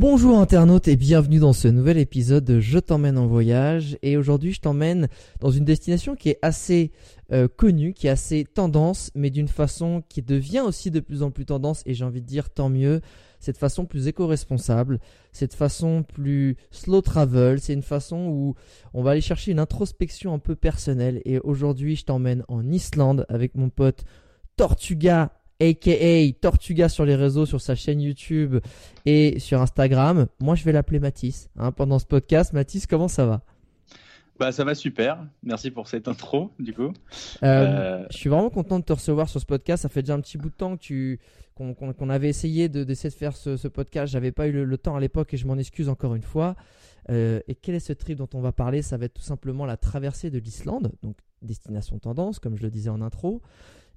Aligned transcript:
Bonjour 0.00 0.38
internautes 0.38 0.86
et 0.86 0.94
bienvenue 0.94 1.40
dans 1.40 1.52
ce 1.52 1.66
nouvel 1.66 1.98
épisode 1.98 2.44
de 2.44 2.60
Je 2.60 2.78
t'emmène 2.78 3.18
en 3.18 3.26
voyage. 3.26 3.98
Et 4.02 4.16
aujourd'hui 4.16 4.52
je 4.52 4.60
t'emmène 4.60 5.08
dans 5.40 5.50
une 5.50 5.64
destination 5.64 6.14
qui 6.14 6.28
est 6.28 6.38
assez 6.40 6.92
euh, 7.32 7.48
connue, 7.48 7.94
qui 7.94 8.06
est 8.06 8.10
assez 8.10 8.44
tendance 8.44 9.10
mais 9.16 9.30
d'une 9.30 9.48
façon 9.48 10.04
qui 10.08 10.22
devient 10.22 10.60
aussi 10.60 10.92
de 10.92 11.00
plus 11.00 11.24
en 11.24 11.32
plus 11.32 11.46
tendance 11.46 11.82
et 11.84 11.94
j'ai 11.94 12.04
envie 12.04 12.20
de 12.20 12.26
dire 12.28 12.48
tant 12.48 12.68
mieux, 12.68 13.00
cette 13.40 13.58
façon 13.58 13.86
plus 13.86 14.06
éco-responsable, 14.06 15.00
cette 15.32 15.54
façon 15.54 16.04
plus 16.04 16.56
slow 16.70 17.00
travel, 17.00 17.58
c'est 17.60 17.74
une 17.74 17.82
façon 17.82 18.28
où 18.28 18.54
on 18.94 19.02
va 19.02 19.10
aller 19.10 19.20
chercher 19.20 19.50
une 19.50 19.58
introspection 19.58 20.32
un 20.32 20.38
peu 20.38 20.54
personnelle. 20.54 21.20
Et 21.24 21.40
aujourd'hui 21.40 21.96
je 21.96 22.04
t'emmène 22.04 22.44
en 22.46 22.70
Islande 22.70 23.26
avec 23.28 23.56
mon 23.56 23.68
pote 23.68 24.04
Tortuga 24.56 25.32
aka 25.60 26.32
Tortuga 26.40 26.88
sur 26.88 27.04
les 27.04 27.14
réseaux, 27.14 27.46
sur 27.46 27.60
sa 27.60 27.74
chaîne 27.74 28.00
YouTube 28.00 28.58
et 29.06 29.38
sur 29.38 29.60
Instagram. 29.60 30.26
Moi, 30.40 30.54
je 30.54 30.64
vais 30.64 30.72
l'appeler 30.72 31.00
Mathis 31.00 31.48
hein, 31.58 31.72
pendant 31.72 31.98
ce 31.98 32.06
podcast. 32.06 32.52
Mathis, 32.52 32.86
comment 32.86 33.08
ça 33.08 33.26
va? 33.26 33.42
Bah 34.38 34.52
ça 34.52 34.62
va 34.62 34.76
super, 34.76 35.26
merci 35.42 35.72
pour 35.72 35.88
cette 35.88 36.06
intro 36.06 36.52
du 36.60 36.72
coup. 36.72 36.92
Euh, 37.42 37.46
euh, 37.46 38.06
Je 38.10 38.16
suis 38.16 38.30
vraiment 38.30 38.50
content 38.50 38.78
de 38.78 38.84
te 38.84 38.92
recevoir 38.92 39.28
sur 39.28 39.40
ce 39.40 39.46
podcast. 39.46 39.82
Ça 39.82 39.88
fait 39.88 40.02
déjà 40.02 40.14
un 40.14 40.20
petit 40.20 40.38
bout 40.38 40.50
de 40.50 40.54
temps 40.54 40.76
que 40.76 40.80
tu 40.82 41.20
qu'on 41.56 42.08
avait 42.08 42.28
essayé 42.28 42.68
de 42.68 42.84
d'essayer 42.84 43.10
de 43.10 43.16
faire 43.16 43.36
ce, 43.36 43.56
ce 43.56 43.66
podcast. 43.66 44.12
J'avais 44.12 44.30
pas 44.30 44.46
eu 44.46 44.64
le, 44.64 44.78
temps 44.78 44.94
à 44.94 45.00
l'époque 45.00 45.34
et 45.34 45.36
je 45.36 45.44
m'en 45.44 45.58
excuse 45.58 45.88
encore 45.88 46.14
une 46.14 46.22
fois. 46.22 46.54
Euh, 47.10 47.40
et 47.48 47.56
quel 47.56 47.74
est 47.74 47.80
ce 47.80 47.92
trip 47.92 48.16
dont 48.16 48.28
on 48.32 48.40
va 48.40 48.52
parler? 48.52 48.80
Ça 48.80 48.96
va 48.96 49.06
être 49.06 49.14
tout 49.14 49.22
simplement 49.22 49.66
la 49.66 49.76
traversée 49.76 50.30
de 50.30 50.38
l'Islande, 50.38 50.92
donc 51.02 51.16
destination 51.42 51.98
tendance, 51.98 52.38
comme 52.38 52.56
je 52.56 52.62
le 52.62 52.70
disais 52.70 52.90
en 52.90 53.02
intro 53.02 53.42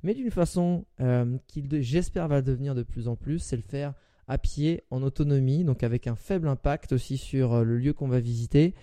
mais 0.03 0.13
d'une 0.13 0.31
façon 0.31 0.85
euh, 0.99 1.37
qui 1.47 1.63
j'espère 1.81 2.27
va 2.27 2.41
devenir 2.41 2.75
de 2.75 2.83
plus 2.83 3.07
en 3.07 3.15
plus, 3.15 3.39
c'est 3.39 3.55
le 3.55 3.61
faire 3.61 3.93
à 4.27 4.37
pied, 4.37 4.83
en 4.91 5.03
autonomie, 5.03 5.63
donc 5.63 5.83
avec 5.83 6.07
un 6.07 6.15
faible 6.15 6.47
impact 6.47 6.93
aussi 6.93 7.17
sur 7.17 7.53
euh, 7.53 7.63
le 7.63 7.77
lieu 7.77 7.93
qu'on 7.93 8.07
va 8.07 8.19
visiter, 8.19 8.73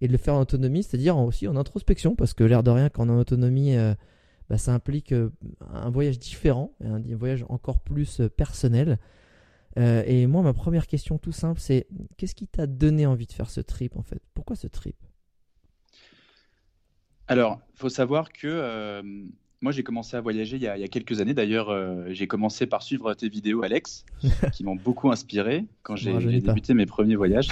et 0.00 0.06
de 0.06 0.12
le 0.12 0.18
faire 0.18 0.34
en 0.34 0.40
autonomie, 0.40 0.82
c'est-à-dire 0.82 1.16
aussi 1.18 1.48
en 1.48 1.56
introspection, 1.56 2.14
parce 2.14 2.34
que 2.34 2.44
l'air 2.44 2.62
de 2.62 2.70
rien, 2.70 2.88
quand 2.88 3.04
on 3.04 3.08
est 3.08 3.16
en 3.16 3.18
autonomie, 3.18 3.76
euh, 3.76 3.94
bah, 4.48 4.58
ça 4.58 4.72
implique 4.72 5.12
un 5.12 5.90
voyage 5.90 6.18
différent, 6.18 6.74
un, 6.82 7.00
voyage 7.16 7.44
encore 7.48 7.80
plus 7.80 8.20
personnel. 8.36 8.98
et 9.76 10.26
moi, 10.26 10.42
ma 10.42 10.52
première 10.52 10.88
question 10.88 11.18
tout 11.18 11.30
simple, 11.30 11.60
c'est 11.60 11.86
qu'est-ce 12.16 12.34
qui 12.34 12.48
t'a 12.48 12.66
donné 12.66 13.06
envie 13.06 13.26
de 13.26 13.32
faire 13.32 13.48
ce 13.48 13.60
trip 13.60 13.96
en 13.96 14.02
fait? 14.02 14.20
Pourquoi 14.34 14.56
ce 14.56 14.66
trip? 14.66 14.96
Alors, 17.28 17.60
il 17.74 17.78
faut 17.78 17.90
savoir 17.90 18.32
que 18.32 19.22
moi, 19.62 19.72
j'ai 19.72 19.82
commencé 19.82 20.16
à 20.16 20.20
voyager 20.20 20.56
il 20.56 20.62
y 20.62 20.68
a, 20.68 20.88
quelques 20.88 21.20
années. 21.20 21.34
D'ailleurs, 21.34 21.68
euh, 21.68 22.06
j'ai 22.08 22.26
commencé 22.26 22.66
par 22.66 22.82
suivre 22.82 23.12
tes 23.12 23.28
vidéos, 23.28 23.62
Alex, 23.62 24.06
qui 24.52 24.64
m'ont 24.64 24.76
beaucoup 24.76 25.10
inspiré 25.10 25.66
quand 25.82 25.96
j'ai 25.96 26.40
débuté 26.40 26.72
mes 26.72 26.86
premiers 26.86 27.16
voyages. 27.16 27.48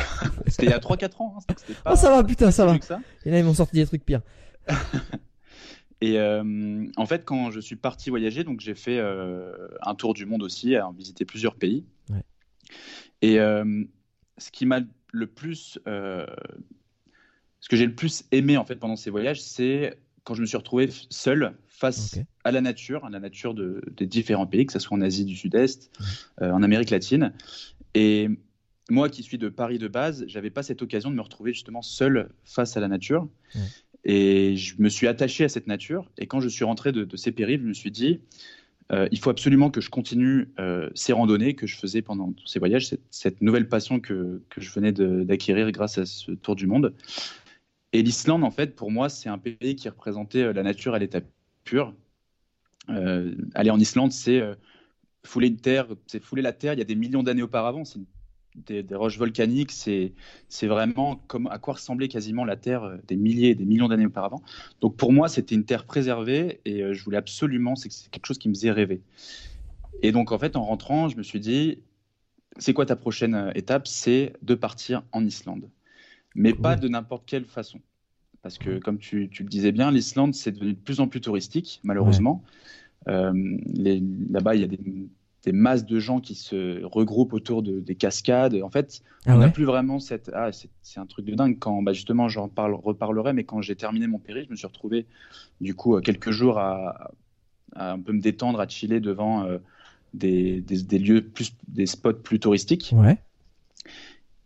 C'était 0.46 0.66
il 0.66 0.70
y 0.70 0.74
a 0.74 0.78
3-4 0.78 1.22
ans. 1.22 1.34
Hein, 1.36 1.54
pas, 1.84 1.92
oh, 1.92 1.96
ça 1.96 2.10
va, 2.10 2.24
putain, 2.24 2.50
ça 2.50 2.64
va. 2.64 2.76
Et 3.24 3.30
là, 3.30 3.38
ils 3.38 3.44
m'ont 3.44 3.54
sorti 3.54 3.76
des 3.76 3.86
trucs 3.86 4.04
pires. 4.04 4.22
Et 6.00 6.18
euh, 6.18 6.86
en 6.96 7.06
fait, 7.06 7.24
quand 7.24 7.50
je 7.50 7.58
suis 7.58 7.74
parti 7.74 8.08
voyager, 8.08 8.44
donc 8.44 8.60
j'ai 8.60 8.76
fait 8.76 8.98
euh, 8.98 9.68
un 9.82 9.96
tour 9.96 10.14
du 10.14 10.26
monde 10.26 10.44
aussi, 10.44 10.76
à 10.76 10.88
visiter 10.96 11.24
plusieurs 11.24 11.56
pays. 11.56 11.84
Et 13.20 13.36
ce 13.36 14.50
qui 14.52 14.64
m'a 14.64 14.80
le 15.12 15.26
plus, 15.26 15.78
ce 15.84 16.28
que 17.68 17.76
j'ai 17.76 17.86
le 17.86 17.94
plus 17.94 18.24
aimé 18.30 18.56
en 18.56 18.64
fait 18.64 18.76
pendant 18.76 18.94
ces 18.94 19.10
voyages, 19.10 19.42
c'est 19.42 19.98
quand 20.28 20.34
je 20.34 20.42
me 20.42 20.46
suis 20.46 20.58
retrouvé 20.58 20.90
seul 21.08 21.54
face 21.68 22.18
à 22.44 22.52
la 22.52 22.60
nature, 22.60 23.02
à 23.06 23.08
la 23.08 23.18
nature 23.18 23.54
de, 23.54 23.80
des 23.96 24.04
différents 24.04 24.46
pays, 24.46 24.66
que 24.66 24.74
ce 24.74 24.78
soit 24.78 24.94
en 24.94 25.00
Asie 25.00 25.24
du 25.24 25.34
Sud-Est, 25.34 25.90
euh, 26.42 26.50
en 26.50 26.62
Amérique 26.62 26.90
latine. 26.90 27.32
Et 27.94 28.28
moi 28.90 29.08
qui 29.08 29.22
suis 29.22 29.38
de 29.38 29.48
Paris 29.48 29.78
de 29.78 29.88
base, 29.88 30.26
j'avais 30.28 30.50
pas 30.50 30.62
cette 30.62 30.82
occasion 30.82 31.10
de 31.10 31.14
me 31.14 31.22
retrouver 31.22 31.54
justement 31.54 31.80
seul 31.80 32.28
face 32.44 32.76
à 32.76 32.80
la 32.80 32.88
nature. 32.88 33.26
Et 34.04 34.54
je 34.56 34.74
me 34.78 34.90
suis 34.90 35.06
attaché 35.06 35.44
à 35.44 35.48
cette 35.48 35.66
nature. 35.66 36.10
Et 36.18 36.26
quand 36.26 36.40
je 36.40 36.48
suis 36.50 36.64
rentré 36.64 36.92
de, 36.92 37.16
ces 37.16 37.32
périples, 37.32 37.64
je 37.64 37.68
me 37.68 37.74
suis 37.74 37.90
dit, 37.90 38.20
euh, 38.92 39.08
il 39.10 39.18
faut 39.20 39.30
absolument 39.30 39.70
que 39.70 39.80
je 39.80 39.88
continue 39.88 40.50
euh, 40.58 40.90
ces 40.94 41.14
randonnées 41.14 41.54
que 41.54 41.66
je 41.66 41.78
faisais 41.78 42.02
pendant 42.02 42.32
tous 42.32 42.46
ces 42.46 42.58
voyages, 42.58 42.86
cette, 42.88 43.00
cette 43.10 43.40
nouvelle 43.40 43.66
passion 43.66 43.98
que, 43.98 44.42
que 44.50 44.60
je 44.60 44.70
venais 44.72 44.92
d'acquérir 44.92 45.72
grâce 45.72 45.96
à 45.96 46.04
ce 46.04 46.32
tour 46.32 46.54
du 46.54 46.66
monde. 46.66 46.92
Et 47.92 48.02
l'Islande, 48.02 48.44
en 48.44 48.50
fait, 48.50 48.76
pour 48.76 48.90
moi, 48.90 49.08
c'est 49.08 49.28
un 49.28 49.38
pays 49.38 49.76
qui 49.76 49.88
représentait 49.88 50.52
la 50.52 50.62
nature 50.62 50.94
à 50.94 50.98
l'état 50.98 51.20
euh, 52.90 53.34
aller 53.54 53.70
en 53.70 53.78
Islande, 53.78 54.12
c'est 54.12 54.40
euh, 54.40 54.54
fouler 55.24 55.54
terre, 55.54 55.86
c'est 56.06 56.22
fouler 56.22 56.42
la 56.42 56.52
terre 56.52 56.72
il 56.72 56.78
y 56.78 56.82
a 56.82 56.86
des 56.86 56.94
millions 56.94 57.22
d'années 57.22 57.42
auparavant. 57.42 57.84
C'est 57.84 58.00
des, 58.56 58.94
roches 58.94 59.18
volcaniques, 59.18 59.70
c'est 59.70 60.66
vraiment 60.66 61.16
comme 61.28 61.46
à 61.48 61.58
quoi 61.58 61.74
ressemblait 61.74 62.08
quasiment 62.08 62.44
la 62.44 62.56
Terre 62.56 62.82
euh, 62.82 62.96
des 63.06 63.16
milliers, 63.16 63.54
des 63.54 63.66
millions 63.66 63.88
d'années 63.88 64.06
auparavant. 64.06 64.42
Donc 64.80 64.96
pour 64.96 65.12
moi, 65.12 65.28
c'était 65.28 65.54
une 65.54 65.64
terre 65.64 65.84
préservée 65.84 66.60
et 66.64 66.92
je 66.92 67.04
voulais 67.04 67.18
absolument, 67.18 67.76
c'est 67.76 67.90
quelque 68.10 68.26
chose 68.26 68.38
qui 68.38 68.48
me 68.48 68.54
faisait 68.54 68.72
rêver. 68.72 69.02
Et 70.02 70.12
donc 70.12 70.32
en 70.32 70.38
fait, 70.38 70.56
en 70.56 70.64
rentrant, 70.64 71.08
je 71.08 71.16
me 71.16 71.22
suis 71.22 71.40
dit, 71.40 71.78
c'est 72.58 72.72
quoi 72.72 72.86
ta 72.86 72.96
prochaine 72.96 73.52
étape? 73.54 73.86
C'est 73.86 74.32
de 74.42 74.54
partir 74.56 75.02
en 75.12 75.24
Islande, 75.24 75.68
mais 76.34 76.52
pas 76.54 76.76
de 76.76 76.88
n'importe 76.88 77.24
quelle 77.26 77.44
façon. 77.44 77.80
Parce 78.42 78.58
que, 78.58 78.78
comme 78.78 78.98
tu, 78.98 79.28
le 79.38 79.48
disais 79.48 79.72
bien, 79.72 79.90
l'Islande, 79.90 80.34
c'est 80.34 80.52
devenu 80.52 80.72
de 80.72 80.78
plus 80.78 81.00
en 81.00 81.08
plus 81.08 81.20
touristique, 81.20 81.80
malheureusement. 81.82 82.42
Euh, 83.08 83.32
là-bas, 84.30 84.54
il 84.54 84.60
y 84.60 84.64
a 84.64 84.68
des, 84.68 85.08
masses 85.50 85.86
de 85.86 85.98
gens 85.98 86.20
qui 86.20 86.34
se 86.34 86.84
regroupent 86.84 87.32
autour 87.32 87.62
de, 87.62 87.80
des 87.80 87.94
cascades. 87.94 88.54
En 88.62 88.68
fait, 88.68 89.02
ah 89.24 89.34
on 89.34 89.38
n'a 89.38 89.48
plus 89.48 89.64
vraiment 89.64 89.98
cette. 89.98 90.30
Ah, 90.34 90.50
c'est 90.82 91.00
un 91.00 91.06
truc 91.06 91.24
de 91.24 91.34
dingue. 91.34 91.58
Quand, 91.58 91.80
bah, 91.82 91.94
justement, 91.94 92.28
j'en 92.28 92.48
parle, 92.48 92.74
reparlerai, 92.74 93.32
mais 93.32 93.44
quand 93.44 93.62
j'ai 93.62 93.74
terminé 93.74 94.06
mon 94.06 94.18
périple, 94.18 94.48
je 94.48 94.50
me 94.50 94.56
suis 94.56 94.66
retrouvé, 94.66 95.06
du 95.62 95.74
coup, 95.74 95.96
euh, 95.96 96.00
quelques 96.02 96.32
jours 96.32 96.58
à, 96.58 97.12
un 97.76 97.98
peu 97.98 98.12
me 98.12 98.20
détendre, 98.20 98.60
à 98.60 98.68
chiller 98.68 99.00
devant 99.00 99.44
euh, 99.44 99.56
des, 100.12 100.60
des, 100.60 100.98
lieux 100.98 101.22
plus, 101.22 101.54
des 101.66 101.86
spots 101.86 102.12
plus 102.12 102.40
touristiques. 102.40 102.92
Ouais. 102.94 103.16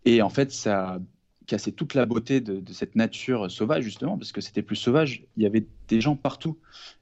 Et 0.05 0.21
en 0.21 0.29
fait, 0.29 0.51
ça 0.51 0.99
casser 1.45 1.71
toute 1.71 1.93
la 1.93 2.05
beauté 2.05 2.41
de, 2.41 2.61
cette 2.73 2.95
nature 2.95 3.49
sauvage, 3.51 3.83
justement, 3.83 4.17
parce 4.17 4.31
que 4.31 4.41
c'était 4.41 4.61
plus 4.61 4.75
sauvage. 4.75 5.23
Il 5.37 5.43
y 5.43 5.45
avait 5.45 5.65
des 5.87 6.01
gens 6.01 6.15
partout. 6.15 6.57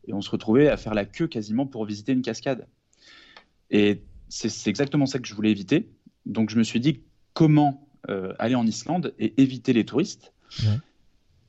Et 0.08 0.14
on 0.14 0.22
se 0.22 0.30
retrouvait 0.30 0.68
à 0.68 0.78
faire 0.78 0.94
la 0.94 1.06
queue 1.06 1.28
quasiment 1.28 1.66
pour 1.66 1.86
visiter 1.86 2.12
une 2.12 2.22
cascade. 2.22 2.68
Et 3.70 4.02
c'est 4.30 4.70
exactement 4.70 5.06
ça 5.06 5.20
que 5.20 5.28
je 5.28 5.36
voulais 5.36 5.52
éviter. 5.52 5.90
Donc 6.26 6.50
je 6.50 6.58
me 6.58 6.64
suis 6.64 6.80
dit 6.80 7.02
comment 7.34 7.88
euh, 8.10 8.34
aller 8.40 8.56
en 8.56 8.66
Islande 8.66 9.14
et 9.20 9.34
éviter 9.42 9.74
les 9.74 9.86
touristes. 9.86 10.34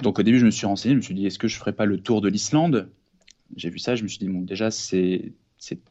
Donc 0.00 0.18
au 0.18 0.22
début, 0.22 0.38
je 0.38 0.46
me 0.46 0.50
suis 0.50 0.66
renseigné, 0.66 0.94
je 0.94 0.98
me 0.98 1.02
suis 1.02 1.14
dit, 1.14 1.26
est-ce 1.26 1.38
que 1.38 1.48
je 1.48 1.56
ne 1.56 1.58
ferais 1.58 1.72
pas 1.72 1.86
le 1.86 1.98
tour 1.98 2.20
de 2.20 2.28
l'Islande? 2.28 2.90
J'ai 3.56 3.70
vu 3.70 3.78
ça, 3.78 3.94
je 3.94 4.02
me 4.02 4.08
suis 4.08 4.18
dit, 4.18 4.28
bon, 4.28 4.40
déjà, 4.40 4.70
c'est 4.70 5.32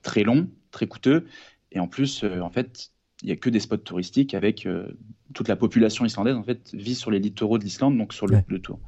très 0.02 0.24
long, 0.24 0.50
très 0.72 0.88
coûteux. 0.88 1.28
Et 1.72 1.80
en 1.80 1.88
plus, 1.88 2.24
euh, 2.24 2.42
en 2.42 2.50
fait, 2.50 2.92
il 3.22 3.28
n'y 3.28 3.32
a 3.32 3.36
que 3.36 3.50
des 3.50 3.60
spots 3.60 3.78
touristiques 3.78 4.34
avec 4.34 4.66
euh, 4.66 4.88
toute 5.34 5.48
la 5.48 5.56
population 5.56 6.06
islandaise 6.06 6.36
en 6.36 6.44
fait 6.44 6.74
vit 6.74 6.96
sur 6.96 7.12
les 7.12 7.20
littoraux 7.20 7.58
de 7.58 7.64
l'Islande, 7.64 7.98
donc 7.98 8.14
sur 8.14 8.28
le, 8.28 8.42
tour. 8.60 8.80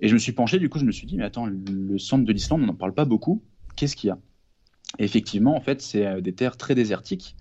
Et 0.00 0.08
je 0.08 0.14
me 0.14 0.18
suis 0.18 0.32
penché, 0.32 0.58
du 0.58 0.68
coup, 0.68 0.78
je 0.78 0.84
me 0.84 0.92
suis 0.92 1.06
dit, 1.06 1.16
mais 1.16 1.24
attends, 1.24 1.46
le 1.46 1.98
centre 1.98 2.24
de 2.24 2.32
l'Islande, 2.32 2.62
on 2.62 2.66
n'en 2.66 2.74
parle 2.74 2.94
pas 2.94 3.04
beaucoup. 3.04 3.42
Qu'est-ce 3.74 3.96
qu'il 3.96 4.08
y 4.08 4.10
a? 4.10 4.18
Et 4.98 5.04
Effectivement, 5.04 5.56
en 5.56 5.60
fait, 5.60 5.82
c'est 5.82 6.06
euh, 6.06 6.20
des 6.20 6.32
terres 6.32 6.56
très 6.56 6.74
désertiques. 6.74 7.36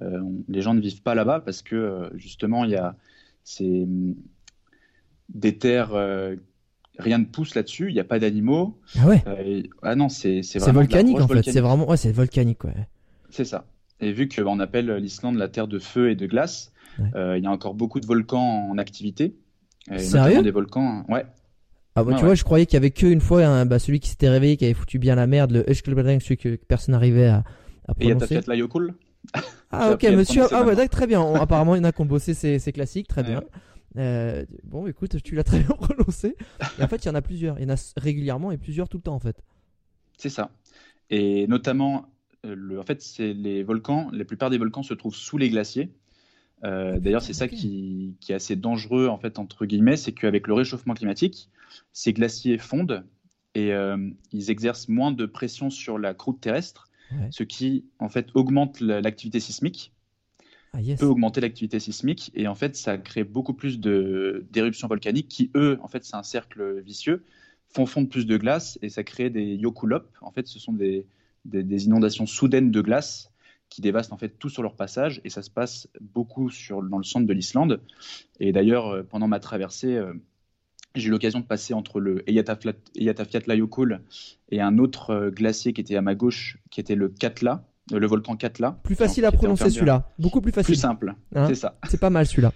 Euh, 0.00 0.22
les 0.48 0.62
gens 0.62 0.74
ne 0.74 0.80
vivent 0.80 1.02
pas 1.02 1.14
là-bas 1.14 1.40
parce 1.40 1.62
que 1.62 2.10
justement, 2.14 2.64
il 2.64 2.70
y 2.70 2.76
a 2.76 2.96
c'est 3.44 3.82
hum, 3.82 4.14
des 5.28 5.58
terres 5.58 5.92
rien 6.98 7.18
ne 7.18 7.24
pousse 7.24 7.54
là-dessus, 7.54 7.88
il 7.88 7.94
n'y 7.94 8.00
a 8.00 8.04
pas 8.04 8.18
d'animaux. 8.18 8.78
Ah 8.98 9.06
ouais. 9.06 9.22
ah 9.82 9.94
non, 9.94 10.08
c'est 10.08 10.42
c'est 10.42 10.58
volcanique 10.70 11.20
en 11.20 11.28
fait. 11.28 11.42
C'est 11.42 11.60
vraiment 11.60 11.88
ouais, 11.88 11.96
c'est 11.96 12.12
volcanique 12.12 12.64
ouais. 12.64 12.74
C'est 13.30 13.44
ça. 13.44 13.66
Et 14.00 14.12
vu 14.12 14.28
qu'on 14.28 14.60
appelle 14.60 14.90
l'Islande 14.96 15.36
la 15.36 15.48
terre 15.48 15.68
de 15.68 15.78
feu 15.78 16.10
et 16.10 16.14
de 16.14 16.26
glace, 16.26 16.72
il 16.98 17.40
y 17.42 17.46
a 17.46 17.50
encore 17.50 17.74
beaucoup 17.74 18.00
de 18.00 18.06
volcans 18.06 18.68
en 18.70 18.78
activité. 18.78 19.34
Sérieux? 19.96 20.42
Des 20.42 20.50
volcans, 20.50 21.04
ouais. 21.08 21.24
Ah 21.94 22.04
bah, 22.04 22.14
tu 22.16 22.24
vois, 22.24 22.36
je 22.36 22.44
croyais 22.44 22.64
qu'il 22.64 22.74
y 22.74 22.76
avait 22.76 22.92
qu'une 22.92 23.20
fois 23.20 23.64
bah, 23.64 23.80
celui 23.80 23.98
qui 23.98 24.08
s'était 24.08 24.28
réveillé, 24.28 24.56
qui 24.56 24.64
avait 24.64 24.74
foutu 24.74 25.00
bien 25.00 25.16
la 25.16 25.26
merde, 25.26 25.50
le 25.50 25.68
Ushkelbring, 25.68 26.20
celui 26.20 26.36
que 26.36 26.54
personne 26.54 26.92
n'arrivait 26.92 27.26
à, 27.26 27.42
à 27.88 27.94
prononcer. 27.94 28.34
Et 28.36 28.40
il 28.46 28.58
y 28.58 28.62
a 28.62 28.68
Ah 29.70 29.92
ok, 29.92 30.04
monsieur. 30.10 30.44
Ah 30.52 30.64
ouais, 30.64 30.88
très 30.88 31.06
bien. 31.06 31.34
apparemment, 31.34 31.74
il 31.74 31.78
y 31.78 31.80
en 31.80 31.84
a 31.84 31.92
qui 31.92 32.00
ont 32.00 32.06
bossé 32.06 32.34
ces, 32.34 32.72
classiques, 32.72 33.08
très 33.08 33.22
bien. 33.22 33.42
Euh, 33.96 34.44
bon, 34.64 34.86
écoute, 34.86 35.20
tu 35.22 35.34
l'as 35.34 35.44
très 35.44 35.58
bien 35.64 35.74
prononcé. 35.74 36.36
Et 36.78 36.82
en 36.82 36.88
fait, 36.88 37.04
il 37.04 37.08
y 37.08 37.10
en 37.10 37.14
a 37.14 37.22
plusieurs. 37.22 37.58
Il 37.58 37.68
y 37.68 37.70
en 37.70 37.74
a 37.74 37.92
régulièrement 37.96 38.52
et 38.52 38.58
plusieurs 38.58 38.88
tout 38.88 38.98
le 38.98 39.02
temps, 39.02 39.14
en 39.14 39.20
fait. 39.20 39.42
C'est 40.16 40.28
ça. 40.28 40.50
Et 41.10 41.46
notamment, 41.46 41.96
euh, 41.96 42.00
le, 42.44 42.78
en 42.78 42.84
fait, 42.84 43.00
c'est 43.02 43.32
les 43.32 43.62
volcans. 43.62 44.10
La 44.12 44.24
plupart 44.24 44.50
des 44.50 44.58
volcans 44.58 44.82
se 44.82 44.94
trouvent 44.94 45.14
sous 45.14 45.38
les 45.38 45.48
glaciers. 45.50 45.90
Euh, 46.64 46.94
ah, 46.94 46.98
d'ailleurs, 46.98 47.22
c'est 47.22 47.32
ça 47.32 47.48
qui, 47.48 48.16
qui, 48.20 48.32
est 48.32 48.34
assez 48.34 48.56
dangereux, 48.56 49.08
en 49.08 49.18
fait, 49.18 49.38
entre 49.38 49.66
guillemets, 49.66 49.96
c'est 49.96 50.12
qu'avec 50.12 50.46
le 50.46 50.54
réchauffement 50.54 50.94
climatique, 50.94 51.50
ces 51.92 52.12
glaciers 52.12 52.58
fondent 52.58 53.04
et 53.54 53.72
ils 54.32 54.50
exercent 54.50 54.88
moins 54.88 55.10
de 55.10 55.26
pression 55.26 55.68
sur 55.68 55.98
la 55.98 56.14
croûte 56.14 56.40
terrestre, 56.40 56.88
ce 57.30 57.42
qui, 57.42 57.86
en 57.98 58.08
fait, 58.08 58.28
augmente 58.34 58.80
l'activité 58.80 59.40
sismique. 59.40 59.92
Ah, 60.74 60.78
peut 60.98 61.06
augmenter 61.06 61.40
l'activité 61.40 61.80
sismique 61.80 62.30
et 62.34 62.46
en 62.46 62.54
fait 62.54 62.76
ça 62.76 62.98
crée 62.98 63.24
beaucoup 63.24 63.54
plus 63.54 63.80
d'éruptions 63.80 64.86
volcaniques 64.86 65.28
qui 65.28 65.50
eux 65.54 65.78
en 65.80 65.88
fait 65.88 66.04
c'est 66.04 66.14
un 66.14 66.22
cercle 66.22 66.80
vicieux 66.80 67.24
font 67.70 67.86
fondre 67.86 68.10
plus 68.10 68.26
de 68.26 68.36
glace 68.36 68.78
et 68.82 68.90
ça 68.90 69.02
crée 69.02 69.30
des 69.30 69.54
yokulop 69.54 70.02
en 70.20 70.30
fait 70.30 70.46
ce 70.46 70.58
sont 70.58 70.74
des, 70.74 71.06
des, 71.48 71.84
inondations 71.86 72.26
soudaines 72.26 72.70
de 72.70 72.80
glace 72.80 73.30
qui 73.68 73.80
dévastent 73.80 74.12
en 74.12 74.16
fait 74.16 74.38
tout 74.38 74.48
sur 74.48 74.62
leur 74.62 74.76
passage 74.76 75.20
et 75.24 75.30
ça 75.30 75.42
se 75.42 75.50
passe 75.50 75.88
beaucoup 76.00 76.50
sur, 76.50 76.82
dans 76.82 76.98
le 76.98 77.04
centre 77.04 77.26
de 77.26 77.32
l'Islande 77.32 77.80
et 78.40 78.52
d'ailleurs 78.52 78.88
euh, 78.88 79.02
pendant 79.02 79.28
ma 79.28 79.40
traversée 79.40 79.94
euh, 79.94 80.14
j'ai 80.94 81.08
eu 81.08 81.10
l'occasion 81.10 81.40
de 81.40 81.44
passer 81.44 81.74
entre 81.74 82.00
le 82.00 82.28
Eyjafjallajökull 82.28 84.00
et 84.50 84.60
un 84.60 84.78
autre 84.78 85.10
euh, 85.10 85.30
glacier 85.30 85.72
qui 85.72 85.80
était 85.80 85.96
à 85.96 86.02
ma 86.02 86.14
gauche 86.14 86.58
qui 86.70 86.80
était 86.80 86.94
le 86.94 87.08
Katla 87.08 87.64
le 87.90 88.06
volcan 88.06 88.36
Katla. 88.36 88.78
Plus 88.82 88.94
facile 88.94 89.24
à 89.24 89.32
prononcer 89.32 89.70
celui-là, 89.70 90.10
beaucoup 90.18 90.42
plus 90.42 90.52
facile. 90.52 90.74
Plus 90.74 90.80
simple, 90.80 91.14
hein 91.34 91.46
c'est 91.48 91.54
ça. 91.54 91.78
C'est 91.88 91.98
pas 91.98 92.10
mal 92.10 92.26
celui-là. 92.26 92.52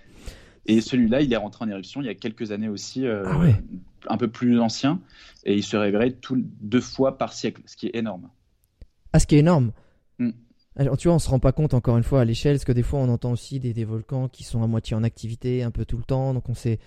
Et 0.66 0.80
celui-là, 0.80 1.22
il 1.22 1.32
est 1.32 1.36
rentré 1.36 1.64
en 1.64 1.68
éruption 1.68 2.00
il 2.02 2.06
y 2.06 2.10
a 2.10 2.14
quelques 2.14 2.52
années 2.52 2.68
aussi, 2.68 3.06
euh, 3.06 3.24
ah 3.26 3.38
ouais. 3.38 3.54
un 4.08 4.16
peu 4.16 4.28
plus 4.28 4.60
ancien, 4.60 5.00
et 5.44 5.54
il 5.54 5.62
se 5.62 5.76
réveillerait 5.76 6.12
tout, 6.12 6.36
deux 6.60 6.80
fois 6.80 7.18
par 7.18 7.32
siècle, 7.32 7.62
ce 7.66 7.76
qui 7.76 7.86
est 7.86 7.96
énorme. 7.96 8.28
Ah, 9.12 9.18
ce 9.18 9.26
qui 9.26 9.36
est 9.36 9.40
énorme. 9.40 9.72
Mm. 10.18 10.30
Alors, 10.76 10.96
tu 10.96 11.08
vois, 11.08 11.16
on 11.16 11.18
se 11.18 11.28
rend 11.28 11.38
pas 11.38 11.52
compte 11.52 11.74
encore 11.74 11.98
une 11.98 12.04
fois 12.04 12.22
à 12.22 12.24
l'échelle, 12.24 12.54
parce 12.54 12.64
que 12.64 12.72
des 12.72 12.82
fois 12.82 13.00
on 13.00 13.08
entend 13.08 13.32
aussi 13.32 13.60
des, 13.60 13.74
des, 13.74 13.84
volcans 13.84 14.28
qui 14.28 14.42
sont 14.42 14.62
à 14.62 14.66
moitié 14.66 14.96
en 14.96 15.02
activité 15.02 15.62
un 15.62 15.70
peu 15.70 15.84
tout 15.84 15.98
le 15.98 16.04
temps, 16.04 16.32
donc 16.32 16.48
on 16.48 16.54
sait 16.54 16.78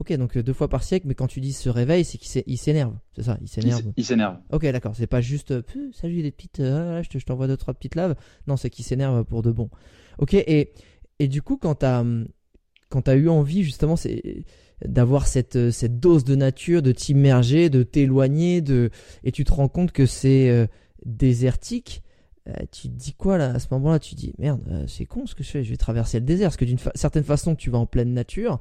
Ok, 0.00 0.12
donc 0.14 0.36
euh, 0.36 0.42
deux 0.42 0.52
fois 0.52 0.68
par 0.68 0.82
siècle, 0.82 1.06
mais 1.06 1.14
quand 1.14 1.28
tu 1.28 1.40
dis 1.40 1.52
se 1.52 1.68
réveille, 1.68 2.04
c'est 2.04 2.18
qu'il 2.18 2.58
s'énerve, 2.58 2.94
c'est 3.14 3.22
ça, 3.22 3.38
il 3.40 3.48
s'énerve. 3.48 3.92
Il 3.96 4.04
s'énerve. 4.04 4.38
Ok, 4.50 4.66
d'accord, 4.66 4.94
c'est 4.96 5.06
pas 5.06 5.20
juste, 5.20 5.52
euh, 5.52 5.62
salut 5.92 6.20
les 6.20 6.32
petites, 6.32 6.60
euh, 6.60 7.02
je 7.02 7.24
t'envoie 7.24 7.46
deux 7.46 7.56
trois 7.56 7.74
petites 7.74 7.94
laves. 7.94 8.16
Non, 8.48 8.56
c'est 8.56 8.70
qu'il 8.70 8.84
s'énerve 8.84 9.24
pour 9.24 9.42
de 9.42 9.52
bon. 9.52 9.70
Ok, 10.18 10.34
et, 10.34 10.72
et 11.20 11.28
du 11.28 11.42
coup, 11.42 11.56
quand 11.56 11.76
t'as 11.76 12.04
quand 12.88 13.08
as 13.08 13.14
eu 13.14 13.28
envie 13.28 13.62
justement, 13.62 13.96
c'est 13.96 14.44
d'avoir 14.84 15.26
cette, 15.26 15.70
cette 15.70 16.00
dose 16.00 16.24
de 16.24 16.34
nature, 16.34 16.82
de 16.82 16.92
t'immerger, 16.92 17.70
de 17.70 17.82
t'éloigner, 17.82 18.60
de 18.60 18.90
et 19.22 19.30
tu 19.30 19.44
te 19.44 19.52
rends 19.52 19.68
compte 19.68 19.92
que 19.92 20.06
c'est 20.06 20.68
désertique. 21.04 22.02
tu 22.72 22.88
te 22.88 22.94
dis 22.94 23.14
quoi 23.14 23.38
là 23.38 23.50
à 23.50 23.58
ce 23.58 23.68
moment-là 23.72 23.98
Tu 23.98 24.14
dis 24.14 24.34
merde, 24.38 24.84
c'est 24.88 25.06
con 25.06 25.26
ce 25.26 25.34
que 25.34 25.42
je 25.42 25.50
fais, 25.50 25.64
je 25.64 25.70
vais 25.70 25.76
traverser 25.76 26.20
le 26.20 26.26
désert. 26.26 26.48
Parce 26.48 26.56
que 26.56 26.64
d'une 26.64 26.78
certaine 26.94 27.24
façon, 27.24 27.54
tu 27.54 27.70
vas 27.70 27.78
en 27.78 27.86
pleine 27.86 28.12
nature 28.12 28.60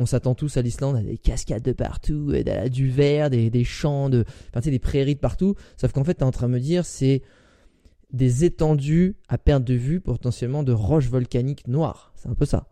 on 0.00 0.06
s'attend 0.06 0.34
tous 0.34 0.56
à 0.56 0.62
l'Islande 0.62 0.96
à 0.96 1.02
des 1.02 1.18
cascades 1.18 1.62
de 1.62 1.72
partout, 1.72 2.32
et 2.32 2.70
du 2.70 2.88
verre, 2.88 3.30
des, 3.30 3.50
des 3.50 3.64
champs, 3.64 4.08
de, 4.08 4.24
enfin, 4.48 4.60
des 4.68 4.78
prairies 4.78 5.14
de 5.14 5.20
partout. 5.20 5.54
Sauf 5.76 5.92
qu'en 5.92 6.04
fait, 6.04 6.14
tu 6.14 6.20
es 6.20 6.24
en 6.24 6.30
train 6.30 6.48
de 6.48 6.54
me 6.54 6.60
dire, 6.60 6.84
c'est 6.84 7.22
des 8.12 8.44
étendues 8.44 9.16
à 9.28 9.38
perte 9.38 9.64
de 9.64 9.74
vue 9.74 10.00
potentiellement 10.00 10.62
de 10.62 10.72
roches 10.72 11.08
volcaniques 11.08 11.68
noires. 11.68 12.12
C'est 12.16 12.28
un 12.28 12.34
peu 12.34 12.46
ça. 12.46 12.68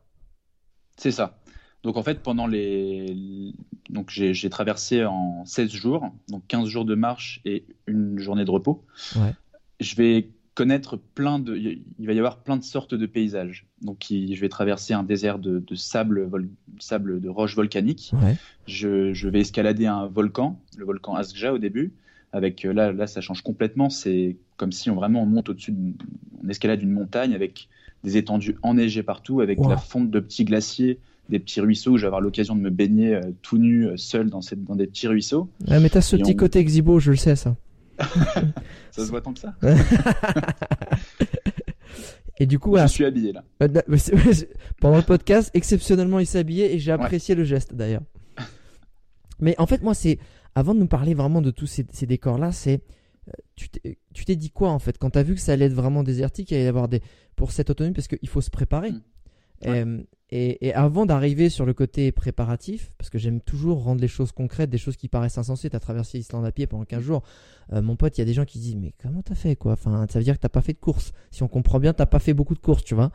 C'est 0.96 1.12
ça. 1.12 1.37
Donc 1.82 1.96
en 1.96 2.02
fait, 2.02 2.20
pendant 2.22 2.46
les... 2.46 3.52
Donc 3.90 4.10
j'ai 4.10 4.50
traversé 4.50 5.04
en 5.04 5.44
16 5.44 5.70
jours, 5.70 6.10
donc 6.28 6.42
15 6.48 6.68
jours 6.68 6.84
de 6.84 6.94
marche 6.94 7.40
et 7.44 7.64
une 7.86 8.18
journée 8.18 8.44
de 8.44 8.50
repos. 8.50 8.84
Ouais. 9.16 9.32
Je 9.80 9.94
vais 9.94 10.28
connaître 10.58 10.96
plein 10.96 11.38
de. 11.38 11.56
Il 11.56 12.06
va 12.06 12.12
y 12.14 12.18
avoir 12.18 12.38
plein 12.38 12.56
de 12.56 12.64
sortes 12.64 12.92
de 12.92 13.06
paysages. 13.06 13.64
Donc, 13.80 14.06
je 14.10 14.40
vais 14.40 14.48
traverser 14.48 14.92
un 14.92 15.04
désert 15.04 15.38
de, 15.38 15.62
sable, 15.76 16.28
sable, 16.80 17.20
de 17.20 17.28
roches 17.28 17.54
volcaniques. 17.54 18.12
Je, 18.66 19.28
vais 19.28 19.40
escalader 19.40 19.86
un 19.86 20.06
volcan, 20.06 20.60
le 20.76 20.84
volcan 20.84 21.14
Asgja 21.14 21.54
au 21.54 21.58
début. 21.58 21.92
Avec 22.32 22.64
euh, 22.64 22.72
là, 22.72 22.92
là, 22.92 23.06
ça 23.06 23.20
change 23.20 23.42
complètement. 23.42 23.88
C'est 23.88 24.36
comme 24.56 24.72
si 24.72 24.90
on 24.90 24.96
vraiment 24.96 25.22
on 25.22 25.26
monte 25.26 25.48
au-dessus, 25.48 25.72
on 26.42 26.48
escalade 26.48 26.82
une 26.82 26.90
montagne 26.90 27.34
avec 27.34 27.68
des 28.02 28.16
étendues 28.16 28.56
enneigées 28.62 29.04
partout, 29.04 29.40
avec 29.40 29.60
la 29.60 29.76
fonte 29.76 30.10
de 30.10 30.18
petits 30.18 30.44
glaciers, 30.44 30.98
des 31.28 31.38
petits 31.38 31.60
ruisseaux. 31.60 31.92
Où 31.92 31.96
je 31.96 32.02
vais 32.02 32.06
avoir 32.06 32.20
l'occasion 32.20 32.56
de 32.56 32.60
me 32.60 32.70
baigner 32.70 33.14
euh, 33.14 33.22
tout 33.42 33.58
nu, 33.58 33.86
euh, 33.86 33.96
seul 33.96 34.30
dans, 34.30 34.40
cette, 34.40 34.64
dans 34.64 34.76
des 34.76 34.86
petits 34.86 35.08
ruisseaux. 35.08 35.50
Mais 35.66 35.88
t'as 35.88 36.00
ce 36.00 36.16
petit 36.16 36.36
côté 36.36 36.58
exhibo, 36.58 36.98
je 37.00 37.10
le 37.10 37.16
sais 37.16 37.36
ça. 37.36 37.56
ça 38.90 39.04
se 39.04 39.10
voit 39.10 39.20
tant 39.20 39.32
que 39.32 39.40
ça. 39.40 39.54
et 42.38 42.46
du 42.46 42.58
coup, 42.58 42.76
je 42.76 42.86
suis 42.86 43.04
habillé 43.04 43.32
là. 43.32 43.44
Euh, 43.62 43.68
pendant 44.80 44.96
le 44.96 45.02
podcast, 45.02 45.50
exceptionnellement, 45.54 46.20
il 46.20 46.26
s'est 46.26 46.38
habillé 46.38 46.74
et 46.74 46.78
j'ai 46.78 46.92
apprécié 46.92 47.34
le 47.34 47.44
geste 47.44 47.74
d'ailleurs. 47.74 48.02
Mais 49.40 49.54
en 49.58 49.66
fait, 49.66 49.82
moi, 49.82 49.94
c'est 49.94 50.18
avant 50.54 50.74
de 50.74 50.80
nous 50.80 50.88
parler 50.88 51.14
vraiment 51.14 51.42
de 51.42 51.50
tous 51.50 51.66
ces, 51.66 52.06
décors-là, 52.06 52.52
c'est 52.52 52.82
tu 53.54 54.24
t'es 54.24 54.36
dit 54.36 54.50
quoi 54.50 54.70
en 54.70 54.78
fait 54.78 54.96
quand 54.96 55.10
t'as 55.10 55.22
vu 55.22 55.34
que 55.34 55.40
ça 55.40 55.52
allait 55.52 55.66
être 55.66 55.74
vraiment 55.74 56.02
désertique, 56.02 56.50
il 56.50 56.54
allait 56.54 56.64
y 56.64 56.68
avoir 56.68 56.88
des 56.88 57.02
pour 57.36 57.52
cette 57.52 57.68
autonomie 57.68 57.94
parce 57.94 58.08
qu'il 58.08 58.28
faut 58.28 58.40
se 58.40 58.50
préparer. 58.50 58.92
Euh, 59.66 60.02
et, 60.30 60.74
avant 60.74 61.06
d'arriver 61.06 61.48
sur 61.48 61.64
le 61.64 61.72
côté 61.72 62.12
préparatif, 62.12 62.92
parce 62.98 63.08
que 63.08 63.18
j'aime 63.18 63.40
toujours 63.40 63.82
rendre 63.82 64.00
les 64.00 64.08
choses 64.08 64.30
concrètes, 64.30 64.68
des 64.68 64.78
choses 64.78 64.96
qui 64.96 65.08
paraissent 65.08 65.38
insensées, 65.38 65.70
t'as 65.70 65.80
traversé 65.80 66.18
l'Islande 66.18 66.44
à 66.44 66.52
pied 66.52 66.66
pendant 66.66 66.84
15 66.84 67.02
jours, 67.02 67.22
euh, 67.72 67.80
mon 67.80 67.96
pote, 67.96 68.18
il 68.18 68.20
y 68.20 68.22
a 68.22 68.26
des 68.26 68.34
gens 68.34 68.44
qui 68.44 68.58
disent 68.58 68.76
mais 68.76 68.92
comment 69.02 69.22
t'as 69.22 69.34
fait 69.34 69.56
quoi? 69.56 69.72
Enfin, 69.72 70.06
ça 70.10 70.18
veut 70.18 70.24
dire 70.24 70.34
que 70.34 70.40
t'as 70.40 70.50
pas 70.50 70.60
fait 70.60 70.74
de 70.74 70.78
course. 70.78 71.12
Si 71.30 71.42
on 71.42 71.48
comprend 71.48 71.80
bien, 71.80 71.94
t'as 71.94 72.06
pas 72.06 72.18
fait 72.18 72.34
beaucoup 72.34 72.54
de 72.54 72.60
courses, 72.60 72.84
tu 72.84 72.94
vois. 72.94 73.10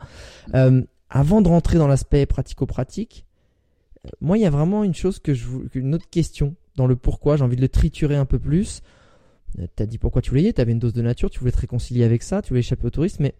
Euh, 0.54 0.82
avant 1.08 1.40
de 1.40 1.48
rentrer 1.48 1.78
dans 1.78 1.86
l'aspect 1.86 2.26
pratico-pratique, 2.26 3.26
moi, 4.20 4.36
il 4.36 4.42
y 4.42 4.46
a 4.46 4.50
vraiment 4.50 4.84
une 4.84 4.94
chose 4.94 5.18
que 5.18 5.34
je, 5.34 5.46
une 5.74 5.94
autre 5.94 6.08
question 6.10 6.56
dans 6.76 6.86
le 6.86 6.96
pourquoi. 6.96 7.36
J'ai 7.36 7.44
envie 7.44 7.56
de 7.56 7.62
le 7.62 7.68
triturer 7.68 8.16
un 8.16 8.26
peu 8.26 8.38
plus. 8.38 8.82
T'as 9.76 9.86
dit 9.86 9.98
pourquoi 9.98 10.20
tu 10.20 10.30
voulais 10.30 10.42
y 10.42 10.46
aller, 10.46 10.52
t'avais 10.52 10.72
une 10.72 10.80
dose 10.80 10.94
de 10.94 11.02
nature, 11.02 11.30
tu 11.30 11.38
voulais 11.38 11.52
te 11.52 11.60
réconcilier 11.60 12.02
avec 12.02 12.24
ça, 12.24 12.42
tu 12.42 12.48
voulais 12.48 12.60
échapper 12.60 12.86
au 12.86 12.90
tourisme, 12.90 13.22
mais 13.22 13.34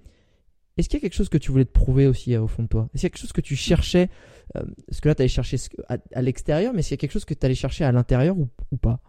est-ce 0.76 0.88
qu'il 0.88 0.98
y 0.98 1.00
a 1.00 1.02
quelque 1.02 1.14
chose 1.14 1.28
que 1.28 1.38
tu 1.38 1.52
voulais 1.52 1.64
te 1.64 1.72
prouver 1.72 2.06
aussi 2.06 2.34
euh, 2.34 2.42
au 2.42 2.48
fond 2.48 2.64
de 2.64 2.68
toi? 2.68 2.88
Est-ce 2.92 3.02
qu'il 3.02 3.06
y 3.06 3.06
a 3.06 3.10
quelque 3.10 3.20
chose 3.20 3.32
que 3.32 3.40
tu 3.40 3.54
cherchais 3.54 4.10
euh, 4.56 4.64
Parce 4.88 5.00
que 5.00 5.08
là, 5.08 5.14
tu 5.14 5.22
allais 5.22 5.28
chercher 5.28 5.56
à, 5.88 6.22
l'extérieur, 6.22 6.72
mais 6.72 6.80
est-ce 6.80 6.88
qu'il 6.88 6.96
y 6.96 6.98
a 6.98 7.02
quelque 7.02 7.12
chose 7.12 7.24
que 7.24 7.34
tu 7.34 7.46
allais 7.46 7.54
chercher 7.54 7.84
à 7.84 7.92
l'intérieur 7.92 8.36
ou, 8.36 8.48
pas? 8.76 9.00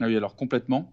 Ah 0.00 0.06
Oui, 0.06 0.16
alors 0.16 0.34
complètement. 0.34 0.92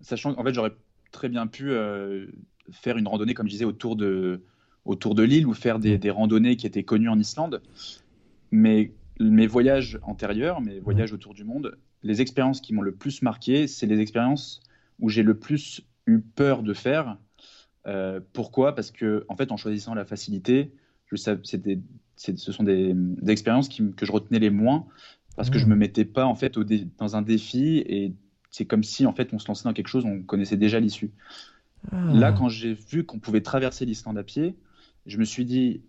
Sachant 0.00 0.34
qu'en 0.34 0.44
fait, 0.44 0.54
j'aurais 0.54 0.72
très 1.10 1.28
bien 1.28 1.46
pu 1.48 1.70
euh, 1.70 2.26
faire 2.70 2.96
une 2.96 3.08
randonnée, 3.08 3.34
comme 3.34 3.46
je 3.46 3.52
disais, 3.52 3.64
autour 3.64 3.96
de, 3.96 4.44
autour 4.84 5.16
de 5.16 5.24
l'île 5.24 5.46
ou 5.46 5.54
faire 5.54 5.80
des, 5.80 6.10
randonnées 6.10 6.56
qui 6.56 6.66
étaient 6.66 6.84
connues 6.84 7.08
en 7.08 7.18
Islande. 7.18 7.60
Mais 8.52 8.92
mes 9.18 9.48
voyages 9.48 9.98
antérieurs, 10.02 10.60
mes 10.60 10.78
voyages 10.78 11.12
autour 11.12 11.34
du 11.34 11.42
monde, 11.42 11.76
les 12.04 12.20
expériences 12.20 12.60
qui 12.60 12.72
m'ont 12.72 12.82
le 12.82 12.94
plus 12.94 13.22
marqué, 13.22 13.66
c'est 13.66 13.86
les 13.86 13.98
expériences 13.98 14.60
où 15.00 15.08
j'ai 15.08 15.24
le 15.24 15.36
plus 15.36 15.82
eu 16.06 16.20
peur 16.20 16.62
de 16.62 16.74
faire 16.74 17.16
euh, 17.86 18.20
pourquoi? 18.32 18.74
Parce 18.74 18.90
que, 18.90 19.24
en 19.28 19.36
fait, 19.36 19.52
en 19.52 19.56
choisissant 19.56 19.94
la 19.94 20.04
facilité, 20.04 20.72
je 21.06 21.16
ce 21.16 22.52
sont 22.52 22.62
des, 22.62 22.94
expériences 23.26 23.68
que 23.68 24.06
je 24.06 24.12
retenais 24.12 24.38
les 24.38 24.50
moins 24.50 24.86
parce 25.36 25.50
que 25.50 25.58
je 25.58 25.66
me 25.66 25.74
mmh. 25.74 25.78
mettais 25.78 26.04
pas 26.04 26.26
en 26.26 26.34
fait 26.34 26.58
dans 26.98 27.16
un 27.16 27.22
défi 27.22 27.78
et 27.86 28.14
c'est 28.50 28.64
comme 28.64 28.84
si 28.84 29.04
en 29.04 29.12
fait 29.12 29.32
on 29.32 29.38
se 29.40 29.48
lançait 29.48 29.64
dans 29.64 29.72
quelque 29.72 29.88
chose, 29.88 30.04
on 30.04 30.22
connaissait 30.22 30.56
déjà 30.56 30.78
l'issue. 30.78 31.10
Ah. 31.90 32.12
Là, 32.12 32.32
quand 32.32 32.48
j'ai 32.48 32.74
vu 32.74 33.04
qu'on 33.04 33.18
pouvait 33.18 33.40
traverser 33.40 33.84
l'Islande 33.84 34.16
à 34.16 34.22
pied, 34.22 34.54
je 35.06 35.18
me 35.18 35.24
suis 35.24 35.44
dit, 35.44 35.82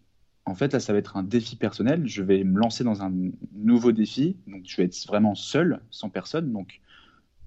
en 0.45 0.55
fait, 0.55 0.73
là, 0.73 0.79
ça 0.79 0.93
va 0.93 0.99
être 0.99 1.17
un 1.17 1.23
défi 1.23 1.55
personnel. 1.55 2.03
Je 2.05 2.21
vais 2.21 2.43
me 2.43 2.59
lancer 2.59 2.83
dans 2.83 3.01
un 3.01 3.11
nouveau 3.53 3.91
défi. 3.91 4.37
Donc, 4.47 4.63
je 4.65 4.77
vais 4.77 4.83
être 4.83 5.07
vraiment 5.07 5.35
seul, 5.35 5.79
sans 5.89 6.09
personne. 6.09 6.51
Donc, 6.51 6.81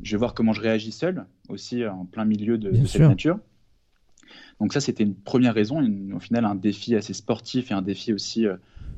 je 0.03 0.13
vais 0.13 0.19
voir 0.19 0.35
comment 0.35 0.53
je 0.53 0.61
réagis 0.61 0.93
seul, 0.93 1.27
aussi 1.49 1.85
en 1.87 2.05
plein 2.05 2.25
milieu 2.25 2.59
de, 2.59 2.87
cette 2.87 3.03
nature. 3.03 3.39
Donc 4.61 4.73
ça, 4.73 4.81
c'était 4.81 5.05
une 5.05 5.15
première 5.15 5.55
raison, 5.55 5.81
au 6.15 6.21
final 6.21 6.45
un 6.45 6.55
défi 6.55 6.95
assez 6.95 7.15
sportif 7.15 7.71
et 7.71 7.75
un 7.75 7.83
défi 7.83 8.13
aussi 8.13 8.47
euh, 8.47 8.57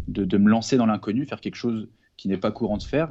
de, 0.09 0.39
me 0.39 0.49
lancer 0.49 0.77
dans 0.77 0.87
l'inconnu, 0.87 1.27
faire 1.27 1.41
quelque 1.41 1.57
chose 1.57 1.89
qui 2.17 2.29
n'est 2.29 2.39
pas 2.39 2.51
courant 2.51 2.79
de 2.79 2.83
faire. 2.83 3.11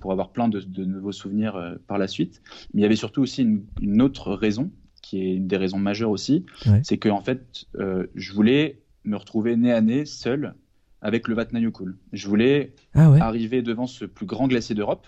pour 0.00 0.12
avoir 0.12 0.30
plein 0.30 0.48
de, 0.48 0.84
nouveaux 0.84 1.12
souvenirs 1.12 1.76
par 1.86 1.98
la 1.98 2.08
suite. 2.08 2.40
Mais 2.72 2.80
il 2.80 2.82
y 2.82 2.86
avait 2.86 2.96
surtout 2.96 3.22
aussi 3.22 3.42
une, 3.80 4.02
autre 4.02 4.32
raison, 4.32 4.70
qui 5.02 5.20
est 5.20 5.34
une 5.34 5.46
des 5.46 5.56
raisons 5.56 5.78
majeures 5.78 6.10
aussi, 6.10 6.44
c'est 6.82 6.98
que 6.98 7.08
en 7.08 7.20
fait, 7.20 7.66
je 8.14 8.32
voulais 8.32 8.80
me 9.04 9.16
retrouver 9.16 9.56
nez 9.56 9.72
à 9.72 9.80
nez 9.80 10.04
seul 10.04 10.54
avec 11.00 11.28
le 11.28 11.34
Vatnajökull. 11.34 11.96
Je 12.12 12.28
voulais 12.28 12.74
ah 12.94 13.12
arriver 13.20 13.62
devant 13.62 13.86
ce 13.86 14.04
plus 14.04 14.26
grand 14.26 14.48
glacier 14.48 14.74
d'Europe 14.74 15.06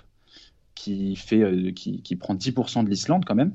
qui 0.74 1.16
fait 1.16 1.72
qui, 1.74 2.02
qui, 2.02 2.16
prend 2.16 2.34
10% 2.34 2.84
de 2.84 2.90
l'Islande 2.90 3.24
quand 3.24 3.34
même. 3.34 3.54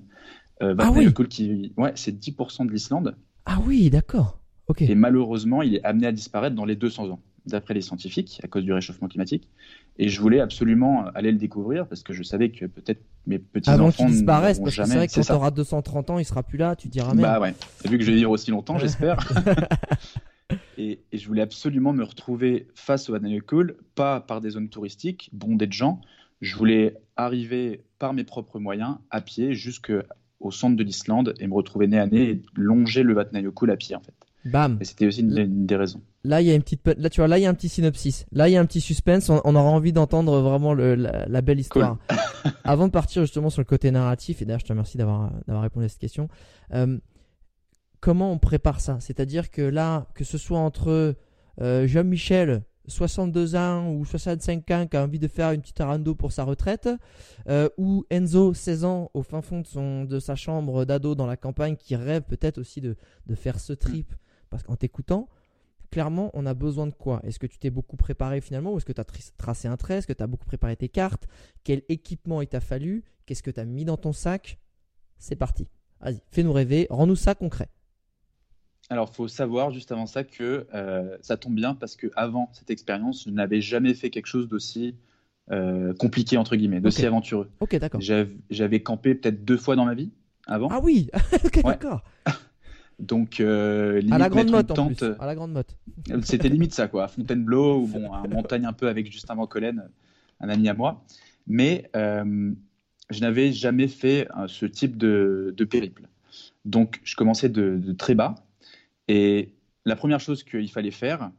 Euh, 0.61 0.75
ah 0.79 0.91
oui. 0.91 1.13
qui, 1.29 1.73
ouais, 1.77 1.91
c'est 1.95 2.17
10% 2.17 2.65
de 2.65 2.71
l'Islande. 2.71 3.15
Ah 3.45 3.59
oui, 3.65 3.89
d'accord. 3.89 4.39
Ok. 4.67 4.81
Et 4.81 4.95
malheureusement, 4.95 5.61
il 5.61 5.75
est 5.75 5.83
amené 5.83 6.07
à 6.07 6.11
disparaître 6.11 6.55
dans 6.55 6.65
les 6.65 6.75
200 6.75 7.09
ans, 7.09 7.19
d'après 7.45 7.73
les 7.73 7.81
scientifiques, 7.81 8.39
à 8.43 8.47
cause 8.47 8.63
du 8.63 8.73
réchauffement 8.73 9.07
climatique. 9.07 9.49
Et 9.97 10.09
je 10.09 10.19
voulais 10.19 10.39
absolument 10.39 11.05
aller 11.13 11.31
le 11.31 11.37
découvrir 11.37 11.87
parce 11.87 12.03
que 12.03 12.13
je 12.13 12.23
savais 12.23 12.49
que 12.49 12.65
peut-être 12.65 13.01
mes 13.27 13.37
petits 13.37 13.69
Avant 13.69 13.87
enfants 13.87 14.05
qu'il 14.05 14.13
disparaisse, 14.13 14.59
parce 14.59 14.75
que 14.75 14.85
c'est 14.85 14.95
vrai 14.95 15.07
que 15.07 15.13
quand 15.13 15.21
tu 15.21 15.31
auras 15.31 15.51
230 15.51 16.09
ans, 16.09 16.19
il 16.19 16.25
sera 16.25 16.41
plus 16.41 16.57
là, 16.57 16.75
tu 16.75 16.87
diras 16.87 17.13
merde. 17.13 17.33
Bah 17.33 17.39
ouais. 17.39 17.53
Vu 17.85 17.97
que 17.97 18.03
je 18.03 18.11
vais 18.11 18.17
vivre 18.17 18.31
aussi 18.31 18.51
longtemps, 18.51 18.77
j'espère. 18.77 19.17
et, 20.77 20.99
je 21.13 21.27
voulais 21.27 21.41
absolument 21.41 21.93
me 21.93 22.03
retrouver 22.03 22.67
face 22.75 23.09
au 23.09 23.17
Cool, 23.47 23.77
pas 23.93 24.19
par 24.21 24.41
des 24.41 24.51
zones 24.51 24.69
touristiques 24.69 25.29
bondées 25.33 25.67
de 25.67 25.73
gens. 25.73 26.01
Je 26.41 26.55
voulais 26.55 26.97
arriver 27.15 27.83
par 27.99 28.13
mes 28.13 28.23
propres 28.23 28.59
moyens, 28.59 28.97
à 29.09 29.21
pied, 29.21 29.53
jusqu'à 29.53 30.03
au 30.39 30.51
centre 30.51 30.75
de 30.75 30.83
l'Islande 30.83 31.33
et 31.39 31.47
me 31.47 31.53
retrouver 31.53 31.87
nez 31.87 31.99
à 31.99 32.07
nez 32.07 32.29
et 32.29 32.41
longer 32.55 33.03
le 33.03 33.13
Vatnajökull 33.13 33.71
à 33.71 33.77
pied 33.77 33.95
en 33.95 34.01
fait. 34.01 34.13
Bam. 34.45 34.77
Et 34.79 34.85
c'était 34.85 35.07
aussi 35.07 35.21
une, 35.21 35.65
des 35.65 35.75
raisons. 35.75 36.01
Là, 36.23 36.39
il 36.41 36.47
y 36.47 36.51
a 36.51 36.53
une 36.53 36.61
petite, 36.61 36.87
là, 36.97 37.09
tu 37.09 37.19
vois, 37.19 37.27
là, 37.27 37.39
il 37.39 37.41
y 37.41 37.45
a 37.47 37.49
un 37.49 37.55
petit 37.55 37.69
synopsis. 37.69 38.27
Là, 38.31 38.47
il 38.47 38.51
y 38.51 38.57
a 38.57 38.61
un 38.61 38.65
petit 38.65 38.81
suspense. 38.81 39.29
On, 39.29 39.55
aura 39.55 39.69
envie 39.69 39.91
d'entendre 39.91 40.39
vraiment 40.39 40.75
la, 40.75 41.41
belle 41.41 41.59
histoire. 41.59 41.97
Avant 42.63 42.85
de 42.85 42.91
partir 42.91 43.23
justement 43.23 43.49
sur 43.49 43.61
le 43.61 43.65
côté 43.65 43.89
narratif, 43.89 44.41
et 44.41 44.45
d'ailleurs, 44.45 44.59
je 44.59 44.65
te 44.65 44.71
remercie 44.71 44.97
d'avoir, 44.97 45.31
d'avoir 45.47 45.63
répondu 45.63 45.85
à 45.85 45.89
cette 45.89 45.99
question. 45.99 46.27
Euh, 46.73 46.97
comment 47.99 48.31
on 48.31 48.37
prépare 48.37 48.81
ça? 48.81 48.97
C'est-à-dire 48.99 49.49
que 49.49 49.63
là, 49.63 50.07
que 50.13 50.23
ce 50.23 50.37
soit 50.37 50.59
entre 50.59 51.15
euh, 51.61 51.87
Jean-Michel, 51.87 52.63
62 52.87 53.55
ans 53.55 53.91
ou 53.91 54.05
65 54.05 54.71
ans 54.71 54.87
qui 54.89 54.97
a 54.97 55.03
envie 55.03 55.19
de 55.19 55.27
faire 55.27 55.51
une 55.51 55.61
petite 55.61 55.79
rando 55.79 56.15
pour 56.15 56.31
sa 56.31 56.43
retraite, 56.43 56.89
euh, 57.47 57.69
ou 57.77 58.05
Enzo, 58.09 58.53
16 58.53 58.85
ans, 58.85 59.11
au 59.13 59.23
fin 59.23 59.41
fond 59.41 59.61
de, 59.61 60.19
sa 60.19 60.35
chambre 60.35 60.85
d'ado 60.85 61.15
dans 61.15 61.25
la 61.25 61.37
campagne, 61.37 61.75
qui 61.75 61.95
rêve 61.95 62.23
peut-être 62.23 62.57
aussi 62.57 62.81
de, 62.81 62.95
de, 63.27 63.35
faire 63.35 63.59
ce 63.59 63.73
trip. 63.73 64.13
Parce 64.49 64.63
qu'en 64.63 64.75
t'écoutant, 64.75 65.27
clairement, 65.91 66.29
on 66.33 66.45
a 66.45 66.53
besoin 66.53 66.87
de 66.87 66.93
quoi? 66.93 67.21
Est-ce 67.23 67.39
que 67.39 67.47
tu 67.47 67.57
t'es 67.57 67.69
beaucoup 67.69 67.97
préparé 67.97 68.41
finalement 68.41 68.73
Ou 68.73 68.77
est-ce 68.77 68.85
que 68.85 68.93
tu 68.93 69.01
as 69.01 69.05
tracé 69.37 69.67
un 69.67 69.77
trait? 69.77 69.95
Est-ce 69.95 70.07
que 70.07 70.13
tu 70.13 70.23
as 70.23 70.27
beaucoup 70.27 70.45
préparé 70.45 70.75
tes 70.75 70.89
cartes? 70.89 71.27
Quel 71.63 71.83
équipement 71.89 72.41
il 72.41 72.47
t'a 72.47 72.59
fallu? 72.59 73.03
Qu'est-ce 73.25 73.43
que 73.43 73.51
tu 73.51 73.59
as 73.59 73.65
mis 73.65 73.85
dans 73.85 73.97
ton 73.97 74.13
sac? 74.13 74.59
C'est 75.17 75.35
parti. 75.35 75.67
Vas-y, 76.01 76.21
fais-nous 76.31 76.53
rêver, 76.53 76.87
rends-nous 76.89 77.15
ça 77.15 77.35
concret. 77.35 77.69
Alors, 78.89 79.09
il 79.11 79.15
faut 79.15 79.27
savoir 79.27 79.71
juste 79.71 79.91
avant 79.91 80.05
ça 80.05 80.23
que 80.23 80.67
euh, 80.73 81.17
ça 81.21 81.37
tombe 81.37 81.55
bien 81.55 81.73
parce 81.73 81.95
que 81.95 82.07
avant 82.15 82.49
cette 82.53 82.69
expérience, 82.69 83.23
je 83.25 83.31
n'avais 83.31 83.61
jamais 83.61 83.93
fait 83.93 84.09
quelque 84.09 84.27
chose 84.27 84.47
d'aussi 84.47 84.95
euh, 85.51 85.93
compliqué 85.95 86.37
entre 86.37 86.55
guillemets, 86.55 86.81
d'aussi 86.81 87.05
aventureux. 87.05 87.49
Ok, 87.59 87.75
d'accord. 87.77 88.01
J'avais 88.49 88.81
campé 88.81 89.15
peut-être 89.15 89.43
deux 89.43 89.57
fois 89.57 89.75
dans 89.75 89.85
ma 89.85 89.95
vie 89.95 90.11
avant. 90.45 90.67
Ah 90.71 90.79
oui, 90.83 91.09
ok, 91.45 91.63
d'accord. 91.63 92.03
Donc, 92.99 93.41
euh, 93.41 94.01
à 94.11 94.17
la 94.17 94.29
grande 94.29 94.51
motte 94.51 94.79
en 94.79 94.87
plus. 94.87 95.03
À 95.19 95.25
la 95.25 95.35
grande 95.35 95.51
motte. 95.51 95.75
C'était 96.23 96.47
limite 96.47 96.73
ça, 96.73 96.87
quoi. 96.87 97.05
À 97.05 97.07
Fontainebleau 97.07 97.81
ou 97.81 97.87
bon, 97.87 98.13
à 98.13 98.25
montagne 98.29 98.65
un 98.65 98.73
peu 98.73 98.87
avec 98.87 99.11
Justin 99.11 99.35
Van 99.35 99.47
Collen, 99.47 99.89
un 100.39 100.49
ami 100.49 100.69
à 100.69 100.73
moi. 100.75 101.03
Mais 101.47 101.89
je 101.93 103.21
n'avais 103.21 103.51
jamais 103.51 103.87
fait 103.87 104.27
ce 104.47 104.65
type 104.65 104.95
de, 104.95 105.53
périple. 105.69 106.03
Donc, 106.63 107.01
je 107.03 107.15
commençais 107.15 107.49
de 107.49 107.91
très 107.97 108.15
bas 108.15 108.35
et 109.07 109.53
la 109.85 109.95
première 109.95 110.19
chose 110.19 110.43
qu'il 110.43 110.69
fallait 110.71 110.91
faire 110.91 111.31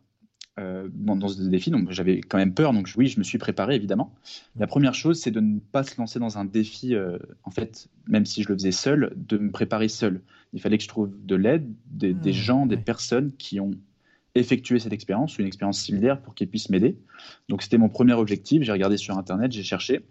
euh, 0.58 0.88
dans, 0.90 1.28
ce 1.28 1.42
défi, 1.42 1.70
donc 1.70 1.90
j'avais 1.90 2.20
quand 2.20 2.38
même 2.38 2.54
peur, 2.54 2.72
donc 2.72 2.90
oui, 2.96 3.08
je 3.08 3.18
me 3.18 3.24
suis 3.24 3.36
préparé 3.36 3.74
évidemment. 3.74 4.14
La 4.56 4.66
première 4.66 4.94
chose, 4.94 5.20
c'est 5.20 5.30
de 5.30 5.40
ne 5.40 5.58
pas 5.58 5.82
se 5.82 5.98
lancer 5.98 6.18
dans 6.18 6.38
un 6.38 6.44
défi, 6.44 6.94
euh, 6.94 7.18
en 7.42 7.50
fait, 7.50 7.88
même 8.06 8.24
si 8.24 8.42
je 8.42 8.48
le 8.48 8.54
faisais 8.54 8.72
seul, 8.72 9.12
de 9.16 9.36
me 9.36 9.50
préparer 9.50 9.88
seul. 9.88 10.22
Il 10.54 10.60
fallait 10.62 10.78
que 10.78 10.84
je 10.84 10.88
trouve 10.88 11.12
de 11.26 11.36
l'aide, 11.36 11.70
des, 11.90 12.14
des, 12.14 12.30
mmh, 12.30 12.34
gens, 12.34 12.66
des 12.66 12.78
personnes 12.78 13.32
qui 13.32 13.60
ont 13.60 13.72
effectué 14.34 14.78
cette 14.78 14.94
expérience, 14.94 15.38
une 15.38 15.46
expérience 15.46 15.80
similaire 15.80 16.22
pour 16.22 16.34
qu'ils 16.34 16.48
puissent 16.48 16.70
m'aider. 16.70 16.96
Donc 17.48 17.62
c'était 17.62 17.78
mon 17.78 17.90
premier 17.90 18.14
objectif. 18.14 18.62
J'ai 18.62 18.72
regardé 18.72 18.96
sur 18.96 19.18
Internet, 19.18 19.52
j'ai 19.52 19.62
cherché. 19.62 20.06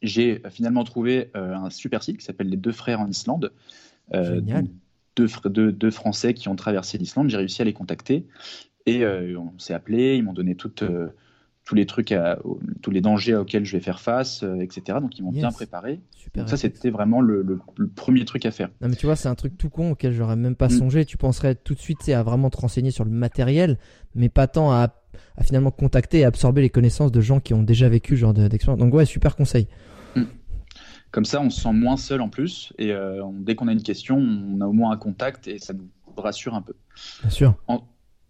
J'ai 0.00 0.40
finalement 0.48 0.84
trouvé 0.84 1.30
euh, 1.36 1.54
un 1.54 1.68
super 1.68 2.02
site 2.02 2.16
qui 2.16 2.24
s'appelle 2.24 2.48
Les 2.48 2.56
Deux 2.56 2.72
Frères 2.72 3.00
en 3.00 3.08
Islande. 3.08 3.52
Génial 4.10 4.68
deux, 5.16 5.90
Français 5.90 6.34
qui 6.34 6.48
ont 6.48 6.56
traversé 6.56 6.98
l'Islande. 6.98 7.28
J'ai 7.28 7.36
réussi 7.36 7.62
à 7.62 7.64
les 7.64 7.72
contacter 7.72 8.26
et 8.86 9.04
euh, 9.04 9.38
on 9.38 9.58
s'est 9.58 9.74
appelé. 9.74 10.16
Ils 10.16 10.22
m'ont 10.22 10.32
donné 10.32 10.56
euh, 10.82 11.08
tous 11.64 11.74
les 11.74 11.86
trucs, 11.86 12.14
tous 12.82 12.90
les 12.90 13.00
dangers 13.00 13.34
auxquels 13.34 13.64
je 13.64 13.76
vais 13.76 13.82
faire 13.82 14.00
face, 14.00 14.42
euh, 14.42 14.60
etc. 14.60 14.98
Donc 15.00 15.18
ils 15.18 15.22
m'ont 15.22 15.32
bien 15.32 15.52
préparé. 15.52 16.00
Donc 16.34 16.48
ça, 16.48 16.56
c'était 16.56 16.90
vraiment 16.90 17.20
le, 17.20 17.60
premier 17.94 18.24
truc 18.24 18.46
à 18.46 18.50
faire. 18.50 18.70
Non, 18.80 18.88
mais 18.88 18.96
tu 18.96 19.06
vois, 19.06 19.16
c'est 19.16 19.28
un 19.28 19.34
truc 19.34 19.56
tout 19.56 19.70
con 19.70 19.92
auquel 19.92 20.12
j'aurais 20.12 20.36
même 20.36 20.56
pas 20.56 20.68
mm. 20.68 20.78
songé. 20.78 21.04
Tu 21.04 21.16
penserais 21.16 21.54
tout 21.54 21.74
de 21.74 21.80
suite 21.80 22.08
à 22.08 22.22
vraiment 22.22 22.50
te 22.50 22.56
renseigner 22.56 22.90
sur 22.90 23.04
le 23.04 23.10
matériel, 23.10 23.78
mais 24.14 24.28
pas 24.28 24.46
tant 24.46 24.72
à, 24.72 24.96
finalement 25.42 25.70
contacter 25.70 26.20
et 26.20 26.24
absorber 26.24 26.62
les 26.62 26.70
connaissances 26.70 27.12
de 27.12 27.20
gens 27.20 27.40
qui 27.40 27.54
ont 27.54 27.62
déjà 27.62 27.88
vécu 27.88 28.14
ce 28.14 28.20
genre 28.20 28.34
d'expérience. 28.34 28.78
Donc 28.78 28.94
ouais, 28.94 29.04
super 29.04 29.36
conseil. 29.36 29.66
Mm. 31.10 31.12
Comme 31.12 31.24
ça, 31.24 31.40
on 31.40 31.50
se 31.50 31.60
sent 31.60 31.72
moins 31.72 31.96
seul 31.96 32.20
en 32.20 32.28
plus. 32.28 32.72
Et 32.78 32.92
euh, 32.92 33.22
dès 33.40 33.54
qu'on 33.54 33.68
a 33.68 33.72
une 33.72 33.82
question, 33.82 34.16
on 34.16 34.60
a 34.60 34.66
au 34.66 34.72
moins 34.72 34.92
un 34.92 34.96
contact 34.96 35.48
et 35.48 35.58
ça 35.58 35.72
nous 35.72 35.88
rassure 36.16 36.54
un 36.54 36.62
peu. 36.62 36.74
Bien 37.22 37.30
sûr. 37.30 37.54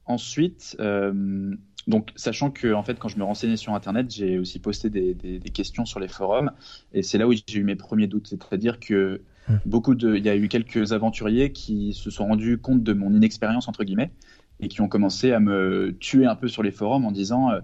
ensuite, 0.07 0.77
euh, 0.81 1.55
donc, 1.87 2.13
sachant 2.17 2.51
que 2.51 2.73
en 2.73 2.83
fait, 2.83 2.99
quand 2.99 3.09
je 3.09 3.19
me 3.19 3.25
renseignais 3.25 3.57
sur 3.57 3.75
Internet, 3.75 4.11
j'ai 4.11 4.39
aussi 4.39 4.59
posté 4.59 4.91
des, 4.91 5.41
questions 5.53 5.85
sur 5.85 6.01
les 6.01 6.09
forums. 6.09 6.53
Et 6.93 7.03
c'est 7.03 7.19
là 7.19 7.27
où 7.27 7.33
j'ai 7.33 7.59
eu 7.59 7.65
mes 7.65 7.77
premiers 7.77 8.07
doutes. 8.07 8.29
C'est-à-dire 8.29 8.81
que 8.81 9.23
hum. 9.49 9.61
beaucoup 9.67 9.95
de, 9.95 10.17
il 10.17 10.25
y 10.25 10.29
a 10.29 10.37
eu 10.37 10.49
quelques 10.49 10.93
aventuriers 10.93 11.53
qui 11.53 11.93
se 11.95 12.11
sont 12.11 12.27
rendus 12.27 12.59
compte 12.59 12.83
de 12.83 12.93
mon 12.93 13.13
inexpérience, 13.13 13.69
entre 13.69 13.85
guillemets, 13.85 14.13
et 14.61 14.69
qui 14.69 14.81
ont 14.81 14.89
commencé 14.89 15.33
à 15.33 15.41
me 15.41 15.97
tuer 15.99 16.27
un 16.27 16.37
peu 16.37 16.49
sur 16.49 16.63
les 16.63 16.73
forums 16.73 17.05
en 17.05 17.13
disant. 17.13 17.51
Euh, 17.51 17.61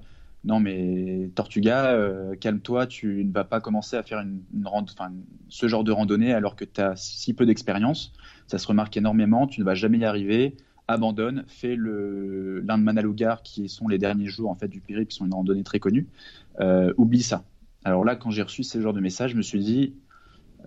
non 0.46 0.60
mais 0.60 1.28
Tortuga, 1.34 1.90
euh, 1.90 2.36
calme-toi, 2.36 2.86
tu 2.86 3.24
ne 3.24 3.32
vas 3.32 3.44
pas 3.44 3.60
commencer 3.60 3.96
à 3.96 4.04
faire 4.04 4.20
une, 4.20 4.40
ce 5.48 5.66
genre 5.66 5.82
de 5.82 5.90
randonnée 5.90 6.32
alors 6.32 6.54
que 6.54 6.64
tu 6.64 6.80
as 6.80 6.94
si 6.94 7.34
peu 7.34 7.44
d'expérience. 7.44 8.12
Ça 8.46 8.58
se 8.58 8.66
remarque 8.68 8.96
énormément, 8.96 9.48
tu 9.48 9.60
ne 9.60 9.66
vas 9.66 9.74
jamais 9.74 9.98
y 9.98 10.04
arriver. 10.04 10.56
Abandonne, 10.86 11.44
fais 11.48 11.74
le 11.74 12.60
l'Inde 12.60 12.84
Manalugar 12.84 13.42
qui 13.42 13.68
sont 13.68 13.88
les 13.88 13.98
derniers 13.98 14.28
jours 14.28 14.48
en 14.48 14.54
fait 14.54 14.68
du 14.68 14.80
périple, 14.80 15.10
qui 15.10 15.16
sont 15.16 15.26
une 15.26 15.34
randonnée 15.34 15.64
très 15.64 15.80
connue. 15.80 16.06
Euh, 16.60 16.94
oublie 16.96 17.24
ça. 17.24 17.42
Alors 17.84 18.04
là, 18.04 18.14
quand 18.14 18.30
j'ai 18.30 18.42
reçu 18.42 18.62
ce 18.62 18.80
genre 18.80 18.94
de 18.94 19.00
message, 19.00 19.32
je 19.32 19.36
me 19.36 19.42
suis 19.42 19.58
dit, 19.58 19.94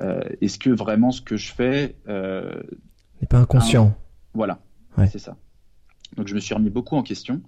euh, 0.02 0.20
est-ce 0.42 0.60
que 0.60 0.70
vraiment 0.70 1.12
ce 1.12 1.22
que 1.22 1.38
je 1.38 1.54
fais 1.54 1.96
n'est 2.06 3.28
pas 3.30 3.40
inconscient 3.40 3.96
Voilà, 4.34 4.60
c'est 5.10 5.20
ça. 5.20 5.38
Donc 6.18 6.28
je 6.28 6.36
me 6.36 6.42
suis 6.42 6.54
remis 6.54 6.70
beaucoup 6.70 6.98
en 6.98 7.04
question. 7.04 7.42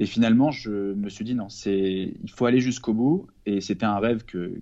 Et 0.00 0.06
finalement, 0.06 0.50
je 0.50 0.94
me 0.94 1.08
suis 1.08 1.24
dit, 1.24 1.34
non, 1.34 1.48
c'est, 1.48 2.14
il 2.22 2.30
faut 2.30 2.46
aller 2.46 2.60
jusqu'au 2.60 2.94
bout. 2.94 3.26
Et 3.46 3.60
c'était 3.60 3.86
un 3.86 3.98
rêve 3.98 4.24
que, 4.24 4.60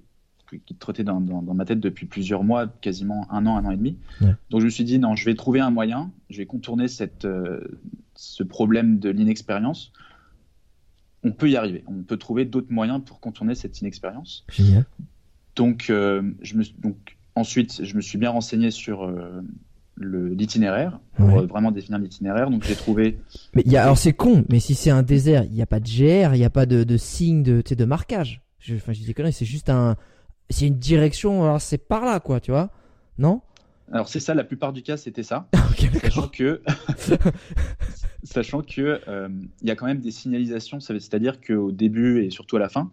qui 0.65 0.75
trottait 0.75 1.05
dans, 1.05 1.21
dans, 1.21 1.55
ma 1.55 1.65
tête 1.65 1.81
depuis 1.81 2.07
plusieurs 2.07 2.45
mois, 2.45 2.67
quasiment 2.67 3.31
un 3.31 3.47
an, 3.47 3.57
un 3.57 3.65
an 3.65 3.71
et 3.71 3.77
demi. 3.77 3.99
Donc 4.51 4.61
je 4.61 4.67
me 4.67 4.71
suis 4.71 4.85
dit, 4.85 4.99
non, 4.99 5.17
je 5.17 5.25
vais 5.25 5.35
trouver 5.35 5.61
un 5.61 5.71
moyen, 5.71 6.11
je 6.31 6.39
vais 6.39 6.47
contourner 6.47 6.89
cette, 6.89 7.25
euh, 7.25 7.61
ce 8.15 8.43
problème 8.43 8.99
de 8.99 9.11
l'inexpérience. 9.11 9.93
On 11.23 11.33
peut 11.33 11.51
y 11.51 11.57
arriver. 11.57 11.83
On 11.87 12.03
peut 12.03 12.17
trouver 12.17 12.45
d'autres 12.45 12.73
moyens 12.73 13.03
pour 13.05 13.21
contourner 13.21 13.55
cette 13.55 13.81
inexpérience. 13.81 14.45
Génial. 14.51 14.87
Donc, 15.57 15.91
euh, 15.91 16.23
je 16.43 16.57
me, 16.57 16.65
donc 16.79 17.17
ensuite, 17.35 17.85
je 17.85 17.97
me 17.97 18.01
suis 18.01 18.19
bien 18.19 18.31
renseigné 18.31 18.71
sur 18.71 19.05
euh, 19.05 19.43
l'itinéraire 19.99 20.99
pour 21.17 21.39
euh, 21.39 21.47
vraiment 21.47 21.71
définir 21.71 21.99
l'itinéraire. 21.99 22.51
Donc 22.51 22.65
j'ai 22.65 22.75
trouvé. 22.75 23.19
Mais 23.55 23.63
y 23.67 23.77
a, 23.77 23.83
alors 23.85 23.99
c'est 23.99 24.13
con, 24.13 24.45
mais 24.49 24.61
si 24.61 24.75
c'est 24.75 24.91
un 24.91 25.03
désert, 25.03 25.45
il 25.45 25.53
n'y 25.53 25.63
a 25.63 25.67
pas 25.67 25.81
de 25.81 25.87
GR, 25.87 26.35
il 26.35 26.39
n'y 26.39 26.45
a 26.45 26.51
pas 26.51 26.67
de, 26.67 26.85
de 26.85 26.97
signe 26.97 27.43
de, 27.43 27.63
de 27.63 27.85
marquage. 27.85 28.43
Je, 28.59 28.75
enfin, 28.75 28.93
je 28.93 29.01
dis 29.01 29.15
conneries, 29.15 29.33
c'est 29.33 29.45
juste 29.45 29.71
un, 29.71 29.97
c'est 30.51 30.67
une 30.67 30.79
direction. 30.79 31.45
Alors 31.45 31.61
c'est 31.61 31.79
par 31.79 32.05
là, 32.05 32.21
quoi, 32.21 32.41
tu 32.41 32.51
vois 32.51 32.71
Non? 33.19 33.41
Alors 33.93 34.09
c'est 34.09 34.21
ça. 34.21 34.35
La 34.35 34.45
plupart 34.45 34.73
du 34.73 34.83
cas, 34.83 34.97
c'était 34.97 35.23
ça. 35.23 35.49
sachant 36.03 36.29
que, 36.29 36.63
sachant 38.23 38.63
que, 38.63 39.01
euh, 39.09 39.29
il 39.63 39.69
y 39.69 39.71
a 39.71 39.77
quand 39.77 39.87
même 39.87 40.01
des 40.01 40.11
signalisations. 40.11 40.81
C'est-à-dire 40.81 41.41
qu'au 41.41 41.73
début 41.73 42.25
et 42.25 42.31
surtout 42.31 42.57
à 42.57 42.61
la 42.61 42.69
fin, 42.69 42.91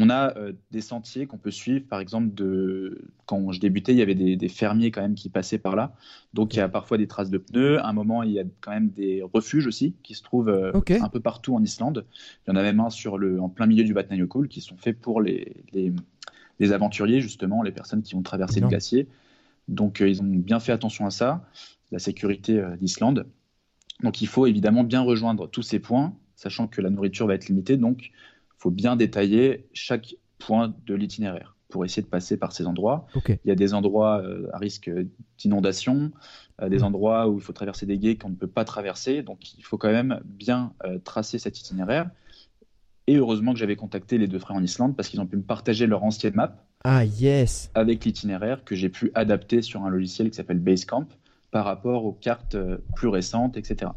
on 0.00 0.10
a 0.10 0.36
euh, 0.36 0.52
des 0.70 0.80
sentiers 0.80 1.26
qu'on 1.26 1.38
peut 1.38 1.50
suivre, 1.50 1.84
par 1.88 1.98
exemple, 1.98 2.32
de... 2.32 3.02
quand 3.26 3.50
je 3.50 3.58
débutais, 3.58 3.92
il 3.92 3.98
y 3.98 4.02
avait 4.02 4.14
des, 4.14 4.48
fermiers 4.48 4.92
quand 4.92 5.02
même 5.02 5.16
qui 5.16 5.28
passaient 5.28 5.58
par 5.58 5.74
là. 5.74 5.92
Donc 6.34 6.54
il 6.54 6.58
y 6.58 6.60
a 6.60 6.68
parfois 6.68 6.98
des 6.98 7.08
traces 7.08 7.30
de 7.30 7.38
pneus. 7.38 7.80
À 7.80 7.88
un 7.88 7.92
moment, 7.92 8.22
il 8.22 8.30
y 8.30 8.38
a 8.38 8.44
quand 8.60 8.70
même 8.70 8.90
des 8.90 9.22
refuges 9.22 9.66
aussi 9.66 9.96
qui 10.04 10.14
se 10.14 10.22
trouvent 10.22 10.50
euh, 10.50 10.70
un 11.00 11.08
peu 11.08 11.18
partout 11.18 11.56
en 11.56 11.62
Islande. 11.62 12.06
Il 12.46 12.50
y 12.50 12.52
en 12.52 12.56
a 12.56 12.62
même 12.62 12.78
un 12.78 12.90
sur 12.90 13.18
le... 13.18 13.40
en 13.40 13.48
plein 13.48 13.66
milieu 13.66 13.82
du 13.82 13.92
Vatnajökull 13.92 14.46
qui 14.46 14.60
sont 14.60 14.76
faits 14.76 14.98
pour 15.00 15.20
les... 15.20 15.64
les... 15.72 16.72
aventuriers, 16.72 17.20
justement, 17.20 17.64
les 17.64 17.72
personnes 17.72 18.02
qui 18.02 18.14
vont 18.14 18.22
traverser 18.22 18.60
le 18.60 18.68
glacier. 18.68 19.08
Donc 19.66 20.00
euh, 20.00 20.08
ils 20.08 20.22
ont 20.22 20.26
bien 20.26 20.60
fait 20.60 20.72
attention 20.72 21.06
à 21.06 21.10
ça, 21.10 21.44
la 21.90 21.98
sécurité 21.98 22.62
d'Islande. 22.80 23.26
Donc 24.04 24.22
il 24.22 24.28
faut 24.28 24.46
évidemment 24.46 24.84
bien 24.84 25.00
rejoindre 25.00 25.48
tous 25.50 25.62
ces 25.62 25.80
points, 25.80 26.14
sachant 26.36 26.68
que 26.68 26.80
la 26.80 26.88
nourriture 26.88 27.26
va 27.26 27.34
être 27.34 27.48
limitée. 27.48 27.76
Donc 27.76 28.12
faut 28.58 28.70
bien 28.70 28.96
détailler 28.96 29.68
chaque 29.72 30.16
point 30.38 30.74
de 30.86 30.94
l'itinéraire 30.94 31.56
pour 31.68 31.84
essayer 31.84 32.02
de 32.02 32.08
passer 32.08 32.36
par 32.36 32.52
ces 32.52 32.66
endroits. 32.66 33.06
Il 33.26 33.38
y 33.44 33.50
a 33.50 33.54
des 33.54 33.74
endroits 33.74 34.22
euh, 34.22 34.48
à 34.52 34.58
risque 34.58 34.90
d'inondation, 35.36 36.12
euh, 36.62 36.68
des 36.68 36.78
mmh. 36.78 36.84
endroits 36.84 37.28
où 37.28 37.36
il 37.36 37.42
faut 37.42 37.52
traverser 37.52 37.86
des 37.86 37.98
guets 37.98 38.16
qu'on 38.16 38.30
ne 38.30 38.34
peut 38.34 38.46
pas 38.46 38.64
traverser. 38.64 39.22
Donc 39.22 39.54
il 39.58 39.62
faut 39.62 39.76
quand 39.76 39.92
même 39.92 40.20
bien 40.24 40.72
euh, 40.84 40.98
tracer 40.98 41.38
cet 41.38 41.60
itinéraire. 41.60 42.10
Et 43.06 43.16
heureusement 43.16 43.52
que 43.52 43.58
j'avais 43.58 43.76
contacté 43.76 44.18
les 44.18 44.28
deux 44.28 44.38
frères 44.38 44.56
en 44.56 44.62
Islande 44.62 44.96
parce 44.96 45.08
qu'ils 45.08 45.20
ont 45.20 45.26
pu 45.26 45.36
me 45.36 45.42
partager 45.42 45.86
leur 45.86 46.04
ancienne 46.04 46.34
map. 46.34 46.64
Ah 46.84 47.04
yes 47.04 47.70
Avec 47.74 48.04
l'itinéraire 48.04 48.64
que 48.64 48.74
j'ai 48.74 48.88
pu 48.88 49.10
adapter 49.14 49.62
sur 49.62 49.82
un 49.84 49.90
logiciel 49.90 50.30
qui 50.30 50.36
s'appelle 50.36 50.58
Basecamp 50.58 51.06
par 51.50 51.64
rapport 51.64 52.04
aux 52.04 52.12
cartes 52.12 52.56
plus 52.94 53.08
récentes, 53.08 53.56
etc. 53.56 53.92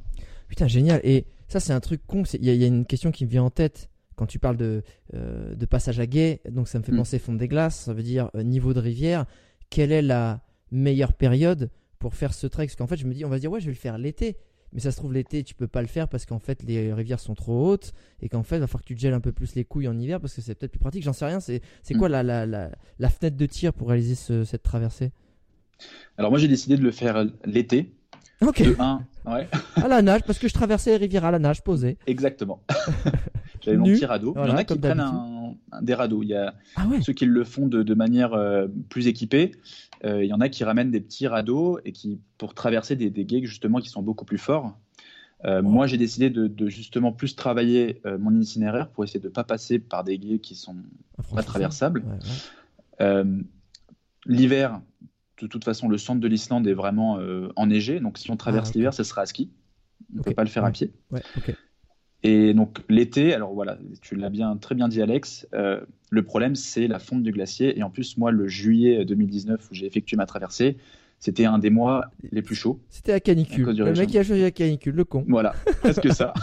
Putain, 0.48 0.68
génial. 0.68 1.02
Et 1.04 1.26
ça, 1.50 1.60
c'est 1.60 1.74
un 1.74 1.82
truc 1.82 2.02
con. 2.08 2.24
Il 2.34 2.46
y, 2.46 2.56
y, 2.56 2.64
a 2.64 2.68
une 2.68 2.86
question 2.86 3.12
qui 3.12 3.26
me 3.26 3.30
vient 3.30 3.44
en 3.44 3.50
tête 3.50 3.91
quand 4.22 4.28
tu 4.28 4.38
parles 4.38 4.58
de, 4.58 4.84
euh, 5.16 5.56
de 5.56 5.66
passage 5.66 6.00
à 6.00 6.06
guet, 6.06 6.42
donc 6.48 6.68
ça 6.68 6.78
me 6.78 6.84
fait 6.84 6.92
mm. 6.92 6.98
penser 6.98 7.18
fond 7.18 7.34
des 7.34 7.48
glaces, 7.48 7.86
ça 7.86 7.94
veut 7.96 8.04
dire 8.04 8.30
euh, 8.36 8.44
niveau 8.44 8.72
de 8.72 8.80
rivière. 8.80 9.26
Quelle 9.72 9.92
est 9.92 10.04
la 10.04 10.42
meilleure 10.70 11.14
période 11.14 11.72
pour 11.98 12.14
faire 12.14 12.32
ce 12.36 12.46
trek? 12.46 12.68
Parce 12.68 12.76
qu'en 12.76 12.86
fait, 12.86 12.98
je 12.98 13.08
me 13.08 13.16
dis, 13.16 13.26
on 13.26 13.30
va 13.30 13.40
dire, 13.40 13.52
ouais, 13.52 13.60
je 13.60 13.66
vais 13.66 13.72
le 13.72 13.78
faire 13.80 13.98
l'été. 13.98 14.38
Mais 14.74 14.80
ça 14.80 14.92
se 14.92 14.98
trouve, 14.98 15.12
l'été, 15.12 15.44
tu 15.44 15.56
peux 15.56 15.68
pas 15.68 15.82
le 15.82 15.88
faire 15.88 16.08
parce 16.08 16.28
qu'en 16.28 16.38
fait, 16.38 16.62
les 16.62 16.94
rivières 16.94 17.20
sont 17.20 17.34
trop 17.34 17.68
hautes 17.68 17.94
et 18.22 18.30
qu'en 18.30 18.44
fait, 18.44 18.58
il 18.58 18.60
va 18.60 18.68
falloir 18.68 18.84
que 18.84 18.90
tu 18.90 18.96
te 18.96 19.00
gèles 19.00 19.16
un 19.16 19.22
peu 19.22 19.32
plus 19.32 19.56
les 19.56 19.66
couilles 19.66 19.88
en 19.88 19.98
hiver 19.98 20.22
parce 20.22 20.36
que 20.36 20.42
c'est 20.42 20.54
peut-être 20.54 20.74
plus 20.74 20.80
pratique. 20.80 21.02
J'en 21.02 21.14
sais 21.14 21.26
rien. 21.26 21.40
C'est 21.40 21.64
mm. 21.90 21.98
quoi 21.98 22.08
la, 22.08 22.22
la, 22.22 22.46
la, 22.46 22.70
la, 23.00 23.10
fenêtre 23.10 23.38
de 23.38 23.46
tir 23.48 23.74
pour 23.74 23.88
réaliser 23.88 24.14
cette 24.46 24.62
traversée? 24.62 25.14
Alors, 26.20 26.30
moi, 26.30 26.40
j'ai 26.40 26.48
décidé 26.48 26.78
de 26.78 26.84
le 26.84 26.92
faire 26.92 27.26
l'été. 27.44 27.92
Ok. 28.40 28.62
De 28.62 28.76
1, 28.78 29.02
ouais. 29.26 29.48
à 29.78 29.88
la 29.88 30.04
nage, 30.04 30.22
parce 30.28 30.38
que 30.38 30.48
je 30.48 30.54
traversais 30.54 30.92
les 30.92 30.98
rivières 30.98 31.26
à 31.26 31.32
la 31.32 31.40
nage, 31.40 31.64
posé. 31.64 31.98
Exactement. 32.06 32.62
J'avais 33.62 33.78
mon 33.78 33.86
petit 33.86 34.06
radeau. 34.06 34.34
il 34.36 34.50
y 34.50 34.52
en 34.52 34.58
a 34.58 34.64
qui 34.64 34.78
prennent 34.78 35.00
un, 35.00 35.56
des 35.82 35.94
radeaux. 35.94 36.24
Il 36.24 36.30
y 36.30 36.36
a 36.36 36.56
ah 36.76 36.88
ceux 37.02 37.14
qui 37.14 37.26
le 37.26 37.44
font 37.44 37.68
de, 37.68 37.94
manière 37.94 38.34
euh, 38.34 38.68
plus 38.90 39.08
équipée. 39.08 39.52
Euh, 40.04 40.24
il 40.24 40.30
y 40.30 40.34
en 40.34 40.42
a 40.42 40.50
qui 40.50 40.64
ramènent 40.64 40.92
des 40.92 41.02
petits 41.02 41.28
radeaux 41.28 41.80
et 41.86 41.92
qui 41.92 42.20
pour 42.38 42.54
traverser 42.54 42.96
des, 42.96 43.10
des 43.10 43.46
justement 43.46 43.80
qui 43.80 43.90
sont 43.90 44.02
beaucoup 44.02 44.26
plus 44.26 44.38
forts. 44.38 44.78
Euh, 45.44 45.62
moi, 45.62 45.88
j'ai 45.88 45.98
décidé 45.98 46.30
de, 46.30 46.68
justement 46.68 47.12
plus 47.12 47.36
travailler 47.36 48.02
mon 48.20 48.40
itinéraire 48.40 48.90
pour 48.90 49.04
essayer 49.04 49.20
de 49.20 49.28
ne 49.28 49.34
pas 49.34 49.44
passer 49.44 49.80
par 49.80 50.04
des 50.04 50.18
guets 50.18 50.40
qui 50.40 50.56
sont 50.56 50.76
pas 51.34 51.44
traversables. 51.44 52.04
L'hiver, 54.28 54.82
de 55.42 55.48
toute 55.48 55.64
façon, 55.64 55.90
le 55.90 55.98
centre 55.98 56.22
de 56.22 56.28
l'Islande 56.28 56.68
est 56.68 56.74
vraiment 56.74 57.20
enneigé. 57.56 58.00
Donc, 58.00 58.20
si 58.20 58.30
on 58.30 58.38
traverse 58.38 58.70
ah, 58.70 58.74
l'hiver, 58.76 58.94
ce 58.94 59.04
sera 59.04 59.22
à 59.22 59.26
ski. 59.26 59.50
On 60.14 60.18
ne 60.18 60.24
peut 60.24 60.34
pas 60.34 60.44
le 60.44 60.50
faire 60.50 60.66
à 60.66 60.72
pied. 60.72 60.94
Et 62.24 62.54
donc 62.54 62.80
l'été, 62.88 63.34
alors 63.34 63.54
voilà, 63.54 63.78
tu 64.02 64.16
l'as 64.16 64.30
bien 64.30 64.56
très 64.58 64.76
bien 64.76 64.88
dit 64.88 65.02
Alex, 65.02 65.48
euh, 65.54 65.82
le 66.10 66.24
problème 66.24 66.56
c'est 66.56 66.88
la 66.88 67.00
fonte 67.00 67.24
du 67.24 67.32
glacier. 67.32 67.78
Et 67.78 67.84
en 67.84 67.90
plus, 67.90 68.18
moi, 68.18 68.32
le 68.32 68.48
juillet 68.48 69.06
2019 69.06 69.70
où 69.72 69.74
j'ai 69.74 69.88
effectué 69.88 70.18
ma 70.18 70.26
traversée, 70.26 70.78
c'était 71.20 71.46
un 71.46 71.58
des 71.58 71.70
mois 71.70 72.06
les 72.32 72.42
plus 72.42 72.56
chauds. 72.56 72.80
C'était 72.90 73.12
la 73.12 73.20
canicule. 73.20 73.76
Le 73.76 73.94
mec 73.94 74.10
qui 74.10 74.18
a 74.18 74.24
choisi 74.24 74.42
la 74.42 74.52
canicule, 74.52 74.96
le 74.96 75.06
con. 75.06 75.26
Voilà, 75.28 75.54
presque 75.82 76.12
ça. 76.14 76.34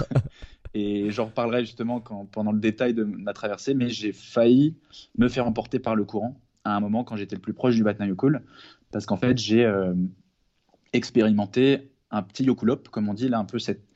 Et 0.74 1.10
j'en 1.10 1.26
reparlerai 1.26 1.60
justement 1.64 2.00
quand, 2.00 2.26
pendant 2.26 2.52
le 2.52 2.60
détail 2.60 2.94
de 2.94 3.04
ma 3.04 3.32
traversée, 3.32 3.74
mais 3.74 3.88
j'ai 3.88 4.12
failli 4.12 4.76
me 5.16 5.28
faire 5.28 5.46
emporter 5.46 5.78
par 5.78 5.96
le 5.96 6.04
courant 6.04 6.40
à 6.64 6.76
un 6.76 6.80
moment 6.80 7.04
quand 7.04 7.16
j'étais 7.16 7.36
le 7.36 7.40
plus 7.40 7.54
proche 7.54 7.74
du 7.74 7.82
Vatnajökull, 7.82 8.42
parce 8.90 9.06
qu'en 9.06 9.16
fait 9.16 9.38
j'ai 9.38 9.64
euh, 9.64 9.94
expérimenté 10.92 11.90
un 12.10 12.22
petit 12.22 12.44
yokulop, 12.44 12.88
comme 12.90 13.08
on 13.08 13.14
dit 13.14 13.28
là, 13.28 13.38
un 13.38 13.44
peu 13.44 13.58
cette 13.58 13.87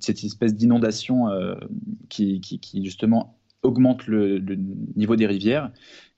cette, 0.00 0.24
espèce 0.24 0.54
d'inondation 0.54 1.28
euh, 1.28 1.54
qui, 2.08 2.40
justement 2.84 3.38
augmente 3.62 4.06
le, 4.06 4.38
niveau 4.96 5.16
des 5.16 5.26
rivières. 5.26 5.70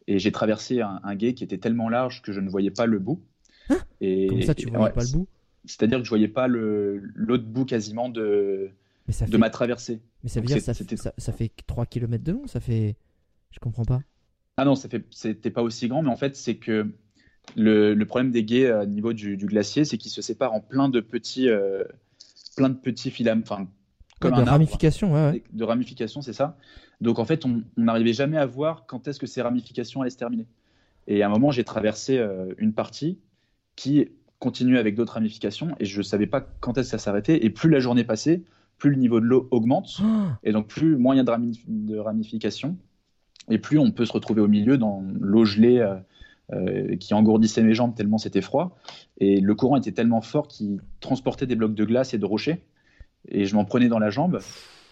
Et 0.09 0.19
j'ai 0.19 0.33
traversé 0.33 0.81
un, 0.81 1.15
guet 1.15 1.35
qui 1.35 1.45
était 1.45 1.59
tellement 1.59 1.89
large 1.89 2.23
que 2.23 2.33
je 2.33 2.41
ne 2.41 2.51
voyais 2.51 2.71
pas 2.71 2.87
le 2.87 2.99
bout. 2.99 3.23
Hein? 3.69 3.79
Et, 4.01 4.27
Comme 4.27 4.43
ça, 4.43 4.55
tu 4.55 4.67
ne 4.67 4.77
voyais 4.77 4.93
pas 4.93 5.05
le 5.05 5.13
bout? 5.13 5.29
C'est-à-dire 5.65 5.99
que 5.99 6.05
je 6.05 6.09
voyais 6.09 6.29
pas 6.29 6.49
l'autre 6.49 7.45
bout 7.45 7.65
quasiment 7.65 8.09
de, 8.09 8.71
de 9.29 9.37
ma 9.37 9.51
traversée. 9.51 10.01
Mais 10.23 10.29
ça 10.29 10.41
veut 10.41 10.47
dire 10.47 10.61
ça, 10.61 10.75
ça, 10.75 11.13
ça, 11.17 11.33
fait 11.33 11.53
3 11.67 11.87
km 11.87 12.25
de 12.25 12.33
long 12.33 12.47
Ça 12.47 12.59
fait. 12.59 12.97
Je 13.51 13.61
comprends 13.61 13.85
pas. 13.85 14.03
Ah 14.57 14.65
non, 14.65 14.75
ça 14.75 14.89
fait... 14.89 15.05
c'était 15.11 15.51
pas 15.51 15.63
aussi 15.63 15.89
grand, 15.89 16.03
mais 16.03 16.11
en 16.11 16.17
fait, 16.17 16.37
c'est 16.37 16.57
que 16.57 16.93
le, 17.57 17.95
le, 17.95 18.07
problème 18.07 18.31
des 18.31 18.45
guets 18.45 18.73
au 18.73 18.87
niveau 18.87 19.13
du, 19.13 19.37
glacier, 19.37 19.85
c'est 19.85 19.99
qu'ils 19.99 20.11
se 20.11 20.23
séparent 20.23 20.53
en 20.53 20.61
plein 20.61 20.89
de 20.89 21.01
petits. 21.01 21.49
Euh, 21.49 21.85
plein 22.57 22.69
de 22.69 22.77
petits 22.77 23.11
filaments, 23.11 23.43
enfin, 23.43 23.67
comme 24.21 24.45
de 24.45 24.49
ramifications, 24.49 25.13
ouais, 25.13 25.43
De 25.53 25.65
ramifications, 25.65 26.23
c'est 26.23 26.33
ça. 26.33 26.57
Donc 27.01 27.19
en 27.19 27.25
fait, 27.25 27.45
on 27.45 27.63
n'arrivait 27.77 28.13
jamais 28.13 28.37
à 28.37 28.47
voir 28.47 28.87
quand 28.87 29.09
est-ce 29.09 29.19
que 29.19 29.27
ces 29.27 29.43
ramifications 29.43 30.01
allaient 30.01 30.11
se 30.11 30.17
terminer. 30.17 30.47
Et 31.09 31.23
à 31.23 31.27
un 31.27 31.31
moment, 31.31 31.51
j'ai 31.51 31.65
traversé 31.65 32.19
euh, 32.19 32.55
une 32.59 32.73
partie 32.73 33.19
qui 33.75 34.09
continuait 34.39 34.79
avec 34.79 34.95
d'autres 34.95 35.15
ramifications 35.15 35.75
et 35.81 35.85
je 35.85 35.99
ne 35.99 36.03
savais 36.03 36.27
pas 36.27 36.41
quand 36.41 36.79
est-ce 36.79 36.93
que 36.93 36.99
ça 36.99 37.05
s'arrêtait. 37.05 37.45
Et 37.45 37.51
plus 37.51 37.69
la 37.69 37.81
journée 37.81 38.05
passait, 38.05 38.43
plus 38.79 38.91
le 38.91 38.97
niveau 38.97 39.21
de 39.21 39.27
l'eau 39.27 39.49
augmente 39.51 40.01
et 40.43 40.53
donc 40.53 40.69
plus 40.69 40.95
a 40.95 41.23
de, 41.23 41.99
ramifications 41.99 42.77
et 43.49 43.59
plus 43.59 43.79
on 43.79 43.91
peut 43.91 44.05
se 44.05 44.13
retrouver 44.13 44.41
au 44.41 44.49
milieu 44.49 44.79
dans 44.79 45.05
l'eau 45.21 45.45
gelée. 45.45 45.79
Euh, 45.79 45.97
euh, 46.53 46.97
qui 46.97 47.15
engourdissait 47.15 47.63
mes 47.63 47.75
jambes 47.75 47.95
tellement 47.95 48.19
c'était 48.19 48.43
froid. 48.43 48.77
Et 49.19 49.41
le 49.41 49.55
courant 49.55 49.77
était 49.77 49.93
tellement 49.93 50.21
fort 50.21 50.49
qu'il 50.49 50.81
transportait 51.01 51.47
des 51.47 51.57
blocs 51.57 51.75
de 51.75 51.85
glace 51.85 52.15
et 52.15 52.19
de 52.19 52.27
rochers. 52.27 52.63
Et 53.29 53.45
je 53.45 53.55
m'en 53.55 53.65
prenais 53.65 53.89
dans 53.89 53.99
la 53.99 54.11
jambe, 54.11 54.41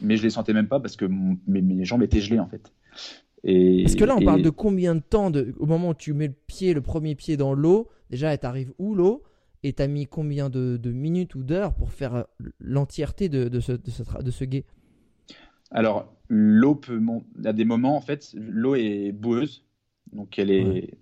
mais 0.00 0.16
je 0.16 0.22
les 0.22 0.30
sentais 0.30 0.52
même 0.52 0.68
pas 0.68 0.80
parce 0.80 0.96
que 0.96 1.06
mes, 1.46 1.84
jambes 1.84 2.02
étaient 2.02 2.20
gelées 2.20 2.38
en 2.38 2.48
fait. 2.48 2.72
Et, 3.42 3.82
Parce 3.82 3.96
que 3.96 4.04
là, 4.04 4.16
on 4.16 4.24
parle 4.24 4.42
de 4.42 4.50
combien 4.50 4.94
de 4.94 5.00
temps 5.00 5.30
de, 5.30 5.54
au 5.58 5.66
moment 5.66 5.90
où 5.90 5.94
tu 5.94 6.12
mets 6.12 6.28
le 6.28 6.34
pied, 6.46 6.74
le 6.74 6.82
premier 6.82 7.14
pied 7.14 7.36
dans 7.36 7.54
l'eau 7.54 7.88
Déjà, 8.10 8.32
elle 8.32 8.38
t'arrive 8.38 8.72
où 8.78 8.94
l'eau? 8.94 9.22
Et 9.62 9.72
t'as 9.72 9.86
mis 9.86 10.06
combien 10.06 10.50
de, 10.50 10.78
minutes 10.84 11.34
ou 11.34 11.42
d'heures 11.42 11.74
pour 11.74 11.92
faire 11.92 12.24
l'entièreté 12.58 13.28
de, 13.28 13.60
ce, 13.60 13.72
de, 13.72 14.30
ce, 14.30 14.44
guet? 14.44 14.64
Alors, 15.70 16.12
l'eau 16.28 16.74
peut. 16.74 17.00
Y 17.42 17.46
a 17.46 17.52
des 17.52 17.64
moments, 17.64 17.96
en 17.96 18.00
fait, 18.00 18.34
l'eau 18.34 18.74
est 18.74 19.12
boueuse. 19.12 19.64
Donc, 20.12 20.38
elle 20.38 20.50
est 20.50 20.94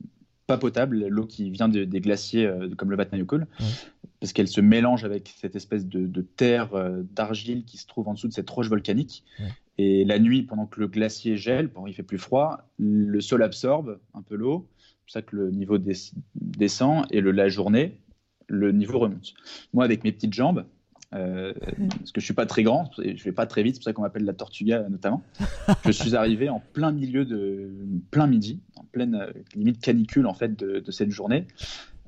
pas 0.49 0.57
potable, 0.57 1.07
l'eau 1.09 1.27
qui 1.27 1.51
vient 1.51 1.69
des 1.69 2.01
glaciers 2.01 2.47
euh, 2.47 2.71
comme 2.75 2.91
le 2.91 2.97
Vatnajökull, 2.97 3.47
parce 4.19 4.33
qu'elle 4.33 4.49
se 4.49 4.63
mélange 4.63 5.05
avec 5.05 5.33
cette 5.37 5.55
espèce 5.55 5.87
de, 5.87 6.23
terre 6.23 6.75
euh, 6.75 7.03
d'argile 7.13 7.65
qui 7.65 7.77
se 7.77 7.87
trouve 7.87 8.09
en 8.09 8.15
dessous 8.15 8.29
de 8.29 8.33
cette 8.33 8.49
roche 8.49 8.69
volcanique. 8.69 9.25
Et 9.77 10.05
la 10.07 10.19
nuit, 10.19 10.43
pendant 10.43 10.67
que 10.67 10.81
le 10.81 10.89
glacier 10.89 11.37
gèle, 11.37 11.69
pendant 11.69 11.87
qu'il 11.87 11.95
fait 11.95 12.03
plus 12.03 12.19
froid, 12.19 12.67
le 12.79 13.21
sol 13.21 13.43
absorbe 13.43 14.01
un 14.15 14.23
peu 14.23 14.35
l'eau, 14.37 14.67
c'est 14.79 14.97
pour 15.03 15.11
ça 15.13 15.23
que 15.23 15.37
le 15.37 15.51
niveau 15.51 15.79
descend, 16.35 17.05
et 17.11 17.21
le, 17.21 17.31
la 17.31 17.49
journée, 17.49 18.01
le 18.49 18.73
niveau 18.73 18.99
remonte. 18.99 19.35
Moi, 19.75 19.85
avec 19.85 20.03
mes 20.03 20.13
petites 20.13 20.33
jambes, 20.33 20.65
euh, 21.15 21.55
parce 21.79 22.13
que 22.13 22.21
je 22.21 22.25
suis 22.25 22.35
pas 22.35 22.45
très 22.45 22.63
grand, 22.63 22.91
je 22.99 23.25
vais 23.25 23.33
pas 23.33 23.47
très 23.47 23.63
vite, 23.63 23.77
c'est 23.77 23.79
pour 23.79 23.85
ça 23.85 23.93
qu'on 23.95 24.03
m'appelle 24.03 24.25
la 24.25 24.35
Tortuga 24.35 24.87
notamment. 24.91 25.23
je 25.87 25.91
suis 25.91 26.15
arrivé 26.15 26.51
en 26.51 26.61
plein 26.75 26.93
milieu 26.93 27.25
de 27.25 27.71
plein 28.11 28.27
midi, 28.27 28.61
en 28.77 28.85
pleine 28.85 29.15
euh, 29.15 29.33
limite 29.55 29.81
canicule 29.81 30.27
en 30.27 30.35
fait 30.35 30.59
de, 30.59 30.91
cette 30.91 31.11
journée. 31.11 31.47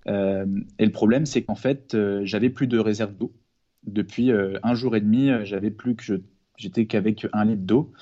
Euh, 0.06 0.44
et 0.78 0.84
le 0.84 0.92
problème, 0.92 1.24
c'est 1.24 1.42
qu'en 1.42 1.54
fait, 1.54 1.96
j'avais 2.24 2.50
plus 2.50 2.66
de 2.66 2.78
réserve 2.78 3.16
d'eau. 3.16 3.32
Depuis 3.86 4.30
un 4.30 4.74
jour 4.74 4.94
et 4.94 5.00
demi, 5.00 5.30
j'avais 5.44 5.70
plus 5.70 5.94
que 5.96 6.20
j'étais 6.56 6.84
qu'avec 6.84 7.26
un 7.32 7.46
litre 7.46 7.62
d'eau. 7.62 7.92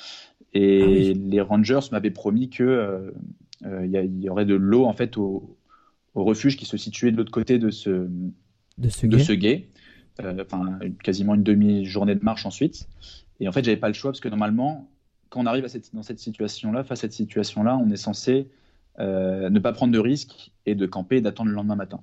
Et 0.54 1.12
ah 1.14 1.18
les 1.28 1.40
rangers 1.40 1.78
m'avaient 1.92 2.10
promis 2.10 2.50
que 2.50 3.12
il 3.64 4.20
y, 4.20 4.28
aurait 4.28 4.46
de 4.46 4.54
l'eau 4.54 4.86
en 4.86 4.92
fait 4.92 5.16
au, 5.16 5.56
refuge 6.14 6.56
qui 6.56 6.64
se 6.64 6.76
situait 6.76 7.12
de 7.12 7.16
l'autre 7.16 7.30
côté 7.30 7.60
de 7.60 7.70
ce 7.70 8.08
de 8.78 8.88
ce, 8.88 9.06
de 9.06 9.18
ce 9.18 9.32
guet. 9.32 9.68
Euh, 10.24 10.42
enfin 10.44 10.80
quasiment 11.04 11.36
une 11.36 11.44
demi-journée 11.44 12.14
de 12.16 12.24
marche 12.24 12.44
ensuite. 12.44 12.88
Et 13.40 13.48
en 13.48 13.52
fait, 13.52 13.64
j'avais 13.64 13.76
pas 13.76 13.88
le 13.88 13.94
choix 13.94 14.10
parce 14.10 14.20
que 14.20 14.28
normalement, 14.28 14.90
quand 15.28 15.40
on 15.40 15.46
arrive 15.46 15.64
dans 15.92 16.02
cette 16.02 16.18
situation-là, 16.18 16.82
face 16.84 16.98
à 16.98 17.02
cette 17.02 17.12
situation-là, 17.12 17.76
on 17.76 17.90
est 17.90 17.96
censé 17.96 18.48
euh, 18.98 19.48
ne 19.48 19.58
pas 19.60 19.72
prendre 19.72 19.92
de 19.92 19.98
risques 19.98 20.50
et 20.66 20.74
de 20.74 20.86
camper 20.86 21.16
et 21.16 21.20
d'attendre 21.20 21.50
le 21.50 21.54
lendemain 21.54 21.76
matin. 21.76 22.00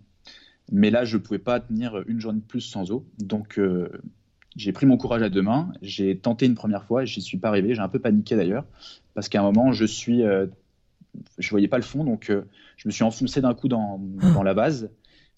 Mais 0.72 0.90
là, 0.90 1.04
je 1.04 1.18
ne 1.18 1.22
pouvais 1.22 1.40
pas 1.40 1.60
tenir 1.60 2.04
une 2.08 2.20
journée 2.20 2.40
de 2.40 2.46
plus 2.46 2.62
sans 2.62 2.92
eau. 2.92 3.06
Donc, 3.20 3.60
euh, 3.60 3.90
j'ai 4.56 4.72
pris 4.72 4.86
mon 4.86 4.96
courage 4.98 5.22
à 5.22 5.30
deux 5.30 5.42
mains, 5.42 5.74
j'ai 5.82 6.18
tenté 6.18 6.46
une 6.46 6.56
première 6.56 6.86
fois 6.86 7.04
et 7.04 7.06
j'y 7.06 7.22
suis 7.22 7.38
pas 7.38 7.50
arrivé. 7.50 7.76
J'ai 7.76 7.82
un 7.82 7.90
peu 7.90 8.00
paniqué 8.00 8.36
d'ailleurs, 8.38 8.66
parce 9.14 9.28
qu'à 9.28 9.42
un 9.42 9.44
moment, 9.44 9.74
je 9.74 9.86
suis, 9.86 10.24
euh, 10.24 10.48
je 11.38 11.50
voyais 11.50 11.68
pas 11.68 11.78
le 11.78 11.84
fond, 11.84 12.06
donc 12.06 12.32
je 12.78 12.88
me 12.88 12.92
suis 12.92 13.04
enfoncé 13.04 13.42
d'un 13.42 13.54
coup 13.54 13.68
dans, 13.68 14.00
dans 14.34 14.44
la 14.44 14.54
base 14.54 14.90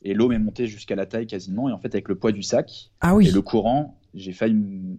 et 0.03 0.13
l'eau 0.13 0.29
m'est 0.29 0.39
montée 0.39 0.67
jusqu'à 0.67 0.95
la 0.95 1.05
taille 1.05 1.27
quasiment. 1.27 1.69
Et 1.69 1.71
en 1.71 1.79
fait, 1.79 1.93
avec 1.93 2.07
le 2.07 2.15
poids 2.15 2.31
du 2.31 2.43
sac 2.43 2.91
ah 3.01 3.15
oui. 3.15 3.27
et 3.27 3.31
le 3.31 3.41
courant, 3.41 3.97
j'ai 4.13 4.31
failli 4.31 4.53
me 4.53 4.95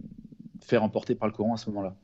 faire 0.61 0.83
emporter 0.83 1.15
par 1.15 1.27
le 1.27 1.33
courant 1.33 1.53
à 1.53 1.57
ce 1.57 1.69
moment-là. 1.69 1.95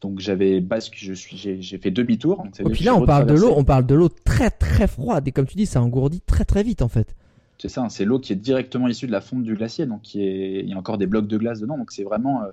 Donc 0.00 0.18
j'avais 0.18 0.60
basque, 0.60 0.96
je 0.96 1.12
suis, 1.12 1.36
j'ai 1.36 1.78
fait 1.78 1.90
demi-tour. 1.90 2.44
Et 2.58 2.64
puis 2.64 2.84
là, 2.84 2.94
on 2.94 3.04
parle 3.04 3.26
de 3.26 3.34
l'eau, 3.34 3.52
on 3.54 3.64
parle 3.64 3.84
de 3.84 3.94
l'eau 3.94 4.08
très 4.08 4.50
très 4.50 4.86
froide 4.86 5.28
et 5.28 5.32
comme 5.32 5.46
tu 5.46 5.56
dis, 5.56 5.66
ça 5.66 5.82
engourdit 5.82 6.22
très 6.22 6.44
très 6.44 6.62
vite 6.62 6.80
en 6.80 6.88
fait. 6.88 7.14
C'est 7.58 7.68
ça, 7.68 7.82
hein, 7.82 7.88
c'est 7.90 8.06
l'eau 8.06 8.18
qui 8.18 8.32
est 8.32 8.36
directement 8.36 8.88
issue 8.88 9.06
de 9.06 9.12
la 9.12 9.20
fonte 9.20 9.42
du 9.42 9.54
glacier, 9.54 9.84
donc 9.84 10.00
qui 10.00 10.22
est... 10.22 10.60
il 10.60 10.68
y 10.70 10.72
a 10.72 10.78
encore 10.78 10.96
des 10.96 11.06
blocs 11.06 11.26
de 11.26 11.36
glace 11.36 11.60
dedans, 11.60 11.76
donc 11.76 11.90
c'est 11.92 12.04
vraiment 12.04 12.42
euh, 12.42 12.46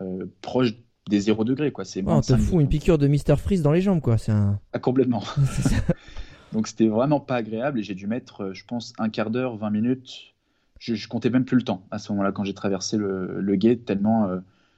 euh, 0.00 0.24
proche 0.40 0.72
des 1.10 1.20
0 1.20 1.44
degrés. 1.44 1.70
Quoi. 1.70 1.84
C'est 1.84 2.02
on 2.06 2.22
te 2.22 2.34
fout 2.38 2.62
une 2.62 2.68
piqûre 2.68 2.96
de 2.96 3.08
Mister 3.08 3.36
Freeze 3.36 3.60
dans 3.60 3.72
les 3.72 3.82
jambes, 3.82 4.00
quoi. 4.00 4.16
C'est 4.16 4.32
un... 4.32 4.58
Ah, 4.72 4.78
complètement. 4.78 5.22
donc 6.52 6.68
c'était 6.68 6.88
vraiment 6.88 7.20
pas 7.20 7.36
agréable 7.36 7.80
et 7.80 7.82
j'ai 7.82 7.94
dû 7.94 8.06
mettre, 8.06 8.44
euh, 8.44 8.54
je 8.54 8.64
pense, 8.64 8.92
un 8.98 9.08
quart 9.08 9.30
d'heure, 9.30 9.56
20 9.56 9.70
minutes. 9.70 10.34
Je, 10.78 10.94
je, 10.94 11.08
comptais 11.08 11.30
même 11.30 11.44
plus 11.44 11.56
le 11.56 11.64
temps 11.64 11.86
à 11.90 11.98
ce 11.98 12.12
moment-là 12.12 12.30
quand 12.32 12.44
j'ai 12.44 12.54
traversé 12.54 12.96
le, 12.96 13.40
le 13.40 13.56
gate, 13.56 13.84
tellement 13.84 14.30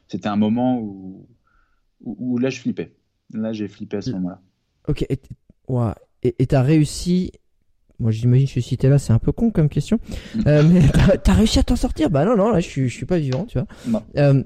c'était 0.08 0.28
un 0.28 0.36
moment 0.36 0.80
où... 0.80 1.26
où, 2.04 2.38
là 2.38 2.48
je 2.48 2.58
flippais. 2.58 2.94
Là 3.34 3.52
j'ai 3.52 3.68
flippé 3.68 3.98
à 3.98 4.02
ce 4.02 4.12
moment-là. 4.12 4.40
Ok, 4.88 5.04
et 6.22 6.46
tu 6.46 6.54
as 6.54 6.62
réussi 6.62 7.32
moi, 8.00 8.10
j'imagine 8.10 8.46
que 8.46 8.48
je 8.48 8.52
suis 8.52 8.62
cité 8.62 8.88
là, 8.88 8.98
c'est 8.98 9.12
un 9.12 9.18
peu 9.18 9.30
con 9.30 9.50
comme 9.50 9.68
question. 9.68 10.00
Euh, 10.46 10.62
mais 10.66 10.80
t'as 11.22 11.32
as 11.32 11.34
réussi 11.34 11.58
à 11.58 11.62
t'en 11.62 11.76
sortir? 11.76 12.08
Bah 12.08 12.24
non, 12.24 12.34
non, 12.34 12.50
là, 12.50 12.60
je 12.60 12.66
suis, 12.66 12.88
je 12.88 12.94
suis 12.94 13.04
pas 13.04 13.18
vivant, 13.18 13.44
tu 13.44 13.58
vois. 13.58 14.02
Euh, 14.16 14.42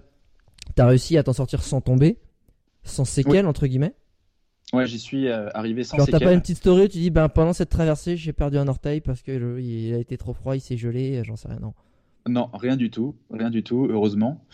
t'as 0.74 0.86
réussi 0.86 1.16
à 1.16 1.22
t'en 1.22 1.32
sortir 1.32 1.62
sans 1.62 1.80
tomber, 1.80 2.18
sans 2.82 3.04
séquelles, 3.04 3.46
entre 3.46 3.66
guillemets? 3.66 3.94
Ouais, 4.74 4.86
j'y 4.86 4.98
suis 4.98 5.28
euh, 5.28 5.48
arrivé 5.54 5.84
sans 5.84 5.98
séquelles. 5.98 6.20
t'as 6.20 6.26
pas 6.26 6.32
une 6.32 6.40
petite 6.40 6.58
story 6.58 6.88
tu 6.88 6.98
dis, 6.98 7.10
ben 7.10 7.28
pendant 7.28 7.52
cette 7.52 7.70
traversée, 7.70 8.16
j'ai 8.16 8.32
perdu 8.32 8.58
un 8.58 8.68
orteil 8.68 9.00
parce 9.00 9.22
que 9.22 9.60
il 9.60 9.94
a 9.94 9.98
été 9.98 10.16
trop 10.16 10.34
froid, 10.34 10.56
il 10.56 10.60
s'est 10.60 10.76
gelé, 10.76 11.22
j'en 11.24 11.36
sais 11.36 11.48
rien, 11.48 11.60
non. 11.60 11.74
Non, 12.26 12.48
rien 12.54 12.76
du 12.76 12.90
tout, 12.90 13.16
rien 13.30 13.50
du 13.50 13.62
tout, 13.62 13.86
heureusement. 13.90 14.46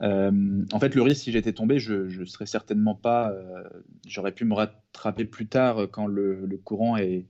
Euh, 0.00 0.64
en 0.72 0.80
fait, 0.80 0.94
le 0.94 1.02
risque, 1.02 1.24
si 1.24 1.32
j'étais 1.32 1.52
tombé, 1.52 1.78
je, 1.78 2.08
je 2.08 2.24
serais 2.24 2.46
certainement 2.46 2.94
pas. 2.94 3.30
Euh, 3.30 3.64
j'aurais 4.06 4.32
pu 4.32 4.46
me 4.46 4.54
rattraper 4.54 5.26
plus 5.26 5.46
tard 5.46 5.88
quand 5.90 6.06
le, 6.06 6.46
le 6.46 6.56
courant 6.56 6.96
est, 6.96 7.26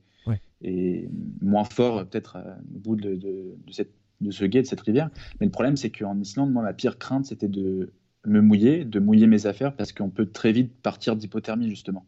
moins 1.40 1.64
fort 1.64 2.04
peut-être 2.06 2.36
euh, 2.36 2.54
au 2.74 2.78
bout 2.78 2.96
de, 2.96 3.14
de, 3.14 3.56
cette, 3.72 3.92
de, 4.20 4.30
ce 4.30 4.44
guet, 4.44 4.62
de 4.62 4.66
cette 4.66 4.80
rivière. 4.80 5.10
Mais 5.40 5.46
le 5.46 5.52
problème, 5.52 5.76
c'est 5.76 5.90
qu'en 5.90 6.18
Islande, 6.20 6.52
moi, 6.52 6.62
ma 6.62 6.72
pire 6.72 6.98
crainte, 6.98 7.26
c'était 7.26 7.48
de 7.48 7.92
me 8.24 8.40
mouiller, 8.40 8.84
de 8.84 9.00
mouiller 9.00 9.26
mes 9.26 9.46
affaires, 9.46 9.74
parce 9.74 9.92
qu'on 9.92 10.10
peut 10.10 10.26
très 10.26 10.52
vite 10.52 10.72
partir 10.80 11.16
d'hypothermie, 11.16 11.68
justement. 11.68 12.06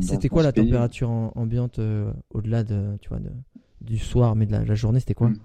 C'était 0.00 0.28
quoi 0.28 0.42
la 0.42 0.52
température 0.52 1.10
ambiante 1.10 1.78
euh, 1.78 2.12
au-delà 2.30 2.64
de, 2.64 2.96
tu 3.00 3.08
vois, 3.08 3.18
de, 3.18 3.30
du 3.80 3.98
soir, 3.98 4.36
mais 4.36 4.46
de 4.46 4.52
la, 4.52 4.74
journée, 4.74 5.00
c'était 5.00 5.14
quoi? 5.14 5.28
Hmm. 5.28 5.38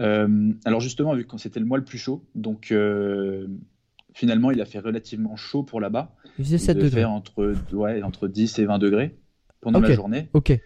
euh, 0.00 0.52
Alors 0.64 0.80
justement, 0.80 1.14
vu 1.14 1.26
que 1.26 1.38
c'était 1.38 1.60
le 1.60 1.66
mois 1.66 1.78
le 1.78 1.84
plus 1.84 1.98
chaud, 1.98 2.24
donc 2.34 2.74
finalement, 4.14 4.50
il 4.50 4.60
a 4.60 4.64
fait 4.64 4.78
relativement 4.78 5.36
chaud 5.36 5.62
pour 5.62 5.80
là-bas. 5.80 6.14
Il 6.38 6.44
faisait 6.44 6.58
7 6.58 6.78
degrés. 6.78 7.04
entre, 7.04 7.54
ouais, 7.72 8.02
entre 8.02 8.28
10 8.28 8.58
et 8.58 8.64
20 8.64 8.78
degrés 8.78 9.16
pendant 9.60 9.80
la 9.80 9.94
journée. 9.94 10.28
Ok. 10.34 10.58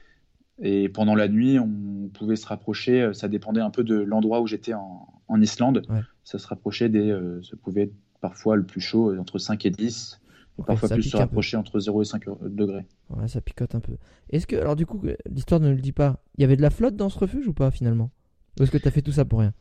Et 0.59 0.89
pendant 0.89 1.15
la 1.15 1.29
nuit, 1.29 1.59
on 1.59 2.09
pouvait 2.13 2.37
se 2.37 2.47
rapprocher, 2.47 3.03
euh, 3.03 3.13
ça 3.13 3.29
dépendait 3.29 3.61
un 3.61 3.71
peu 3.71 3.85
de 3.85 3.97
l'endroit 3.97 4.41
où 4.41 4.47
j'étais 4.47 4.73
en, 4.73 5.07
en, 5.29 5.41
Islande. 5.41 5.83
Ça 6.25 6.39
se 6.39 6.47
rapprochait 6.47 6.89
des. 6.89 7.11
Euh, 7.11 7.43
ça 7.43 7.57
pouvait 7.63 7.83
être 7.83 7.95
parfois 8.21 8.57
le 8.57 8.65
plus 8.65 8.81
chaud, 8.81 9.11
euh, 9.11 9.19
entre 9.19 9.39
5 9.39 9.67
et 9.67 9.71
10. 9.71 10.19
Parfois 10.65 10.89
plus 10.89 11.03
se 11.03 11.17
rapprocher 11.17 11.57
entre 11.57 11.79
0 11.79 12.03
et 12.03 12.05
5 12.05 12.23
degrés. 12.49 12.87
Ouais, 13.11 13.29
ça 13.29 13.41
picote 13.41 13.75
un 13.75 13.81
peu. 13.81 13.97
Est-ce 14.31 14.47
que, 14.47 14.57
alors 14.57 14.77
du 14.77 14.87
coup, 14.87 15.03
l'histoire 15.31 15.61
ne 15.61 15.71
le 15.71 15.81
dit 15.81 15.93
pas, 15.93 16.23
il 16.37 16.43
y 16.43 16.45
avait 16.45 16.57
de 16.57 16.63
la 16.63 16.71
flotte 16.71 16.97
dans 16.97 17.09
ce 17.09 17.19
refuge 17.19 17.47
ou 17.49 17.53
pas 17.53 17.71
finalement? 17.71 18.11
Ou 18.59 18.63
est-ce 18.63 18.71
que 18.71 18.79
tu 18.79 18.89
as 18.89 18.91
fait 18.91 19.03
tout 19.03 19.13
ça 19.13 19.25
pour 19.25 19.41
rien? 19.41 19.53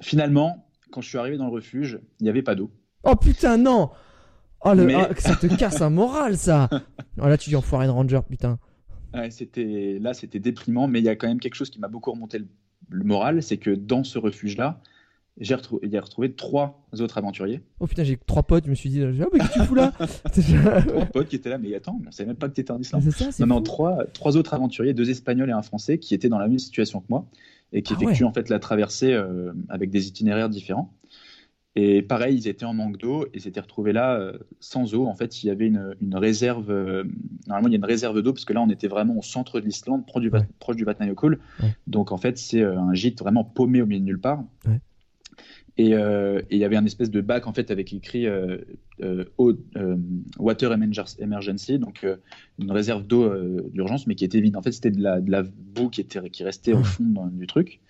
Finalement, 0.00 0.66
quand 0.90 1.00
je 1.00 1.08
suis 1.08 1.18
arrivé 1.18 1.36
dans 1.36 1.46
le 1.46 1.52
refuge, 1.52 2.00
il 2.20 2.24
n'y 2.24 2.30
avait 2.30 2.42
pas 2.42 2.54
d'eau. 2.54 2.70
Oh 3.04 3.16
putain, 3.16 3.56
non 3.56 3.90
Oh, 4.66 4.72
le... 4.72 4.94
Ah, 4.96 5.10
ça 5.18 5.36
te 5.36 5.46
casse 5.46 5.82
un 5.82 5.90
moral, 5.90 6.38
ça 6.38 6.70
oh, 7.20 7.28
Là, 7.28 7.36
tu 7.36 7.50
dis 7.50 7.56
enfoiré 7.56 7.86
de 7.86 7.90
ranger, 7.90 8.20
putain 8.28 8.58
c'était 9.30 9.98
là, 10.00 10.14
c'était 10.14 10.40
déprimant, 10.40 10.88
mais 10.88 11.00
il 11.00 11.04
y 11.04 11.08
a 11.08 11.16
quand 11.16 11.28
même 11.28 11.40
quelque 11.40 11.54
chose 11.54 11.70
qui 11.70 11.80
m'a 11.80 11.88
beaucoup 11.88 12.10
remonté 12.10 12.38
le, 12.38 13.04
moral, 13.04 13.42
c'est 13.42 13.56
que 13.56 13.70
dans 13.70 14.04
ce 14.04 14.18
refuge-là, 14.18 14.80
j'ai 15.40 15.54
retrouvé, 15.54 15.98
retrouvé 15.98 16.32
trois 16.32 16.84
autres 17.00 17.18
aventuriers. 17.18 17.60
Oh 17.80 17.86
putain, 17.86 18.04
j'ai 18.04 18.16
trois 18.16 18.44
potes, 18.44 18.66
je 18.66 18.70
me 18.70 18.74
suis 18.74 18.88
dit, 18.88 19.02
ah, 19.02 19.26
mais 19.32 19.40
qu'est-ce 19.40 19.54
que 19.54 19.60
tu 19.60 19.66
fous 19.66 19.74
là 19.74 19.92
Trois 20.86 21.06
potes 21.06 21.28
qui 21.28 21.36
étaient 21.36 21.50
là, 21.50 21.58
mais 21.58 21.74
attends, 21.74 22.00
on 22.06 22.10
savait 22.12 22.28
même 22.28 22.36
pas 22.36 22.48
que 22.48 22.54
tu 22.54 22.60
étais 22.60 22.70
en 22.70 22.78
Islande. 22.78 23.02
non, 23.40 23.46
non, 23.46 23.62
trois, 23.62 24.04
trois 24.12 24.36
autres 24.36 24.54
aventuriers, 24.54 24.94
deux 24.94 25.10
Espagnols 25.10 25.50
et 25.50 25.52
un 25.52 25.62
Français, 25.62 25.98
qui 25.98 26.14
étaient 26.14 26.28
dans 26.28 26.38
la 26.38 26.46
même 26.46 26.58
situation 26.58 27.00
que 27.00 27.06
moi 27.08 27.26
et 27.72 27.82
qui 27.82 27.92
ah 27.92 28.00
effectuent 28.00 28.24
en 28.24 28.32
fait 28.32 28.48
la 28.48 28.60
traversée 28.60 29.12
euh, 29.12 29.52
avec 29.68 29.90
des 29.90 30.06
itinéraires 30.06 30.48
différents. 30.48 30.94
Et 31.76 32.02
pareil, 32.02 32.36
ils 32.36 32.46
étaient 32.46 32.64
en 32.64 32.72
manque 32.72 32.98
d'eau 32.98 33.26
et 33.34 33.40
s'étaient 33.40 33.60
retrouvés 33.60 33.92
là 33.92 34.14
euh, 34.14 34.38
sans 34.60 34.94
eau. 34.94 35.06
En 35.06 35.16
fait, 35.16 35.42
il 35.42 35.48
y 35.48 35.50
avait 35.50 35.66
une, 35.66 35.96
une 36.00 36.14
réserve. 36.14 36.70
Euh, 36.70 37.02
normalement, 37.48 37.68
il 37.68 37.72
y 37.72 37.74
a 37.74 37.78
une 37.78 37.84
réserve 37.84 38.22
d'eau 38.22 38.32
parce 38.32 38.44
que 38.44 38.52
là, 38.52 38.62
on 38.62 38.70
était 38.70 38.86
vraiment 38.86 39.18
au 39.18 39.22
centre 39.22 39.58
de 39.58 39.66
l'Islande, 39.66 40.06
proche 40.06 40.22
du, 40.22 40.30
ouais. 40.30 40.46
proche 40.60 40.76
du 40.76 40.84
Vatnajökull. 40.84 41.40
Donc, 41.88 42.12
en 42.12 42.16
fait, 42.16 42.38
c'est 42.38 42.62
un 42.62 42.94
gîte 42.94 43.18
vraiment 43.18 43.42
paumé 43.42 43.82
au 43.82 43.86
milieu 43.86 43.98
de 43.98 44.04
nulle 44.04 44.20
part. 44.20 44.44
Ouais. 45.78 46.44
Et, 46.50 46.56
il 46.56 46.58
y 46.58 46.64
avait 46.64 46.76
un 46.76 46.84
espèce 46.84 47.10
de 47.10 47.20
bac 47.20 47.46
en 47.46 47.52
fait 47.52 47.70
avec 47.70 47.92
écrit 47.92 48.26
Water 50.38 50.72
Emergency, 50.72 51.78
donc 51.78 52.06
une 52.58 52.70
réserve 52.70 53.06
d'eau 53.06 53.32
d'urgence, 53.70 54.06
mais 54.06 54.14
qui 54.14 54.24
était 54.24 54.40
vide. 54.40 54.56
En 54.56 54.62
fait, 54.62 54.72
c'était 54.72 54.90
de 54.90 55.02
la, 55.02 55.20
de 55.20 55.30
la 55.30 55.42
boue 55.42 55.88
qui, 55.90 56.00
était, 56.00 56.30
qui 56.30 56.44
restait 56.44 56.72
au 56.72 56.84
fond 56.84 57.28
du 57.32 57.46
truc. 57.46 57.80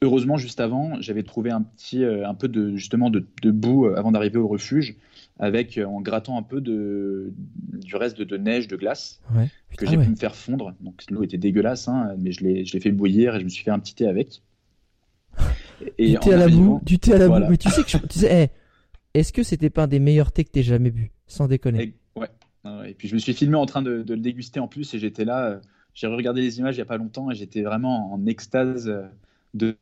Heureusement, 0.00 0.36
juste 0.36 0.60
avant, 0.60 1.00
j'avais 1.00 1.24
trouvé 1.24 1.50
un 1.50 1.62
petit, 1.62 2.04
euh, 2.04 2.28
un 2.28 2.34
peu 2.34 2.46
de 2.46 2.76
justement 2.76 3.10
de, 3.10 3.26
boue 3.50 3.86
euh, 3.86 3.96
avant 3.96 4.12
d'arriver 4.12 4.38
au 4.38 4.46
refuge, 4.46 4.96
avec 5.40 5.76
euh, 5.76 5.86
en 5.86 6.00
grattant 6.00 6.38
un 6.38 6.42
peu 6.42 6.60
de 6.60 7.32
du 7.72 7.96
reste 7.96 8.20
de, 8.20 8.36
neige, 8.36 8.68
de 8.68 8.76
glace, 8.76 9.20
que 9.76 9.86
j'ai 9.86 9.96
pu 9.96 10.08
me 10.08 10.14
faire 10.14 10.36
fondre. 10.36 10.72
Donc 10.80 11.02
l'eau 11.10 11.24
était 11.24 11.38
dégueulasse, 11.38 11.88
hein, 11.88 12.14
mais 12.16 12.30
je 12.30 12.44
l'ai, 12.44 12.64
fait 12.64 12.92
bouillir 12.92 13.34
et 13.34 13.40
je 13.40 13.44
me 13.44 13.48
suis 13.48 13.64
fait 13.64 13.72
un 13.72 13.80
petit 13.80 13.96
thé 13.96 14.06
avec. 14.06 14.42
Et 15.98 16.10
du 16.10 16.18
thé 16.18 16.34
à 16.34 16.36
la 16.36 16.48
boue, 16.48 16.80
du 16.84 16.98
thé 16.98 17.14
à 17.14 17.18
la 17.18 17.28
boue. 17.28 17.46
Mais 17.50 17.56
tu 17.56 17.68
sais 17.70 17.82
que 17.82 18.06
tu 18.06 18.18
sais, 18.20 18.50
est-ce 19.14 19.32
que 19.32 19.42
c'était 19.42 19.70
pas 19.70 19.84
un 19.84 19.88
des 19.88 20.00
meilleurs 20.00 20.32
thés 20.32 20.44
que 20.44 20.50
t'aies 20.50 20.62
jamais 20.62 20.90
bu, 20.90 21.12
sans 21.26 21.46
déconner? 21.48 21.82
Et, 21.82 21.94
Ouais. 22.16 22.28
Et 22.90 22.94
puis 22.94 23.08
je 23.08 23.14
me 23.14 23.18
suis 23.18 23.34
filmé 23.34 23.56
en 23.56 23.66
train 23.66 23.82
de, 23.82 24.04
le 24.06 24.16
déguster 24.16 24.60
en 24.60 24.68
plus 24.68 24.92
et 24.94 24.98
j'étais 24.98 25.24
là. 25.24 25.60
j'ai 25.94 26.06
regardé 26.06 26.40
les 26.40 26.58
images 26.58 26.76
il 26.76 26.78
y 26.78 26.82
a 26.82 26.86
pas 26.86 26.96
longtemps 26.96 27.30
et 27.30 27.34
j'étais 27.34 27.62
vraiment 27.62 28.12
en 28.12 28.26
extase 28.26 28.92
de 29.54 29.76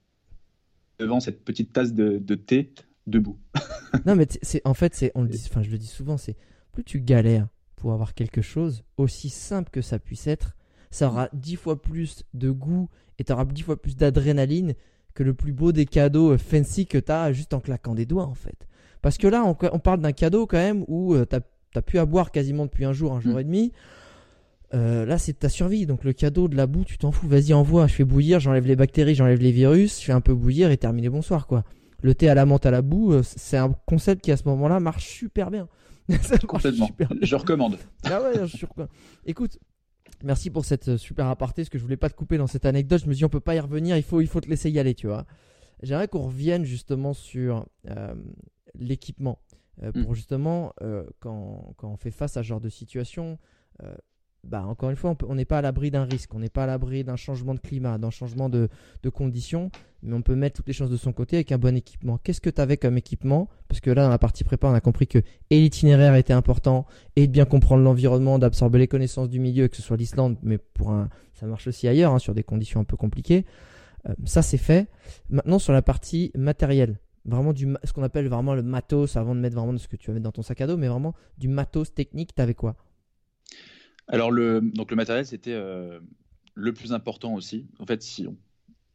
devant 0.99 1.21
cette 1.21 1.45
petite 1.45 1.73
tasse 1.73 1.93
de, 1.93 2.19
thé 2.35 2.73
debout. 3.07 3.39
non, 4.07 4.17
mais 4.17 4.27
c'est 4.43 4.63
en 4.65 4.75
fait, 4.75 4.95
c'est 4.95 5.13
on 5.15 5.23
le 5.23 5.29
dit, 5.29 5.43
enfin 5.49 5.63
je 5.63 5.71
le 5.71 5.79
dis 5.79 5.87
souvent, 5.87 6.17
c'est 6.17 6.37
plus 6.73 6.85
tu 6.85 7.01
galères 7.01 7.49
pour 7.77 7.93
avoir 7.93 8.15
quelque 8.15 8.41
chose, 8.41 8.83
aussi 8.97 9.29
simple 9.29 9.71
que 9.71 9.83
ça 9.83 9.99
puisse 9.99 10.27
être, 10.27 10.57
ça 10.91 11.09
aura 11.09 11.29
dix 11.33 11.57
fois 11.57 11.81
plus 11.81 12.25
de 12.33 12.51
goût 12.51 12.89
et 13.19 13.25
tu 13.25 13.33
auras 13.33 13.45
dix 13.45 13.63
fois 13.63 13.81
plus 13.81 13.97
d'adrénaline 13.97 14.75
que 15.17 15.25
le 15.25 15.35
plus 15.35 15.53
beau 15.53 15.73
des 15.73 15.87
cadeaux 15.87 16.33
euh, 16.33 16.39
fancy 16.39 16.87
que 16.87 16.99
tu 16.99 17.11
as 17.11 17.33
juste 17.33 17.55
en 17.55 17.61
claquant 17.61 17.95
des 17.95 18.07
doigts 18.07 18.27
en 18.27 18.35
fait. 18.35 18.69
Parce 19.03 19.19
que 19.19 19.29
là, 19.29 19.45
on, 19.45 19.79
parle 19.79 20.01
d'un 20.01 20.13
cadeau 20.13 20.47
quand 20.47 20.57
même 20.57 20.85
où 20.89 21.15
euh, 21.15 21.27
tu 21.29 21.37
as, 21.37 21.83
pu 21.83 21.99
à 21.99 22.07
boire 22.07 22.31
quasiment 22.31 22.65
depuis 22.65 22.85
un 22.85 22.93
jour, 22.93 23.13
un 23.13 23.21
jour 23.21 23.37
mm. 23.37 23.41
et 23.41 23.45
demi. 23.45 23.73
Euh, 24.75 25.07
là, 25.07 25.17
c'est 25.17 25.35
ta 25.35 25.49
survie. 25.49 25.87
Donc, 25.87 26.05
le 26.05 26.13
cadeau 26.13 26.49
de 26.49 26.57
la 26.57 26.67
boue, 26.67 26.85
tu 26.85 26.99
t'en 26.99 27.13
fous. 27.13 27.29
Vas-y, 27.29 27.55
envoie. 27.55 27.87
Je 27.87 27.95
fais 27.95 28.05
bouillir, 28.05 28.41
j'enlève 28.41 28.67
les 28.67 28.77
bactéries, 28.77 29.15
j'enlève 29.15 29.41
les 29.41 29.53
virus, 29.53 30.01
je 30.01 30.07
fais 30.07 30.13
un 30.13 30.21
peu 30.21 30.35
bouillir 30.35 30.71
et 30.71 30.77
terminé. 30.77 31.09
Bonsoir, 31.09 31.47
quoi. 31.47 31.65
Le 32.03 32.15
thé 32.15 32.29
à 32.29 32.35
la 32.35 32.47
menthe 32.47 32.67
à 32.67 32.71
la 32.71 32.83
boue, 32.83 33.13
euh, 33.13 33.23
c'est 33.23 33.57
un 33.57 33.73
concept 33.87 34.25
qui, 34.25 34.33
à 34.33 34.37
ce 34.37 34.45
moment-là, 34.49 34.81
marche 34.81 35.07
super 35.07 35.51
bien. 35.51 35.69
Complètement. 36.47 36.89
Je 37.23 37.37
recommande. 37.37 37.79
Ah 38.05 38.23
ouais, 38.23 38.47
je 38.47 38.67
Écoute, 39.25 39.59
merci 40.23 40.51
pour 40.51 40.65
cette 40.65 40.89
euh, 40.89 40.97
super 40.97 41.27
aparté. 41.27 41.63
Parce 41.63 41.69
que 41.69 41.79
je 41.79 41.83
voulais 41.83 41.97
pas 41.97 42.11
te 42.11 42.15
couper 42.15 42.39
dans 42.39 42.47
cette 42.47 42.67
anecdote. 42.67 43.03
Je 43.03 43.09
me 43.09 43.15
dis, 43.15 43.25
on 43.25 43.29
peut 43.29 43.41
pas 43.41 43.55
y 43.55 43.61
revenir. 43.61 43.97
Il 43.97 44.03
faut, 44.03 44.21
il 44.21 44.27
faut 44.27 44.41
te 44.41 44.49
laisser 44.49 44.71
y 44.71 44.79
aller, 44.79 44.95
tu 44.95 45.07
vois. 45.07 45.27
J'aimerais 45.83 46.09
qu'on 46.09 46.23
revienne 46.23 46.65
justement 46.65 47.13
sur 47.13 47.67
l'équipement. 48.75 49.39
Mm. 49.83 50.03
Pour 50.03 50.15
justement, 50.15 50.73
quand, 51.21 51.75
quand, 51.77 51.91
on 51.91 51.97
fait 51.99 52.11
face 52.11 52.39
à 52.39 52.43
ce 52.43 52.49
genre 52.49 52.63
de 52.63 52.71
situation, 52.71 53.39
bah, 54.49 54.65
encore 54.67 54.91
une 54.91 54.97
fois, 54.97 55.17
on 55.29 55.35
n'est 55.35 55.45
pas 55.45 55.59
à 55.59 55.63
l'abri 55.63 55.91
d'un 55.91 56.05
risque, 56.05 56.35
on 56.35 56.39
n'est 56.39 56.49
pas 56.49 56.65
à 56.65 56.67
l'abri 56.67 57.05
d'un 57.05 57.17
changement 57.17 57.55
de 57.55 57.61
climat, 57.61 57.99
d'un 57.99 58.11
changement 58.11 58.49
de, 58.49 58.69
conditions, 59.13 59.71
mais 60.03 60.15
on 60.15 60.23
peut 60.23 60.35
mettre 60.35 60.57
toutes 60.57 60.69
les 60.69 60.73
chances 60.73 60.91
de 60.91 60.97
son 60.97 61.13
côté 61.13 61.37
avec 61.37 61.53
un 61.53 61.59
bon 61.59 61.77
équipement. 61.77 62.19
Qu'est-ce 62.19 62.41
que 62.41 62.51
tu 62.51 62.61
avais 62.61 62.77
comme 62.77 62.97
équipement? 62.99 63.49
Parce 63.69 63.81
que 63.81 63.91
là, 63.91 64.05
dans 64.05 64.11
la 64.11 64.19
partie 64.19 64.45
prépa, 64.45 64.69
on 64.69 64.75
a 64.75 64.81
compris 64.81 65.07
que 65.07 65.19
et 65.51 65.61
l'itinéraire 65.61 66.15
était 66.17 66.33
important, 66.33 66.87
et 67.17 67.27
de 67.27 67.33
bien 67.33 67.45
comprendre 67.45 67.83
l'environnement, 67.83 68.39
d'absorber 68.39 68.79
les 68.79 68.89
connaissances 68.89 69.29
du 69.29 69.41
milieu, 69.41 69.69
que 69.69 69.77
ce 69.77 69.83
soit 69.83 69.97
l'Islande, 69.97 70.37
mais 70.43 70.59
pour 70.59 70.91
un, 70.91 71.09
ça 71.35 71.47
marche 71.47 71.67
aussi 71.67 71.89
ailleurs, 71.89 72.13
hein, 72.13 72.19
sur 72.19 72.35
des 72.35 72.43
conditions 72.43 72.81
un 72.81 72.85
peu 72.85 72.97
compliquées. 72.97 73.45
ça, 74.25 74.43
c'est 74.43 74.59
fait. 74.59 74.89
Maintenant, 75.31 75.59
sur 75.59 75.73
la 75.73 75.83
partie 75.83 76.31
matérielle, 76.35 76.99
vraiment 77.25 77.53
ce 77.85 77.93
qu'on 77.93 78.03
appelle 78.03 78.29
vraiment 78.29 78.55
le 78.55 78.63
matos, 78.63 79.17
avant 79.17 79.35
de 79.35 79.41
mettre 79.41 79.57
vraiment 79.57 79.77
ce 79.79 79.89
que 79.89 79.97
tu 79.97 80.09
vas 80.09 80.15
mettre 80.15 80.25
dans 80.25 80.33
ton 80.33 80.43
sac 80.43 80.61
à 80.61 80.67
dos, 80.67 80.77
mais 80.77 80.89
vraiment 80.89 81.15
du 81.39 81.49
matos 81.49 81.93
technique, 81.93 82.35
tu 82.35 82.43
avais 82.43 82.55
quoi? 82.55 82.77
Alors, 84.09 84.31
le, 84.31 84.61
donc 84.61 84.91
le 84.91 84.97
matériel, 84.97 85.27
c'était 85.27 85.59
le 86.55 86.73
plus 86.73 86.93
important 86.93 87.35
aussi. 87.35 87.67
En 87.79 87.87
fait, 87.87 88.03
si 88.03 88.27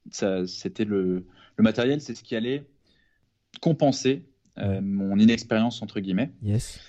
ça, 0.10 0.46
c'était 0.48 0.86
le, 0.86 1.26
le 1.56 1.64
matériel, 1.64 2.02
c'est 2.02 2.16
ce 2.16 2.24
qui 2.24 2.36
allait 2.36 2.66
compenser 3.62 4.26
euh, 4.58 4.82
mon 4.82 5.18
inexpérience 5.18 5.82
entre 5.82 6.00
guillemets. 6.00 6.32
Yes. 6.42 6.80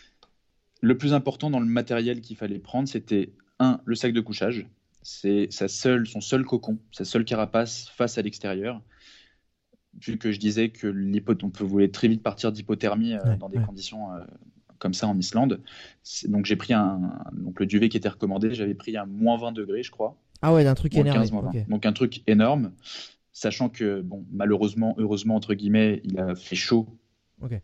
Le 0.80 0.96
plus 0.96 1.12
important 1.14 1.50
dans 1.50 1.60
le 1.60 1.66
matériel 1.66 2.20
qu'il 2.20 2.36
fallait 2.36 2.58
prendre, 2.58 2.88
c'était 2.88 3.32
un 3.58 3.80
le 3.84 3.94
sac 3.94 4.12
de 4.12 4.20
couchage. 4.20 4.66
C'est 5.02 5.48
sa 5.50 5.68
seule, 5.68 6.06
son 6.06 6.20
seul 6.20 6.44
cocon, 6.44 6.78
sa 6.90 7.04
seule 7.04 7.24
carapace 7.24 7.88
face 7.90 8.18
à 8.18 8.22
l'extérieur. 8.22 8.80
Vu 10.00 10.16
que 10.16 10.32
je 10.32 10.38
disais 10.38 10.70
que 10.70 10.88
on 11.42 11.50
pouvait 11.50 11.88
très 11.88 12.08
vite 12.08 12.22
partir 12.22 12.50
d'hypothermie 12.50 13.14
euh, 13.14 13.36
dans 13.36 13.48
des 13.48 13.60
conditions 13.60 14.12
euh, 14.14 14.24
comme 14.82 14.94
ça 14.94 15.06
en 15.06 15.16
Islande. 15.16 15.60
Donc 16.26 16.44
j'ai 16.44 16.56
pris 16.56 16.72
un, 16.72 17.12
donc 17.32 17.60
le 17.60 17.66
duvet 17.66 17.88
qui 17.88 17.96
était 17.96 18.08
recommandé, 18.08 18.52
j'avais 18.52 18.74
pris 18.74 18.96
un 18.96 19.06
moins 19.06 19.36
20 19.36 19.52
degrés, 19.52 19.84
je 19.84 19.92
crois. 19.92 20.16
Ah 20.42 20.52
ouais, 20.52 20.66
un 20.66 20.74
truc 20.74 20.96
énorme. 20.96 21.52
Donc 21.68 21.86
un 21.86 21.92
truc 21.92 22.22
énorme, 22.26 22.72
sachant 23.32 23.68
que 23.68 24.00
bon, 24.00 24.26
malheureusement, 24.32 24.96
heureusement 24.98 25.36
entre 25.36 25.54
guillemets, 25.54 26.02
il 26.04 26.18
a 26.18 26.34
fait 26.34 26.56
chaud 26.56 26.88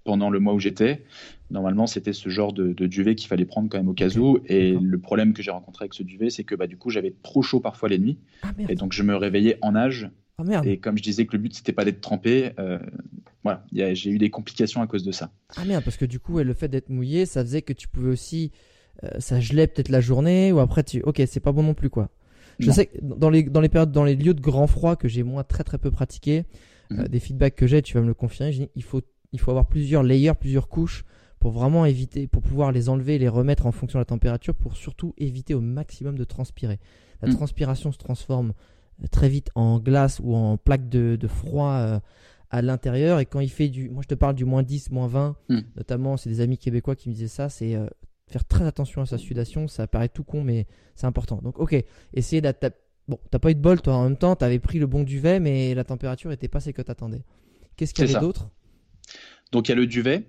pendant 0.04 0.30
le 0.30 0.38
mois 0.38 0.54
où 0.54 0.60
j'étais. 0.60 1.04
Normalement, 1.50 1.88
c'était 1.88 2.12
ce 2.12 2.28
genre 2.28 2.52
de, 2.52 2.72
duvet 2.86 3.16
qu'il 3.16 3.28
fallait 3.28 3.44
prendre 3.44 3.68
quand 3.68 3.78
même 3.78 3.88
au 3.88 3.94
cas 3.94 4.16
où. 4.16 4.38
Et 4.46 4.72
le 4.72 4.98
problème 4.98 5.32
que 5.32 5.42
j'ai 5.42 5.50
rencontré 5.50 5.84
avec 5.84 5.94
ce 5.94 6.04
duvet, 6.04 6.30
c'est 6.30 6.44
que 6.44 6.54
bah, 6.54 6.68
du 6.68 6.76
coup, 6.76 6.90
j'avais 6.90 7.14
trop 7.22 7.42
chaud 7.42 7.60
parfois 7.60 7.88
les 7.88 7.98
nuits. 7.98 8.18
Ah, 8.42 8.52
et 8.68 8.74
donc, 8.74 8.92
je 8.92 9.02
me 9.02 9.16
réveillais 9.16 9.58
en 9.62 9.72
nage. 9.72 10.10
Ah, 10.38 10.62
et 10.64 10.78
comme 10.78 10.96
je 10.96 11.02
disais 11.02 11.26
que 11.26 11.36
le 11.36 11.42
but, 11.42 11.54
c'était 11.54 11.72
pas 11.72 11.84
d'être 11.84 12.00
trempé, 12.00 12.52
euh, 12.60 12.78
voilà, 13.42 13.64
j'ai 13.72 14.10
eu 14.10 14.18
des 14.18 14.30
complications 14.30 14.82
à 14.82 14.86
cause 14.86 15.02
de 15.04 15.10
ça. 15.10 15.32
Ah 15.56 15.64
merde, 15.64 15.82
parce 15.82 15.96
que 15.96 16.04
du 16.04 16.20
coup, 16.20 16.38
le 16.38 16.54
fait 16.54 16.68
d'être 16.68 16.90
mouillé, 16.90 17.26
ça 17.26 17.42
faisait 17.42 17.62
que 17.62 17.72
tu 17.72 17.88
pouvais 17.88 18.10
aussi. 18.10 18.52
Euh, 19.04 19.10
ça 19.18 19.40
gelait 19.40 19.66
peut-être 19.66 19.88
la 19.88 20.00
journée, 20.00 20.52
ou 20.52 20.60
après, 20.60 20.84
tu. 20.84 21.02
Ok, 21.02 21.20
c'est 21.26 21.40
pas 21.40 21.52
bon 21.52 21.62
non 21.62 21.74
plus, 21.74 21.90
quoi. 21.90 22.10
Je 22.58 22.70
sais 22.72 22.86
que 22.86 22.98
dans 23.00 23.30
les, 23.30 23.44
dans 23.44 23.60
les 23.60 23.68
périodes, 23.68 23.92
dans 23.92 24.02
les 24.04 24.16
lieux 24.16 24.34
de 24.34 24.40
grand 24.40 24.66
froid 24.66 24.96
que 24.96 25.06
j'ai 25.06 25.22
moi 25.22 25.44
très 25.44 25.62
très 25.62 25.78
peu 25.78 25.92
pratiqué, 25.92 26.44
mhm. 26.90 27.00
euh, 27.00 27.08
des 27.08 27.20
feedbacks 27.20 27.54
que 27.54 27.66
j'ai, 27.66 27.82
tu 27.82 27.94
vas 27.94 28.00
me 28.00 28.08
le 28.08 28.14
confirmer, 28.14 28.70
il 28.74 28.82
faut 28.82 29.02
il 29.32 29.40
faut 29.40 29.50
avoir 29.50 29.66
plusieurs 29.66 30.02
layers, 30.02 30.34
plusieurs 30.38 30.68
couches 30.68 31.04
pour 31.38 31.52
vraiment 31.52 31.84
éviter, 31.84 32.26
pour 32.26 32.42
pouvoir 32.42 32.72
les 32.72 32.88
enlever 32.88 33.14
et 33.14 33.18
les 33.18 33.28
remettre 33.28 33.66
en 33.66 33.72
fonction 33.72 33.98
de 33.98 34.00
la 34.00 34.06
température, 34.06 34.54
pour 34.54 34.76
surtout 34.76 35.14
éviter 35.18 35.54
au 35.54 35.60
maximum 35.60 36.16
de 36.16 36.24
transpirer. 36.24 36.80
La 37.22 37.28
mm. 37.28 37.34
transpiration 37.34 37.92
se 37.92 37.98
transforme 37.98 38.54
très 39.10 39.28
vite 39.28 39.50
en 39.54 39.78
glace 39.78 40.20
ou 40.22 40.34
en 40.34 40.56
plaque 40.56 40.88
de, 40.88 41.18
froid 41.26 41.72
euh, 41.72 42.00
à 42.50 42.62
l'intérieur. 42.62 43.20
Et 43.20 43.26
quand 43.26 43.40
il 43.40 43.50
fait 43.50 43.68
du. 43.68 43.90
Moi, 43.90 44.02
je 44.02 44.08
te 44.08 44.14
parle 44.14 44.34
du 44.34 44.44
moins 44.44 44.62
10, 44.62 44.90
moins 44.90 45.06
20, 45.06 45.36
mm. 45.48 45.58
notamment, 45.76 46.16
c'est 46.16 46.30
des 46.30 46.40
amis 46.40 46.58
québécois 46.58 46.96
qui 46.96 47.08
me 47.08 47.14
disaient 47.14 47.28
ça, 47.28 47.48
c'est. 47.48 47.74
Euh, 47.74 47.86
faire 48.26 48.44
très 48.44 48.66
attention 48.66 49.00
à 49.00 49.06
sa 49.06 49.16
sudation, 49.16 49.68
ça 49.68 49.86
paraît 49.86 50.10
tout 50.10 50.22
con, 50.22 50.44
mais 50.44 50.66
c'est 50.94 51.06
important. 51.06 51.40
Donc, 51.42 51.58
ok, 51.58 51.82
essayer 52.12 52.42
d'adapter. 52.42 52.78
Bon, 53.06 53.18
t'as 53.30 53.38
pas 53.38 53.50
eu 53.50 53.54
de 53.54 53.60
bol, 53.60 53.80
toi, 53.80 53.94
en 53.94 54.04
même 54.04 54.18
temps, 54.18 54.36
t'avais 54.36 54.58
pris 54.58 54.78
le 54.78 54.86
bon 54.86 55.02
duvet, 55.02 55.40
mais 55.40 55.74
la 55.74 55.82
température 55.82 56.30
était 56.30 56.48
pas 56.48 56.60
ce 56.60 56.68
que 56.70 56.82
t'attendais. 56.82 57.22
Qu'est-ce 57.76 57.94
qu'il 57.94 58.06
y 58.06 58.10
avait 58.10 58.20
d'autre? 58.20 58.50
Donc 59.50 59.68
il 59.68 59.70
y 59.70 59.72
a 59.72 59.76
le 59.76 59.86
duvet. 59.86 60.26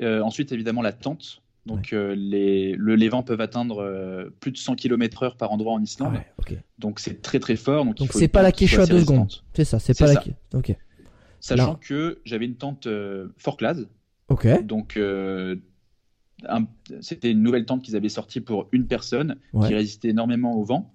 Euh, 0.00 0.20
ensuite, 0.20 0.50
évidemment, 0.50 0.82
la 0.82 0.92
tente. 0.92 1.42
Donc 1.64 1.92
euh, 1.92 2.14
les, 2.16 2.76
les, 2.76 3.08
vents 3.08 3.22
peuvent 3.22 3.40
atteindre 3.40 3.82
euh, 3.82 4.34
plus 4.40 4.50
de 4.50 4.56
100 4.56 4.74
km/h 4.74 5.36
par 5.36 5.52
endroit 5.52 5.74
en 5.74 5.80
Islande. 5.80 6.14
Ah 6.18 6.54
donc 6.78 6.98
c'est 6.98 7.22
très 7.22 7.38
très 7.38 7.54
fort. 7.54 7.84
Donc 7.84 8.10
c'est 8.12 8.28
pas 8.28 8.42
la 8.42 8.50
Quechua 8.50 8.86
deux 8.86 9.00
secondes. 9.00 9.32
C'est 9.54 9.64
ça, 9.64 9.78
c'est 9.78 9.96
pas 9.96 10.12
la 10.12 10.22
Ok. 10.54 10.76
Sachant 11.40 11.76
que 11.76 12.20
j'avais 12.24 12.46
une 12.46 12.56
tente 12.56 12.88
fort 13.36 13.56
classe. 13.56 13.78
Ok. 14.28 14.64
Donc 14.64 14.98
c'était 17.00 17.30
une 17.30 17.42
nouvelle 17.42 17.64
tente 17.64 17.82
qu'ils 17.82 17.96
avaient 17.96 18.08
sortie 18.08 18.40
pour 18.40 18.68
une 18.72 18.86
personne 18.86 19.36
qui 19.66 19.74
résistait 19.74 20.08
énormément 20.08 20.56
au 20.56 20.64
vent. 20.64 20.92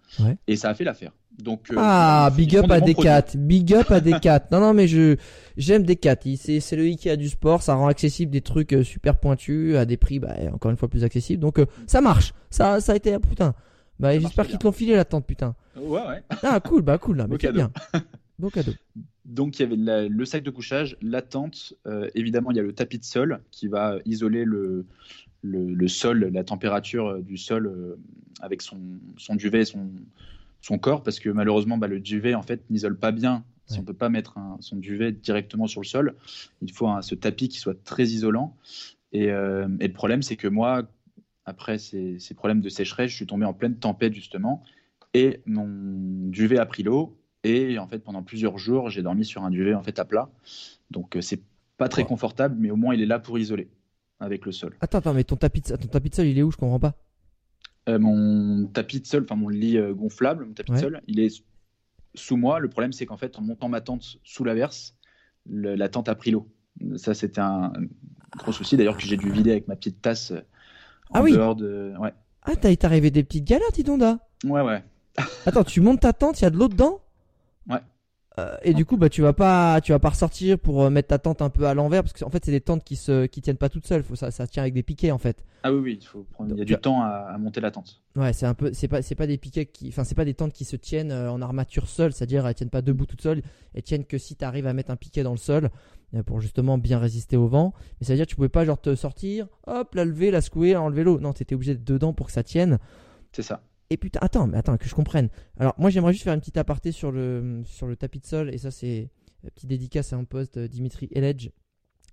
Et 0.48 0.58
ça 0.58 0.70
a 0.70 0.74
fait 0.74 0.84
l'affaire. 0.84 1.14
Donc, 1.40 1.70
euh, 1.72 1.76
ah, 1.78 2.32
big 2.36 2.56
up 2.56 2.70
à 2.72 2.80
D4, 2.80 3.38
big 3.38 3.74
up 3.74 3.92
à 3.92 4.00
D4. 4.00 4.46
non, 4.52 4.60
non, 4.60 4.74
mais 4.74 4.88
je 4.88 5.18
j'aime 5.56 5.84
D4. 5.84 6.36
C'est 6.36 6.60
c'est 6.60 6.76
le 6.76 6.84
Ikea 6.84 7.16
du 7.16 7.30
sport, 7.30 7.62
ça 7.62 7.76
rend 7.76 7.88
accessible 7.88 8.32
des 8.32 8.42
trucs 8.42 8.74
euh, 8.74 8.84
super 8.84 9.20
pointus 9.20 9.76
à 9.76 9.86
des 9.86 9.98
prix, 9.98 10.20
bah, 10.20 10.36
encore 10.52 10.72
une 10.72 10.78
fois 10.78 10.90
plus 10.90 11.04
accessibles. 11.04 11.40
Donc 11.40 11.60
euh, 11.60 11.66
ça 11.86 12.02
marche, 12.02 12.34
ça 12.50 12.82
ça 12.82 12.94
a 12.94 12.96
été 12.96 13.18
putain. 13.20 13.54
Bah 14.00 14.18
j'espère 14.20 14.48
qu'ils 14.48 14.58
te 14.58 14.66
l'ont 14.66 14.72
filé 14.72 14.96
la 14.96 15.06
tente, 15.06 15.26
putain. 15.28 15.56
Ouais 15.76 16.02
ouais. 16.08 16.24
Ah 16.44 16.60
cool, 16.60 16.82
bah 16.82 16.98
cool 16.98 17.18
là, 17.18 17.28
mais 17.30 17.38
c'est 17.40 17.52
bien. 17.52 17.72
Beau 18.40 18.50
cadeau. 18.50 18.74
Donc 19.26 19.60
il 19.60 19.64
y 19.64 19.66
avait 19.66 20.10
le 20.10 20.26
sac 20.26 20.44
de 20.44 20.52
couchage, 20.52 20.98
la 21.02 21.22
tente, 21.22 21.74
évidemment 22.16 22.52
il 22.52 22.58
y 22.58 22.60
a 22.60 22.64
le 22.64 22.74
tapis 22.74 22.98
de 22.98 23.04
sol 23.04 23.42
qui 23.52 23.68
va 23.68 23.98
isoler 24.06 24.46
le, 24.46 24.86
le, 25.42 25.74
le 25.74 25.88
sol, 25.88 26.30
la 26.34 26.44
température 26.44 27.20
du 27.20 27.38
sol 27.38 27.98
avec 28.42 28.62
son, 28.62 28.78
son 29.18 29.36
duvet 29.36 29.62
et 29.62 29.66
son, 29.66 29.90
son 30.62 30.78
corps 30.78 31.04
parce 31.04 31.20
que 31.20 31.30
malheureusement 31.30 31.78
bah, 31.78 31.88
le 31.88 32.00
duvet 32.00 32.36
en 32.36 32.42
fait 32.42 32.62
n'isole 32.70 32.98
pas 32.98 33.12
bien. 33.12 33.44
Si 33.70 33.80
on 33.80 33.84
peut 33.84 33.94
pas 33.94 34.08
mettre 34.08 34.38
son 34.62 34.78
duvet 34.78 35.12
directement 35.12 35.68
sur 35.68 35.82
le 35.82 35.86
sol, 35.86 36.16
il 36.62 36.72
faut 36.72 36.90
ce 37.02 37.16
tapis 37.16 37.50
qui 37.50 37.60
soit 37.60 37.84
très 37.84 38.06
isolant. 38.06 38.56
Euh, 39.14 39.68
et, 39.82 39.88
le 39.88 39.94
problème 39.94 40.22
c'est 40.22 40.38
que 40.38 40.48
moi, 40.48 40.84
après 41.44 41.78
ces, 41.78 42.18
problèmes 42.38 42.62
de 42.62 42.70
sécheresse, 42.70 43.12
je 43.12 43.16
suis 43.18 43.28
tombé 43.28 43.46
en 43.46 43.54
pleine 43.54 43.76
tempête 43.76 44.14
justement 44.14 44.64
et 45.14 45.42
mon 45.46 46.30
duvet 46.30 46.60
a 46.60 46.66
pris 46.66 46.84
l'eau 46.84 47.18
et 47.44 47.78
en 47.78 47.88
fait 47.88 48.00
pendant 48.00 48.24
plusieurs 48.24 48.58
jours 48.58 48.90
j'ai 48.90 49.02
dormi 49.02 49.26
sur 49.26 49.44
un 49.44 49.50
duvet 49.50 49.74
en 49.74 49.84
fait 49.84 50.00
à 50.00 50.06
plat. 50.06 50.30
Donc 50.90 51.18
euh, 51.18 51.22
c'est 51.22 51.42
pas 51.78 51.90
très 51.90 52.06
confortable, 52.06 52.56
mais 52.58 52.72
au 52.72 52.78
moins 52.78 52.96
il 52.96 53.02
est 53.02 53.06
là 53.06 53.20
pour 53.20 53.38
isoler 53.38 53.70
avec 54.20 54.46
le 54.46 54.52
sol. 54.52 54.76
Attends, 54.82 55.00
attends, 55.00 55.14
mais 55.14 55.24
ton 55.24 55.36
tapis, 55.36 55.62
de, 55.62 55.76
ton 55.76 55.88
tapis 55.88 56.10
de 56.10 56.16
sol, 56.16 56.26
il 56.26 56.38
est 56.38 56.44
où? 56.44 56.52
Je 56.52 56.58
comprends 56.58 56.80
pas. 56.80 56.96
Euh, 57.88 58.00
mon 58.00 58.66
tapis 58.68 59.00
de 59.00 59.06
sol, 59.06 59.24
enfin 59.24 59.36
mon 59.36 59.48
lit 59.48 59.78
euh, 59.78 59.94
gonflable, 59.94 60.46
mon 60.46 60.54
tapis 60.54 60.74
de 60.74 60.78
sol, 60.78 61.02
il 61.08 61.20
est 61.20 61.44
sous 62.16 62.36
moi. 62.36 62.60
Le 62.60 62.70
problème, 62.70 62.92
c'est 62.92 63.06
qu'en 63.06 63.18
fait, 63.18 63.38
en 63.38 63.42
montant 63.42 63.70
ma 63.70 63.82
tente 63.82 64.18
sous 64.24 64.44
l'averse, 64.44 64.96
la 65.50 65.88
tente 65.88 66.10
a 66.10 66.16
pris 66.16 66.32
l'eau. 66.32 66.50
Ça, 66.98 67.14
c'était 67.14 67.40
un 67.40 67.72
gros 68.36 68.52
souci. 68.52 68.78
D'ailleurs, 68.78 68.98
que 68.98 69.04
j'ai 69.04 69.18
dû 69.18 69.32
vider 69.32 69.52
avec 69.52 69.68
ma 69.68 69.76
petite 69.76 70.02
tasse 70.02 70.32
euh, 70.32 70.42
en 71.10 71.24
ah 71.24 71.30
dehors 71.30 71.56
de. 71.56 71.94
Ouais. 72.00 72.14
Ah, 72.44 72.56
t'as 72.56 72.76
arrivé 72.84 73.12
des 73.12 73.24
petites 73.24 73.46
galères, 73.46 73.72
Tidonda 73.74 74.20
Ouais, 74.44 74.62
ouais. 74.62 74.84
Attends, 75.46 75.64
tu 75.64 75.82
montes 75.82 76.02
ta 76.02 76.14
tente, 76.14 76.40
il 76.40 76.44
y 76.44 76.48
a 76.48 76.50
de 76.50 76.58
l'eau 76.58 76.68
dedans? 76.68 77.02
Ouais. 77.70 77.80
Euh, 78.40 78.56
et 78.62 78.74
du 78.74 78.86
coup, 78.86 78.98
bah, 78.98 79.10
tu 79.10 79.22
vas 79.22 79.34
pas, 79.34 79.82
tu 79.82 79.92
vas 79.92 80.00
pas 80.00 80.10
ressortir 80.10 80.60
pour 80.60 80.84
euh, 80.84 80.90
mettre 80.92 81.08
ta 81.08 81.18
tente 81.18 81.42
un 81.42 81.50
peu 81.50 81.66
à 81.66 81.74
l'envers 81.74 82.04
parce 82.04 82.14
qu'en 82.14 82.30
fait, 82.30 82.46
c'est 82.46 82.52
des 82.52 82.62
tentes 82.62 82.84
qui 82.84 82.96
se, 82.96 83.26
qui 83.26 83.42
tiennent 83.42 83.58
pas 83.58 83.70
toutes 83.70 83.88
seules. 83.88 84.04
Faut 84.04 84.16
ça, 84.16 84.30
ça 84.30 84.46
tient 84.46 84.62
avec 84.62 84.76
des 84.76 84.84
piquets 84.84 85.12
en 85.12 85.18
fait. 85.18 85.44
Ah 85.64 85.74
oui, 85.74 85.80
oui, 85.80 85.98
il 86.00 86.06
faut 86.06 86.24
prendre. 86.32 86.52
il 86.54 86.60
y 86.60 86.62
a 86.62 86.66
du 86.66 86.78
temps 86.78 87.02
à, 87.02 87.36
monter 87.40 87.62
la 87.62 87.72
tente. 87.72 88.02
Ouais, 88.16 88.34
c'est 88.34 88.46
un 88.46 88.54
peu, 88.54 88.72
c'est 88.74 88.88
pas, 88.88 89.02
c'est 89.02 89.16
pas 89.16 89.26
des 89.26 89.38
piquets 89.38 89.66
qui, 89.66 89.88
enfin, 89.88 90.04
c'est 90.04 90.16
pas 90.16 90.26
des 90.26 90.36
tentes 90.36 90.54
qui 90.54 90.66
se 90.66 90.76
tiennent 90.76 91.12
euh, 91.12 91.32
en 91.32 91.42
armature 91.42 91.88
seule, 91.88 92.14
c'est-à-dire 92.14 92.46
elles 92.46 92.54
tiennent 92.54 92.70
pas 92.70 92.84
debout 92.84 93.08
toutes 93.08 93.22
seules. 93.22 93.42
Elles 93.74 93.84
tiennent 93.84 94.06
que 94.06 94.20
si 94.20 94.36
tu 94.36 94.46
arrives 94.46 94.68
à 94.68 94.74
mettre 94.74 94.92
un 94.92 94.98
piquet 94.98 95.24
dans 95.24 95.32
le 95.32 95.38
sol 95.38 95.70
pour 96.26 96.40
justement 96.40 96.78
bien 96.78 97.00
résister 97.00 97.36
au 97.36 97.48
vent. 97.48 97.74
Mais 98.00 98.06
c'est 98.06 98.14
à 98.14 98.16
dire 98.16 98.28
tu 98.28 98.36
pouvais 98.36 98.50
pas 98.50 98.64
genre 98.64 98.80
te 98.80 98.96
sortir, 98.96 99.48
hop, 99.66 99.94
la 99.96 100.06
lever, 100.06 100.32
la 100.32 100.42
secouer, 100.42 100.76
enlever 100.76 101.04
l'eau. 101.04 101.20
Non, 101.20 101.34
t'étais 101.34 101.56
obligé 101.56 101.74
d'être 101.74 101.88
dedans 101.88 102.14
pour 102.14 102.28
que 102.28 102.32
ça 102.32 102.44
tienne. 102.44 102.78
C'est 103.34 103.42
ça. 103.42 103.62
Et 103.90 103.98
putain, 103.98 104.20
attends, 104.22 104.48
mais 104.48 104.58
attends, 104.58 104.78
que 104.78 104.88
je 104.88 104.96
comprenne. 104.96 105.30
Alors, 105.58 105.74
moi, 105.78 105.90
j'aimerais 105.90 106.12
juste 106.12 106.26
faire 106.26 106.34
une 106.34 106.40
petite 106.40 106.58
aparté 106.58 106.92
sur 106.92 107.12
le, 107.12 107.62
sur 107.66 107.88
le 107.88 107.96
tapis 107.96 108.20
de 108.20 108.26
sol. 108.26 108.54
Et 108.54 108.58
ça, 108.58 108.72
c'est 108.72 109.10
une 109.44 109.50
petite 109.52 109.70
dédicace 109.70 110.14
à 110.14 110.18
un 110.18 110.26
poste, 110.26 110.58
euh, 110.58 110.68
Dimitri 110.68 111.08
Eledge, 111.14 111.50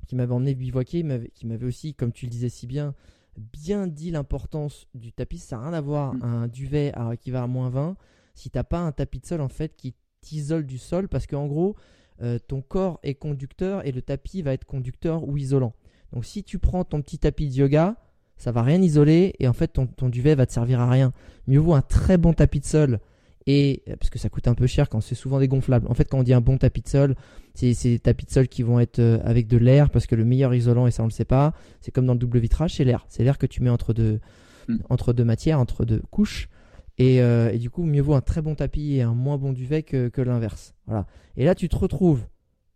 qui 0.07 0.15
m'avait 0.15 0.33
emmené 0.33 0.55
bivouaquer, 0.55 1.05
qui 1.35 1.47
m'avait 1.47 1.67
aussi, 1.67 1.95
comme 1.95 2.13
tu 2.13 2.27
le 2.27 2.31
disais 2.31 2.49
si 2.49 2.67
bien, 2.67 2.95
bien 3.37 3.87
dit 3.87 4.11
l'importance 4.11 4.87
du 4.95 5.13
tapis. 5.13 5.39
Ça 5.39 5.57
n'a 5.57 5.63
rien 5.65 5.73
à 5.73 5.81
voir, 5.81 6.15
mm. 6.15 6.23
un 6.23 6.49
duvet 6.49 6.93
qui 7.21 7.31
va 7.31 7.43
à 7.43 7.47
moins 7.47 7.71
20, 7.71 7.97
si 8.35 8.51
t'as 8.51 8.65
pas 8.65 8.79
un 8.79 8.93
tapis 8.93 9.21
de 9.21 9.27
sol, 9.27 9.41
en 9.41 9.49
fait, 9.49 9.75
qui 9.77 9.95
t'isole 10.21 10.67
du 10.67 10.79
sol. 10.79 11.09
Parce 11.09 11.27
qu'en 11.27 11.47
gros, 11.47 11.75
euh, 12.23 12.39
ton 12.39 12.63
corps 12.63 13.01
est 13.03 13.15
conducteur 13.15 13.85
et 13.85 13.91
le 13.91 14.03
tapis 14.03 14.43
va 14.43 14.53
être 14.53 14.65
conducteur 14.65 15.27
ou 15.27 15.37
isolant. 15.37 15.75
Donc, 16.13 16.25
si 16.25 16.45
tu 16.45 16.61
prends 16.61 16.85
ton 16.85 17.03
petit 17.03 17.19
tapis 17.19 17.49
de 17.49 17.55
yoga, 17.55 17.97
ça 18.37 18.53
va 18.53 18.63
rien 18.63 18.81
isoler 18.83 19.35
et 19.39 19.49
en 19.49 19.53
fait 19.53 19.69
ton, 19.69 19.87
ton, 19.87 20.09
duvet 20.09 20.35
va 20.35 20.47
te 20.47 20.53
servir 20.53 20.81
à 20.81 20.91
rien. 20.91 21.13
Mieux 21.47 21.61
vaut 21.61 21.75
un 21.75 21.83
très 21.83 22.17
bon 22.17 22.33
tapis 22.33 22.61
de 22.61 22.67
sol 22.67 23.01
et 23.47 23.83
euh, 23.89 23.97
parce 23.97 24.11
que 24.11 24.19
ça 24.19 24.29
coûte 24.29 24.49
un 24.49 24.55
peu 24.55 24.67
cher 24.67 24.89
quand 24.89 25.01
c'est 25.01 25.15
souvent 25.15 25.39
des 25.39 25.49
gonflables. 25.49 25.87
En 25.89 25.95
fait, 25.95 26.09
quand 26.09 26.19
on 26.19 26.23
dit 26.23 26.35
un 26.35 26.41
bon 26.41 26.59
tapis 26.59 26.83
de 26.83 26.89
sol, 26.89 27.15
c'est 27.55 27.75
des 27.85 27.99
tapis 27.99 28.27
de 28.27 28.31
sol 28.31 28.49
qui 28.49 28.63
vont 28.63 28.81
être 28.81 28.99
euh, 28.99 29.19
avec 29.25 29.47
de 29.47 29.57
l'air 29.57 29.91
parce 29.91 30.07
que 30.07 30.15
le 30.15 30.25
meilleur 30.25 30.55
isolant 30.55 30.87
et 30.87 30.91
ça 30.91 31.03
on 31.03 31.07
le 31.07 31.13
sait 31.13 31.25
pas, 31.25 31.53
c'est 31.81 31.91
comme 31.91 32.07
dans 32.07 32.15
le 32.15 32.19
double 32.19 32.39
vitrage, 32.39 32.75
c'est 32.75 32.85
l'air. 32.85 33.07
C'est 33.09 33.25
l'air 33.25 33.39
que 33.39 33.47
tu 33.47 33.63
mets 33.63 33.71
entre 33.71 33.93
deux 33.93 34.21
hmm. 34.69 34.77
entre 34.89 35.13
deux 35.13 35.25
matières, 35.25 35.61
entre 35.61 35.85
deux 35.85 36.03
couches. 36.11 36.49
Et, 36.97 37.21
euh, 37.21 37.51
et, 37.51 37.59
du 37.59 37.71
coup, 37.71 37.83
mieux 37.85 38.03
vaut 38.03 38.15
un 38.15 38.21
très 38.21 38.41
bon 38.41 38.55
tapis 38.55 38.95
et 38.95 39.03
un 39.03 39.15
moins 39.15 39.37
bon 39.37 39.53
duvet 39.53 39.83
que, 39.83 40.09
que 40.09 40.23
l'inverse. 40.23 40.77
Voilà. 40.87 41.07
Et 41.37 41.45
là, 41.45 41.57
tu 41.57 41.69
te 41.69 41.75
retrouves 41.75 42.25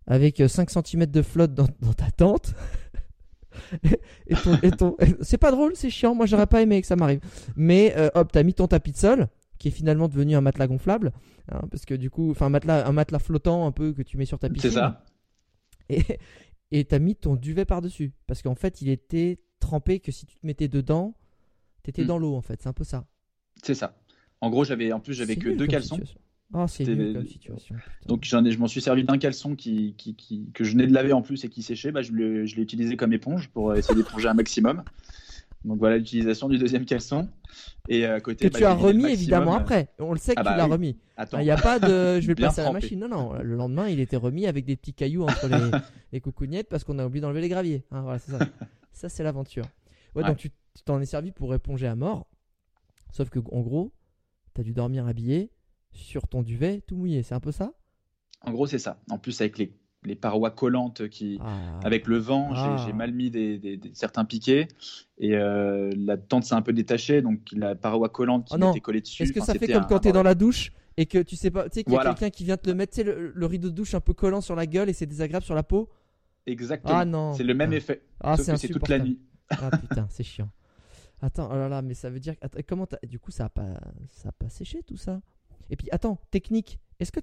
avec 0.09 0.43
5 0.45 0.71
cm 0.71 1.07
de 1.07 1.23
flotte 1.23 1.55
dans, 1.55 1.69
dans 1.81 1.93
ta 1.93 2.11
tente. 2.11 2.55
et 4.63 4.71
ton, 4.71 4.97
c'est 5.21 5.39
pas 5.39 5.51
drôle, 5.51 5.73
c'est 5.77 5.91
chiant. 5.91 6.15
Moi, 6.15 6.27
j'aurais 6.27 6.47
pas 6.47 6.63
aimé 6.63 6.81
que 6.81 6.87
ça 6.87 6.97
m'arrive. 6.97 7.21
Mais 7.57 7.95
euh, 7.97 8.09
hop, 8.15 8.31
t'as 8.33 8.43
mis 8.43 8.55
ton 8.55 8.67
tapis 8.67 8.93
de 8.93 8.97
sol. 8.97 9.29
qui 9.59 9.69
est 9.69 9.73
finalement 9.73 10.09
devenu 10.09 10.37
un 10.37 10.41
matelas 10.41 10.67
gonflable, 10.69 11.13
hein, 11.51 11.63
parce 11.71 11.85
que 11.85 11.95
du 11.95 12.11
coup, 12.11 12.31
enfin 12.31 12.47
un 12.47 12.51
matelas, 12.51 12.87
un 12.87 12.93
matelas 12.93 13.19
flottant 13.19 13.67
un 13.67 13.73
peu 13.73 13.93
que 13.93 14.03
tu 14.03 14.17
mets 14.17 14.25
sur 14.27 14.39
ta 14.39 14.49
piscine. 14.49 14.71
C'est 14.71 14.77
ça. 14.77 15.05
Et 15.89 16.03
et 16.71 16.85
t'as 16.85 16.99
mis 16.99 17.17
ton 17.17 17.35
duvet 17.35 17.65
par 17.65 17.81
dessus, 17.81 18.13
parce 18.27 18.43
qu'en 18.43 18.55
fait, 18.55 18.83
il 18.83 18.89
était 18.91 19.41
trempé 19.59 20.01
que 20.01 20.13
si 20.13 20.27
tu 20.27 20.37
te 20.37 20.47
mettais 20.47 20.69
dedans, 20.69 21.15
t'étais 21.83 22.05
Hmm. 22.05 22.09
dans 22.09 22.19
l'eau 22.19 22.35
en 22.37 22.43
fait. 22.43 22.61
C'est 22.63 22.69
un 22.69 22.73
peu 22.75 22.85
ça. 22.85 23.07
C'est 23.63 23.75
ça. 23.75 23.97
En 24.41 24.51
gros, 24.51 24.65
j'avais 24.65 24.93
en 24.93 25.01
plus 25.01 25.15
j'avais 25.15 25.35
que 25.37 25.49
deux 25.49 25.67
caleçons. 25.67 25.97
situation. 25.97 26.21
Ah, 26.55 26.67
c'est 26.67 26.85
comme 26.87 27.27
situation. 27.27 27.75
putain. 27.75 27.91
Donc 28.07 28.25
j'en 28.25 28.45
ai, 28.45 28.51
je 28.53 28.59
m'en 28.59 28.69
suis 28.69 28.81
servi 28.81 29.05
d'un 29.05 29.19
caleçon 29.19 29.55
qui, 29.55 29.95
qui, 29.99 30.15
qui- 30.15 30.51
que 30.55 30.65
je 30.65 30.73
venais 30.73 30.87
de 30.87 30.95
laver 30.95 31.13
en 31.13 31.21
plus 31.23 31.45
et 31.45 31.49
qui 31.51 31.63
séchait. 31.63 31.93
Bah, 31.93 32.01
je 32.03 32.13
l'ai 32.13 32.63
utilisé 32.63 32.97
comme 32.97 33.13
éponge 33.13 33.49
pour 33.49 33.75
essayer 33.75 33.95
d'éponger 33.95 34.29
un 34.29 34.35
maximum. 34.35 34.83
Donc 35.65 35.79
voilà 35.79 35.99
l'utilisation 35.99 36.49
du 36.49 36.57
deuxième 36.57 36.85
caleçon. 36.87 37.29
Et 37.89 38.07
à 38.07 38.21
côté, 38.21 38.49
que 38.49 38.53
bah, 38.55 38.59
tu 38.61 38.65
as 38.65 38.73
remis 38.75 39.03
maximum. 39.03 39.11
évidemment 39.13 39.55
après. 39.57 39.89
On 39.99 40.13
le 40.13 40.19
sait 40.19 40.35
que 40.35 40.41
Ah 40.41 40.45
tu 40.45 40.49
bah 40.51 40.57
l'as 40.57 40.67
oui. 40.67 40.73
remis. 40.73 40.97
Il 41.35 41.39
n'y 41.41 41.51
a 41.51 41.57
pas 41.57 41.79
de 41.79 42.21
je 42.21 42.27
vais 42.27 42.35
le 42.39 42.43
passer 42.47 42.61
à 42.63 42.65
la 42.65 42.73
machine. 42.73 42.99
Non, 43.01 43.09
non. 43.09 43.33
Le 43.43 43.55
lendemain, 43.57 43.89
il 43.89 44.01
était 44.01 44.17
remis 44.17 44.47
avec 44.47 44.65
des 44.65 44.77
petits 44.77 44.95
cailloux 44.95 45.25
entre 45.25 45.49
les, 45.49 45.79
les 46.13 46.21
coucougnettes 46.21 46.69
parce 46.71 46.85
qu'on 46.85 46.99
a 46.99 47.05
oublié 47.07 47.21
d'enlever 47.21 47.41
les 47.43 47.49
graviers. 47.49 47.85
Hein, 47.91 48.03
voilà, 48.03 48.19
ça. 48.21 48.39
ça, 48.93 49.09
c'est 49.11 49.23
l'aventure. 49.23 49.65
Ouais, 50.15 50.23
Ouais. 50.23 50.29
donc 50.29 50.39
tu 50.39 50.51
tu 50.51 50.85
t'en 50.85 51.01
es 51.01 51.07
servi 51.07 51.33
pour 51.33 51.53
éponger 51.55 51.89
à 51.89 51.97
mort. 51.97 52.29
Sauf 53.13 53.31
que, 53.31 53.41
en 53.51 53.61
gros, 53.63 53.93
tu 54.55 54.61
as 54.61 54.65
dû 54.65 54.73
dormir 54.73 55.07
habillé 55.09 55.51
sur 55.93 56.27
ton 56.29 56.43
duvet 56.43 56.83
tout 56.87 56.97
mouillé. 56.97 57.23
C'est 57.23 57.35
un 57.35 57.41
peu 57.41 57.53
ça? 57.53 57.73
En 58.43 58.53
gros 58.53 58.67
c'est 58.67 58.79
ça. 58.79 59.01
En 59.11 59.19
plus 59.19 59.41
avec 59.41 59.59
les, 59.59 59.73
les 60.05 60.15
parois 60.15 60.51
collantes 60.51 61.09
qui, 61.09 61.39
Ah. 61.41 61.81
avec 61.85 62.07
le 62.07 62.19
vent, 62.19 62.55
j'ai- 62.55 62.61
Ah. 62.63 62.85
j'ai 62.87 62.93
mal 62.93 63.13
mis 63.13 63.31
des, 63.31 63.59
des- 63.59 63.77
des- 63.77 63.91
certains 63.95 64.25
piquets 64.25 64.69
et 65.19 65.35
euh, 65.37 65.91
la 65.97 66.17
tente 66.17 66.45
s'est 66.45 66.55
un 66.55 66.63
peu 66.63 66.73
détachée, 66.73 67.21
donc 67.23 67.41
la 67.53 67.75
paroi 67.75 68.09
collante 68.09 68.47
qui 68.47 68.55
Oh 68.55 68.59
non. 68.59 68.69
m'était 68.69 68.81
collée 68.81 69.01
dessus. 69.01 69.23
Est-ce 69.25 69.33
que 69.33 69.41
enfin, 69.41 69.53
ça 69.55 69.59
fait 69.59 69.67
comme 69.73 69.87
quand 69.87 69.97
un 69.97 70.01
t'es 70.01 70.13
dans 70.13 70.23
la 70.23 70.35
douche 70.35 70.73
et 70.97 71.07
que 71.07 71.19
tu 71.19 71.37
sais 71.37 71.51
pas, 71.51 71.69
tu 71.69 71.75
sais 71.75 71.85
qu'il 71.85 71.93
y 71.93 71.97
a 71.97 71.99
Voilà. 72.01 72.15
quelqu'un 72.15 72.31
qui 72.31 72.45
vient 72.45 72.57
te 72.57 72.69
le 72.69 72.75
mettre, 72.77 72.93
tu 72.93 72.97
sais, 72.99 73.05
le, 73.05 73.33
le 73.35 73.47
rideau 73.47 73.71
de 73.71 73.75
douche 73.75 73.95
un 73.95 74.01
peu 74.01 74.15
collant 74.15 74.41
sur 74.41 74.55
la 74.57 74.67
gueule 74.67 74.89
et 74.89 74.93
c'est 74.93 75.07
désagréable 75.07 75.45
sur 75.45 75.55
la 75.55 75.63
peau? 75.65 75.89
Exactement. 76.47 77.31
Ah 77.33 77.37
c'est 77.37 77.45
le 77.45 77.55
même 77.55 77.73
effet. 77.73 78.03
Ah, 78.21 78.37
c'est 78.37 78.69
toute 78.69 78.89
la 78.89 78.99
nuit. 79.01 79.19
Ah 79.51 79.71
putain, 79.79 80.07
c'est 80.11 80.23
chiant. 80.25 80.51
Attends, 81.23 81.49
oh 81.51 81.55
là 81.57 81.69
là, 81.69 81.81
mais 81.83 81.95
ça 81.95 82.11
veut 82.11 82.21
dire. 82.21 82.35
Attends, 82.43 82.59
comment 82.69 82.87
Du 83.03 83.19
coup, 83.19 83.31
ça 83.31 83.47
a 83.47 83.49
pas, 83.49 83.67
ça 84.09 84.29
a 84.29 84.33
pas 84.33 84.49
séché 84.51 84.83
tout 84.83 84.97
ça? 84.99 85.21
Et 85.71 85.77
puis, 85.77 85.89
attends, 85.93 86.19
technique. 86.31 86.79
Est-ce 87.01 87.13
que 87.13 87.21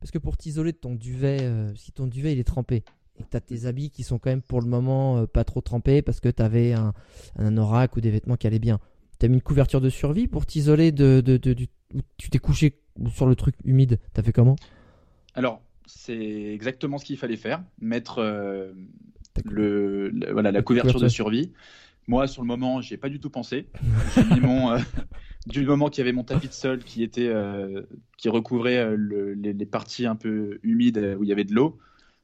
parce 0.00 0.10
que 0.10 0.18
pour 0.18 0.36
t'isoler 0.36 0.72
de 0.72 0.76
ton 0.76 0.94
duvet, 0.94 1.38
euh, 1.42 1.74
si 1.74 1.90
ton 1.92 2.06
duvet 2.06 2.32
il 2.32 2.38
est 2.38 2.44
trempé 2.44 2.84
et 3.18 3.22
que 3.22 3.28
t'as 3.30 3.40
tes 3.40 3.64
habits 3.64 3.90
qui 3.90 4.02
sont 4.02 4.18
quand 4.18 4.28
même 4.30 4.42
pour 4.42 4.60
le 4.60 4.68
moment 4.68 5.16
euh, 5.16 5.26
pas 5.26 5.42
trop 5.42 5.62
trempés 5.62 6.02
parce 6.02 6.20
que 6.20 6.28
t'avais 6.28 6.74
un, 6.74 6.92
un 7.36 7.46
anorak 7.46 7.96
ou 7.96 8.00
des 8.02 8.10
vêtements 8.10 8.36
qui 8.36 8.46
allaient 8.46 8.58
bien, 8.58 8.78
t'as 9.18 9.28
mis 9.28 9.34
une 9.36 9.42
couverture 9.42 9.80
de 9.80 9.88
survie 9.88 10.28
pour 10.28 10.44
t'isoler 10.44 10.92
de, 10.92 11.22
de, 11.24 11.38
Tu 12.18 12.30
t'es 12.30 12.38
couché 12.38 12.78
sur 13.08 13.26
le 13.26 13.34
truc 13.34 13.54
humide. 13.64 13.98
T'as 14.12 14.22
fait 14.22 14.32
comment? 14.32 14.56
Alors, 15.34 15.62
c'est 15.86 16.52
exactement 16.52 16.98
ce 16.98 17.04
qu'il 17.04 17.16
fallait 17.16 17.36
faire, 17.36 17.62
mettre 17.80 18.18
euh, 18.18 18.72
le, 19.44 20.08
le- 20.10 20.32
voilà, 20.32 20.50
la 20.52 20.58
La 20.58 20.62
couverture 20.62 21.00
de 21.00 21.08
survie. 21.08 21.52
Moi, 22.08 22.26
sur 22.28 22.42
le 22.42 22.46
moment, 22.48 22.80
j'ai 22.80 22.96
pas 22.96 23.08
du 23.08 23.18
tout 23.18 23.30
pensé. 23.30 23.66
J'ai 24.14 24.22
mis 24.24 24.40
mon, 24.40 24.70
euh, 24.72 24.78
du 25.46 25.64
moment 25.64 25.88
qu'il 25.88 26.02
y 26.02 26.02
avait 26.02 26.12
mon 26.12 26.24
tapis 26.24 26.48
de 26.48 26.52
sol 26.54 26.84
qui 26.84 27.02
était, 27.02 27.28
euh, 27.28 27.82
qui 28.18 28.28
recouvrait 28.28 28.78
euh, 28.78 28.96
le- 28.96 29.34
les, 29.34 29.52
les 29.52 29.66
parties 29.66 30.06
un 30.06 30.16
peu 30.16 30.58
humides 30.62 30.98
euh, 30.98 31.16
où 31.16 31.24
il 31.24 31.28
y 31.28 31.32
avait 31.32 31.44
de 31.44 31.54
l'eau, 31.54 31.78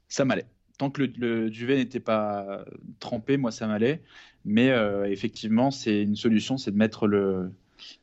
ça 0.09 0.25
m'allait. 0.25 0.47
Tant 0.79 0.91
que 0.91 1.03
le, 1.03 1.13
le 1.19 1.51
duvet 1.51 1.77
n'était 1.77 2.01
pas 2.01 2.65
trempé, 3.01 3.37
moi, 3.37 3.53
ça 3.53 3.67
m'allait. 3.69 4.03
Mais 4.45 4.71
euh, 4.71 5.05
effectivement, 5.11 5.71
c'est 5.71 6.03
une 6.03 6.17
solution, 6.17 6.59
c'est 6.59 6.73
de 6.73 6.77
mettre 6.79 7.07
le, 7.09 7.53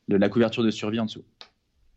le- 0.10 0.18
la 0.18 0.30
couverture 0.30 0.64
de 0.64 0.72
survie 0.72 1.00
en 1.00 1.06
dessous. 1.06 1.24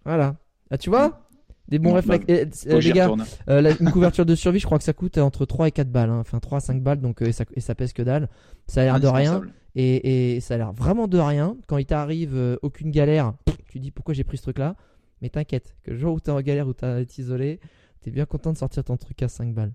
Voilà. 0.05 0.37
Ah, 0.71 0.79
tu 0.79 0.91
vois? 0.91 1.29
Des 1.69 1.79
bons 1.79 1.91
Bon, 1.91 1.95
réflexes. 1.95 2.27
bah, 2.29 2.35
Eh, 2.67 2.81
les 2.81 2.93
gars, 2.93 3.13
la- 3.47 3.71
une 3.81 3.91
couverture 3.91 4.27
de 4.27 4.35
survie, 4.35 4.59
je 4.59 4.67
crois 4.67 4.79
que 4.79 4.85
ça 4.85 4.93
coûte 4.93 5.19
entre 5.19 5.47
3 5.47 5.69
et 5.69 5.73
4 5.73 5.91
balles. 5.91 6.11
hein. 6.11 6.19
Enfin, 6.21 6.41
3 6.41 6.59
à 6.59 6.61
5 6.61 6.83
balles, 6.83 7.01
donc, 7.01 7.23
et, 7.23 7.33
ça, 7.33 7.45
et 7.55 7.61
ça 7.61 7.75
pèse 7.75 7.93
que 7.93 8.03
dalle. 8.03 8.29
Ça 8.67 8.81
a 8.83 8.85
l'air 8.85 9.01
de 9.01 9.07
rien. 9.07 9.43
Et, 9.75 10.41
ça 10.41 10.55
a 10.55 10.57
l'air 10.59 10.73
vraiment 10.73 11.09
de 11.09 11.19
rien. 11.19 11.57
Quand 11.67 11.79
il 11.79 11.87
t'arrive 11.87 12.37
euh, 12.37 12.57
aucune 12.63 12.91
galère, 12.91 13.35
tu 13.69 13.81
dis 13.81 13.91
pourquoi 13.91 14.15
j'ai 14.15 14.25
pris 14.25 14.37
ce 14.37 14.43
truc-là? 14.43 14.77
Mais 15.21 15.31
t'inquiète, 15.31 15.77
que 15.83 15.93
le 15.93 15.97
jour 15.97 16.15
où 16.15 16.21
t'es 16.21 16.31
en 16.31 16.41
galère, 16.41 16.67
où 16.67 16.73
été 16.73 17.23
isolé, 17.23 17.61
t'es 18.01 18.11
bien 18.11 18.27
content 18.27 18.53
de 18.53 18.59
sortir 18.59 18.85
ton 18.85 18.97
truc 18.97 19.23
à 19.23 19.29
5 19.29 19.55
balles. 19.55 19.73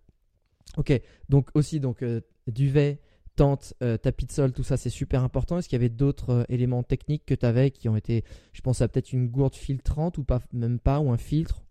Ok, 0.76 1.00
donc 1.30 1.50
aussi, 1.54 1.80
donc 1.80 2.04
euh, 2.04 2.22
duvet, 2.48 3.00
tente, 3.36 3.74
euh, 3.82 3.98
tapis 3.98 4.26
de 4.26 4.32
sol, 4.32 4.52
tout 4.52 4.64
ça, 4.64 4.76
c'est 4.76 4.90
super 4.90 5.24
important. 5.24 5.58
Est-ce 5.58 5.70
qu'il 5.70 5.78
y 5.78 5.82
avait 5.82 5.90
d'autres 5.90 6.46
éléments 6.50 6.84
techniques 6.84 7.26
que 7.26 7.34
t'avais 7.34 7.72
qui 7.72 7.88
ont 7.88 7.96
été, 7.96 8.26
je 8.52 8.62
pense 8.62 8.82
à 8.82 8.88
peut-être 8.88 9.14
une 9.14 9.28
gourde 9.28 9.56
filtrante 9.56 10.18
ou 10.18 10.24
pas, 10.24 10.42
même 10.52 10.80
pas, 10.80 11.00
ou 11.00 11.12
un 11.12 11.18
filtre? 11.18 11.64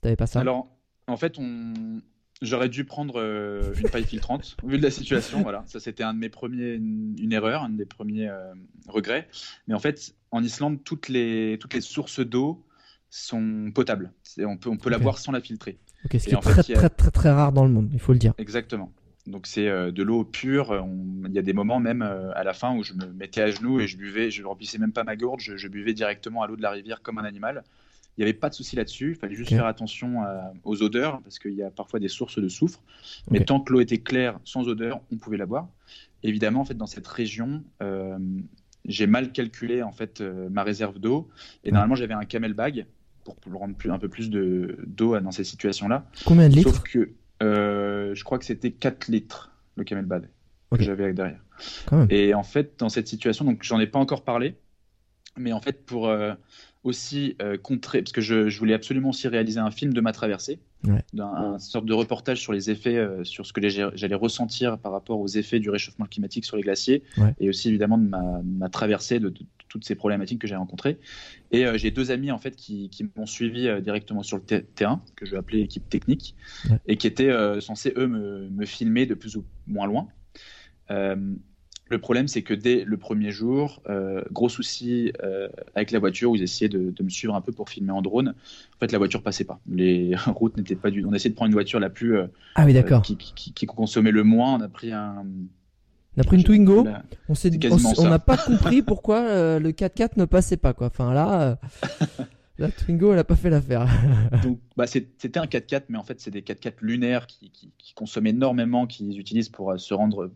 T'avais 0.00 0.16
pas 0.16 0.26
ça? 0.26 0.40
Alors, 0.40 0.68
en 1.08 1.16
fait, 1.16 1.38
on... 1.38 1.74
j'aurais 2.42 2.68
dû 2.68 2.84
prendre 2.84 3.20
euh, 3.20 3.74
une 3.78 3.88
paille 3.90 4.04
filtrante, 4.04 4.56
au 4.62 4.68
vu 4.68 4.78
de 4.78 4.82
la 4.82 4.90
situation. 4.90 5.42
Voilà, 5.42 5.64
ça 5.66 5.80
c'était 5.80 6.02
un 6.02 6.14
de 6.14 6.18
mes 6.18 6.28
premiers, 6.28 6.74
une, 6.74 7.14
une 7.18 7.32
erreur, 7.32 7.62
un 7.62 7.70
des 7.70 7.86
premiers 7.86 8.28
euh, 8.28 8.52
regrets. 8.88 9.28
Mais 9.68 9.74
en 9.74 9.78
fait, 9.78 10.14
en 10.30 10.42
Islande, 10.42 10.82
toutes 10.84 11.08
les, 11.08 11.58
toutes 11.60 11.74
les 11.74 11.80
sources 11.80 12.20
d'eau 12.20 12.64
sont 13.10 13.70
potables. 13.74 14.12
On 14.40 14.56
peut, 14.56 14.70
on 14.70 14.76
peut 14.76 14.90
la 14.90 14.96
Ok. 14.96 15.02
boire 15.02 15.18
sans 15.18 15.32
la 15.32 15.40
filtrer. 15.40 15.78
Ok, 16.04 16.16
ce 16.18 16.24
qui 16.24 16.30
et 16.30 16.32
est 16.32 16.36
en 16.36 16.42
fait, 16.42 16.50
très, 16.50 16.74
a- 16.74 16.76
très 16.76 16.90
très 16.90 17.10
très 17.10 17.30
rare 17.30 17.52
dans 17.52 17.64
le 17.64 17.70
monde, 17.70 17.88
il 17.92 18.00
faut 18.00 18.12
le 18.12 18.18
dire. 18.18 18.34
Exactement. 18.38 18.92
Donc 19.26 19.46
c'est 19.46 19.68
euh, 19.68 19.90
de 19.90 20.02
l'eau 20.02 20.24
pure. 20.24 20.70
On- 20.70 21.24
Il 21.26 21.32
y 21.32 21.38
a 21.38 21.42
des 21.42 21.52
moments 21.54 21.80
même 21.80 22.02
à 22.02 22.44
la 22.44 22.52
fin 22.52 22.76
où 22.76 22.82
je 22.82 22.92
me 22.92 23.06
mettais 23.06 23.40
à 23.40 23.50
genoux 23.50 23.80
et 23.80 23.86
je 23.86 23.96
buvais, 23.96 24.30
je 24.30 24.42
ne 24.42 24.46
remplissais 24.46 24.78
même 24.78 24.92
pas 24.92 25.04
ma 25.04 25.16
gourde, 25.16 25.40
je, 25.40 25.56
je 25.56 25.68
buvais 25.68 25.94
directement 25.94 26.42
à 26.42 26.46
l'eau 26.46 26.56
de 26.56 26.62
la 26.62 26.70
rivière 26.70 27.00
comme 27.02 27.18
un 27.18 27.24
animal. 27.24 27.64
Il 28.16 28.20
n'y 28.20 28.24
avait 28.24 28.32
pas 28.38 28.48
de 28.48 28.54
souci 28.54 28.76
là-dessus. 28.76 29.10
Il 29.10 29.16
fallait 29.16 29.34
juste 29.34 29.50
faire 29.56 29.66
attention 29.66 30.22
à- 30.22 30.52
aux 30.62 30.82
odeurs 30.82 31.20
parce 31.22 31.38
qu'il 31.38 31.54
y 31.54 31.62
a 31.62 31.70
parfois 31.70 31.98
des 32.00 32.08
sources 32.08 32.38
de 32.38 32.48
soufre. 32.48 32.80
Mais 33.30 33.38
tant 33.44 33.60
que 33.60 33.72
l'eau 33.72 33.80
était 33.80 33.98
claire, 33.98 34.38
sans 34.44 34.68
odeur, 34.68 35.00
on 35.12 35.16
pouvait 35.16 35.36
la 35.36 35.46
boire. 35.46 35.68
Évidemment, 36.22 36.60
en 36.60 36.64
fait, 36.64 36.74
dans 36.76 36.86
cette 36.86 37.06
région, 37.08 37.64
euh, 37.82 38.16
j'ai 38.84 39.06
mal 39.06 39.32
calculé 39.32 39.82
en 39.82 39.92
fait 39.92 40.20
euh, 40.20 40.48
ma 40.50 40.62
réserve 40.62 40.98
d'eau 40.98 41.28
et 41.64 41.70
normalement 41.72 41.94
j'avais 41.96 42.14
un 42.14 42.24
camel 42.24 42.52
bag 42.54 42.86
pour, 43.24 43.34
pour 43.36 43.58
rendre 43.58 43.74
plus- 43.74 43.90
un 43.90 43.98
peu 43.98 44.08
plus 44.08 44.30
de- 44.30 44.78
d'eau 44.86 45.18
dans 45.20 45.30
ces 45.32 45.44
situations-là. 45.44 46.06
Combien 46.24 46.48
de 46.48 46.54
litres 46.56 46.70
Sauf 46.74 46.82
que 46.82 47.10
euh, 47.42 48.14
je 48.14 48.22
crois 48.24 48.38
que 48.38 48.44
c'était 48.44 48.70
4 48.72 49.08
litres 49.08 49.50
le 49.76 49.84
camel 49.84 50.04
bag 50.04 50.28
que 50.70 50.84
j'avais 50.84 51.12
derrière. 51.14 51.40
Et 52.10 52.32
en 52.34 52.42
fait, 52.42 52.74
dans 52.78 52.88
cette 52.88 53.08
situation, 53.08 53.44
donc 53.44 53.62
j'en 53.62 53.80
ai 53.80 53.86
pas 53.86 53.98
encore 53.98 54.22
parlé, 54.24 54.56
mais 55.36 55.52
en 55.52 55.60
fait 55.60 55.84
pour 55.84 56.08
euh, 56.08 56.34
aussi 56.84 57.34
euh, 57.42 57.56
contrer, 57.56 58.02
parce 58.02 58.12
que 58.12 58.20
je, 58.20 58.48
je 58.48 58.58
voulais 58.58 58.74
absolument 58.74 59.08
aussi 59.08 59.26
réaliser 59.26 59.58
un 59.58 59.70
film 59.70 59.92
de 59.92 60.00
ma 60.00 60.12
traversée, 60.12 60.60
Ouais. 60.86 61.02
un 61.18 61.58
sorte 61.58 61.86
de 61.86 61.94
reportage 61.94 62.40
sur 62.42 62.52
les 62.52 62.70
effets, 62.70 62.96
euh, 62.98 63.24
sur 63.24 63.46
ce 63.46 63.54
que 63.54 63.66
j'allais 63.68 64.14
ressentir 64.14 64.78
par 64.78 64.92
rapport 64.92 65.18
aux 65.18 65.26
effets 65.28 65.58
du 65.58 65.70
réchauffement 65.70 66.04
climatique 66.04 66.44
sur 66.44 66.58
les 66.58 66.62
glaciers, 66.62 67.02
Ouais. 67.16 67.34
et 67.40 67.48
aussi 67.48 67.68
évidemment 67.70 67.96
de 67.96 68.06
ma, 68.06 68.42
ma 68.44 68.68
traversée 68.68 69.18
de, 69.18 69.30
de- 69.30 69.38
de 69.38 69.46
toutes 69.68 69.86
ces 69.86 69.94
problématiques 69.94 70.40
que 70.40 70.46
j'ai 70.46 70.54
rencontrées. 70.56 70.98
Et 71.52 71.64
euh, 71.66 71.78
j'ai 71.78 71.90
deux 71.90 72.10
amis 72.10 72.30
en 72.30 72.38
fait 72.38 72.54
qui, 72.54 72.90
qui 72.90 73.06
m'ont 73.16 73.24
suivi 73.26 73.66
euh, 73.66 73.80
directement 73.80 74.22
sur 74.22 74.36
le 74.36 74.42
ter- 74.44 74.64
terrain, 74.74 75.02
que 75.16 75.24
je 75.24 75.30
vais 75.32 75.38
appeler 75.38 75.60
équipe 75.62 75.88
technique, 75.88 76.36
Ouais. 76.70 76.78
et 76.86 76.96
qui 76.98 77.06
étaient 77.06 77.32
censés 77.62 77.94
eux 77.96 78.06
me, 78.06 78.50
me 78.50 78.66
filmer 78.66 79.06
de 79.06 79.14
plus 79.14 79.36
ou 79.36 79.44
moins 79.66 79.86
loin. 79.86 80.06
Euh, 81.94 81.96
le 81.96 82.00
problème, 82.00 82.28
c'est 82.28 82.42
que 82.42 82.54
dès 82.54 82.84
le 82.84 82.96
premier 82.96 83.30
jour, 83.30 83.80
euh, 83.88 84.22
gros 84.32 84.48
souci 84.48 85.12
euh, 85.22 85.48
avec 85.74 85.90
la 85.92 85.98
voiture, 85.98 86.30
où 86.32 86.36
ils 86.36 86.42
essayaient 86.42 86.68
de, 86.68 86.90
de 86.90 87.02
me 87.02 87.08
suivre 87.08 87.34
un 87.34 87.40
peu 87.40 87.52
pour 87.52 87.68
filmer 87.70 87.92
en 87.92 88.02
drone. 88.02 88.28
En 88.74 88.78
fait, 88.80 88.92
la 88.92 88.98
voiture 88.98 89.22
passait 89.22 89.44
pas. 89.44 89.60
Les 89.70 90.14
routes 90.26 90.56
n'étaient 90.56 90.74
pas 90.76 90.90
du. 90.90 91.04
On 91.04 91.12
a 91.12 91.16
essayé 91.16 91.30
de 91.30 91.34
prendre 91.36 91.48
une 91.48 91.54
voiture 91.54 91.80
la 91.80 91.90
plus 91.90 92.16
euh, 92.16 92.26
Ah 92.56 92.64
oui, 92.66 92.72
d'accord. 92.74 93.02
qui, 93.02 93.16
qui, 93.16 93.52
qui 93.52 93.66
consommait 93.66 94.10
le 94.12 94.24
moins. 94.24 94.54
On 94.54 94.60
a 94.60 94.68
pris 94.68 94.92
un. 94.92 95.24
On 96.16 96.20
a 96.20 96.24
pris 96.24 96.36
une 96.36 96.44
Twingo. 96.44 96.84
la- 96.84 97.02
On 97.98 98.08
n'a 98.10 98.18
pas 98.18 98.36
compris 98.46 98.82
pourquoi 98.82 99.20
euh, 99.22 99.58
le 99.58 99.70
4x4 99.72 100.10
ne 100.16 100.24
passait 100.26 100.56
pas 100.56 100.72
quoi. 100.72 100.86
Enfin 100.88 101.12
là, 101.12 101.42
euh, 101.42 101.56
la 102.58 102.70
Twingo 102.70 103.12
elle 103.12 103.18
a 103.18 103.24
pas 103.24 103.34
fait 103.34 103.50
l'affaire. 103.50 103.88
Donc, 104.44 104.58
bah, 104.76 104.86
c'était 104.86 105.38
un 105.38 105.46
4x4, 105.46 105.84
mais 105.88 105.98
en 105.98 106.04
fait, 106.04 106.20
c'est 106.20 106.30
des 106.30 106.42
4x4 106.42 106.74
lunaires 106.82 107.26
qui, 107.26 107.50
qui, 107.50 107.72
qui 107.78 107.94
consomment 107.94 108.28
énormément, 108.28 108.86
qu'ils 108.86 109.18
utilisent 109.18 109.48
pour 109.48 109.72
euh, 109.72 109.76
se 109.78 109.92
rendre 109.92 110.30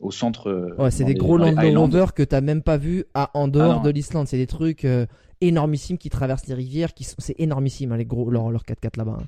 au 0.00 0.10
centre. 0.10 0.48
euh, 0.50 0.74
Ouais, 0.78 0.90
c'est 0.90 1.04
des 1.04 1.14
gros 1.14 1.36
Land 1.36 1.56
Highlands. 1.56 1.82
Rover 1.82 2.06
que 2.14 2.22
t'as 2.22 2.40
même 2.40 2.62
pas 2.62 2.76
vu 2.76 3.04
à 3.14 3.30
en 3.34 3.46
dehors 3.48 3.80
Ah 3.82 3.84
de 3.86 3.90
l'Islande. 3.90 4.26
C'est 4.26 4.36
des 4.38 4.46
trucs 4.48 4.84
euh, 4.84 5.06
énormissimes 5.40 5.98
qui 5.98 6.10
traversent 6.10 6.46
les 6.48 6.54
rivières. 6.54 6.92
Qui 6.94 7.04
sont... 7.04 7.16
C'est 7.18 7.38
énormissime 7.38 7.92
hein, 7.92 7.96
les 7.96 8.04
gros 8.06 8.30
leur, 8.30 8.50
leur 8.50 8.64
4x4 8.64 8.98
là-bas. 8.98 9.18
hein. 9.20 9.26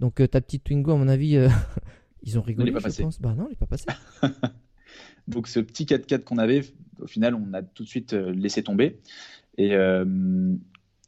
Donc 0.00 0.20
euh, 0.20 0.26
ta 0.26 0.40
petite 0.40 0.64
Twingo 0.64 0.92
à 0.92 0.96
mon 0.96 1.08
avis, 1.08 1.36
euh, 1.36 1.48
ils 2.22 2.38
ont 2.38 2.42
rigolé. 2.42 2.70
Elle 2.70 2.76
est 2.76 2.80
pas 2.80 2.88
je 2.88 3.02
pense. 3.02 3.20
Bah 3.20 3.34
non, 3.36 3.46
elle 3.46 3.52
est 3.52 3.56
pas 3.56 3.66
passée. 3.66 3.86
Donc 5.28 5.46
ce 5.46 5.60
petit 5.60 5.84
4x4 5.84 6.24
qu'on 6.24 6.38
avait, 6.38 6.62
au 7.00 7.06
final, 7.06 7.34
on 7.34 7.52
a 7.52 7.62
tout 7.62 7.82
de 7.84 7.88
suite 7.88 8.12
laissé 8.14 8.62
tomber. 8.62 8.98
Et 9.58 9.74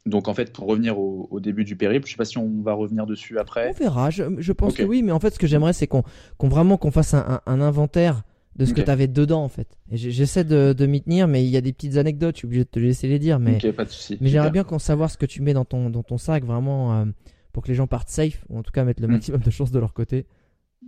donc 0.05 0.27
en 0.27 0.33
fait, 0.33 0.51
pour 0.51 0.67
revenir 0.67 0.99
au, 0.99 1.27
au 1.31 1.39
début 1.39 1.63
du 1.63 1.75
périple, 1.75 2.05
je 2.07 2.11
sais 2.11 2.17
pas 2.17 2.25
si 2.25 2.37
on 2.37 2.61
va 2.61 2.73
revenir 2.73 3.05
dessus 3.05 3.37
On 3.37 3.41
après. 3.41 3.71
verra. 3.73 4.09
Je, 4.09 4.23
je 4.39 4.51
pense 4.51 4.73
que 4.75 4.83
oui, 4.83 5.03
mais 5.03 5.11
en 5.11 5.19
fait, 5.19 5.31
ce 5.31 5.39
que 5.39 5.47
j'aimerais, 5.47 5.73
c'est 5.73 5.87
qu'on 5.87 6.03
qu'on 6.37 6.49
vraiment 6.49 6.77
qu'on 6.77 6.91
fasse 6.91 7.13
un, 7.13 7.41
un- 7.45 7.51
un 7.51 7.61
inventaire 7.61 8.23
de 8.55 8.65
ce 8.65 8.73
que 8.73 8.81
tu 8.81 8.89
avais 8.89 9.07
dedans 9.07 9.43
en 9.43 9.49
fait. 9.49 9.77
J'essaie 9.91 10.43
de, 10.43 10.73
de 10.73 10.85
m'y 10.85 11.01
tenir, 11.01 11.27
mais 11.27 11.43
il 11.43 11.49
y 11.49 11.57
a 11.57 11.61
des 11.61 11.73
petites 11.73 11.97
anecdotes, 11.97 12.35
je 12.35 12.39
suis 12.39 12.45
obligé 12.45 12.63
de 12.63 12.69
te 12.69 12.79
laisser 12.79 13.07
les 13.07 13.19
dire. 13.19 13.39
Mais, 13.39 13.59
pas 13.71 13.85
de 13.85 13.89
souci. 13.89 14.17
mais 14.19 14.29
j'aimerais 14.29 14.51
bien 14.51 14.63
qu'on 14.63 14.79
savoir 14.79 15.09
ce 15.09 15.17
que 15.17 15.25
tu 15.25 15.41
mets 15.41 15.53
dans 15.53 15.65
ton, 15.65 15.89
dans 15.89 16.03
ton 16.03 16.17
sac 16.17 16.43
vraiment 16.43 16.93
euh, 16.93 17.05
pour 17.53 17.63
que 17.63 17.69
les 17.69 17.75
gens 17.75 17.87
partent 17.87 18.09
safe, 18.09 18.43
ou 18.49 18.57
en 18.57 18.63
tout 18.63 18.71
cas 18.71 18.83
mettre 18.83 19.01
le 19.01 19.07
mm. 19.07 19.11
maximum 19.11 19.41
de 19.41 19.49
chances 19.49 19.71
de 19.71 19.79
leur 19.79 19.93
côté. 19.93 20.25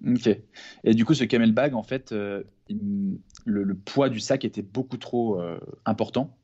Ok. 0.06 0.30
Et 0.84 0.94
du 0.94 1.06
coup, 1.06 1.14
ce 1.14 1.24
camel 1.24 1.52
bag, 1.52 1.74
en 1.76 1.84
fait, 1.84 2.12
euh, 2.12 2.44
le, 3.46 3.76
poids 3.76 4.10
du 4.10 4.20
sac 4.20 4.44
était 4.44 4.64
beaucoup 4.64 4.98
trop 4.98 5.40
euh, 5.40 5.60
important. 5.86 6.36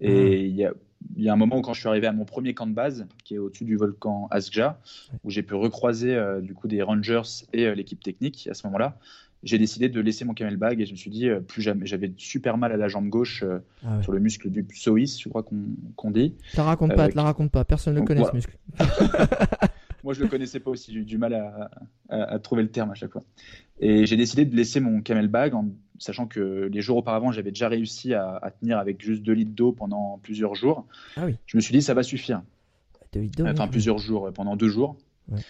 Et 0.00 0.10
ah. 0.10 0.36
il 0.36 0.54
y, 0.54 0.64
a, 0.66 0.72
y, 1.16 1.28
a, 1.30 1.32
un 1.32 1.36
moment 1.36 1.58
où, 1.58 1.62
quand 1.62 1.72
je 1.72 1.80
suis 1.80 1.88
arrivé 1.88 2.06
à 2.06 2.12
mon 2.12 2.26
premier 2.26 2.52
camp 2.52 2.66
de 2.66 2.74
base, 2.74 3.06
qui 3.24 3.36
est 3.36 3.38
au-dessus 3.38 3.64
du 3.64 3.76
volcan 3.76 4.26
Asja, 4.30 4.80
où 5.24 5.30
j'ai 5.30 5.42
pu 5.42 5.54
recroiser 5.54 6.20
du 6.42 6.52
coup 6.54 6.68
des 6.68 6.82
rangers 6.82 7.22
et 7.54 7.74
l'équipe 7.74 8.02
technique 8.02 8.48
à 8.50 8.54
ce 8.54 8.66
moment-là, 8.66 8.98
j'ai 9.42 9.58
décidé 9.58 9.88
de 9.88 10.00
laisser 10.00 10.24
mon 10.24 10.34
camel 10.34 10.56
bag 10.56 10.80
et 10.80 10.86
je 10.86 10.92
me 10.92 10.96
suis 10.96 11.10
dit, 11.10 11.28
euh, 11.28 11.40
plus 11.40 11.62
jamais. 11.62 11.86
J'avais 11.86 12.12
super 12.16 12.58
mal 12.58 12.72
à 12.72 12.76
la 12.76 12.88
jambe 12.88 13.08
gauche 13.08 13.42
euh, 13.44 13.58
ah 13.84 14.02
sur 14.02 14.12
le 14.12 14.18
muscle 14.18 14.50
du 14.50 14.64
psoïs, 14.64 15.20
je 15.20 15.28
crois 15.28 15.44
qu'on 15.96 16.10
dit. 16.10 16.34
La 16.56 16.64
raconte 16.64 16.94
pas, 16.94 17.06
euh, 17.06 17.12
la 17.14 17.22
raconte 17.22 17.50
pas, 17.50 17.64
personne 17.64 17.94
ne 17.94 18.00
connaît 18.00 18.24
ce 18.24 18.34
muscle. 18.34 18.58
Moi, 20.04 20.14
je 20.14 20.22
le 20.22 20.28
connaissais 20.28 20.60
pas 20.60 20.70
aussi, 20.70 20.92
j'ai 20.92 21.00
eu 21.00 21.04
du 21.04 21.18
mal 21.18 21.34
à, 22.08 22.38
trouver 22.38 22.62
le 22.62 22.70
terme 22.70 22.90
à 22.90 22.94
chaque 22.94 23.12
fois. 23.12 23.24
Et 23.80 24.06
j'ai 24.06 24.16
décidé 24.16 24.44
de 24.44 24.56
laisser 24.56 24.80
mon 24.80 25.02
camel 25.02 25.28
bag 25.28 25.54
en 25.54 25.68
sachant 25.98 26.26
que 26.26 26.68
les 26.72 26.80
jours 26.80 26.96
auparavant, 26.96 27.32
j'avais 27.32 27.50
déjà 27.50 27.68
réussi 27.68 28.14
à, 28.14 28.52
tenir 28.60 28.78
avec 28.78 29.02
juste 29.02 29.22
2 29.22 29.32
litres 29.32 29.54
d'eau 29.54 29.72
pendant 29.72 30.18
plusieurs 30.22 30.54
jours. 30.54 30.86
Ah 31.16 31.26
oui. 31.26 31.36
Je 31.46 31.56
me 31.56 31.60
suis 31.60 31.72
dit, 31.72 31.82
ça 31.82 31.94
va 31.94 32.02
suffire. 32.02 32.42
2 33.12 33.20
litres 33.20 33.38
d'eau 33.38 33.46
Enfin, 33.46 33.68
plusieurs 33.68 33.98
jours, 33.98 34.32
pendant 34.32 34.56
deux 34.56 34.68
jours. 34.68 34.96
Ouais. 35.28 35.40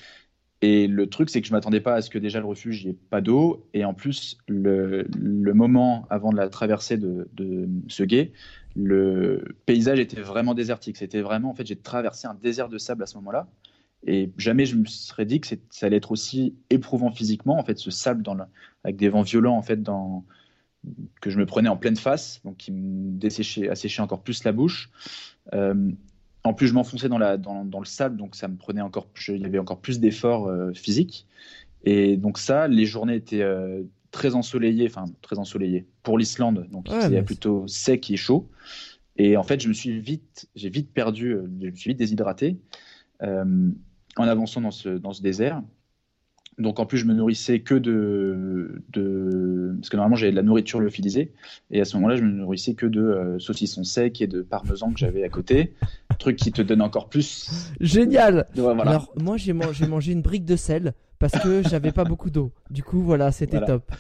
Et 0.61 0.89
le 0.89 1.07
truc, 1.09 1.31
c'est 1.31 1.41
que 1.41 1.47
je 1.47 1.53
m'attendais 1.53 1.81
pas 1.81 1.95
à 1.95 2.03
ce 2.03 2.11
que 2.11 2.19
déjà 2.19 2.41
le 2.41 2.47
refuge, 2.47 2.83
il 2.83 2.87
n'y 2.87 2.95
ait 2.95 2.99
pas 3.11 3.21
d'eau. 3.21 3.67
Et 3.75 3.85
en 3.85 3.95
plus, 3.95 4.39
le, 4.49 5.07
moment 5.55 6.07
avant 6.11 6.33
de 6.33 6.37
la 6.37 6.49
traversée 6.49 6.97
de, 6.97 7.29
de, 7.35 7.69
ce 7.87 8.03
guet, 8.03 8.33
le 8.75 9.57
paysage 9.67 10.01
était 10.01 10.21
vraiment 10.21 10.55
désertique. 10.55 10.97
C'était 10.97 11.21
vraiment, 11.21 11.51
en 11.51 11.55
fait, 11.55 11.67
j'ai 11.67 11.77
traversé 11.77 12.27
un 12.27 12.35
désert 12.35 12.69
de 12.69 12.79
sable 12.79 13.05
à 13.05 13.07
ce 13.07 13.17
moment-là. 13.17 13.49
Et 14.07 14.31
jamais 14.37 14.65
je 14.65 14.77
me 14.77 14.85
serais 14.85 15.27
dit 15.27 15.41
que 15.41 15.49
ça 15.71 15.87
allait 15.87 15.97
être 15.97 16.13
aussi 16.13 16.55
éprouvant 16.71 17.11
physiquement, 17.11 17.59
en 17.59 17.65
fait, 17.65 17.79
ce 17.79 17.91
sable 17.91 18.23
avec 18.85 18.97
des 18.97 19.09
vents 19.09 19.23
violents, 19.23 19.57
en 19.57 19.63
fait, 19.63 19.81
que 21.21 21.31
je 21.31 21.39
me 21.39 21.47
prenais 21.47 21.69
en 21.69 21.77
pleine 21.77 21.97
face, 21.97 22.41
donc 22.45 22.57
qui 22.57 22.73
me 22.73 23.19
desséchait, 23.19 23.69
asséchait 23.69 24.03
encore 24.03 24.23
plus 24.23 24.45
la 24.45 24.53
bouche. 24.53 24.91
Euh, 25.53 25.91
en 26.49 26.55
plus, 26.55 26.67
je 26.67 26.73
m'enfonçais 26.73 27.11
dans, 27.11 27.19
dans, 27.39 27.79
le 27.79 27.85
sable, 27.85 28.17
donc 28.17 28.35
ça 28.35 28.49
me 28.49 28.57
prenait 28.57 28.81
encore, 28.81 29.07
il 29.29 29.43
y 29.43 29.45
avait 29.45 29.59
encore 29.59 29.81
plus 29.81 30.01
d'efforts 30.01 30.49
euh, 30.49 30.73
physiques. 30.73 31.27
Et 31.85 32.17
donc 32.17 32.39
ça, 32.39 32.69
les 32.69 32.87
journées 32.87 33.17
étaient 33.17 33.43
euh, 33.43 33.83
très 34.13 34.35
ensoleillées, 34.35 34.87
enfin 34.87 35.05
très 35.21 35.39
ensoleillées 35.39 35.85
pour 36.03 36.17
l'Islande, 36.17 36.67
donc 36.73 36.89
il 36.91 37.03
c'était 37.03 37.23
plutôt 37.23 37.69
sec 37.69 38.11
et 38.11 38.17
chaud. 38.17 38.49
Et 39.19 39.37
en 39.37 39.43
fait, 39.43 39.61
je 39.61 39.69
me 39.69 39.75
suis 39.75 40.01
vite, 40.01 40.49
j'ai 40.55 40.71
vite 40.71 40.91
perdu, 40.91 41.33
euh, 41.35 41.47
je 41.61 41.67
me 41.67 41.77
suis 41.77 41.91
vite 41.91 41.99
déshydraté 41.99 42.57
en 43.21 44.25
avançant 44.27 44.63
dans 44.63 44.71
ce, 44.71 44.89
dans 44.89 45.13
ce 45.13 45.21
désert. 45.21 45.63
Donc 46.59 46.81
en 46.81 46.87
plus, 46.87 46.99
je 46.99 47.07
me 47.07 47.15
nourrissais 47.15 47.61
que 47.61 47.75
de, 47.75 48.83
de... 48.91 49.77
parce 49.79 49.91
que 49.91 49.97
normalement 49.97 50.17
j'avais 50.17 50.33
de 50.33 50.37
la 50.37 50.43
nourriture 50.43 50.81
lyophilisée 50.81 51.33
et 51.71 51.81
à 51.81 51.85
ce 51.85 51.97
moment-là, 51.97 52.17
je 52.17 52.23
me 52.23 52.31
nourrissais 52.31 52.75
que 52.75 52.87
de 52.87 53.01
euh, 53.01 53.39
saucissons 53.39 53.85
secs 53.85 54.21
et 54.21 54.27
de 54.27 54.43
parmesan 54.43 54.93
que 54.93 54.99
j'avais 54.99 55.23
à 55.23 55.29
côté, 55.29 55.75
truc 56.19 56.37
qui 56.37 56.53
te 56.53 56.63
donne 56.63 56.83
encore 56.83 57.09
plus. 57.09 57.73
Génial. 57.81 58.47
Alors 58.57 59.13
moi 59.17 59.37
j'ai 59.37 59.53
mangé, 59.53 59.87
mangé 59.87 60.13
une 60.13 60.23
brique 60.23 60.45
de 60.45 60.57
sel 60.57 60.95
parce 61.19 61.33
que 61.43 61.63
j'avais 61.69 61.93
pas 61.93 62.05
beaucoup 62.05 62.31
d'eau. 62.31 62.53
Du 62.71 62.83
coup 62.83 63.01
voilà, 63.01 63.33
c'était 63.33 63.65
top. 63.65 63.91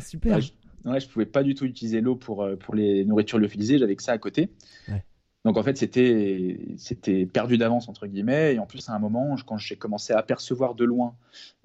super. 0.00 0.36
Ouais 0.36 0.40
je, 0.42 0.52
ouais, 0.90 1.00
je 1.00 1.08
pouvais 1.08 1.26
pas 1.26 1.42
du 1.42 1.54
tout 1.54 1.64
utiliser 1.64 2.00
l'eau 2.00 2.16
pour 2.16 2.42
euh, 2.42 2.56
pour 2.56 2.74
les 2.74 3.04
nourritures 3.04 3.38
lyophilisées, 3.38 3.78
j'avais 3.78 3.96
que 3.96 4.02
ça 4.02 4.12
à 4.12 4.18
côté. 4.18 4.50
Ouais. 4.88 5.02
Donc 5.46 5.56
en 5.58 5.62
fait, 5.62 5.76
c'était 5.76 6.58
c'était 6.76 7.24
perdu 7.24 7.56
d'avance 7.56 7.88
entre 7.88 8.08
guillemets. 8.08 8.54
Et 8.54 8.58
en 8.58 8.66
plus, 8.66 8.88
à 8.88 8.94
un 8.94 8.98
moment, 8.98 9.36
quand 9.46 9.56
j'ai 9.56 9.76
commencé 9.76 10.12
à 10.12 10.18
apercevoir 10.18 10.74
de 10.74 10.84
loin 10.84 11.14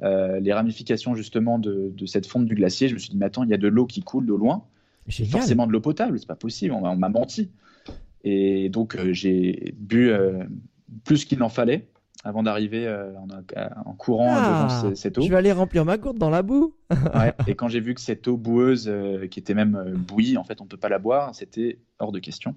euh, 0.04 0.40
les 0.40 0.54
ramifications 0.54 1.16
justement 1.16 1.58
de, 1.58 1.92
cette 2.06 2.28
fonte 2.28 2.46
du 2.46 2.54
glacier, 2.54 2.90
je 2.90 2.94
me 2.94 3.00
suis 3.00 3.10
dit, 3.10 3.18
mais 3.18 3.26
attends, 3.26 3.44
il 3.44 3.50
y 3.50 3.56
a 3.56 3.58
de 3.58 3.68
l'eau 3.68 3.88
qui 3.88 4.02
coule 4.02 4.28
de 4.28 4.36
loin. 4.36 4.66
Forcément 5.32 5.66
de 5.66 5.72
l'eau 5.72 5.82
potable, 5.82 6.20
c'est 6.20 6.28
pas 6.28 6.36
possible. 6.36 6.76
On, 6.76 6.96
m'a 6.96 7.10
menti. 7.10 7.50
Et 8.24 8.70
donc 8.70 8.96
euh, 8.96 9.14
j'ai 9.14 9.74
bu 9.78 10.10
euh, 10.10 10.44
plus 11.04 11.26
qu'il 11.26 11.40
n'en 11.40 11.50
fallait 11.50 11.88
avant 12.24 12.44
d'arriver 12.44 12.88
euh, 12.88 13.14
en, 13.86 13.94
courant 13.94 14.34
ah, 14.36 14.68
devant 14.84 14.96
cette 14.96 15.18
eau. 15.18 15.22
Je 15.22 15.30
vais 15.30 15.38
aller 15.38 15.52
remplir 15.52 15.86
ma 15.86 15.98
gourde 15.98 16.18
dans 16.18 16.30
la 16.30 16.44
boue. 16.44 16.76
et 17.48 17.56
quand 17.56 17.68
j'ai 17.68 17.80
vu 17.80 17.96
que 17.96 18.02
cette 18.02 18.28
eau 18.28 18.38
boueuse, 18.38 18.88
euh, 18.88 19.28
qui 19.28 19.40
était 19.40 19.54
même 19.54 19.76
euh, 19.76 19.94
bouillie, 19.96 20.38
en 20.38 20.44
fait, 20.44 20.62
on 20.62 20.66
ne 20.66 20.70
peut 20.70 20.78
pas 20.78 20.90
la 20.90 21.00
boire, 21.00 21.34
c'était 21.34 21.80
hors 22.00 22.12
de 22.12 22.20
question. 22.20 22.56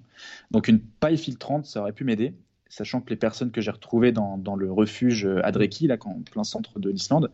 Donc 0.51 0.67
une 0.67 0.79
paille 0.79 1.17
filtrante, 1.17 1.65
ça 1.65 1.81
aurait 1.81 1.93
pu 1.93 2.03
m'aider, 2.03 2.35
sachant 2.69 3.01
que 3.01 3.09
les 3.09 3.15
personnes 3.15 3.51
que 3.51 3.61
j'ai 3.61 3.71
retrouvées 3.71 4.11
dans, 4.11 4.37
dans, 4.37 4.55
le 4.55 4.71
refuge 4.71 5.27
Adreki, 5.43 5.87
là, 5.87 5.97
en 6.05 6.21
plein 6.21 6.43
centre 6.43 6.79
de 6.79 6.89
l'Islande, 6.89 7.31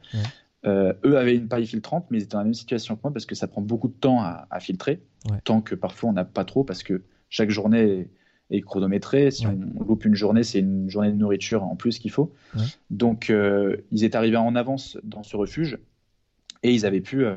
eux 0.65 1.17
avaient 1.17 1.35
une 1.35 1.47
paille 1.47 1.65
filtrante, 1.65 2.05
mais 2.11 2.19
ils 2.19 2.23
étaient 2.23 2.33
dans 2.33 2.39
la 2.39 2.45
même 2.45 2.53
situation 2.53 2.95
que 2.95 3.01
moi 3.03 3.11
parce 3.11 3.25
que 3.25 3.35
ça 3.35 3.47
prend 3.47 3.61
beaucoup 3.61 3.87
de 3.87 3.93
temps 3.93 4.21
à, 4.21 4.47
à 4.51 4.59
filtrer, 4.59 5.01
tant 5.43 5.61
que 5.61 5.75
parfois 5.75 6.11
on 6.11 6.13
n'a 6.13 6.25
pas 6.25 6.45
trop 6.45 6.63
parce 6.63 6.83
que 6.83 7.01
chaque 7.29 7.49
journée 7.49 8.09
et 8.51 8.61
chronométré. 8.61 9.31
Si 9.31 9.47
on 9.47 9.57
loupe 9.83 10.05
une 10.05 10.15
journée, 10.15 10.43
c'est 10.43 10.59
une 10.59 10.89
journée 10.89 11.11
de 11.11 11.15
nourriture 11.15 11.63
en 11.63 11.75
plus 11.75 11.97
qu'il 11.97 12.11
faut. 12.11 12.31
Donc, 12.89 13.29
euh, 13.29 13.77
ils 13.91 14.03
étaient 14.03 14.17
arrivés 14.17 14.37
en 14.37 14.55
avance 14.55 14.97
dans 15.03 15.23
ce 15.23 15.37
refuge 15.37 15.79
et 16.61 16.71
ils 16.71 16.85
avaient 16.85 17.01
pu 17.01 17.25
euh, 17.25 17.35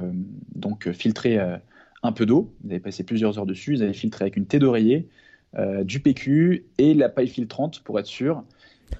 donc 0.55 0.91
filtrer 0.93 1.39
euh, 1.39 1.57
un 2.03 2.13
peu 2.13 2.27
d'eau. 2.27 2.53
Ils 2.65 2.73
avaient 2.73 2.81
passé 2.81 3.05
plusieurs 3.05 3.39
heures 3.39 3.47
dessus. 3.47 3.77
Ils 3.77 3.83
avaient 3.83 3.95
filtré 3.95 4.25
avec 4.25 4.37
une 4.37 4.47
thé 4.47 4.59
d'oreiller, 4.59 5.09
du 5.85 6.01
PQ 6.01 6.65
et 6.79 6.95
la 6.95 7.09
paille 7.09 7.29
filtrante 7.29 7.79
pour 7.85 8.01
être 8.01 8.09
sûr. 8.09 8.43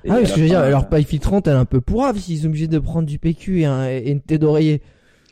ah 0.09 0.19
oui, 0.19 0.25
ce 0.25 0.35
que 0.35 0.39
je 0.39 0.43
veux 0.43 0.49
dire, 0.49 0.65
leur 0.71 0.89
paille 0.89 1.03
filtrante, 1.03 1.49
elle 1.49 1.55
est 1.55 1.59
un 1.59 1.65
peu 1.65 1.81
pourrave 1.81 2.17
s'ils 2.17 2.39
sont 2.39 2.47
obligés 2.47 2.69
de 2.69 2.79
prendre 2.79 3.09
du 3.09 3.19
PQ 3.19 3.63
et, 3.65 4.11
une 4.13 4.21
thé 4.21 4.39
d'oreiller. 4.39 4.81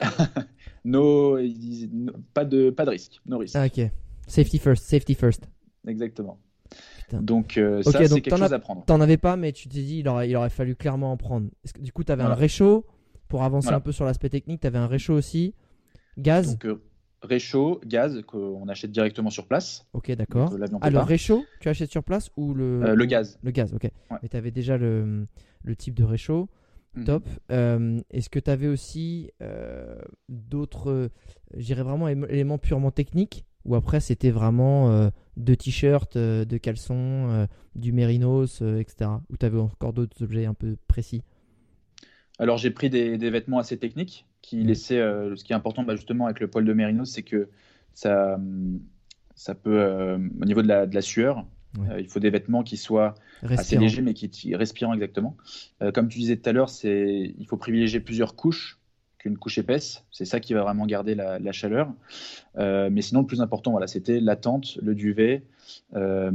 no, 0.85 1.39
pas 2.35 2.45
de, 2.45 2.70
pas 2.70 2.85
de 2.85 2.91
risque, 2.91 3.20
no 3.24 3.39
risque. 3.39 3.55
Ah, 3.55 3.66
ok. 3.66 3.89
Safety 4.26 4.59
first, 4.59 4.83
safety 4.83 5.14
first. 5.14 5.49
Exactement. 5.87 6.41
Donc 7.20 7.58
euh, 7.58 7.82
ça, 7.82 8.06
c'est 8.06 8.20
quelque 8.20 8.36
chose 8.36 8.52
à 8.52 8.58
prendre. 8.58 8.84
T'en 8.84 9.00
avais 9.00 9.16
pas, 9.16 9.36
mais 9.36 9.52
tu 9.52 9.68
t'es 9.68 9.82
dit 9.82 9.98
il 9.98 10.08
aurait, 10.08 10.28
il 10.28 10.36
aurait 10.36 10.50
fallu 10.50 10.74
clairement 10.74 11.12
en 11.12 11.16
prendre. 11.16 11.48
Que, 11.72 11.80
du 11.80 11.92
coup, 11.92 12.04
tu 12.04 12.12
avais 12.12 12.22
un 12.22 12.34
réchaud 12.34 12.86
pour 13.28 13.42
avancer 13.42 13.70
un 13.70 13.80
peu 13.80 13.92
sur 13.92 14.04
l'aspect 14.04 14.28
technique. 14.28 14.60
Tu 14.60 14.66
avais 14.66 14.78
un 14.78 14.86
réchaud 14.86 15.14
aussi, 15.14 15.54
gaz. 16.18 16.52
Donc, 16.52 16.64
euh, 16.64 16.82
réchaud, 17.22 17.80
gaz 17.86 18.22
qu'on 18.26 18.68
achète 18.68 18.92
directement 18.92 19.30
sur 19.30 19.46
place. 19.46 19.86
Ok, 19.92 20.10
d'accord. 20.12 20.54
Alors 20.54 20.80
ah, 20.80 20.90
le 20.90 20.98
réchaud, 21.00 21.44
tu 21.60 21.68
achètes 21.68 21.90
sur 21.90 22.02
place 22.02 22.30
ou 22.36 22.54
le 22.54 22.82
euh, 22.82 22.94
le 22.94 23.04
gaz 23.04 23.38
Le 23.42 23.50
gaz, 23.50 23.74
ok. 23.74 23.90
Mais 24.22 24.28
tu 24.28 24.36
avais 24.36 24.50
déjà 24.50 24.76
le, 24.76 25.26
le, 25.62 25.76
type 25.76 25.94
de 25.94 26.04
réchaud. 26.04 26.48
Mhm. 26.94 27.04
Top. 27.04 27.28
Est-ce 27.50 28.28
que 28.30 28.38
tu 28.38 28.50
avais 28.50 28.68
aussi 28.68 29.30
d'autres, 30.28 31.10
j'irais 31.56 31.82
vraiment 31.82 32.08
éléments 32.08 32.58
purement 32.58 32.90
techniques 32.90 33.44
ou 33.64 33.74
après 33.74 34.00
c'était 34.00 34.30
vraiment 34.30 35.10
de 35.36 35.54
t-shirts, 35.54 36.16
euh, 36.16 36.44
de 36.44 36.56
caleçons, 36.56 37.28
euh, 37.30 37.46
du 37.74 37.92
mérinos, 37.92 38.60
euh, 38.62 38.78
etc. 38.78 39.10
Ou 39.30 39.36
tu 39.36 39.46
avais 39.46 39.58
encore 39.58 39.92
d'autres 39.92 40.22
objets 40.22 40.46
un 40.46 40.54
peu 40.54 40.76
précis? 40.88 41.22
Alors 42.38 42.58
j'ai 42.58 42.70
pris 42.70 42.90
des, 42.90 43.16
vêtements 43.30 43.58
assez 43.58 43.78
techniques 43.78 44.26
qui 44.40 44.58
mmh. 44.58 44.66
laissaient. 44.66 45.00
ce 45.36 45.44
qui 45.44 45.52
est 45.52 45.56
important 45.56 45.84
bah, 45.84 45.96
justement 45.96 46.26
avec 46.26 46.40
le 46.40 46.48
poil 46.48 46.64
de 46.64 46.72
mérinos, 46.72 47.10
c'est 47.10 47.22
que 47.22 47.48
ça, 47.94 48.38
ça 49.34 49.54
peut, 49.54 50.18
au 50.40 50.44
niveau 50.44 50.62
de 50.62 50.68
la, 50.68 50.86
de 50.86 50.94
la 50.94 51.02
sueur, 51.02 51.44
il 51.98 52.08
faut 52.08 52.20
des 52.20 52.30
vêtements 52.30 52.62
qui 52.62 52.76
soient 52.76 53.14
assez 53.42 53.78
légers 53.78 54.02
mais 54.02 54.14
qui, 54.14 54.28
qui 54.28 54.56
respirant 54.56 54.94
exactement. 54.94 55.36
comme 55.94 56.08
tu 56.08 56.18
disais 56.18 56.36
tout 56.36 56.48
à 56.48 56.52
l'heure, 56.52 56.70
il 56.82 57.46
faut 57.46 57.58
privilégier 57.58 58.00
plusieurs 58.00 58.34
couches 58.34 58.80
qu'une 59.22 59.38
couche 59.38 59.58
épaisse. 59.58 60.04
C'est 60.10 60.24
ça 60.24 60.40
qui 60.40 60.52
va 60.52 60.62
vraiment 60.62 60.84
garder 60.84 61.14
la, 61.14 61.52
chaleur. 61.52 61.92
Euh, 62.58 62.90
mais 62.90 63.02
sinon, 63.02 63.20
le 63.20 63.26
plus 63.26 63.40
important, 63.40 63.70
voilà, 63.70 63.86
c'était 63.86 64.18
la 64.20 64.34
tente, 64.34 64.78
le 64.82 64.94
duvet, 64.96 65.44
euh, 65.94 66.30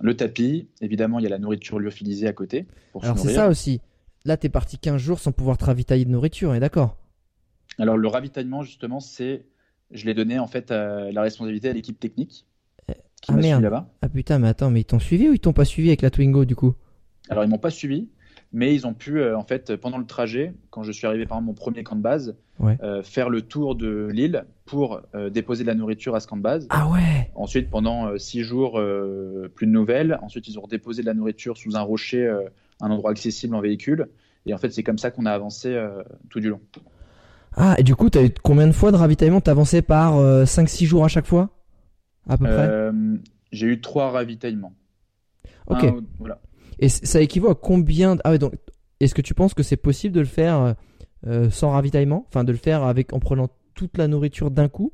le 0.00 0.16
tapis. 0.16 0.68
Évidemment, 0.80 1.18
il 1.18 1.24
y 1.24 1.26
a 1.26 1.30
la 1.30 1.38
nourriture 1.38 1.80
lyophilisée 1.80 2.28
à 2.28 2.32
côté. 2.32 2.66
Alors, 3.02 3.18
c'est 3.18 3.34
ça 3.34 3.48
aussi. 3.48 3.80
Là, 4.24 4.36
tu 4.36 4.46
es 4.46 4.48
parti 4.48 4.78
15 4.78 5.00
jours 5.00 5.18
sans 5.18 5.32
pouvoir 5.32 5.58
te 5.58 5.64
ravitailler 5.64 6.04
de 6.04 6.10
nourriture, 6.10 6.50
on 6.50 6.54
est 6.54 6.60
d'accord? 6.60 6.96
Alors, 7.78 7.96
le 7.96 8.08
ravitaillement, 8.08 8.62
justement, 8.62 9.00
c'est. 9.00 9.44
Je 9.90 10.06
l'ai 10.06 10.14
donné 10.14 10.38
en 10.38 10.46
fait 10.46 10.70
à 10.70 11.10
la 11.10 11.22
responsabilité 11.22 11.68
à 11.68 11.72
l'équipe 11.72 11.98
technique. 11.98 12.46
Eh, 12.88 12.92
qui 13.22 13.32
ah 13.32 13.36
merde. 13.36 13.62
là-bas. 13.62 13.90
Ah 14.02 14.08
putain, 14.08 14.38
mais 14.38 14.46
attends, 14.46 14.70
mais 14.70 14.82
ils 14.82 14.84
t'ont 14.84 15.00
suivi 15.00 15.28
ou 15.28 15.32
ils 15.32 15.40
t'ont 15.40 15.52
pas 15.52 15.64
suivi 15.64 15.88
avec 15.88 16.02
la 16.02 16.10
Twingo 16.10 16.44
du 16.44 16.54
coup? 16.54 16.74
Alors, 17.28 17.42
ils 17.42 17.50
m'ont 17.50 17.58
pas 17.58 17.70
suivi 17.70 18.08
mais 18.52 18.74
ils 18.74 18.86
ont 18.86 18.94
pu, 18.94 19.20
euh, 19.20 19.38
en 19.38 19.44
fait, 19.44 19.76
pendant 19.76 19.98
le 19.98 20.06
trajet, 20.06 20.54
quand 20.70 20.82
je 20.82 20.90
suis 20.90 21.06
arrivé 21.06 21.26
par 21.26 21.40
mon 21.40 21.54
premier 21.54 21.84
camp 21.84 21.96
de 21.96 22.02
base, 22.02 22.34
euh, 22.82 23.02
faire 23.02 23.30
le 23.30 23.42
tour 23.42 23.74
de 23.74 24.08
l'île 24.12 24.44
pour 24.66 25.00
euh, 25.14 25.30
déposer 25.30 25.62
de 25.62 25.68
la 25.68 25.74
nourriture 25.74 26.14
à 26.14 26.20
ce 26.20 26.26
camp 26.26 26.36
de 26.36 26.42
base. 26.42 26.66
Ah 26.70 26.88
ouais 26.88 27.30
Ensuite, 27.34 27.70
pendant 27.70 28.18
six 28.18 28.42
jours, 28.42 28.72
plus 29.54 29.66
de 29.66 29.72
nouvelles. 29.72 30.18
Ensuite, 30.22 30.48
ils 30.48 30.58
ont 30.58 30.66
déposé 30.66 31.02
de 31.02 31.06
la 31.06 31.14
nourriture 31.14 31.56
sous 31.56 31.76
un 31.76 31.80
rocher, 31.80 32.28
un 32.80 32.90
endroit 32.90 33.12
accessible 33.12 33.54
en 33.54 33.60
véhicule. 33.60 34.08
Et 34.46 34.54
en 34.54 34.58
fait, 34.58 34.70
c'est 34.70 34.82
comme 34.82 34.98
ça 34.98 35.10
qu'on 35.10 35.26
a 35.26 35.32
avancé 35.32 35.78
tout 36.28 36.40
du 36.40 36.50
long. 36.50 36.60
Ah, 37.56 37.76
et 37.78 37.82
du 37.82 37.94
coup, 37.94 38.10
tu 38.10 38.18
as 38.18 38.24
eu 38.24 38.30
combien 38.42 38.66
de 38.66 38.72
fois 38.72 38.90
de 38.92 38.96
ravitaillement? 38.96 39.40
T'avançais 39.40 39.80
par 39.80 40.18
5-6 40.44 40.84
jours 40.84 41.04
à 41.04 41.08
chaque 41.08 41.26
fois? 41.26 41.50
À 42.28 42.36
peu 42.36 42.44
près? 42.44 42.90
J'ai 43.52 43.68
eu 43.68 43.80
3 43.80 44.10
ravitaillements. 44.10 44.74
Ok. 45.66 45.86
voilà. 46.18 46.40
Et 46.80 46.88
ça 46.88 47.20
équivaut 47.20 47.50
à 47.50 47.54
combien 47.54 48.16
Ah 48.24 48.30
ouais, 48.30 48.38
donc 48.38 48.54
est-ce 48.98 49.14
que 49.14 49.22
tu 49.22 49.34
penses 49.34 49.54
que 49.54 49.62
c'est 49.62 49.76
possible 49.76 50.14
de 50.14 50.20
le 50.20 50.26
faire 50.26 50.74
sans 51.50 51.70
ravitaillement? 51.70 52.24
Enfin, 52.28 52.42
de 52.42 52.52
le 52.52 52.58
faire 52.58 52.82
avec 52.82 53.12
en 53.12 53.20
prenant 53.20 53.48
toute 53.74 53.96
la 53.96 54.08
nourriture 54.08 54.50
d'un 54.50 54.68
coup? 54.68 54.92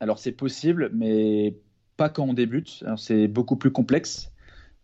Alors 0.00 0.18
c'est 0.18 0.32
possible, 0.32 0.90
mais 0.94 1.56
pas 1.96 2.08
quand 2.08 2.24
on 2.24 2.34
débute. 2.34 2.84
C'est 2.96 3.28
beaucoup 3.28 3.56
plus 3.56 3.70
complexe 3.70 4.32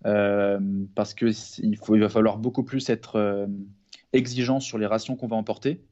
euh, 0.07 0.61
parce 0.95 1.15
que 1.15 1.27
il, 1.63 1.77
faut, 1.77 1.97
il 1.97 2.01
va 2.01 2.09
falloir 2.09 2.39
beaucoup 2.39 2.63
plus 2.63 2.89
être 2.89 3.17
euh, 3.17 3.47
exigeant 4.13 4.61
sur 4.61 4.79
les 4.79 4.87
rations 4.87 5.17
qu'on 5.17 5.27
va 5.27 5.37
emporter. 5.37 5.83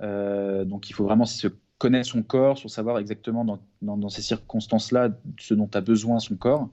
Euh, 0.00 0.64
donc 0.64 0.90
il 0.90 0.92
faut 0.94 1.04
vraiment 1.04 1.26
se 1.26 1.48
connaître 1.78 2.08
son 2.08 2.22
corps, 2.22 2.56
sur 2.56 2.70
savoir 2.70 2.98
exactement 2.98 3.44
dans, 3.44 3.60
dans, 3.82 4.08
ces 4.08 4.22
circonstances-là 4.22 5.10
ce 5.38 5.52
dont 5.52 5.68
a 5.74 5.80
besoin 5.80 6.18
son 6.18 6.36
corps. 6.36 6.70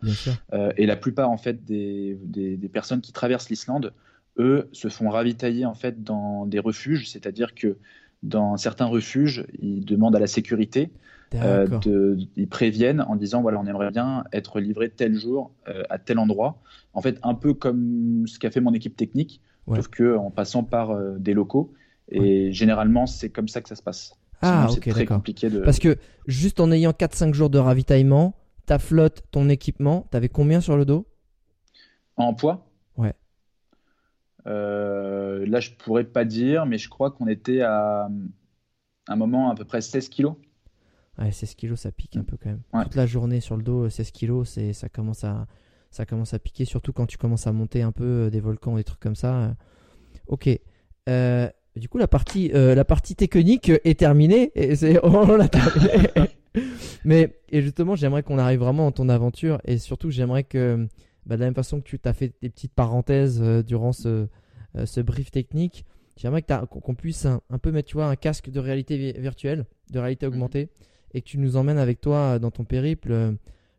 et 0.78 0.86
la 0.86 0.96
plupart 0.96 1.30
en 1.30 1.38
fait 1.38 1.66
des, 1.66 2.18
des, 2.24 2.56
des 2.56 2.70
personnes 2.70 3.02
qui 3.02 3.12
traversent 3.12 3.50
l'Islande, 3.50 3.94
eux, 4.38 4.70
se 4.72 4.88
font 4.88 5.10
ravitailler 5.10 5.66
en 5.66 5.74
fait 5.74 6.04
dans 6.04 6.46
des 6.46 6.60
refuges, 6.60 7.10
c'est-à-dire 7.10 7.54
que 7.54 7.78
dans 8.24 8.56
certains 8.58 8.86
refuges, 8.86 9.46
ils 9.62 9.84
demandent 9.84 10.16
à 10.16 10.20
la 10.20 10.28
sécurité, 10.28 10.92
euh, 11.36 11.68
de, 11.80 12.18
ils 12.36 12.48
préviennent 12.48 13.02
en 13.02 13.16
disant 13.16 13.42
voilà, 13.42 13.60
on 13.60 13.66
aimerait 13.66 13.90
bien 13.92 14.24
être 14.32 14.60
livré 14.60 14.90
tel 14.90 15.16
jour 15.16 15.52
euh, 15.68 15.84
à 15.90 15.98
tel 15.98 16.20
endroit. 16.20 16.62
En 16.94 17.02
fait, 17.02 17.20
un 17.24 17.34
peu 17.34 17.54
comme 17.54 18.26
ce 18.28 18.38
qu'a 18.40 18.52
fait 18.52 18.62
mon 18.62 18.74
équipe 18.74 18.96
technique, 18.96 19.42
sauf 19.68 19.88
que 19.88 20.16
en 20.16 20.30
passant 20.30 20.64
par 20.64 20.92
euh, 20.92 21.18
des 21.18 21.34
locaux. 21.34 21.74
Et 22.10 22.52
généralement, 22.52 23.08
c'est 23.08 23.30
comme 23.30 23.48
ça 23.48 23.62
que 23.62 23.70
ça 23.70 23.76
se 23.76 23.82
passe. 23.82 24.16
Ah, 24.44 24.68
ok, 24.70 24.90
très 24.90 25.06
compliqué 25.06 25.50
de. 25.50 25.60
Parce 25.60 25.80
que 25.80 25.98
juste 26.28 26.60
en 26.60 26.72
ayant 26.72 26.92
4-5 26.92 27.34
jours 27.34 27.50
de 27.50 27.60
ravitaillement, 27.60 28.36
ta 28.66 28.80
flotte, 28.80 29.24
ton 29.32 29.50
équipement, 29.50 30.08
t'avais 30.12 30.30
combien 30.30 30.62
sur 30.62 30.78
le 30.78 30.86
dos? 30.86 31.08
En 32.16 32.34
poids? 32.34 32.68
Ouais. 32.98 33.14
Euh, 34.48 35.46
là, 35.48 35.60
je 35.60 35.72
pourrais 35.72 36.04
pas 36.04 36.26
dire, 36.26 36.66
mais 36.66 36.78
je 36.78 36.90
crois 36.90 37.12
qu'on 37.12 37.28
était 37.28 37.62
à 37.62 38.10
un 39.08 39.16
moment 39.16 39.50
à 39.50 39.56
peu 39.56 39.66
près 39.66 39.82
16 39.82 40.10
kilos. 40.10 40.36
Ouais, 41.18 41.32
16 41.32 41.56
kilos, 41.56 41.80
ça 41.80 41.92
pique 41.92 42.18
un 42.18 42.24
peu 42.24 42.38
quand 42.38 42.50
même. 42.50 42.84
Toute 42.84 42.96
la 42.96 43.06
journée 43.06 43.40
sur 43.40 43.56
le 43.56 43.64
dos, 43.64 43.90
16 43.90 44.12
kilos, 44.12 44.50
c'est, 44.50 44.74
ça, 44.74 44.90
commence 44.90 45.24
à, 45.24 45.48
ça 45.92 46.06
commence 46.06 46.34
à 46.34 46.40
piquer, 46.40 46.66
surtout 46.66 46.92
quand 46.92 47.06
tu 47.06 47.18
commences 47.18 47.48
à 47.48 47.52
monter 47.52 47.82
un 47.82 47.92
peu 47.92 48.26
euh, 48.26 48.30
des 48.30 48.40
volcans, 48.40 48.76
des 48.76 48.84
trucs 48.84 49.00
comme 49.00 49.16
ça. 49.16 49.56
Ok. 50.28 50.50
Euh, 51.10 51.50
du 51.76 51.90
coup, 51.90 51.98
la 51.98 52.08
partie, 52.08 52.50
la 52.50 52.86
partie 52.86 53.16
technique 53.16 53.72
est 53.84 54.00
terminée. 54.00 54.52
Et 54.56 54.76
c'est, 54.76 55.00
on 55.06 55.36
l'a 55.36 55.48
terminée. 55.48 56.10
Mais, 57.06 57.36
et 57.50 57.62
justement, 57.62 57.96
j'aimerais 57.96 58.24
qu'on 58.24 58.38
arrive 58.38 58.60
vraiment 58.60 58.86
dans 58.86 58.92
ton 58.92 59.10
aventure. 59.10 59.60
Et 59.66 59.78
surtout, 59.78 60.12
j'aimerais 60.12 60.44
que 60.44 60.88
bah, 61.26 61.36
de 61.36 61.42
la 61.42 61.48
même 61.48 61.56
façon 61.56 61.80
que 61.80 61.86
tu 61.86 62.00
t'as 62.00 62.14
fait 62.14 62.34
des 62.42 62.50
petites 62.50 62.74
parenthèses 62.74 63.42
euh, 63.42 63.64
durant 63.64 63.92
ce, 63.92 64.28
euh, 64.76 64.86
ce 64.86 65.02
brief 65.02 65.32
technique, 65.32 65.86
j'aimerais 66.18 66.44
qu'on 66.44 66.96
puisse 66.96 67.26
un, 67.26 67.58
peu 67.62 67.72
mettre 67.72 67.90
tu 67.90 67.96
vois, 67.96 68.08
un 68.08 68.16
casque 68.16 68.50
de 68.50 68.60
réalité 68.60 69.14
virtuelle, 69.14 69.66
de 69.92 70.00
réalité 70.00 70.26
mhm. 70.26 70.34
augmentée, 70.34 70.70
et 71.14 71.22
que 71.22 71.28
tu 71.28 71.38
nous 71.38 71.58
emmènes 71.58 71.78
avec 71.78 72.02
toi 72.02 72.40
dans 72.40 72.52
ton 72.52 72.64
périple. 72.64 73.36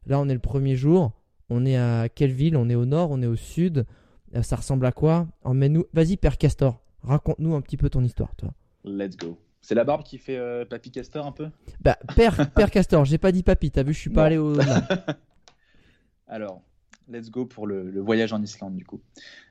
Là, 0.06 0.20
on 0.20 0.28
est 0.28 0.34
le 0.34 0.40
premier 0.40 0.76
jour. 0.76 1.12
On 1.50 1.66
est 1.66 1.76
à 1.76 2.08
quelle 2.08 2.32
ville? 2.32 2.56
On 2.56 2.68
est 2.68 2.74
au 2.74 2.86
nord, 2.86 3.10
on 3.10 3.22
est 3.22 3.26
au 3.26 3.36
sud. 3.36 3.86
Euh, 4.34 4.42
ça 4.42 4.56
ressemble 4.56 4.86
à 4.86 4.92
quoi? 4.92 5.26
Emmène-nous. 5.42 5.84
Vas-y, 5.92 6.16
Père 6.16 6.38
Castor, 6.38 6.80
raconte-nous 7.04 7.54
un 7.54 7.60
petit 7.60 7.76
peu 7.76 7.88
ton 7.88 8.02
histoire, 8.02 8.34
toi. 8.36 8.50
Let's 8.84 9.16
go. 9.16 9.38
C'est 9.60 9.74
la 9.74 9.84
barbe 9.84 10.02
qui 10.02 10.18
fait 10.18 10.38
Papy 10.68 10.90
Castor 10.90 11.26
un 11.26 11.32
peu? 11.32 11.48
Bah, 11.80 11.98
Père, 12.16 12.50
Père 12.54 12.70
Castor, 12.70 13.04
j'ai 13.04 13.18
pas 13.18 13.32
dit 13.32 13.42
Papy, 13.42 13.70
t'as 13.70 13.82
vu, 13.82 13.94
je 13.94 13.98
suis 13.98 14.10
pas 14.10 14.26
allé 14.26 14.36
au. 14.36 14.58
Alors, 16.28 16.62
let's 17.08 17.30
go 17.30 17.44
pour 17.44 17.66
le, 17.66 18.00
voyage 18.00 18.32
en 18.32 18.42
Islande 18.42 18.76
du 18.76 18.84
coup. 18.84 19.00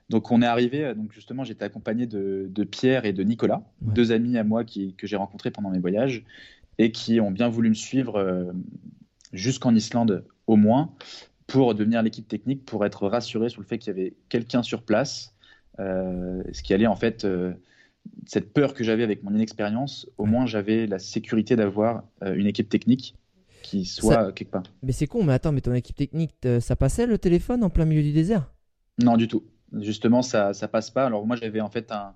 Donc 0.10 0.32
on 0.32 0.42
est 0.42 0.46
arrivé, 0.46 0.84
euh, 0.84 0.94
donc 0.94 1.12
justement 1.14 1.44
j'étais 1.44 1.66
accompagné 1.66 2.08
de, 2.08 2.64
Pierre 2.70 3.06
et 3.06 3.14
de 3.14 3.24
Nicolas, 3.24 3.64
deux 3.82 4.12
amis 4.12 4.38
à 4.38 4.44
moi 4.44 4.64
qui, 4.64 4.96
que 4.96 5.08
j'ai 5.08 5.16
rencontrés 5.16 5.52
pendant 5.52 5.70
mes 5.70 5.80
voyages 5.80 6.24
et 6.78 6.92
qui 6.92 7.20
ont 7.20 7.32
bien 7.32 7.50
voulu 7.50 7.70
me 7.70 7.76
suivre 7.76 8.18
euh, 8.18 8.52
jusqu'en 9.32 9.76
Islande 9.76 10.26
au 10.48 10.56
moins 10.56 10.94
pour 11.48 11.76
devenir 11.76 12.02
l'équipe 12.02 12.28
technique, 12.28 12.66
pour 12.66 12.86
être 12.86 13.08
rassuré 13.08 13.50
sur 13.50 13.62
le 13.62 13.68
fait 13.68 13.78
qu'il 13.78 13.96
y 13.96 14.00
avait 14.00 14.16
quelqu'un 14.30 14.64
sur 14.64 14.84
place, 14.84 15.36
euh, 15.42 15.43
ce 15.78 16.62
qui 16.64 16.74
allait 16.74 16.88
en 16.88 16.96
fait 16.96 17.28
cette 18.26 18.54
peur 18.54 18.74
que 18.74 18.84
j'avais 18.84 19.04
avec 19.04 19.24
mon 19.24 19.34
inexpérience, 19.34 20.08
au 20.18 20.26
moins 20.26 20.46
j'avais 20.46 20.88
la 20.88 21.00
sécurité 21.00 21.56
d'avoir 21.56 22.04
une 22.22 22.48
équipe 22.48 22.70
technique 22.70 23.16
qui 23.62 23.86
soit 23.86 24.32
quelque 24.34 24.52
part. 24.52 24.64
Mais 24.84 24.92
c'est 24.92 25.08
con, 25.08 25.24
mais 25.24 25.34
attends, 25.34 25.52
mais 25.52 25.62
ton 25.62 25.74
équipe 25.74 25.96
technique, 25.96 26.36
ça 26.60 26.76
passait 26.76 27.08
le 27.08 27.18
téléphone 27.18 27.64
en 27.64 27.70
plein 27.70 27.86
milieu 27.86 28.04
du 28.04 28.12
désert? 28.12 28.52
Non, 29.02 29.18
du 29.18 29.28
tout. 29.28 29.44
Justement, 29.82 30.22
ça, 30.22 30.54
ça 30.54 30.68
passe 30.68 30.92
pas. 30.92 31.06
Alors 31.06 31.26
moi, 31.26 31.36
j'avais 31.36 31.62
en 31.62 31.70
fait 31.70 31.92
un, 31.92 32.14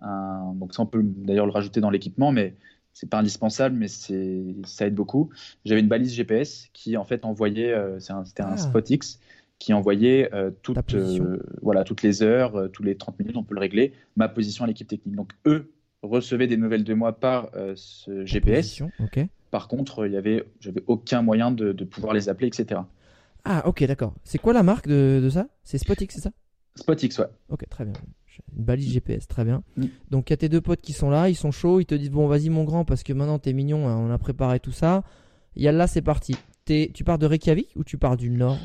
un, 0.00 0.52
donc 0.54 0.74
ça 0.74 0.82
on 0.82 0.86
peut 0.86 1.02
d'ailleurs 1.02 1.46
le 1.46 1.52
rajouter 1.52 1.80
dans 1.80 1.90
l'équipement, 1.90 2.32
mais 2.32 2.54
c'est 2.92 3.08
pas 3.08 3.18
indispensable, 3.18 3.76
mais 3.76 3.88
c'est 3.88 4.44
ça 4.64 4.86
aide 4.86 4.94
beaucoup. 4.94 5.30
J'avais 5.64 5.80
une 5.80 5.88
balise 5.88 6.12
GPS 6.12 6.68
qui 6.72 6.96
en 6.96 7.04
fait 7.04 7.24
envoyait, 7.24 7.72
euh, 7.72 7.98
c'était 8.00 8.42
un, 8.42 8.52
ah. 8.52 8.56
SpotX 8.56 9.20
qui 9.58 9.72
envoyait 9.72 10.32
euh, 10.34 10.50
toutes, 10.62 10.94
euh, 10.94 11.38
voilà, 11.62 11.84
toutes 11.84 12.02
les 12.02 12.22
heures, 12.22 12.68
tous 12.72 12.82
les 12.82 12.96
30 12.96 13.18
minutes, 13.18 13.36
on 13.36 13.42
peut 13.42 13.54
le 13.54 13.60
régler, 13.60 13.92
ma 14.16 14.28
position 14.28 14.64
à 14.64 14.66
l'équipe 14.66 14.86
technique. 14.86 15.16
Donc 15.16 15.32
eux 15.46 15.72
recevaient 16.02 16.46
des 16.46 16.56
nouvelles 16.56 16.84
de 16.84 16.94
moi 16.94 17.12
par 17.12 17.50
ce 17.74 18.24
GPS. 18.24 18.82
Par 19.50 19.68
contre, 19.68 20.06
il 20.06 20.12
y 20.12 20.16
avait, 20.16 20.44
j'avais 20.60 20.82
aucun 20.86 21.22
moyen 21.22 21.50
de, 21.50 21.72
pouvoir 21.84 22.12
les 22.12 22.28
appeler, 22.28 22.48
etc. 22.48 22.82
Ah, 23.44 23.66
ok, 23.66 23.84
d'accord. 23.84 24.14
C'est 24.24 24.38
quoi 24.38 24.52
la 24.52 24.62
marque 24.62 24.86
de, 24.86 25.26
ça? 25.30 25.48
C'est 25.64 25.78
Spotix, 25.78 26.14
c'est 26.14 26.20
ça? 26.20 26.30
Spotix, 26.74 27.18
ouais. 27.18 27.26
Ok, 27.48 27.68
très 27.68 27.84
bien. 27.84 27.94
Une 28.56 28.64
balise 28.64 28.92
GPS, 28.92 29.26
très 29.26 29.44
bien. 29.44 29.62
Mm. 29.76 29.86
Donc 30.10 30.30
il 30.30 30.32
y 30.32 30.34
a 30.34 30.36
tes 30.36 30.48
deux 30.48 30.60
potes 30.60 30.80
qui 30.80 30.92
sont 30.92 31.10
là, 31.10 31.28
ils 31.28 31.34
sont 31.34 31.50
chauds, 31.50 31.80
ils 31.80 31.86
te 31.86 31.94
disent 31.94 32.10
bon 32.10 32.28
vas-y 32.28 32.50
mon 32.50 32.64
grand 32.64 32.84
parce 32.84 33.02
que 33.02 33.12
maintenant 33.12 33.38
t'es 33.38 33.52
mignon, 33.52 33.88
hein, 33.88 33.96
on 33.96 34.10
a 34.10 34.18
préparé 34.18 34.60
tout 34.60 34.70
ça. 34.70 35.02
Il 35.56 35.62
y 35.62 35.68
a 35.68 35.72
là 35.72 35.86
c'est 35.88 36.02
parti. 36.02 36.36
Es, 36.68 36.90
tu 36.92 37.02
pars 37.02 37.18
de 37.18 37.26
Reykjavik 37.26 37.70
ou 37.76 37.82
tu 37.82 37.98
pars 37.98 38.16
du 38.16 38.30
nord? 38.30 38.58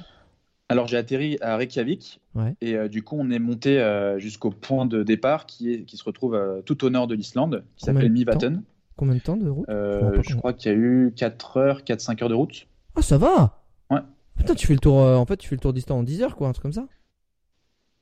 Alors 0.74 0.88
j'ai 0.88 0.98
atterri 0.98 1.38
à 1.40 1.56
Reykjavik 1.56 2.20
et 2.60 2.74
euh, 2.74 2.88
du 2.88 3.04
coup 3.04 3.16
on 3.20 3.30
est 3.30 3.38
monté 3.38 3.80
euh, 3.80 4.18
jusqu'au 4.18 4.50
point 4.50 4.88
de 4.88 5.04
départ 5.04 5.46
qui, 5.46 5.72
est, 5.72 5.84
qui 5.84 5.98
se 5.98 6.04
retrouve 6.04 6.34
euh, 6.34 6.64
tout 6.64 6.84
au 6.84 6.90
nord 6.90 7.06
de 7.06 7.14
l'Islande, 7.14 7.64
qui 7.76 7.86
s'appelle 7.86 8.12
Mivaten. 8.12 8.64
Combien 8.96 9.14
de 9.14 9.20
temps 9.20 9.38
de 9.38 9.48
route? 9.48 9.68
Je 9.70 10.36
crois 10.36 10.52
qu'il 10.54 10.72
y 10.72 10.74
a 10.74 10.78
eu 10.78 11.14
4 11.16 11.58
heures, 11.58 11.82
4-5 11.82 12.24
heures 12.24 12.30
de 12.30 12.34
route. 12.34 12.68
Ah, 12.96 13.04
ça 13.04 13.20
va 13.20 13.62
Ouais. 13.92 14.00
Putain, 14.36 14.56
tu 14.56 14.66
fais 14.66 14.74
le 14.74 14.80
tour, 14.80 14.96
en 14.96 15.26
fait, 15.28 15.38
tu 15.38 15.48
fais 15.48 15.56
le 15.56 15.60
tour 15.60 15.74
d'Islande 15.74 16.00
en 16.00 16.04
10 16.04 16.24
heures, 16.24 16.36
quoi, 16.36 16.48
un 16.48 16.54
truc 16.54 16.64
comme 16.64 16.74
ça 16.74 16.88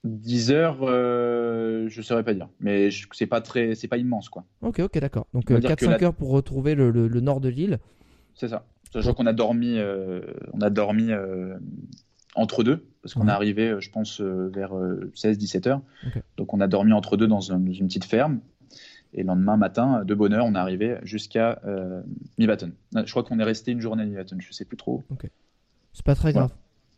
10 0.05 0.51
heures, 0.51 0.77
je 0.87 2.01
saurais 2.01 2.23
pas 2.23 2.33
dire, 2.33 2.47
mais 2.61 2.87
c'est 3.11 3.27
pas 3.27 3.41
très, 3.41 3.75
c'est 3.75 3.89
pas 3.89 3.97
immense 3.97 4.29
quoi. 4.29 4.45
Ok, 4.61 4.79
ok, 4.79 4.97
d'accord. 4.97 5.27
Donc 5.33 5.51
4-5 5.51 6.03
heures 6.05 6.13
pour 6.13 6.29
retrouver 6.29 6.73
le, 6.73 6.91
nord 7.19 7.41
de 7.41 7.49
l'île. 7.49 7.79
C'est 8.33 8.47
ça. 8.47 8.65
Sachant 8.93 9.13
qu'on 9.13 9.25
a 9.25 9.33
dormi, 9.33 9.77
on 10.53 10.61
a 10.61 10.69
dormi 10.69 11.11
entre 12.35 12.63
deux, 12.63 12.85
parce 13.01 13.13
qu'on 13.13 13.27
est 13.27 13.31
arrivé, 13.31 13.75
je 13.79 13.89
pense, 13.89 14.21
vers 14.21 14.73
16-17 14.73 15.67
heures. 15.67 15.81
Donc 16.37 16.53
on 16.53 16.61
a 16.61 16.67
dormi 16.67 16.93
entre 16.93 17.17
deux 17.17 17.27
dans, 17.27 17.41
une 17.41 17.87
petite 17.87 18.05
ferme. 18.05 18.39
Et 19.13 19.23
le 19.23 19.27
lendemain 19.27 19.57
matin, 19.57 20.05
de 20.05 20.15
bonne 20.15 20.31
heure, 20.33 20.45
on 20.45 20.55
est 20.55 20.57
arrivé 20.57 20.97
jusqu'à 21.03 21.59
euh. 21.65 22.01
Je 22.39 23.09
crois 23.09 23.23
qu'on 23.23 23.39
est 23.39 23.43
resté 23.43 23.71
une 23.71 23.81
journée 23.81 24.03
à 24.03 24.05
Mivaton, 24.05 24.37
je 24.39 24.53
sais 24.53 24.63
plus 24.63 24.77
trop. 24.77 25.03
Ok. 25.09 25.29
C'est 25.91 26.05
pas 26.05 26.15
très 26.15 26.31
grave. 26.31 26.51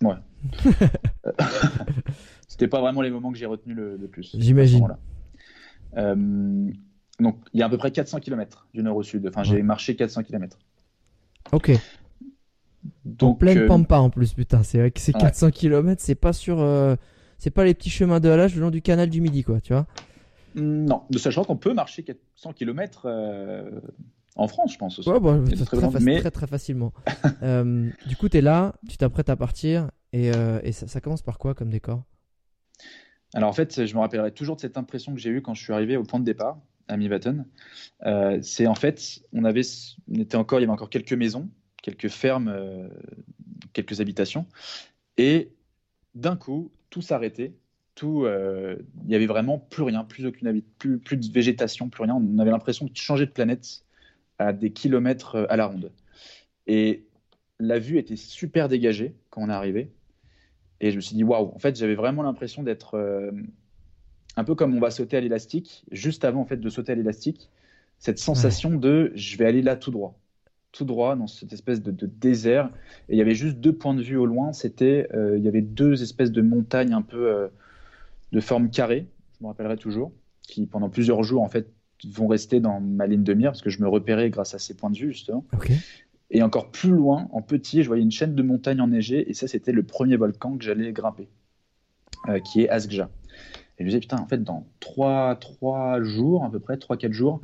Ouais. 0.04 0.16
C'était 2.54 2.68
pas 2.68 2.82
vraiment 2.82 3.02
les 3.02 3.10
moments 3.10 3.32
que 3.32 3.38
j'ai 3.40 3.48
retenu 3.48 3.74
le, 3.74 3.98
plus. 4.12 4.36
J'imagine. 4.38 4.88
Euh, 5.98 6.70
donc, 7.20 7.38
il 7.52 7.60
y 7.60 7.64
a 7.64 7.66
à 7.66 7.70
peu 7.70 7.78
près 7.78 7.90
400 7.90 8.20
km 8.20 8.68
du 8.76 8.84
nord 8.84 8.96
au 8.96 9.02
sud. 9.02 9.28
Enfin, 9.28 9.42
j'ai 9.42 9.64
marché 9.64 9.96
400 9.96 10.22
km. 10.22 10.60
Ok. 11.52 11.72
Donc, 13.06 13.32
en 13.32 13.36
pleine 13.36 13.58
euh, 13.60 13.68
pampa 13.68 13.98
en 13.98 14.10
plus, 14.10 14.34
putain. 14.34 14.64
C'est 14.64 14.80
vrai 14.80 14.92
que 14.92 15.00
ces 15.00 15.14
400 15.14 15.52
km, 15.52 16.02
c'est 16.02 16.16
pas 16.16 16.34
sur. 16.34 16.60
Euh, 16.60 16.96
c'est 17.38 17.52
pas 17.52 17.66
les 17.66 17.74
petits 17.74 17.90
chemins 17.90 18.20
de 18.20 18.30
halage 18.30 18.56
le 18.56 18.62
long 18.62 18.72
du 18.72 18.82
canal 18.82 19.10
du 19.10 19.22
Midi, 19.22 19.44
quoi, 19.44 19.60
tu 19.60 19.74
vois. 19.74 19.86
Non, 20.56 21.04
de 21.10 21.18
sachant 21.18 21.44
qu'on 21.44 21.58
peut 21.58 21.74
marcher 21.74 22.04
400 22.04 22.54
km 22.54 23.04
euh, 23.06 23.82
en 24.36 24.48
France, 24.48 24.74
je 24.74 24.78
pense. 24.78 25.00
Aussi. 25.00 25.10
Ouais, 25.10 25.20
bah, 25.20 25.40
très, 25.66 26.20
très, 26.20 26.32
très, 26.32 26.48
facilement. 26.48 26.94
Euh, 27.42 27.90
du 28.08 28.16
coup, 28.16 28.30
tu 28.30 28.38
es 28.38 28.42
là, 28.42 28.76
tu 28.88 28.96
t'apprêtes 28.98 29.30
à 29.30 29.36
partir, 29.36 29.90
et, 30.14 30.32
et 30.64 30.72
ça, 30.72 31.02
commence 31.02 31.22
par 31.22 31.38
quoi 31.38 31.54
comme 31.54 31.70
décor? 31.70 32.04
Alors 33.34 33.50
en 33.50 33.54
fait, 33.54 33.86
je 33.86 33.96
me 33.96 34.00
rappellerai 34.00 34.32
toujours 34.32 34.56
de 34.56 34.62
cette 34.62 34.78
impression 34.78 35.14
que 35.14 35.20
j'ai 35.20 35.30
eue 35.30 35.42
quand 35.42 35.54
je 35.54 35.64
suis 35.64 35.74
arrivé 35.74 35.98
au 35.98 36.04
point 36.04 36.20
de 36.20 36.26
départ 36.26 36.60
à 36.88 36.96
Mivaton. 36.96 37.46
c'est 38.42 38.68
en 38.68 38.76
fait, 38.76 39.24
on 39.34 39.44
avait, 39.44 39.64
on 40.10 40.20
était 40.20 40.38
encore, 40.38 40.60
il 40.60 40.62
y 40.62 40.66
avait 40.66 40.74
encore 40.74 40.90
quelques 40.90 41.14
maisons, 41.14 41.50
quelques 41.84 42.10
fermes, 42.10 42.90
quelques 43.74 44.02
habitations, 44.02 44.48
et 45.18 45.52
d'un 46.16 46.36
coup, 46.36 46.72
tout 46.90 47.04
s'arrêtait 47.04 47.54
tout, 47.96 48.26
il 48.26 49.12
y 49.12 49.14
avait 49.14 49.28
vraiment 49.28 49.60
plus 49.60 49.84
rien, 49.84 50.04
plus 50.04 50.26
aucune 50.26 50.64
plus, 50.80 50.98
plus 50.98 51.18
de 51.18 51.32
végétation, 51.32 51.90
plus 51.90 52.04
rien. 52.04 52.16
On 52.16 52.40
avait 52.40 52.50
l'impression 52.50 52.88
de 52.88 52.96
changer 52.96 53.28
de 53.28 53.32
planète 53.32 53.84
à 54.40 54.52
des 54.52 54.72
kilomètres 54.72 55.46
à 55.48 55.56
la 55.58 55.68
ronde. 55.68 55.92
Et 56.66 57.06
la 57.60 57.78
vue 57.78 58.00
était 58.00 58.16
super 58.16 58.68
dégagée 58.68 59.14
quand 59.30 59.42
on 59.44 59.50
est 59.50 59.54
arrivé. 59.54 59.92
Et 60.80 60.90
je 60.90 60.96
me 60.96 61.02
suis 61.02 61.16
dit, 61.16 61.24
waouh, 61.24 61.52
en 61.54 61.60
fait, 61.60 61.78
j'avais 61.78 61.94
vraiment 61.94 62.24
l'impression 62.24 62.64
d'être 62.64 63.32
un 64.36 64.44
peu 64.44 64.56
comme 64.56 64.76
on 64.76 64.80
va 64.80 64.90
sauter 64.90 65.18
à 65.18 65.22
l'élastique, 65.22 65.86
juste 65.92 66.26
avant 66.26 66.42
en 66.42 66.46
fait 66.46 66.58
de 66.58 66.70
sauter 66.70 66.94
à 66.94 66.96
l'élastique, 66.96 67.52
cette 68.00 68.18
sensation 68.18 68.72
de 68.72 69.12
je 69.16 69.38
vais 69.38 69.46
aller 69.46 69.62
là 69.62 69.76
tout 69.76 69.92
droit, 69.92 70.20
tout 70.74 70.84
droit 70.84 71.16
dans 71.16 71.28
cette 71.28 71.54
espèce 71.54 71.82
de, 71.82 71.92
désert. 72.06 72.70
Et 73.08 73.14
il 73.14 73.18
y 73.18 73.22
avait 73.22 73.36
juste 73.36 73.58
deux 73.60 73.72
points 73.72 73.94
de 73.94 74.02
vue 74.02 74.18
au 74.18 74.26
loin. 74.26 74.52
C'était, 74.52 75.08
euh, 75.14 75.38
il 75.38 75.44
y 75.44 75.48
avait 75.48 75.62
deux 75.62 76.02
espèces 76.02 76.32
de 76.32 76.42
montagnes 76.42 76.94
un 76.94 77.02
peu 77.02 77.28
euh, 77.28 77.48
de 78.34 78.42
forme 78.42 78.70
carrée, 78.70 79.08
je 79.38 79.44
me 79.44 79.48
rappellerai 79.48 79.78
toujours, 79.78 80.12
qui 80.42 80.66
pendant 80.66 80.90
plusieurs 80.90 81.24
jours 81.24 81.44
en 81.44 81.50
fait 81.50 81.68
vont 82.06 82.28
rester 82.28 82.60
dans 82.60 82.82
ma 82.82 83.08
ligne 83.08 83.24
de 83.24 83.34
mire 83.34 83.52
parce 83.52 83.62
que 83.62 83.70
je 83.70 83.82
me 83.82 83.88
repérais 83.88 84.30
grâce 84.30 84.54
à 84.56 84.60
ces 84.60 84.74
points 84.74 84.90
de 84.90 84.98
vue 84.98 85.14
justement. 85.14 85.46
Et 86.32 86.42
encore 86.42 86.72
plus 86.72 86.90
loin, 86.90 87.30
en 87.32 87.44
petit, 87.44 87.84
je 87.84 87.88
voyais 87.88 88.02
une 88.02 88.12
chaîne 88.12 88.34
de 88.34 88.42
montagnes 88.42 88.82
enneigées 88.82 89.30
et 89.30 89.34
ça 89.34 89.48
c'était 89.48 89.72
le 89.72 89.84
premier 89.84 90.18
volcan 90.18 90.58
que 90.58 90.64
j'allais 90.64 90.92
grimper, 90.92 91.30
euh, 92.28 92.40
qui 92.40 92.64
est 92.64 92.70
Asgja. 92.70 93.10
Et 93.78 93.82
je 93.82 93.84
me 93.84 93.90
disais, 93.90 94.00
putain, 94.00 94.18
en 94.18 94.28
fait, 94.28 94.44
dans 94.44 94.68
3, 94.82 95.36
3 95.36 96.04
jours, 96.04 96.44
à 96.44 96.52
peu 96.52 96.60
près, 96.60 96.76
3-4 96.76 97.12
jours, 97.12 97.42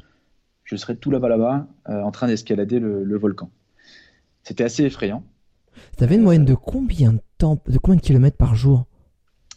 je 0.69 0.75
serais 0.75 0.95
tout 0.95 1.09
là-bas, 1.09 1.29
là-bas, 1.29 1.67
euh, 1.89 2.03
en 2.03 2.11
train 2.11 2.27
d'escalader 2.27 2.79
le, 2.79 3.17
volcan. 3.17 3.49
C'était 4.43 4.63
assez 4.63 4.83
effrayant. 4.83 5.23
Tu 5.97 6.03
avais 6.03 6.15
une 6.15 6.21
moyenne 6.21 6.45
de 6.45 6.53
combien 6.53 7.13
de 7.13 7.21
temps, 7.39 7.59
de 7.67 7.79
combien 7.79 7.95
de 7.95 8.01
kilomètres 8.01 8.37
par 8.37 8.53
jour? 8.53 8.85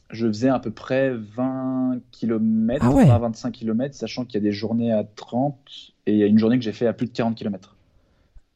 Je 0.09 0.27
faisais 0.27 0.49
à 0.49 0.59
peu 0.59 0.71
près 0.71 1.13
20 1.13 2.01
km, 2.13 2.85
à 2.85 3.19
25 3.19 3.53
km, 3.53 3.95
sachant 3.95 4.25
qu'il 4.25 4.35
y 4.35 4.39
a 4.39 4.41
des 4.41 4.53
journées 4.53 4.91
à 4.91 5.05
30 5.05 5.59
et 6.07 6.13
il 6.13 6.19
y 6.19 6.23
a 6.23 6.27
une 6.27 6.39
journée 6.39 6.59
que 6.59 6.65
j'ai 6.65 6.73
fait 6.73 6.87
à 6.87 6.95
plus 6.95 7.09
de 7.09 7.13
40 7.13 7.37
km. 7.37 7.77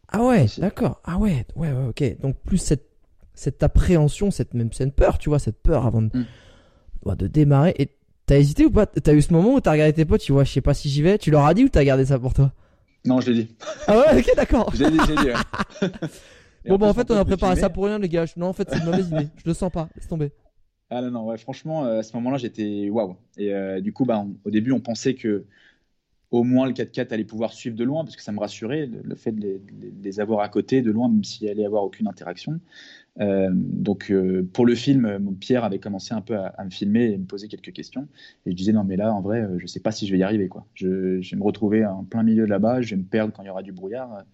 Ah 0.09 0.24
ouais, 0.24 0.46
d'accord. 0.57 1.02
Ah 1.04 1.18
ouais, 1.18 1.44
ouais, 1.57 1.72
ouais, 1.72 1.88
ok. 1.88 2.20
Donc 2.22 2.36
plus 2.36 2.59
cette, 2.59 2.88
cette 3.34 3.62
appréhension, 3.62 4.30
cette 4.30 4.54
même 4.54 4.72
cette 4.72 4.94
peur, 4.94 5.18
tu 5.18 5.28
vois, 5.28 5.38
cette 5.38 5.61
peur 5.61 5.84
avant 5.84 6.00
de, 6.00 6.11
mm. 6.14 7.16
de 7.16 7.26
démarrer. 7.26 7.74
Et 7.78 7.90
T'as 8.27 8.39
hésité 8.39 8.66
ou 8.66 8.70
pas? 8.70 8.87
T'as 8.87 9.14
eu 9.14 9.22
ce 9.22 9.33
moment 9.33 9.55
où 9.55 9.61
t'as 9.61 9.72
regardé 9.72 9.93
tes 9.93 10.05
potes, 10.05 10.20
tu 10.20 10.33
vois, 10.33 10.43
je 10.43 10.53
sais 10.53 10.61
pas 10.61 10.74
si 10.74 10.89
j'y 10.89 11.01
vais, 11.01 11.16
tu 11.16 11.31
leur 11.31 11.47
as 11.47 11.55
dit 11.55 11.64
ou 11.64 11.68
t'as 11.68 11.85
gardé 11.85 12.05
ça 12.05 12.18
pour 12.18 12.35
toi? 12.35 12.53
Non, 13.05 13.20
je 13.20 13.31
l'ai 13.31 13.45
dit. 13.45 13.57
Ah 13.87 13.99
ouais, 13.99 14.18
ok, 14.18 14.35
d'accord. 14.35 14.72
j'ai 14.74 14.91
dit, 14.91 14.99
j'ai 15.07 15.14
dit. 15.14 15.31
bon, 16.68 16.77
bah 16.77 16.89
en 16.89 16.95
fait, 16.95 17.09
on 17.11 17.16
a 17.16 17.24
préparé 17.24 17.55
ça 17.55 17.70
pour 17.70 17.85
rien, 17.85 18.01
les 18.01 18.09
gars. 18.09 18.24
Non, 18.37 18.49
en 18.49 18.53
fait, 18.53 18.68
c'est 18.68 18.79
une 18.79 18.85
mauvaise 18.85 19.09
idée. 19.09 19.29
Je 19.37 19.49
le 19.49 19.55
sens 19.55 19.70
pas, 19.70 19.89
laisse 19.95 20.09
tomber. 20.09 20.33
Ah 20.91 21.03
non, 21.03 21.11
non, 21.12 21.27
ouais, 21.27 21.39
franchement, 21.39 21.85
euh, 21.85 22.01
à 22.01 22.03
ce 22.03 22.14
moment-là, 22.16 22.39
j'étais 22.39 22.89
waouh. 22.91 23.16
Et 23.37 23.55
euh, 23.55 23.81
du 23.81 23.93
coup, 23.93 24.05
bah, 24.05 24.24
au 24.45 24.51
début, 24.51 24.72
on 24.72 24.81
pensait 24.81 25.14
que 25.14 25.45
au 26.33 26.43
moins 26.43 26.66
le 26.66 26.72
4x4 26.72 27.12
allait 27.12 27.24
pouvoir 27.24 27.53
suivre 27.53 27.77
de 27.77 27.85
loin, 27.85 28.05
parce 28.05 28.16
que 28.16 28.22
ça 28.22 28.33
me 28.33 28.41
rassurait, 28.41 28.87
le, 28.87 29.14
fait 29.14 29.31
de 29.31 29.41
les, 29.41 29.59
de 29.59 30.03
les, 30.03 30.20
avoir 30.20 30.41
à 30.41 30.49
côté, 30.49 30.83
de 30.83 30.91
loin, 30.91 31.09
même 31.09 31.22
s'il 31.22 31.49
allait 31.49 31.64
avoir 31.64 31.85
aucune 31.85 32.09
interaction. 32.09 32.61
Euh, 33.20 33.48
donc 33.52 34.10
euh, 34.10 34.46
pour 34.52 34.66
le 34.66 34.74
film, 34.74 35.18
mon 35.18 35.32
Pierre 35.32 35.64
avait 35.64 35.78
commencé 35.78 36.12
un 36.12 36.20
peu 36.20 36.36
à, 36.36 36.64
me 36.64 36.70
filmer 36.70 37.12
et 37.12 37.18
me 37.18 37.24
poser 37.24 37.48
quelques 37.48 37.72
questions. 37.72 38.08
Et 38.44 38.50
je 38.50 38.56
disais 38.56 38.72
non 38.72 38.84
mais 38.84 38.96
là 38.96 39.12
en 39.12 39.20
vrai, 39.20 39.42
euh, 39.42 39.58
je 39.58 39.66
sais 39.66 39.80
pas 39.80 39.92
si 39.92 40.06
je 40.06 40.12
vais 40.12 40.18
y 40.18 40.22
arriver 40.22 40.48
quoi. 40.48 40.66
Je, 40.74 41.20
je 41.20 41.30
vais 41.30 41.36
me 41.36 41.44
retrouver 41.44 41.84
en 41.86 42.04
plein 42.04 42.22
milieu 42.22 42.44
là-bas, 42.44 42.82
je 42.82 42.90
vais 42.90 43.00
me 43.00 43.06
perdre 43.06 43.32
quand 43.32 43.42
il 43.42 43.46
y 43.46 43.50
aura 43.50 43.62
du 43.62 43.72
brouillard. 43.72 44.24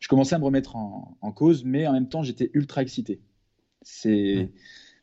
Je 0.00 0.08
commençais 0.08 0.34
à 0.34 0.38
me 0.38 0.44
remettre 0.44 0.76
en, 0.76 1.32
cause, 1.32 1.64
mais 1.64 1.86
en 1.86 1.92
même 1.92 2.08
temps 2.08 2.22
j'étais 2.22 2.50
ultra 2.54 2.82
excité. 2.82 3.20
C'est, 3.82 4.50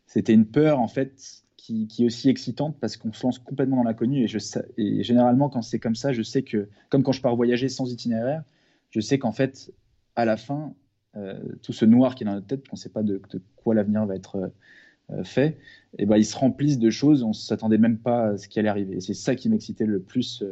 c'était 0.06 0.34
une 0.34 0.46
peur 0.46 0.80
en 0.80 0.88
fait 0.88 1.44
qui, 1.58 1.88
qui, 1.88 2.04
est 2.04 2.06
aussi 2.06 2.30
excitante 2.30 2.78
parce 2.80 2.98
qu'on 2.98 3.12
se 3.12 3.26
lance 3.26 3.40
complètement 3.40 3.78
dans 3.78 3.84
l'inconnu 3.84 4.24
et, 4.24 4.28
je, 4.28 4.38
et 4.78 5.04
généralement 5.04 5.50
quand 5.50 5.62
c'est 5.62 5.80
comme 5.80 5.96
ça, 5.96 6.14
je 6.14 6.22
sais 6.22 6.44
que 6.44 6.70
comme 6.90 7.04
quand 7.04 7.12
je 7.12 7.22
pars 7.22 7.36
voyager 7.36 7.70
sans 7.70 7.92
itinéraire, 7.92 8.44
je 8.92 9.02
sais 9.02 9.20
qu'en 9.20 9.32
fait 9.32 9.74
à 10.16 10.26
la 10.26 10.38
fin 10.38 10.74
euh, 10.74 10.89
tout 11.62 11.74
ce 11.74 11.86
noir 11.86 12.16
qui 12.16 12.24
est 12.24 12.26
dans 12.26 12.34
notre 12.34 12.48
tête, 12.48 12.68
qu'on 12.68 12.76
ne 12.76 12.80
sait 12.80 12.90
pas 12.90 13.04
de, 13.04 13.22
quoi 13.56 13.76
l'avenir 13.76 14.06
va 14.06 14.16
être 14.16 14.36
euh, 14.36 14.48
euh, 15.12 15.24
fait, 15.24 15.58
et 15.98 16.06
ben, 16.06 16.18
ils 16.18 16.26
se 16.26 16.38
remplissent 16.38 16.80
de 16.80 16.90
choses, 16.90 17.24
on 17.24 17.30
ne 17.30 17.34
s'attendait 17.34 17.78
même 17.78 17.98
pas 17.98 18.30
à 18.30 18.38
ce 18.38 18.48
qui 18.48 18.60
allait 18.60 18.70
arriver. 18.70 18.98
Et 18.98 19.02
c'est 19.02 19.14
ça 19.14 19.36
qui 19.36 19.50
m'excitait 19.50 19.86
le 19.86 20.00
plus 20.00 20.44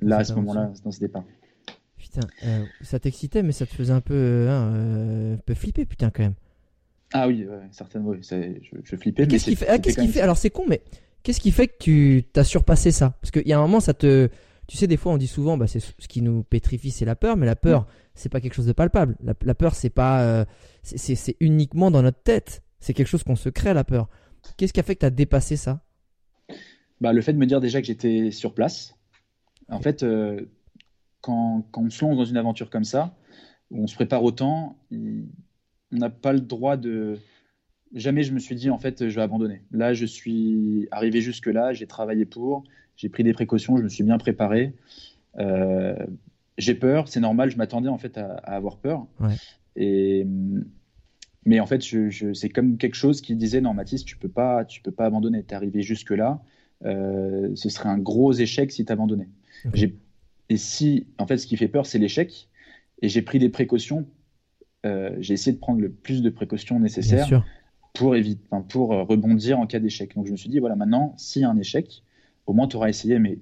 là, 0.00 0.18
à 0.18 0.24
ce 0.24 0.32
moment-là, 0.34 0.72
dans 0.82 0.90
ce 0.90 1.00
départ. 1.00 1.24
Putain, 1.98 2.26
ça 2.80 2.98
t'excitait, 2.98 3.42
mais 3.42 3.52
ça 3.52 3.66
te 3.66 3.74
faisait 3.74 3.92
un 3.92 4.00
peu, 4.00 4.48
un 4.48 5.36
peu 5.44 5.54
flipper, 5.54 5.84
putain, 5.84 6.10
quand 6.10 6.22
même. 6.22 6.34
Ah 7.12 7.28
oui, 7.28 7.46
certainement, 7.70 8.14
je, 8.14 8.96
flippais. 8.96 9.26
Qu'est-ce 9.26 9.44
qui 9.44 9.56
fait, 9.56 9.68
ah, 9.68 9.78
fait 9.78 10.20
Alors 10.20 10.38
c'est 10.38 10.50
con, 10.50 10.64
mais 10.66 10.80
qu'est-ce 11.22 11.40
qui 11.40 11.50
fait 11.50 11.68
que 11.68 12.20
tu 12.20 12.24
as 12.34 12.44
surpassé 12.44 12.92
ça? 12.92 13.14
Parce 13.20 13.30
qu'il 13.30 13.46
y 13.46 13.52
a 13.52 13.58
un 13.58 13.62
moment, 13.62 13.80
ça 13.80 13.92
te, 13.92 14.30
tu 14.70 14.76
sais, 14.76 14.86
des 14.86 14.96
fois, 14.96 15.10
on 15.10 15.16
dit 15.16 15.26
souvent, 15.26 15.56
bah, 15.56 15.66
c'est 15.66 15.80
ce 15.80 16.06
qui 16.06 16.22
nous 16.22 16.44
pétrifie, 16.44 16.92
c'est 16.92 17.04
la 17.04 17.16
peur, 17.16 17.36
mais 17.36 17.44
la 17.44 17.56
peur, 17.56 17.88
c'est 18.14 18.28
pas 18.28 18.40
quelque 18.40 18.54
chose 18.54 18.68
de 18.68 18.72
palpable. 18.72 19.16
La, 19.42 19.54
peur, 19.56 19.74
c'est 19.74 19.90
pas, 19.90 20.22
euh, 20.22 20.44
c'est 20.84 21.34
uniquement 21.40 21.90
dans 21.90 22.02
notre 22.02 22.22
tête. 22.22 22.62
C'est 22.78 22.94
quelque 22.94 23.08
chose 23.08 23.24
qu'on 23.24 23.34
se 23.34 23.48
crée 23.48 23.74
la 23.74 23.82
peur. 23.82 24.08
Qu'est-ce 24.56 24.72
qui 24.72 24.78
a 24.78 24.84
fait 24.84 24.94
que 24.94 25.00
tu 25.00 25.06
as 25.06 25.10
dépassé 25.10 25.56
ça? 25.56 25.80
Bah, 27.00 27.12
le 27.12 27.20
fait 27.20 27.32
de 27.32 27.38
me 27.38 27.46
dire 27.46 27.60
déjà 27.60 27.80
que 27.80 27.86
j'étais 27.88 28.30
sur 28.30 28.54
place. 28.54 28.94
En 29.70 29.80
fait, 29.80 30.04
euh, 30.04 30.48
quand, 31.20 31.66
quand, 31.72 31.82
on 31.82 31.90
se 31.90 32.04
lance 32.04 32.16
dans 32.16 32.24
une 32.24 32.36
aventure 32.36 32.70
comme 32.70 32.84
ça, 32.84 33.16
où 33.72 33.82
on 33.82 33.88
se 33.88 33.96
prépare 33.96 34.22
autant, 34.22 34.78
on 34.92 35.26
n'a 35.90 36.10
pas 36.10 36.32
le 36.32 36.40
droit 36.40 36.76
de. 36.76 37.18
Jamais 37.92 38.22
je 38.22 38.32
me 38.32 38.38
suis 38.38 38.54
dit 38.54 38.70
en 38.70 38.78
fait 38.78 39.08
je 39.08 39.16
vais 39.16 39.22
abandonner. 39.22 39.62
Là, 39.72 39.94
je 39.94 40.06
suis 40.06 40.86
arrivé 40.92 41.20
jusque 41.20 41.46
là, 41.46 41.72
j'ai 41.72 41.88
travaillé 41.88 42.24
pour, 42.24 42.62
j'ai 43.00 43.08
pris 43.08 43.24
des 43.24 43.32
précautions, 43.32 43.78
je 43.78 43.82
me 43.82 43.88
suis 43.88 44.04
bien 44.04 44.18
préparé. 44.18 44.74
Euh, 45.38 45.96
j'ai 46.58 46.74
peur, 46.74 47.08
c'est 47.08 47.20
normal, 47.20 47.50
je 47.50 47.56
m'attendais 47.56 47.88
en 47.88 47.96
fait 47.96 48.18
à, 48.18 48.34
avoir 48.34 48.76
peur. 48.76 49.06
Et, 49.76 50.26
mais 51.46 51.60
en 51.60 51.66
fait, 51.66 51.82
je, 51.82 52.34
c'est 52.34 52.50
comme 52.50 52.76
quelque 52.76 52.96
chose 52.96 53.22
qui 53.22 53.34
disait 53.36 53.62
non, 53.62 53.72
Mathis, 53.72 54.04
tu 54.04 54.18
peux 54.18 54.28
pas, 54.28 54.66
tu 54.66 54.82
peux 54.82 54.90
pas 54.90 55.06
abandonner. 55.06 55.42
T'es 55.42 55.54
arrivé 55.54 55.80
jusque 55.80 56.10
là, 56.10 56.42
euh, 56.84 57.50
ce 57.54 57.70
serait 57.70 57.88
un 57.88 57.96
gros 57.96 58.34
échec 58.34 58.70
si 58.70 58.84
tu 58.84 58.92
abandonnais. 58.92 59.28
Et 60.50 60.56
si, 60.58 61.06
en 61.16 61.26
fait, 61.26 61.38
ce 61.38 61.46
qui 61.46 61.56
fait 61.56 61.68
peur, 61.68 61.86
c'est 61.86 61.98
l'échec. 61.98 62.48
Et 63.00 63.08
j'ai 63.08 63.22
pris 63.22 63.38
des 63.38 63.48
précautions. 63.48 64.06
Euh, 64.84 65.16
j'ai 65.20 65.32
essayé 65.32 65.54
de 65.54 65.60
prendre 65.60 65.80
le 65.80 65.90
plus 65.90 66.20
de 66.20 66.28
précautions 66.28 66.78
nécessaires 66.80 67.44
pour 67.94 68.14
éviter, 68.14 68.42
pour 68.68 68.90
rebondir 68.90 69.58
en 69.58 69.66
cas 69.66 69.78
d'échec. 69.78 70.14
Donc 70.14 70.26
je 70.26 70.32
me 70.32 70.36
suis 70.36 70.50
dit 70.50 70.58
voilà, 70.58 70.76
maintenant, 70.76 71.14
s'il 71.16 71.42
y 71.42 71.44
a 71.46 71.50
un 71.50 71.56
échec, 71.56 72.02
au 72.46 72.52
moins 72.52 72.68
tu 72.68 72.76
auras 72.76 72.88
essayé, 72.88 73.18
mais 73.18 73.38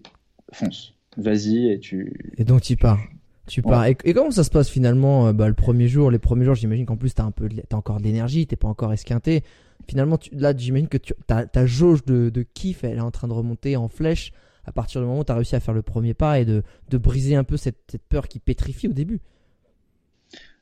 fonce, 0.53 0.95
vas-y 1.17 1.71
et 1.71 1.79
tu. 1.79 2.35
Et 2.37 2.45
donc 2.45 2.63
tu 2.63 2.77
pars. 2.77 3.01
Tu 3.47 3.63
pars. 3.63 3.87
Et, 3.87 3.95
comment 3.95 4.31
ça 4.31 4.45
se 4.45 4.51
passe 4.51 4.69
finalement 4.69 5.29
euh, 5.29 5.33
bah, 5.33 5.49
le 5.49 5.55
premier 5.55 5.89
jour 5.89 6.11
Les 6.11 6.19
premiers 6.19 6.45
jours, 6.45 6.55
j'imagine 6.55 6.87
qu'en 6.87 6.97
plus 6.97 7.15
tu 7.15 7.23
un 7.23 7.31
peu, 7.31 7.49
as 7.49 7.77
encore 7.77 7.99
de 7.99 8.05
l'énergie, 8.05 8.47
t'es 8.47 8.57
pas 8.57 8.69
encore 8.69 8.93
esquinté. 8.93 9.43
Finalement, 9.89 10.19
tu, 10.19 10.35
là, 10.35 10.53
j'imagine 10.55 10.89
que 10.89 10.99
tu, 10.99 11.15
ta, 11.27 11.47
ta 11.47 11.65
jauge 11.65 12.05
de, 12.05 12.29
de, 12.29 12.43
kiff, 12.43 12.85
elle 12.85 12.99
est 12.99 13.01
en 13.01 13.11
train 13.11 13.27
de 13.27 13.33
remonter 13.33 13.77
en 13.77 13.89
flèche 13.89 14.33
à 14.67 14.73
partir 14.73 15.01
du 15.01 15.07
moment 15.07 15.21
où 15.21 15.25
tu 15.25 15.33
as 15.33 15.35
réussi 15.35 15.57
à 15.57 15.61
faire 15.61 15.73
le 15.73 15.81
premier 15.81 16.13
pas 16.13 16.39
et 16.41 16.45
de, 16.45 16.63
de 16.91 16.99
briser 16.99 17.37
un 17.37 17.45
peu 17.45 17.57
cette, 17.57 17.79
cette, 17.91 18.03
peur 18.03 18.29
qui 18.29 18.39
pétrifie 18.39 18.87
au 18.87 18.93
début. 18.93 19.21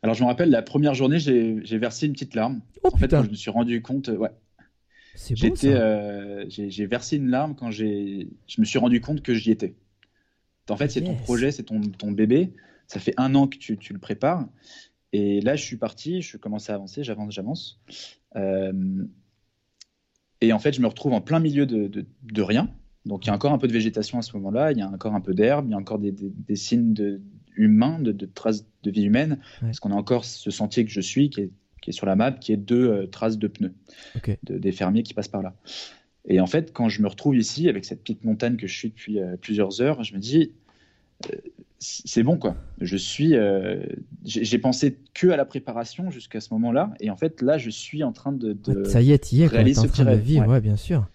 Alors 0.02 0.14
je 0.14 0.22
me 0.22 0.28
rappelle 0.28 0.50
la 0.50 0.62
première 0.62 0.94
journée, 0.94 1.18
j'ai 1.18 1.78
versé 1.78 2.06
une 2.06 2.12
petite 2.12 2.36
larme. 2.36 2.60
Oh, 2.84 2.90
en 2.92 2.96
fait, 2.96 3.08
quand 3.08 3.24
je 3.24 3.30
me 3.30 3.34
suis 3.34 3.50
rendu 3.50 3.82
compte, 3.82 4.06
ouais, 4.08 4.30
J'étais, 5.16 5.72
euh, 5.72 6.44
j'ai 6.48 6.86
versé 6.86 7.16
une 7.16 7.28
larme 7.28 7.54
quand 7.54 7.70
j'ai, 7.70 8.28
je 8.46 8.60
me 8.60 8.66
suis 8.66 8.78
rendu 8.78 9.00
compte 9.00 9.22
que 9.22 9.34
j'y 9.34 9.50
étais. 9.50 9.74
En 10.68 10.76
fait, 10.76 10.90
c'est 10.90 11.02
ton 11.02 11.14
projet, 11.14 11.52
c'est 11.52 11.62
ton, 11.62 11.80
ton, 11.80 12.10
bébé. 12.10 12.52
Ça 12.88 13.00
fait 13.00 13.14
un 13.16 13.34
an 13.34 13.46
que 13.46 13.56
tu, 13.56 13.78
tu, 13.78 13.92
le 13.92 13.98
prépares. 13.98 14.46
Et 15.12 15.40
là, 15.40 15.56
je 15.56 15.64
suis 15.64 15.76
parti, 15.76 16.22
je 16.22 16.36
commence 16.36 16.68
à 16.70 16.74
avancer, 16.74 17.04
j'avance, 17.04 17.32
j'avance. 17.32 17.80
Euh, 18.34 19.04
et 20.40 20.52
en 20.52 20.58
fait, 20.58 20.72
je 20.72 20.80
me 20.80 20.86
retrouve 20.86 21.12
en 21.12 21.20
plein 21.20 21.38
milieu 21.38 21.66
de, 21.66 21.86
de, 21.86 22.04
de, 22.22 22.42
rien. 22.42 22.68
Donc, 23.04 23.24
il 23.24 23.28
y 23.28 23.30
a 23.30 23.34
encore 23.34 23.52
un 23.52 23.58
peu 23.58 23.68
de 23.68 23.72
végétation 23.72 24.18
à 24.18 24.22
ce 24.22 24.36
moment-là, 24.36 24.72
il 24.72 24.78
y 24.78 24.82
a 24.82 24.88
encore 24.88 25.14
un 25.14 25.20
peu 25.20 25.34
d'herbe, 25.34 25.66
il 25.68 25.70
y 25.70 25.74
a 25.74 25.78
encore 25.78 26.00
des, 26.00 26.12
des, 26.12 26.30
des 26.30 26.56
signes 26.56 26.92
de, 26.92 27.22
humains, 27.56 27.98
de, 28.00 28.26
traces 28.26 28.66
de 28.82 28.90
vie 28.90 29.04
humaine, 29.04 29.40
parce 29.60 29.80
qu'on 29.80 29.90
a 29.90 29.94
encore 29.94 30.24
ce 30.24 30.50
sentier 30.50 30.84
que 30.84 30.90
je 30.90 31.00
suis, 31.00 31.30
qui 31.30 31.40
est 31.40 31.50
qui 31.80 31.90
est 31.90 31.92
sur 31.92 32.06
la 32.06 32.16
map, 32.16 32.32
qui 32.32 32.52
est 32.52 32.56
deux 32.56 32.90
euh, 32.90 33.06
traces 33.06 33.38
de 33.38 33.48
pneus 33.48 33.74
de, 34.42 34.58
des 34.58 34.72
fermiers 34.72 35.02
qui 35.02 35.14
passent 35.14 35.28
par 35.28 35.42
là. 35.42 35.54
Et 36.28 36.40
en 36.40 36.46
fait, 36.46 36.72
quand 36.72 36.88
je 36.88 37.02
me 37.02 37.08
retrouve 37.08 37.36
ici, 37.36 37.68
avec 37.68 37.84
cette 37.84 38.00
petite 38.00 38.24
montagne 38.24 38.56
que 38.56 38.66
je 38.66 38.76
suis 38.76 38.88
depuis 38.88 39.20
euh, 39.20 39.36
plusieurs 39.40 39.80
heures, 39.80 40.02
je 40.02 40.14
me 40.14 40.18
dis, 40.18 40.52
euh, 41.30 41.36
c'est 41.78 42.22
bon 42.22 42.38
quoi. 42.38 42.56
Je 42.80 42.96
suis, 42.96 43.34
j'ai 44.24 44.58
pensé 44.58 44.96
que 45.14 45.28
à 45.28 45.36
la 45.36 45.44
préparation 45.44 46.10
jusqu'à 46.10 46.40
ce 46.40 46.52
moment-là, 46.54 46.94
et 47.00 47.10
en 47.10 47.16
fait 47.16 47.42
là, 47.42 47.58
je 47.58 47.68
suis 47.68 48.02
en 48.02 48.12
train 48.12 48.32
de, 48.32 48.56
ça 48.84 49.02
y 49.02 49.12
est, 49.12 49.32
y 49.32 49.42
es, 49.42 49.46
réaliser 49.46 49.82
ce 49.82 49.86
petit 49.86 50.02
Vivre, 50.22 50.48
ouais. 50.48 50.60
bien 50.62 50.76
sûr. 50.76 51.06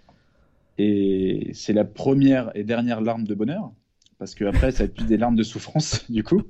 Et 0.78 1.50
c'est 1.54 1.74
la 1.74 1.84
première 1.84 2.52
et 2.56 2.64
dernière 2.64 3.02
larme 3.02 3.26
de 3.26 3.34
bonheur, 3.34 3.72
parce 4.20 4.36
que 4.36 4.46
après, 4.46 4.72
ça 4.72 4.84
a 4.84 4.86
été 4.86 5.04
des 5.04 5.18
larmes 5.18 5.36
de 5.36 5.44
souffrance 5.44 6.06
du 6.12 6.24
coup, 6.24 6.44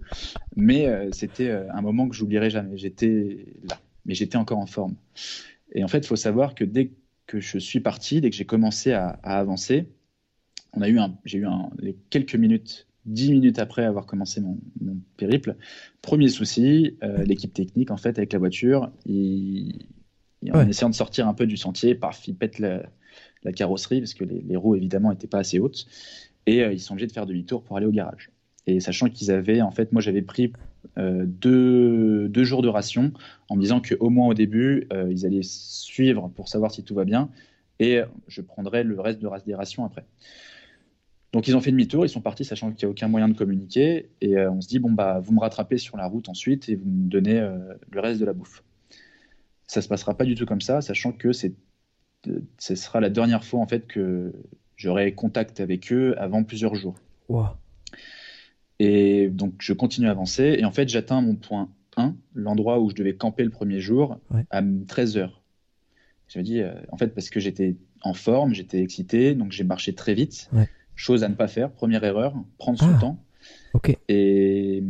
mais 0.58 0.90
c'était 1.14 1.50
un 1.50 1.82
moment 1.82 2.10
que 2.10 2.16
j'oublierai 2.16 2.50
jamais. 2.50 2.78
J'étais 2.78 3.46
là 3.64 3.78
mais 4.06 4.14
j'étais 4.14 4.38
encore 4.38 4.60
en 4.60 4.66
forme. 4.66 4.96
Et 5.74 5.84
en 5.84 5.88
fait, 5.88 6.00
il 6.00 6.08
faut 6.08 6.16
savoir 6.16 6.56
que 6.56 6.64
dès 6.64 6.92
que 7.28 7.40
je 7.40 7.58
suis 7.58 7.80
parti, 7.80 8.22
dès 8.22 8.30
que 8.30 8.36
j'ai 8.36 8.46
commencé 8.46 8.92
à, 8.92 9.10
avancer, 9.24 9.88
on 10.74 10.82
a 10.82 10.90
eu 10.90 11.00
j'ai 11.26 11.40
eu 11.40 11.48
les 11.80 11.96
quelques 12.10 12.36
minutes, 12.36 12.88
dix 13.06 13.32
minutes 13.32 13.60
après 13.60 13.84
avoir 13.84 14.06
commencé 14.06 14.42
mon, 14.42 14.58
périple. 15.18 15.56
Premier 16.02 16.30
souci, 16.30 16.98
euh, 17.04 17.24
l'équipe 17.24 17.54
technique 17.54 17.92
en 17.92 17.98
fait 17.98 18.18
avec 18.18 18.34
la 18.34 18.40
voiture, 18.40 18.92
en 19.08 20.68
essayant 20.68 20.90
de 20.90 20.96
sortir 20.96 21.28
un 21.28 21.34
peu 21.34 21.46
du 21.46 21.58
sentier, 21.58 21.96
paf, 21.96 22.28
il 22.28 22.36
pète 22.36 22.60
la, 22.60 22.84
carrosserie 23.56 24.00
parce 24.00 24.14
que 24.14 24.24
les, 24.24 24.56
roues 24.56 24.76
évidemment 24.76 25.10
n'étaient 25.10 25.28
pas 25.28 25.40
assez 25.40 25.60
hautes 25.60 25.88
et 26.46 26.64
euh, 26.64 26.74
ils 26.74 26.80
sont 26.80 26.94
obligés 26.94 27.08
de 27.08 27.12
faire 27.12 27.26
demi-tour 27.26 27.64
pour 27.64 27.78
aller 27.78 27.86
au 27.86 27.92
garage. 27.92 28.32
Et 28.68 28.80
sachant 28.80 29.10
qu'ils 29.10 29.32
avaient, 29.32 29.62
en 29.62 29.72
fait, 29.72 29.92
moi 29.92 30.02
j'avais 30.02 30.22
pris 30.22 30.54
euh, 30.98 31.26
deux, 31.26 32.44
jours 32.44 32.62
de 32.62 32.68
ration 32.68 33.14
en 33.50 33.56
me 33.56 33.62
disant 33.62 33.82
qu'au 33.82 34.10
moins 34.10 34.28
au 34.28 34.34
début, 34.34 34.88
euh, 34.92 35.08
ils 35.12 35.26
allaient 35.26 35.44
suivre 35.44 36.30
pour 36.36 36.48
savoir 36.48 36.72
si 36.72 36.84
tout 36.84 36.96
va 36.96 37.06
bien 37.06 37.30
et 37.80 38.02
je 38.28 38.42
prendrai 38.42 38.84
le 38.84 39.00
reste 39.00 39.20
de 39.20 39.30
des 39.46 39.56
rations 39.56 39.86
après. 39.86 40.06
Donc 41.34 41.48
ils 41.48 41.56
ont 41.56 41.62
fait 41.62 41.72
demi-tour, 41.72 42.06
ils 42.06 42.10
sont 42.10 42.22
partis 42.22 42.46
sachant 42.46 42.72
qu'il 42.72 42.86
n'y 42.86 42.90
a 42.90 42.92
aucun 42.92 43.08
moyen 43.08 43.28
de 43.30 43.34
communiquer 43.34 44.10
et 44.20 44.38
euh, 44.38 44.52
on 44.52 44.62
se 44.62 44.68
dit 44.68 44.80
bon 44.80 44.92
bah 44.92 45.20
vous 45.20 45.34
me 45.34 45.40
rattrapez 45.40 45.78
sur 45.78 45.98
la 45.98 46.06
route 46.06 46.30
ensuite 46.30 46.70
et 46.70 46.76
vous 46.76 46.90
me 46.90 47.10
donnez 47.10 47.40
le 47.90 48.00
reste 48.00 48.20
de 48.20 48.26
la 48.26 48.34
bouffe. 48.34 48.64
Ça 49.66 49.82
se 49.82 49.88
passera 49.88 50.16
pas 50.16 50.26
du 50.26 50.36
tout 50.36 50.46
comme 50.46 50.62
ça, 50.62 50.82
sachant 50.82 51.12
que 51.12 51.32
c'est 51.32 51.54
ce 52.60 52.76
sera 52.76 53.00
la 53.00 53.10
dernière 53.10 53.44
fois 53.44 53.60
en 53.62 53.66
fait 53.66 53.88
que 53.88 54.32
j'aurai 54.76 55.14
contact 55.14 55.60
avec 55.60 55.92
eux 55.92 56.14
avant 56.20 56.44
plusieurs 56.44 56.76
jours. 56.76 56.96
Wow. 57.30 57.48
Et 58.84 59.30
donc, 59.30 59.54
je 59.60 59.74
continue 59.74 60.08
à 60.08 60.12
avancer. 60.12 60.56
Et 60.58 60.66
en 60.66 60.72
fait, 60.72 60.90
j'atteins 60.90 61.22
mon 61.22 61.36
point 61.36 61.70
1, 61.98 62.16
l'endroit 62.34 62.80
où 62.80 62.90
je 62.90 62.96
devais 62.96 63.14
camper 63.14 63.44
le 63.44 63.52
premier 63.52 63.80
jour, 63.80 64.20
à 64.50 64.64
13 64.88 65.18
heures. 65.18 65.44
Je 66.28 66.40
me 66.40 66.44
dis, 66.44 66.62
euh, 66.62 66.74
en 66.92 66.98
fait, 66.98 67.10
parce 67.10 67.30
que 67.30 67.40
j'étais 67.40 67.76
en 68.02 68.16
forme, 68.16 68.56
j'étais 68.56 68.82
excité, 68.82 69.36
donc 69.36 69.52
j'ai 69.52 69.64
marché 69.64 69.94
très 69.94 70.16
vite. 70.16 70.50
Chose 70.96 71.24
à 71.24 71.30
ne 71.30 71.36
pas 71.36 71.48
faire. 71.48 71.70
Première 71.70 72.04
erreur, 72.04 72.34
prendre 72.58 72.80
son 72.80 72.92
ah. 72.96 73.00
temps. 73.00 73.24
Et, 74.08 74.82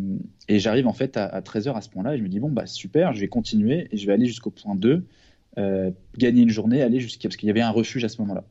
et 0.48 0.60
j'arrive 0.60 0.88
en 0.88 0.94
fait 0.94 1.18
à, 1.18 1.42
13 1.42 1.68
heures 1.68 1.78
à 1.78 1.82
ce 1.82 1.90
point-là. 1.90 2.16
Et 2.16 2.18
je 2.18 2.24
me 2.24 2.30
dis, 2.30 2.40
bon, 2.40 2.50
bah 2.50 2.68
super, 2.68 3.14
je 3.14 3.20
vais 3.20 3.28
continuer 3.28 3.90
et 3.92 3.98
je 3.98 4.08
vais 4.08 4.14
aller 4.14 4.26
jusqu'au 4.26 4.52
point 4.52 4.76
2, 4.76 5.06
euh, 5.58 5.92
gagner 6.18 6.44
une 6.44 6.50
journée, 6.50 6.82
aller 6.82 7.02
jusqu'à. 7.02 7.28
Parce 7.28 7.36
qu'il 7.36 7.48
y 7.48 7.50
avait 7.50 7.60
un 7.60 7.72
refuge 7.72 8.06
à 8.06 8.10
ce 8.10 8.22
moment-là. 8.22 8.46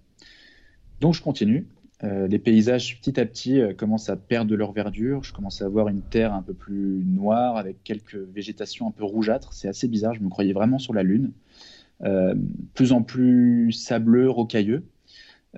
Donc, 1.00 1.14
je 1.14 1.22
continue. 1.22 1.66
Euh, 2.02 2.26
les 2.26 2.38
paysages 2.38 2.98
petit 2.98 3.20
à 3.20 3.26
petit 3.26 3.60
euh, 3.60 3.74
commencent 3.74 4.08
à 4.08 4.16
perdre 4.16 4.50
de 4.50 4.56
leur 4.56 4.72
verdure. 4.72 5.22
Je 5.22 5.32
commence 5.32 5.60
à 5.60 5.66
avoir 5.66 5.88
une 5.88 6.00
terre 6.00 6.32
un 6.32 6.42
peu 6.42 6.54
plus 6.54 7.04
noire 7.04 7.56
avec 7.56 7.82
quelques 7.84 8.16
végétations 8.16 8.88
un 8.88 8.90
peu 8.90 9.04
rougeâtres. 9.04 9.52
C'est 9.52 9.68
assez 9.68 9.86
bizarre. 9.86 10.14
Je 10.14 10.20
me 10.20 10.30
croyais 10.30 10.52
vraiment 10.52 10.78
sur 10.78 10.94
la 10.94 11.02
lune. 11.02 11.32
Euh, 12.02 12.34
plus 12.74 12.92
en 12.92 13.02
plus 13.02 13.72
sableux, 13.72 14.30
rocailleux. 14.30 14.84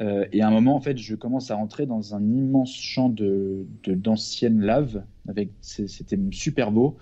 et 0.00 0.42
à 0.42 0.48
un 0.48 0.50
moment, 0.50 0.74
en 0.74 0.80
fait, 0.80 0.98
je 0.98 1.14
commence 1.14 1.52
à 1.52 1.54
rentrer 1.54 1.86
dans 1.86 2.16
un 2.16 2.22
immense 2.22 2.74
champ 2.74 3.08
de 3.08 3.66
d'anciennes 3.86 4.60
laves. 4.60 5.04
Avec, 5.28 5.50
c'était 5.60 6.18
super 6.32 6.72
beau. 6.72 6.96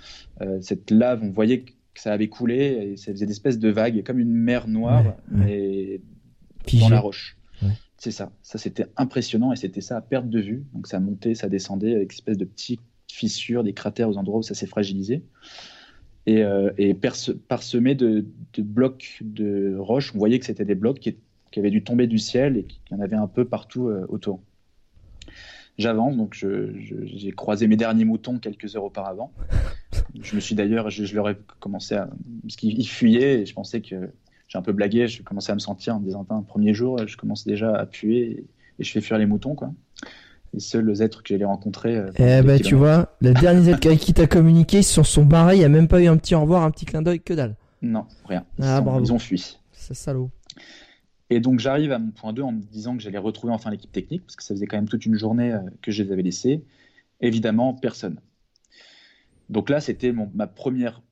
cette 0.60 0.90
lave, 0.90 1.22
on 1.22 1.30
voyait 1.30 1.62
que 1.62 1.70
ça 1.94 2.12
avait 2.12 2.28
coulé 2.28 2.90
et 2.92 2.96
ça 2.98 3.12
faisait 3.12 3.24
des 3.24 3.32
espèces 3.32 3.58
de 3.58 3.70
vagues, 3.70 4.02
comme 4.04 4.18
une 4.18 4.34
mer 4.34 4.68
noire, 4.68 5.14
mais 5.30 6.00
dans 6.80 6.90
la 6.90 7.00
roche. 7.00 7.38
C'est 8.00 8.12
ça. 8.12 8.32
Ça, 8.42 8.56
c'était 8.56 8.86
impressionnant 8.96 9.52
et 9.52 9.56
c'était 9.56 9.82
ça 9.82 9.98
à 9.98 10.00
perte 10.00 10.30
de 10.30 10.40
vue. 10.40 10.64
Donc, 10.72 10.86
ça 10.86 10.98
montait, 11.00 11.34
ça 11.34 11.50
descendait 11.50 11.94
avec 11.94 12.12
espèce 12.14 12.38
de 12.38 12.46
petites 12.46 12.80
fissures, 13.12 13.62
des 13.62 13.74
cratères 13.74 14.08
aux 14.08 14.16
endroits 14.16 14.38
où 14.38 14.42
ça 14.42 14.54
s'est 14.54 14.66
fragilisé. 14.66 15.22
Et, 16.24 16.42
euh, 16.42 16.70
parsemé 17.46 17.94
de, 17.94 18.24
blocs 18.56 19.18
de 19.20 19.76
roches. 19.76 20.14
On 20.14 20.18
voyait 20.18 20.38
que 20.38 20.46
c'était 20.46 20.64
des 20.64 20.74
blocs 20.74 20.98
qui, 20.98 21.14
avaient 21.58 21.70
dû 21.70 21.84
tomber 21.84 22.06
du 22.06 22.16
ciel 22.16 22.56
et 22.56 22.64
qu'il 22.64 22.80
y 22.92 22.94
en 22.94 23.00
avait 23.02 23.16
un 23.16 23.26
peu 23.26 23.44
partout 23.44 23.88
euh, 23.88 24.06
autour. 24.08 24.40
J'avance, 25.76 26.16
donc 26.16 26.34
j'ai 26.34 27.32
croisé 27.32 27.66
mes 27.66 27.76
derniers 27.76 28.06
moutons 28.06 28.38
quelques 28.38 28.76
heures 28.76 28.84
auparavant. 28.84 29.30
Je 30.18 30.34
me 30.34 30.40
suis 30.40 30.54
d'ailleurs, 30.54 30.88
je, 30.88 31.04
je, 31.04 31.14
leur 31.14 31.28
ai 31.28 31.36
commencé 31.58 31.96
à. 31.96 32.08
Parce 32.42 32.56
qu'ils 32.56 32.88
fuyaient 32.88 33.42
et 33.42 33.46
je 33.46 33.52
pensais 33.52 33.82
que 33.82 34.10
j'ai 34.50 34.58
un 34.58 34.62
peu 34.62 34.72
blagué, 34.72 35.06
je 35.06 35.22
commençais 35.22 35.52
à 35.52 35.54
me 35.54 35.60
sentir 35.60 35.94
en 35.94 36.00
me 36.00 36.04
disant, 36.04 36.26
un 36.28 36.42
premier 36.42 36.74
jour, 36.74 37.06
je 37.06 37.16
commence 37.16 37.46
déjà 37.46 37.72
à 37.72 37.86
puer 37.86 38.18
et, 38.18 38.46
je 38.80 38.90
fais 38.90 39.00
fuir 39.00 39.18
les 39.18 39.26
moutons, 39.26 39.54
quoi. 39.54 39.72
Les 40.54 40.60
seuls 40.60 41.02
êtres 41.02 41.22
que 41.22 41.28
j'allais 41.28 41.44
rencontrer. 41.44 41.96
Euh, 41.96 42.10
eh 42.16 42.42
ben, 42.42 42.58
tu 42.58 42.74
vois, 42.74 43.14
les 43.20 43.34
derniers 43.34 43.68
êtres 43.68 43.94
qui 43.94 44.14
t'a 44.14 44.26
communiqué, 44.26 44.78
ils 44.78 44.84
se 44.84 45.02
sont 45.02 45.24
barrés, 45.24 45.56
il 45.56 45.58
n'y 45.58 45.64
a 45.64 45.68
même 45.68 45.86
pas 45.86 46.00
eu 46.00 46.06
un 46.06 46.16
petit 46.16 46.34
au 46.34 46.40
revoir, 46.40 46.64
un 46.64 46.70
petit 46.70 46.86
clin 46.86 47.02
d'œil, 47.02 47.20
que 47.20 47.34
dalle. 47.34 47.56
Non, 47.82 48.06
rien. 48.24 48.44
Ils, 48.58 48.64
ah, 48.64 48.82
ils 49.00 49.12
ont 49.12 49.18
fui. 49.18 49.58
C'est 49.70 49.94
salaud. 49.94 50.30
Et 51.28 51.38
donc 51.38 51.60
j'arrive 51.60 51.92
à 51.92 51.98
mon 51.98 52.10
point 52.10 52.32
2 52.32 52.42
en 52.42 52.52
me 52.52 52.62
disant 52.62 52.96
que 52.96 53.02
j'allais 53.02 53.18
retrouver 53.18 53.52
enfin 53.52 53.70
l'équipe 53.70 53.92
technique, 53.92 54.22
parce 54.22 54.34
que 54.34 54.42
ça 54.42 54.54
faisait 54.54 54.66
quand 54.66 54.78
même 54.78 54.88
toute 54.88 55.06
une 55.06 55.14
journée 55.14 55.52
euh, 55.52 55.60
que 55.82 55.92
je 55.92 56.02
les 56.02 56.10
avais 56.10 56.22
laissés. 56.22 56.64
Évidemment, 57.20 57.74
personne. 57.74 58.18
Donc 59.50 59.68
là, 59.68 59.80
c'était 59.80 60.12
ma 60.34 60.46
première 60.46 61.02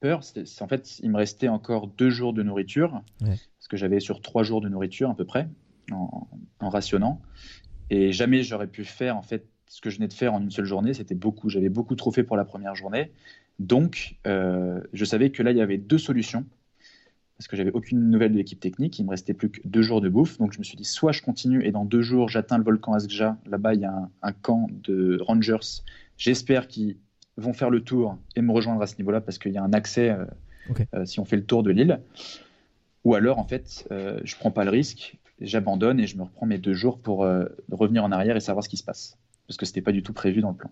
peur, 0.00 0.22
c'est 0.22 0.62
en 0.62 0.68
fait, 0.68 0.98
il 1.00 1.10
me 1.10 1.16
restait 1.16 1.48
encore 1.48 1.88
deux 1.88 2.10
jours 2.10 2.32
de 2.32 2.42
nourriture, 2.42 3.02
parce 3.20 3.68
que 3.68 3.76
j'avais 3.76 4.00
sur 4.00 4.20
trois 4.20 4.42
jours 4.42 4.60
de 4.60 4.68
nourriture 4.68 5.10
à 5.10 5.16
peu 5.16 5.24
près, 5.24 5.48
en, 5.90 6.28
rationnant. 6.60 7.20
Et 7.90 8.12
jamais 8.12 8.42
j'aurais 8.42 8.66
pu 8.66 8.84
faire 8.84 9.16
en 9.16 9.22
fait 9.22 9.46
ce 9.66 9.80
que 9.80 9.90
je 9.90 9.96
venais 9.96 10.08
de 10.08 10.12
faire 10.12 10.34
en 10.34 10.40
une 10.40 10.50
seule 10.50 10.64
journée. 10.64 10.94
C'était 10.94 11.14
beaucoup, 11.14 11.48
j'avais 11.48 11.68
beaucoup 11.68 11.94
trop 11.94 12.10
fait 12.10 12.22
pour 12.22 12.36
la 12.36 12.44
première 12.44 12.74
journée. 12.74 13.12
Donc, 13.58 14.16
euh, 14.26 14.80
je 14.92 15.04
savais 15.04 15.30
que 15.30 15.42
là, 15.42 15.50
il 15.50 15.56
y 15.56 15.60
avait 15.60 15.78
deux 15.78 15.98
solutions, 15.98 16.44
parce 17.36 17.48
que 17.48 17.56
j'avais 17.56 17.72
aucune 17.72 18.10
nouvelle 18.10 18.32
de 18.32 18.36
l'équipe 18.36 18.60
technique. 18.60 18.98
Il 18.98 19.04
me 19.04 19.10
restait 19.10 19.34
plus 19.34 19.50
que 19.50 19.60
deux 19.64 19.82
jours 19.82 20.00
de 20.00 20.08
bouffe. 20.08 20.38
Donc, 20.38 20.52
je 20.52 20.58
me 20.58 20.64
suis 20.64 20.76
dit, 20.76 20.84
soit 20.84 21.12
je 21.12 21.22
continue 21.22 21.64
et 21.64 21.72
dans 21.72 21.84
deux 21.84 22.02
jours, 22.02 22.28
j'atteins 22.28 22.58
le 22.58 22.64
volcan 22.64 22.92
Asgja. 22.94 23.38
Là-bas, 23.46 23.74
il 23.74 23.80
y 23.80 23.84
a 23.84 23.92
un, 23.92 24.10
un 24.22 24.32
camp 24.32 24.68
de 24.70 25.18
rangers. 25.20 25.82
J'espère 26.16 26.66
qu'ils 26.68 26.96
vont 27.38 27.52
faire 27.52 27.70
le 27.70 27.82
tour 27.82 28.18
et 28.36 28.42
me 28.42 28.52
rejoindre 28.52 28.82
à 28.82 28.86
ce 28.86 28.96
niveau-là 28.98 29.20
parce 29.20 29.38
qu'il 29.38 29.52
y 29.52 29.58
a 29.58 29.62
un 29.62 29.72
accès 29.72 30.10
euh, 30.10 30.24
euh, 30.94 31.04
si 31.06 31.20
on 31.20 31.24
fait 31.24 31.36
le 31.36 31.44
tour 31.44 31.62
de 31.62 31.70
l'île. 31.70 32.00
Ou 33.04 33.14
alors, 33.14 33.38
en 33.38 33.44
fait, 33.44 33.86
euh, 33.90 34.20
je 34.24 34.36
prends 34.36 34.50
pas 34.50 34.64
le 34.64 34.70
risque, 34.70 35.16
j'abandonne 35.40 36.00
et 36.00 36.06
je 36.06 36.16
me 36.16 36.24
reprends 36.24 36.46
mes 36.46 36.58
deux 36.58 36.74
jours 36.74 36.98
pour 36.98 37.18
revenir 37.70 38.04
en 38.04 38.12
arrière 38.12 38.36
et 38.36 38.40
savoir 38.40 38.64
ce 38.64 38.68
qui 38.68 38.76
se 38.76 38.84
passe. 38.84 39.16
Parce 39.46 39.56
que 39.56 39.64
c'était 39.64 39.80
pas 39.80 39.92
du 39.92 40.02
tout 40.02 40.12
prévu 40.12 40.40
dans 40.40 40.50
le 40.50 40.56
plan. 40.56 40.70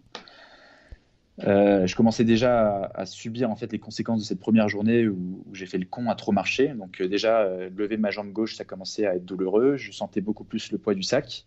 je 1.39 1.95
commençais 1.95 2.25
déjà 2.25 2.91
à, 2.95 3.07
subir 3.07 3.49
en 3.49 3.57
fait 3.57 3.71
les 3.71 3.79
conséquences 3.79 4.21
de 4.21 4.27
cette 4.27 4.41
première 4.41 4.69
journée 4.69 5.07
où, 5.07 5.45
j'ai 5.53 5.67
fait 5.67 5.79
le 5.79 5.87
con 5.87 6.11
à 6.11 6.17
trop 6.17 6.33
marcher. 6.33 6.75
Donc 6.75 7.01
déjà 7.01 7.49
lever 7.69 7.97
ma 7.97 8.11
jambe 8.11 8.33
gauche, 8.33 8.57
ça 8.57 8.65
commençait 8.65 9.07
à 9.07 9.15
être 9.15 9.25
douloureux. 9.25 9.77
Je 9.77 9.93
sentais 9.93 10.21
beaucoup 10.21 10.45
plus 10.45 10.73
le 10.73 10.79
poids 10.79 10.95
du 10.95 11.05
sac. 11.05 11.47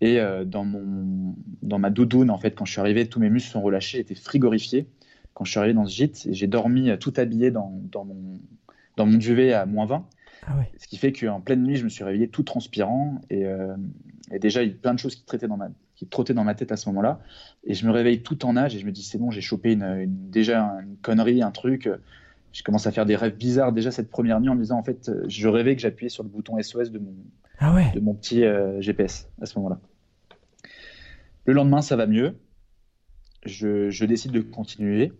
Et 0.00 0.18
euh, 0.18 0.44
dans, 0.44 0.64
mon, 0.64 1.34
dans 1.62 1.78
ma 1.78 1.90
doudoune, 1.90 2.30
en 2.30 2.38
fait, 2.38 2.52
quand 2.52 2.64
je 2.64 2.72
suis 2.72 2.80
arrivé, 2.80 3.06
tous 3.06 3.20
mes 3.20 3.30
muscles 3.30 3.50
sont 3.50 3.62
relâchés, 3.62 3.98
étaient 3.98 4.14
frigorifiés. 4.14 4.88
Quand 5.34 5.44
je 5.44 5.50
suis 5.50 5.58
arrivé 5.58 5.74
dans 5.74 5.86
ce 5.86 5.94
gîte, 5.94 6.26
j'ai 6.30 6.46
dormi 6.46 6.90
euh, 6.90 6.96
tout 6.96 7.12
habillé 7.16 7.50
dans, 7.50 7.80
dans, 7.92 8.04
mon, 8.04 8.40
dans 8.96 9.06
mon 9.06 9.18
duvet 9.18 9.52
à 9.52 9.66
moins 9.66 9.86
20. 9.86 10.06
Ah 10.46 10.54
ce 10.78 10.88
qui 10.88 10.96
fait 10.96 11.12
qu'en 11.12 11.40
pleine 11.40 11.62
nuit, 11.62 11.76
je 11.76 11.84
me 11.84 11.90
suis 11.90 12.02
réveillé 12.02 12.28
tout 12.28 12.42
transpirant. 12.42 13.20
Et, 13.28 13.44
euh, 13.44 13.76
et, 14.32 14.38
déjà, 14.38 14.62
il 14.62 14.70
y 14.70 14.72
a 14.72 14.74
plein 14.74 14.94
de 14.94 14.98
choses 14.98 15.14
qui, 15.14 15.24
traitaient 15.24 15.48
dans 15.48 15.58
ma, 15.58 15.68
qui 15.96 16.06
trottaient 16.06 16.32
dans 16.32 16.44
ma 16.44 16.54
tête 16.54 16.72
à 16.72 16.76
ce 16.76 16.88
moment-là. 16.88 17.20
Et 17.64 17.74
je 17.74 17.86
me 17.86 17.92
réveille 17.92 18.22
tout 18.22 18.46
en 18.46 18.56
âge 18.56 18.74
et 18.74 18.78
je 18.78 18.86
me 18.86 18.92
dis, 18.92 19.02
c'est 19.02 19.18
bon, 19.18 19.30
j'ai 19.30 19.42
chopé 19.42 19.72
une, 19.72 20.06
déjà 20.30 20.78
une 20.82 20.96
connerie, 21.02 21.42
un 21.42 21.50
truc. 21.50 21.90
Je 22.52 22.62
commence 22.62 22.86
à 22.86 22.90
faire 22.90 23.04
des 23.04 23.16
rêves 23.16 23.36
bizarres 23.36 23.72
déjà 23.72 23.90
cette 23.90 24.10
première 24.10 24.40
nuit 24.40 24.48
en 24.48 24.54
me 24.54 24.62
disant, 24.62 24.78
en 24.78 24.82
fait, 24.82 25.10
je 25.28 25.46
rêvais 25.46 25.76
que 25.76 25.82
j'appuyais 25.82 26.08
sur 26.08 26.22
le 26.22 26.30
bouton 26.30 26.60
SOS 26.60 26.90
de 26.90 26.98
mon, 26.98 27.14
ah 27.58 27.74
ouais. 27.74 27.92
de 27.94 28.00
mon 28.00 28.14
petit 28.14 28.42
GPS 28.80 29.28
à 29.42 29.46
ce 29.46 29.58
moment-là. 29.58 29.78
Le 31.44 31.52
lendemain, 31.52 31.82
ça 31.82 31.96
va 31.96 32.06
mieux. 32.06 32.36
Je, 33.46 34.04
décide 34.04 34.32
de 34.32 34.40
continuer. 34.40 35.12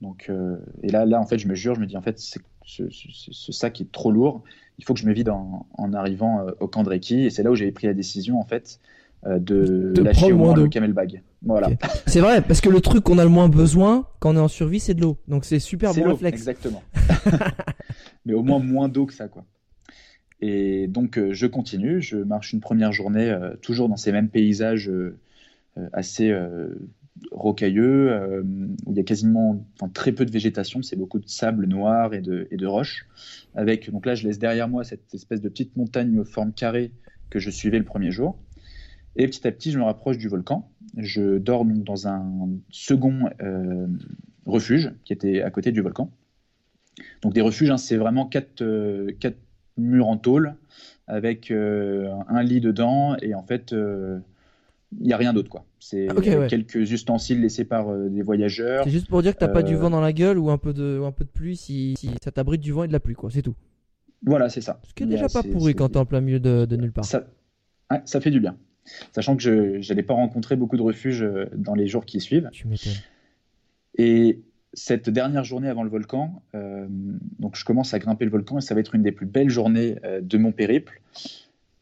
Donc, 0.00 0.26
euh, 0.28 0.56
et 0.82 0.90
là, 0.90 1.06
là, 1.06 1.20
en 1.20 1.26
fait, 1.26 1.38
je 1.38 1.48
me 1.48 1.54
jure, 1.54 1.74
je 1.74 1.80
me 1.80 1.86
dis, 1.86 1.96
en 1.96 2.02
fait, 2.02 2.18
ce, 2.18 2.38
ce, 2.64 3.52
sac 3.52 3.80
est 3.80 3.90
trop 3.90 4.10
lourd. 4.10 4.42
Il 4.78 4.84
faut 4.84 4.94
que 4.94 5.00
je 5.00 5.06
me 5.06 5.12
vide 5.12 5.30
en, 5.30 5.92
arrivant 5.92 6.40
euh, 6.40 6.50
au 6.60 6.68
camp 6.68 6.82
de 6.82 6.88
Reiki. 6.88 7.24
Et 7.24 7.30
c'est 7.30 7.42
là 7.42 7.50
où 7.50 7.54
j'avais 7.54 7.72
pris 7.72 7.86
la 7.86 7.94
décision, 7.94 8.38
en 8.40 8.44
fait, 8.44 8.80
euh, 9.26 9.38
de, 9.38 9.94
lâcher 10.02 10.32
au 10.32 10.36
moins 10.36 10.54
le 10.54 10.68
camel 10.68 10.92
bag. 10.92 11.22
Voilà. 11.42 11.70
C'est 12.06 12.20
vrai, 12.20 12.42
parce 12.42 12.60
que 12.60 12.68
le 12.68 12.80
truc 12.80 13.04
qu'on 13.04 13.18
a 13.18 13.24
le 13.24 13.30
moins 13.30 13.48
besoin 13.48 14.06
quand 14.18 14.34
on 14.34 14.36
est 14.36 14.40
en 14.40 14.48
survie, 14.48 14.80
c'est 14.80 14.94
de 14.94 15.00
l'eau. 15.00 15.18
Donc 15.28 15.44
c'est 15.44 15.58
super 15.58 15.94
bon 15.94 16.08
réflexe. 16.08 16.38
Exactement. 16.38 16.82
Mais 18.26 18.34
au 18.34 18.42
moins 18.42 18.60
moins 18.60 18.88
d'eau 18.88 19.06
que 19.06 19.14
ça, 19.14 19.28
quoi. 19.28 19.44
Et 20.40 20.88
donc 20.88 21.20
je 21.30 21.46
continue, 21.46 22.02
je 22.02 22.16
marche 22.16 22.52
une 22.52 22.60
première 22.60 22.92
journée 22.92 23.36
toujours 23.60 23.88
dans 23.88 23.96
ces 23.96 24.10
mêmes 24.10 24.28
paysages 24.28 24.90
assez 25.92 26.30
euh, 26.30 26.68
rocailleux, 27.30 28.10
euh, 28.10 28.42
où 28.86 28.92
il 28.92 28.96
y 28.96 29.00
a 29.00 29.04
quasiment 29.04 29.64
très 29.94 30.12
peu 30.12 30.24
de 30.24 30.30
végétation, 30.30 30.82
c'est 30.82 30.96
beaucoup 30.96 31.18
de 31.18 31.28
sable 31.28 31.66
noir 31.66 32.14
et 32.14 32.20
de, 32.20 32.48
et 32.50 32.56
de 32.56 32.66
roches. 32.66 33.06
Avec, 33.54 33.90
donc 33.90 34.06
là, 34.06 34.14
je 34.14 34.26
laisse 34.26 34.38
derrière 34.38 34.68
moi 34.68 34.84
cette 34.84 35.14
espèce 35.14 35.40
de 35.40 35.48
petite 35.48 35.76
montagne 35.76 36.18
aux 36.18 36.24
forme 36.24 36.52
carrée 36.52 36.92
que 37.30 37.38
je 37.38 37.50
suivais 37.50 37.78
le 37.78 37.84
premier 37.84 38.10
jour. 38.10 38.38
Et 39.16 39.26
petit 39.26 39.46
à 39.46 39.52
petit, 39.52 39.70
je 39.70 39.78
me 39.78 39.84
rapproche 39.84 40.18
du 40.18 40.28
volcan. 40.28 40.70
Je 40.96 41.38
dors 41.38 41.64
dans 41.64 42.08
un 42.08 42.48
second 42.70 43.28
refuge 44.46 44.92
qui 45.04 45.12
était 45.12 45.42
à 45.42 45.50
côté 45.50 45.70
du 45.70 45.82
volcan. 45.82 46.10
Donc 47.20 47.34
des 47.34 47.42
refuges, 47.42 47.70
hein, 47.70 47.76
c'est 47.76 47.96
vraiment 47.96 48.26
quatre, 48.26 48.64
quatre, 49.18 49.38
mur 49.78 50.08
en 50.08 50.18
tôle 50.18 50.54
avec 51.06 51.50
un 51.50 52.42
lit 52.42 52.60
dedans 52.60 53.16
et 53.22 53.34
en 53.34 53.42
fait 53.42 53.74
il 55.00 55.06
n'y 55.06 55.12
a 55.12 55.16
rien 55.16 55.32
d'autre 55.32 55.48
quoi. 55.48 55.64
C'est 55.78 56.08
ah, 56.10 56.46
quelques 56.48 56.90
ustensiles 56.90 57.40
laissés 57.40 57.64
par 57.64 57.94
des 58.08 58.22
voyageurs. 58.22 58.84
C'est 58.84 58.90
juste 58.90 59.08
pour 59.08 59.22
dire 59.22 59.34
que 59.34 59.38
t'as 59.38 59.48
pas 59.48 59.62
du 59.62 59.74
vent 59.74 59.90
dans 59.90 60.00
la 60.00 60.12
gueule 60.12 60.38
ou 60.38 60.50
un 60.50 60.58
peu 60.58 60.72
de, 60.72 61.00
un 61.02 61.12
peu 61.12 61.24
de 61.24 61.30
pluie 61.30 61.56
si, 61.56 61.96
ça 62.22 62.30
t'abrite 62.30 62.60
du 62.60 62.72
vent 62.72 62.84
et 62.84 62.88
de 62.88 62.92
la 62.92 63.00
pluie 63.00 63.14
quoi, 63.14 63.30
c'est 63.30 63.42
tout. 63.42 63.54
Voilà, 64.24 64.48
c'est 64.48 64.60
ça. 64.60 64.80
Ce 64.88 64.94
qui 64.94 65.02
est 65.02 65.06
déjà 65.06 65.28
pas 65.28 65.42
pourri 65.42 65.74
quand 65.74 65.88
t'es 65.88 65.98
en 65.98 66.06
plein 66.06 66.20
milieu 66.20 66.38
de, 66.40 66.76
nulle 66.76 66.92
part. 66.92 67.04
Ça, 67.04 67.26
ça 68.04 68.20
fait 68.20 68.30
du 68.30 68.40
bien. 68.40 68.56
Sachant 69.12 69.36
que 69.36 69.42
je 69.42 69.88
n'allais 69.88 70.02
pas 70.02 70.14
rencontrer 70.14 70.56
beaucoup 70.56 70.76
de 70.76 70.82
refuges 70.82 71.26
dans 71.54 71.74
les 71.74 71.86
jours 71.86 72.04
qui 72.04 72.20
suivent. 72.20 72.48
Tu 72.52 72.68
m'étonnes. 72.68 72.92
Et 73.98 74.42
cette 74.74 75.10
dernière 75.10 75.44
journée 75.44 75.68
avant 75.68 75.82
le 75.82 75.90
volcan, 75.90 76.42
euh, 76.54 76.86
donc 77.38 77.56
je 77.56 77.64
commence 77.64 77.92
à 77.94 77.98
grimper 77.98 78.24
le 78.24 78.30
volcan 78.30 78.58
et 78.58 78.60
ça 78.60 78.74
va 78.74 78.80
être 78.80 78.94
une 78.94 79.02
des 79.02 79.12
plus 79.12 79.26
belles 79.26 79.50
journées 79.50 79.96
euh, 80.04 80.20
de 80.20 80.38
mon 80.38 80.52
périple. 80.52 81.00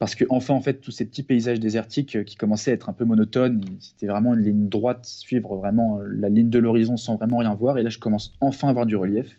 Parce 0.00 0.14
que 0.14 0.24
enfin, 0.30 0.54
en 0.54 0.62
fait, 0.62 0.80
tous 0.80 0.92
ces 0.92 1.04
petits 1.04 1.22
paysages 1.22 1.60
désertiques 1.60 2.16
euh, 2.16 2.24
qui 2.24 2.34
commençaient 2.34 2.70
à 2.70 2.74
être 2.74 2.88
un 2.88 2.94
peu 2.94 3.04
monotones, 3.04 3.62
c'était 3.80 4.06
vraiment 4.06 4.32
une 4.32 4.40
ligne 4.40 4.68
droite, 4.68 5.04
suivre 5.04 5.56
vraiment 5.56 6.00
la 6.00 6.30
ligne 6.30 6.48
de 6.48 6.58
l'horizon 6.58 6.96
sans 6.96 7.16
vraiment 7.16 7.36
rien 7.36 7.54
voir. 7.54 7.76
Et 7.76 7.82
là, 7.82 7.90
je 7.90 7.98
commence 7.98 8.34
enfin 8.40 8.68
à 8.68 8.72
voir 8.72 8.86
du 8.86 8.96
relief, 8.96 9.38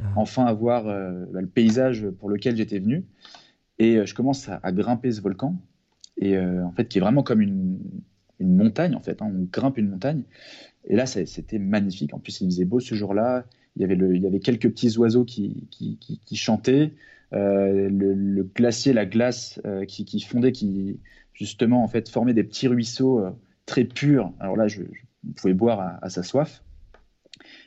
ah. 0.00 0.04
enfin 0.16 0.46
à 0.46 0.52
voir 0.54 0.84
bah, 0.84 1.40
le 1.42 1.46
paysage 1.46 2.08
pour 2.08 2.30
lequel 2.30 2.56
j'étais 2.56 2.78
venu. 2.78 3.04
Et 3.78 4.04
je 4.04 4.14
commence 4.14 4.48
à, 4.48 4.72
grimper 4.72 5.12
ce 5.12 5.20
volcan, 5.20 5.54
et 6.16 6.36
en 6.36 6.72
fait, 6.72 6.88
qui 6.88 6.98
est 6.98 7.00
vraiment 7.00 7.22
comme 7.22 7.40
une, 7.40 7.78
montagne, 8.40 8.96
en 8.96 9.00
fait. 9.00 9.22
Hein. 9.22 9.30
On 9.32 9.46
grimpe 9.52 9.76
une 9.76 9.90
montagne. 9.90 10.22
Et 10.88 10.96
là, 10.96 11.06
c'était 11.06 11.58
magnifique. 11.58 12.14
En 12.14 12.18
plus, 12.18 12.40
il 12.40 12.46
faisait 12.46 12.64
beau 12.64 12.80
ce 12.80 12.94
jour-là. 12.94 13.44
Il 13.76 13.82
y 13.82 13.84
avait, 13.84 13.94
le, 13.94 14.16
il 14.16 14.22
y 14.22 14.26
avait 14.26 14.40
quelques 14.40 14.70
petits 14.70 14.96
oiseaux 14.96 15.24
qui, 15.24 15.68
qui, 15.70 15.98
qui, 15.98 16.36
chantaient. 16.36 16.92
Euh, 17.34 17.90
le, 17.90 18.42
glacier, 18.42 18.94
la 18.94 19.04
glace 19.04 19.60
euh, 19.66 19.84
qui, 19.84 20.06
qui, 20.06 20.20
fondait, 20.20 20.52
qui 20.52 20.98
justement 21.34 21.84
en 21.84 21.88
fait 21.88 22.08
formait 22.08 22.32
des 22.32 22.44
petits 22.44 22.68
ruisseaux 22.68 23.20
euh, 23.20 23.30
très 23.66 23.84
purs. 23.84 24.32
Alors 24.40 24.56
là, 24.56 24.66
je, 24.66 24.82
pouvais 25.36 25.52
boire 25.52 25.98
à, 26.00 26.08
sa 26.08 26.22
soif. 26.22 26.62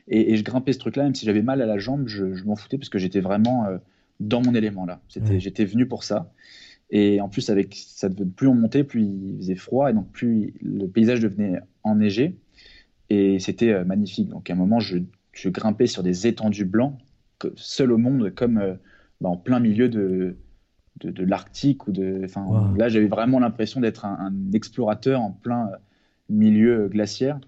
Et, 0.07 0.35
je 0.35 0.43
grimpais 0.43 0.73
ce 0.73 0.79
truc-là, 0.79 1.03
même 1.03 1.13
si 1.13 1.25
j'avais 1.25 1.43
mal 1.43 1.61
à 1.61 1.65
la 1.65 1.77
jambe, 1.77 2.07
je, 2.07 2.43
m'en 2.43 2.55
foutais 2.55 2.77
parce 2.77 2.89
que 2.89 2.97
j'étais 2.97 3.19
vraiment 3.19 3.67
dans 4.19 4.41
mon 4.41 4.55
élément 4.55 4.85
là. 4.85 5.01
J'étais 5.09 5.65
venu 5.65 5.85
pour 5.85 6.03
ça. 6.03 6.33
Et 6.89 7.21
en 7.21 7.29
plus, 7.29 7.49
avec 7.49 7.75
ça, 7.75 8.09
plus 8.09 8.47
on 8.47 8.55
montait, 8.55 8.83
plus 8.83 9.03
il 9.03 9.37
faisait 9.37 9.55
froid 9.55 9.89
et 9.89 9.93
donc 9.93 10.09
plus 10.11 10.53
le 10.61 10.87
paysage 10.87 11.19
devenait 11.19 11.59
enneigé. 11.83 12.37
Et 13.09 13.37
c'était 13.39 13.83
magnifique. 13.85 14.29
Donc 14.29 14.49
à 14.49 14.53
un 14.53 14.55
moment, 14.55 14.79
je, 14.79 14.97
grimpais 15.45 15.87
sur 15.87 16.03
des 16.03 16.25
étendues 16.25 16.65
blancs, 16.65 16.97
seul 17.55 17.91
au 17.91 17.97
monde, 17.97 18.33
comme 18.33 18.77
bah, 19.21 19.29
en 19.29 19.37
plein 19.37 19.59
milieu 19.59 19.87
de, 19.87 20.35
de, 20.99 21.23
l'Arctique. 21.23 21.87
ou 21.87 21.91
de. 21.91 22.21
Enfin, 22.25 22.73
Là, 22.77 22.89
j'avais 22.89 23.07
vraiment 23.07 23.39
l'impression 23.39 23.79
d'être 23.79 24.05
un, 24.05 24.33
explorateur 24.53 25.21
en 25.21 25.31
plein 25.31 25.67
euh, 25.67 25.77
milieu 26.29 26.87
glaciaire. 26.89 27.39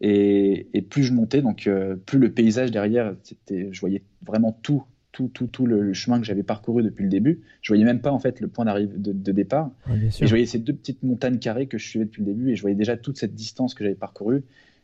Et, 0.00 0.66
plus 0.90 1.04
je 1.04 1.12
montais, 1.12 1.40
donc 1.40 1.70
plus 2.04 2.18
le 2.18 2.30
paysage 2.30 2.70
derrière, 2.70 3.14
je 3.48 3.80
voyais 3.80 4.02
vraiment 4.22 4.52
tout, 4.62 4.84
tout, 5.12 5.28
tout, 5.28 5.46
tout 5.46 5.66
le, 5.66 5.94
chemin 5.94 6.18
que 6.18 6.26
j'avais 6.26 6.42
parcouru 6.42 6.82
depuis 6.82 7.04
le 7.04 7.08
début. 7.08 7.40
Je 7.62 7.68
voyais 7.68 7.84
même 7.84 8.00
pas 8.00 8.10
en 8.10 8.18
fait 8.18 8.40
le 8.40 8.48
point 8.48 8.66
d'arrivée 8.66 8.92
de, 8.98 9.32
départ. 9.32 9.70
et 9.88 10.10
je 10.10 10.28
voyais 10.28 10.44
ces 10.44 10.58
deux 10.58 10.74
petites 10.74 11.02
montagnes 11.02 11.38
carrées 11.38 11.68
que 11.68 11.78
je 11.78 11.88
suivais 11.88 12.04
depuis 12.04 12.20
le 12.20 12.26
début, 12.26 12.50
et 12.50 12.56
je 12.56 12.60
voyais 12.60 12.76
déjà 12.76 12.98
toute 12.98 13.16
cette 13.16 13.34
distance 13.34 13.72
que 13.72 13.84
j'avais 13.84 13.96
parcourue. 13.96 14.42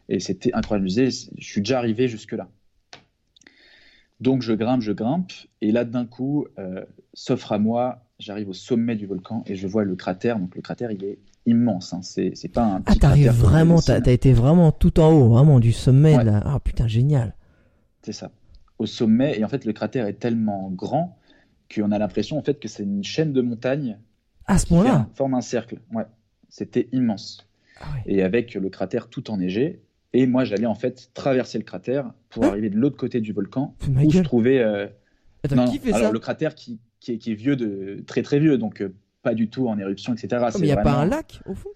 Et 0.09 0.21
c'était 0.21 0.55
incroyable. 0.55 0.89
Je, 0.89 1.11
je 1.37 1.45
suis 1.45 1.61
déjà 1.61 1.79
arrivé 1.79 2.09
jusque-là. 2.09 2.49
Donc 4.21 4.43
je 4.43 4.53
grimpe, 4.53 4.83
je 4.83 4.93
grimpe, 4.93 5.33
et 5.63 5.73
là 5.73 5.85
d'un 5.85 6.05
coup, 6.05 6.47
euh, 6.59 6.85
s'offre 7.15 7.53
à 7.53 7.59
moi, 7.59 8.05
j'arrive 8.19 8.51
au 8.51 8.53
sommet 8.53 8.95
du 8.95 9.07
volcan 9.07 9.43
et 9.47 9.57
je 9.57 9.67
vois 9.67 9.85
le 9.85 9.97
cratère. 9.97 10.39
Donc 10.39 10.55
le 10.55 10.63
cratère, 10.63 10.93
il 10.93 11.05
est 11.05 11.19
immense. 11.47 11.95
Hein. 11.95 12.01
C'est, 12.03 12.53
pas 12.53 12.65
un 12.65 12.81
petit 12.83 12.99
Ah, 12.99 13.01
t'arrives 13.01 13.31
vraiment, 13.31 13.81
t'as, 13.81 14.01
as 14.01 14.11
été 14.11 14.33
vraiment 14.33 14.73
tout 14.73 15.01
en 15.01 15.11
haut, 15.11 15.29
vraiment 15.29 15.59
du 15.59 15.73
sommet. 15.73 16.23
Là. 16.23 16.43
Ah 16.45 16.61
putain, 16.61 16.87
génial. 16.87 17.35
C'est 18.03 18.13
ça. 18.13 18.31
Au 18.79 18.87
sommet, 18.87 19.39
et 19.39 19.45
en 19.45 19.49
fait 19.49 19.65
le 19.65 19.73
cratère 19.73 20.07
est 20.07 20.15
tellement 20.15 20.71
grand 20.71 21.19
qu'on 21.75 21.93
a 21.93 21.99
l'impression 21.99 22.39
en 22.39 22.43
fait 22.43 22.59
que 22.59 22.69
c'est 22.69 22.83
une 22.83 23.05
chaîne 23.05 23.33
de 23.33 23.41
montagnes. 23.41 23.99
À 24.47 24.59
ce 24.59 24.73
moment-là. 24.73 25.09
Forme 25.15 25.35
un 25.35 25.41
cercle. 25.41 25.79
Ouais. 25.93 26.05
C'était 26.49 26.89
immense. 26.93 27.47
Ah 27.81 27.87
et 28.07 28.23
avec 28.23 28.55
le 28.55 28.69
cratère 28.69 29.09
tout 29.09 29.31
enneigé, 29.31 29.81
et 30.13 30.27
moi, 30.27 30.45
j'allais 30.45 30.67
en 30.67 30.75
fait 30.75 31.11
traverser 31.15 31.59
le 31.59 31.65
cratère 31.65 32.13
pour 32.31 32.45
hein 32.45 32.49
arriver 32.49 32.71
de 32.71 32.77
l'autre 32.77 32.97
côté 32.97 33.21
du 33.21 33.33
volcan 33.33 33.77
où 33.89 34.11
je 34.11 34.21
trouvais. 34.21 34.59
Euh, 34.59 34.87
Attends, 35.43 35.67
qui 35.67 35.79
fait 35.79 35.93
alors, 35.93 36.13
le 36.13 36.19
cratère 36.19 36.55
qui, 36.55 36.81
qui, 36.99 37.13
est, 37.13 37.35
vieux, 37.35 37.57
de, 37.57 38.03
très 38.07 38.23
très 38.23 38.41
vieux, 38.41 38.59
donc 38.59 38.83
euh, 38.83 38.95
pas 39.23 39.35
du 39.35 39.49
tout 39.49 39.69
en 39.69 39.79
éruption, 39.79 40.13
etc. 40.13 40.43
mais 40.55 40.61
il 40.61 40.65
n'y 40.65 40.73
a 40.73 40.77
pas 40.79 40.93
un 40.93 41.07
lac 41.07 41.41
au 41.47 41.55
fond? 41.55 41.71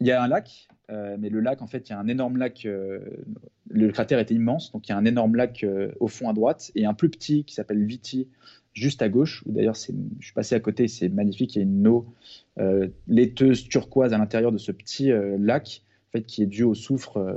Il 0.00 0.06
y 0.06 0.12
a 0.12 0.22
un 0.22 0.28
lac, 0.28 0.68
euh, 0.90 1.16
mais 1.18 1.28
le 1.28 1.40
lac, 1.40 1.62
en 1.62 1.66
fait, 1.66 1.88
il 1.88 1.92
y 1.92 1.94
a 1.94 1.98
un 1.98 2.08
énorme 2.08 2.36
lac. 2.36 2.64
le 2.64 3.90
cratère 3.90 4.18
était 4.18 4.34
immense, 4.34 4.72
donc 4.72 4.88
il 4.88 4.92
y 4.92 4.94
a 4.94 4.98
un 4.98 5.04
énorme 5.04 5.36
lac 5.36 5.66
au 6.00 6.08
fond 6.08 6.28
à 6.28 6.32
droite 6.32 6.70
et 6.74 6.86
un 6.86 6.94
plus 6.94 7.10
petit 7.10 7.44
qui 7.44 7.54
s'appelle 7.54 7.84
Viti 7.84 8.28
juste 8.72 9.02
à 9.02 9.08
gauche. 9.08 9.42
D'ailleurs, 9.46 9.74
je 9.74 9.92
suis 10.24 10.32
passé 10.34 10.54
à 10.54 10.60
côté, 10.60 10.88
c'est 10.88 11.08
magnifique. 11.08 11.56
Il 11.56 11.58
y 11.58 11.62
a 11.62 11.64
une 11.64 11.86
eau 11.88 12.06
laiteuse 13.06 13.68
turquoise 13.68 14.14
à 14.14 14.18
l'intérieur 14.18 14.52
de 14.52 14.58
ce 14.58 14.72
petit 14.72 15.10
lac 15.38 15.82
fait, 16.12 16.22
qui 16.22 16.42
est 16.42 16.46
dû 16.46 16.62
au 16.62 16.74
soufre, 16.74 17.16
euh, 17.16 17.36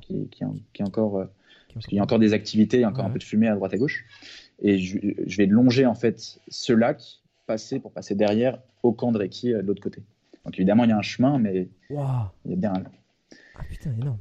qui, 0.00 0.28
qui, 0.28 0.42
est 0.42 0.86
encore, 0.86 1.18
euh, 1.18 1.26
il 1.90 1.96
y 1.96 1.98
a 1.98 2.02
encore 2.02 2.18
des 2.18 2.32
activités, 2.32 2.78
il 2.78 2.80
y 2.80 2.84
a 2.84 2.88
encore 2.88 3.04
un 3.04 3.10
peu 3.10 3.18
de 3.18 3.24
fumée 3.24 3.48
à 3.48 3.54
droite 3.54 3.74
à 3.74 3.78
gauche. 3.78 4.04
Et 4.60 4.78
je, 4.78 5.36
vais 5.36 5.46
longer 5.46 5.86
en 5.86 5.94
fait 5.94 6.38
ce 6.48 6.72
lac, 6.72 7.02
passer 7.46 7.80
pour 7.80 7.92
passer 7.92 8.14
derrière 8.14 8.60
au 8.82 8.92
camp 8.92 9.12
de 9.12 9.18
Reiki 9.18 9.52
euh, 9.52 9.62
de 9.62 9.66
l'autre 9.66 9.82
côté. 9.82 10.02
Donc 10.44 10.56
évidemment, 10.56 10.84
il 10.84 10.90
y 10.90 10.92
a 10.92 10.98
un 10.98 11.02
chemin, 11.02 11.38
mais 11.38 11.68
il 11.90 12.50
y 12.50 12.52
a 12.52 12.56
bien 12.56 12.74
un. 12.74 12.84
Ah 13.56 13.62
putain, 13.68 13.92
énorme. 14.00 14.18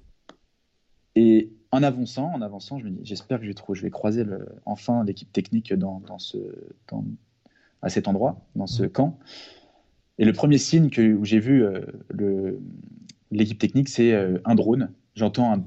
Et 1.16 1.52
en 1.72 1.84
avançant, 1.84 2.32
en 2.34 2.41
avançant, 2.41 2.80
je 2.80 2.86
me 2.86 2.89
dis, 2.89 2.99
j'espère 3.04 3.39
que 3.39 3.45
je 3.45 3.52
vais, 3.52 3.56
je 3.74 3.82
vais 3.82 3.89
croiser 3.89 4.24
le, 4.24 4.47
enfin 4.66 5.04
l'équipe 5.04 5.32
technique 5.32 5.74
dans, 5.74 5.99
dans 6.02 6.20
ce, 6.20 6.38
dans, 6.89 7.04
à 7.82 7.89
cet 7.89 8.08
endroit, 8.08 8.41
dans 8.56 8.68
ce 8.68 8.84
camp. 8.84 9.20
Et 10.18 10.26
le 10.26 10.34
premier 10.34 10.58
signe 10.58 10.89
que, 10.89 11.14
où 11.14 11.26
j'ai 11.26 11.39
vu 11.39 11.66
le, 12.10 12.60
l'équipe 13.32 13.58
technique, 13.58 13.90
c'est 13.90 14.14
euh, 14.14 14.38
un 14.46 14.56
drone. 14.56 14.92
J'entends 15.16 15.54
un, 15.54 15.64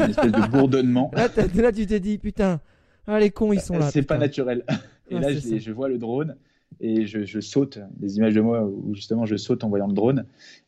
une 0.00 0.10
espèce 0.10 0.32
de 0.32 0.50
bourdonnement. 0.50 1.10
Là, 1.14 1.28
là 1.54 1.72
tu 1.72 1.86
t'es 1.86 2.00
dit, 2.00 2.18
putain, 2.18 2.60
ah, 3.06 3.18
les 3.18 3.30
cons, 3.30 3.52
ils 3.52 3.60
sont 3.60 3.78
là. 3.78 3.90
C'est 3.90 4.02
pas 4.02 4.18
naturel. 4.18 4.64
Et 5.10 5.18
là, 5.18 5.32
je, 5.32 5.70
vois 5.70 5.90
le 5.90 5.98
drone 5.98 6.36
et 6.80 7.06
je, 7.06 7.40
saute. 7.40 7.78
Des 7.96 8.16
images 8.16 8.34
de 8.34 8.40
moi 8.40 8.64
où 8.64 8.94
justement 8.94 9.26
je 9.26 9.36
saute 9.36 9.62
en 9.62 9.68
voyant 9.68 9.86
le 9.86 9.92
drone. 9.92 10.24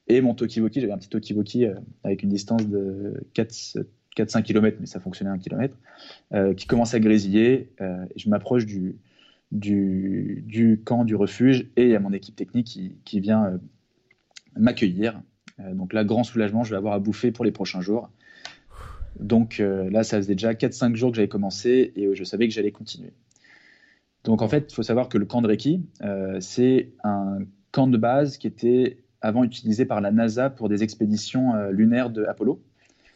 Et 0.08 0.20
mon 0.20 0.34
Tokiwoki, 0.34 0.80
j'avais 0.80 0.92
un 0.92 0.98
petit 0.98 1.08
Tokiwoki 1.08 1.64
euh, 1.64 1.74
avec 2.04 2.22
une 2.22 2.28
distance 2.28 2.68
de 2.68 3.24
4-5 3.34 4.42
km, 4.42 4.76
mais 4.78 4.84
ça 4.84 5.00
fonctionnait 5.00 5.30
1 5.30 5.38
km, 5.38 5.74
euh, 6.34 6.52
qui 6.52 6.66
commence 6.66 6.92
à 6.92 7.00
grésiller. 7.00 7.70
et 7.80 8.18
je 8.18 8.28
m'approche 8.28 8.66
du, 8.66 8.96
du, 9.52 10.44
du, 10.46 10.82
camp, 10.84 11.06
du 11.06 11.16
refuge, 11.16 11.70
et 11.76 11.84
il 11.84 11.90
y 11.90 11.96
a 11.96 12.00
mon 12.00 12.12
équipe 12.12 12.36
technique 12.36 12.66
qui, 12.66 12.96
qui 13.06 13.20
vient 13.20 13.58
m'accueillir 14.54 15.18
donc 15.58 15.92
là, 15.92 16.04
grand 16.04 16.24
soulagement, 16.24 16.64
je 16.64 16.70
vais 16.70 16.76
avoir 16.76 16.94
à 16.94 16.98
bouffer 16.98 17.32
pour 17.32 17.44
les 17.44 17.52
prochains 17.52 17.80
jours. 17.80 18.10
Donc 19.18 19.60
euh, 19.60 19.88
là, 19.90 20.04
ça 20.04 20.18
faisait 20.18 20.34
déjà 20.34 20.52
4-5 20.52 20.94
jours 20.94 21.10
que 21.10 21.16
j'avais 21.16 21.28
commencé 21.28 21.92
et 21.96 22.14
je 22.14 22.24
savais 22.24 22.46
que 22.48 22.54
j'allais 22.54 22.72
continuer. 22.72 23.12
Donc 24.24 24.42
en 24.42 24.48
fait, 24.48 24.70
il 24.70 24.74
faut 24.74 24.82
savoir 24.82 25.08
que 25.08 25.18
le 25.18 25.24
camp 25.24 25.40
de 25.40 25.48
Reiki, 25.48 25.82
euh, 26.02 26.38
c'est 26.40 26.90
un 27.04 27.38
camp 27.72 27.86
de 27.86 27.96
base 27.96 28.36
qui 28.36 28.46
était 28.46 28.98
avant 29.22 29.44
utilisé 29.44 29.86
par 29.86 30.00
la 30.00 30.10
NASA 30.10 30.50
pour 30.50 30.68
des 30.68 30.82
expéditions 30.82 31.54
lunaires 31.70 32.10
de 32.10 32.24
Apollo. 32.24 32.60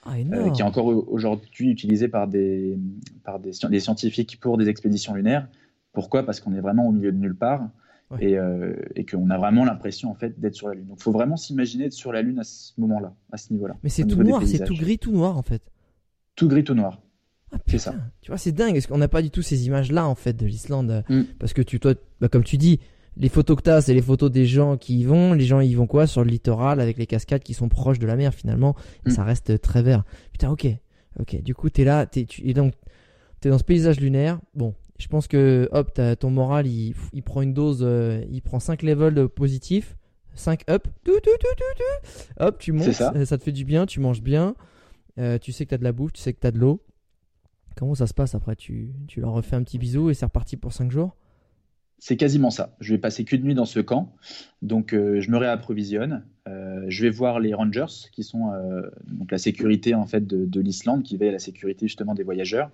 Ah, 0.07 0.15
qui 0.55 0.63
est 0.63 0.65
encore 0.65 0.87
aujourd'hui 0.87 1.69
utilisé 1.69 2.09
par, 2.09 2.27
des, 2.27 2.79
par 3.23 3.39
des, 3.39 3.51
des, 3.69 3.81
scientifiques 3.81 4.41
pour 4.41 4.57
des 4.57 4.71
expéditions 4.71 5.13
lunaires. 5.13 5.47
Pourquoi? 5.93 6.25
Parce 6.25 6.41
qu'on 6.41 6.55
est 6.55 6.61
vraiment 6.61 6.89
au 6.89 6.93
milieu 6.93 7.13
de 7.13 7.19
nulle 7.19 7.37
part 7.37 7.69
et, 8.19 8.39
euh, 8.39 8.75
et 8.97 9.05
qu'on 9.05 9.31
a 9.31 9.39
vraiment 9.39 9.65
l'impression 9.65 10.11
en 10.11 10.15
fait 10.15 10.41
d'être 10.41 10.55
sur 10.55 10.69
la 10.69 10.75
Lune. 10.75 10.87
Donc 10.87 10.99
il 10.99 11.03
faut 11.03 11.13
vraiment 11.13 11.37
s'imaginer 11.37 11.87
être 11.87 11.93
sur 11.93 12.13
la 12.13 12.23
Lune 12.23 12.39
à 12.39 12.45
ce 12.45 12.73
moment-là, 12.79 13.15
à 13.31 13.37
ce 13.37 13.53
niveau-là. 13.53 13.77
Mais 13.83 13.91
c'est 13.91 14.05
tout 14.05 14.23
noir, 14.23 14.43
c'est 14.47 14.65
tout 14.65 14.75
gris, 14.75 14.99
tout 14.99 15.13
noir 15.13 15.37
en 15.37 15.43
fait. 15.43 15.63
Tout 16.35 16.49
gris, 16.49 16.65
tout 16.65 16.75
noir. 16.75 17.01
Ah, 17.53 17.59
c'est 17.67 17.79
ça. 17.79 17.95
Tu 18.21 18.31
vois, 18.31 18.39
c'est 18.39 18.53
dingue, 18.53 18.75
parce 18.75 18.87
qu'on 18.87 18.99
n'a 18.99 19.09
pas 19.09 19.23
du 19.23 19.31
tout 19.31 19.43
ces 19.43 19.67
images-là 19.67 20.07
en 20.07 20.15
fait 20.15 20.35
de 20.35 20.47
l'Islande. 20.47 21.05
Mm. 21.09 21.23
Parce 21.39 21.53
que 21.53 21.63
tu, 21.63 21.81
toi, 21.81 21.95
bah, 22.21 22.29
comme 22.29 22.45
tu 22.45 22.57
dis, 22.57 22.81
les 23.17 23.29
photos 23.29 23.57
que 23.57 23.63
tu 23.63 23.71
as, 23.71 23.81
c'est 23.81 23.95
les 23.95 24.03
photos 24.03 24.31
des 24.31 24.47
gens 24.47 24.77
qui 24.77 25.01
y 25.01 25.05
vont. 25.05 25.33
Les 25.33 25.45
gens 25.45 25.61
y 25.61 25.75
vont 25.75 25.87
quoi? 25.87 26.07
Sur 26.07 26.23
le 26.25 26.31
littoral 26.31 26.81
avec 26.81 26.97
les 26.97 27.07
cascades 27.07 27.43
qui 27.43 27.55
sont 27.55 27.69
proches 27.69 27.99
de 27.99 28.07
la 28.07 28.17
mer 28.17 28.33
finalement. 28.35 28.77
Et 29.05 29.11
mm. 29.11 29.13
ça 29.13 29.25
reste 29.25 29.61
très 29.61 29.83
vert. 29.83 30.05
Putain, 30.33 30.51
ok. 30.51 30.69
Ok, 31.19 31.43
du 31.43 31.55
coup, 31.57 31.71
t'es 31.71 31.85
là, 31.85 32.07
t'es, 32.07 32.25
tu, 32.25 32.49
et 32.49 32.55
donc, 32.55 32.73
t'es 33.41 33.51
dans 33.51 33.59
ce 33.59 33.65
paysage 33.65 33.99
lunaire. 33.99 34.41
Bon, 34.55 34.75
je 35.01 35.09
pense 35.09 35.27
que 35.27 35.69
hop, 35.73 35.99
ton 36.19 36.31
moral, 36.31 36.67
il, 36.67 36.95
prend 37.25 37.43
une 37.43 37.55
dose, 37.55 37.81
euh, 37.83 38.23
il 38.31 38.43
prend 38.43 38.61
5 38.61 38.83
levels 38.83 39.29
positifs, 39.29 39.97
5 40.35 40.69
up, 40.71 40.87
tout, 41.05 41.19
tout, 41.23 41.31
tout, 41.41 41.83
hop, 42.39 42.59
tu 42.59 42.73
montes, 42.73 42.93
ça. 42.93 43.13
te 43.13 43.43
fait 43.43 43.53
du 43.53 43.65
bien, 43.65 43.87
tu 43.87 43.99
manges 43.99 44.23
bien, 44.23 44.55
euh, 45.19 45.39
tu 45.39 45.53
sais 45.53 45.65
que 45.65 45.71
tu 45.71 45.75
as 45.75 45.79
de 45.79 45.85
la 45.85 45.93
bouffe, 45.93 46.13
tu 46.13 46.21
sais 46.21 46.35
que 46.35 46.41
tu 46.41 46.47
as 46.47 46.51
de 46.51 46.59
l'eau. 46.59 46.85
Comment 47.77 47.95
ça 47.95 48.07
se 48.07 48.15
passe 48.15 48.35
après? 48.35 48.57
Tu, 48.57 48.93
tu 49.09 49.21
leur 49.21 49.33
refais 49.33 49.57
un 49.57 49.63
petit 49.63 49.79
bisou 49.79 50.11
et 50.11 50.15
c'est 50.15 50.27
reparti 50.27 50.57
pour 50.57 50.73
5 50.73 50.91
jours? 50.91 51.17
C'est 52.01 52.17
quasiment 52.17 52.51
ça. 52.51 52.75
Je 52.81 52.95
vais 52.95 52.99
passer 52.99 53.25
qu'une 53.25 53.43
nuit 53.43 53.55
dans 53.55 53.67
ce 53.67 53.79
camp, 53.79 54.15
donc 54.63 54.95
euh, 54.95 55.21
je 55.21 55.31
me 55.31 55.37
réapprovisionne. 55.37 56.25
Euh, 56.49 56.87
je 56.89 57.03
vais 57.03 57.11
voir 57.11 57.39
les 57.39 57.53
rangers, 57.53 58.09
qui 58.11 58.25
sont 58.25 58.53
euh, 58.53 58.91
donc 59.07 59.31
la 59.31 59.37
sécurité 59.37 59.95
en 59.95 60.07
fait 60.07 60.27
de, 60.27 60.61
l'Islande, 60.61 61.03
qui 61.03 61.19
veille 61.19 61.29
à 61.29 61.33
la 61.33 61.39
sécurité 61.39 61.87
justement 61.87 62.15
des 62.15 62.23
voyageurs, 62.23 62.71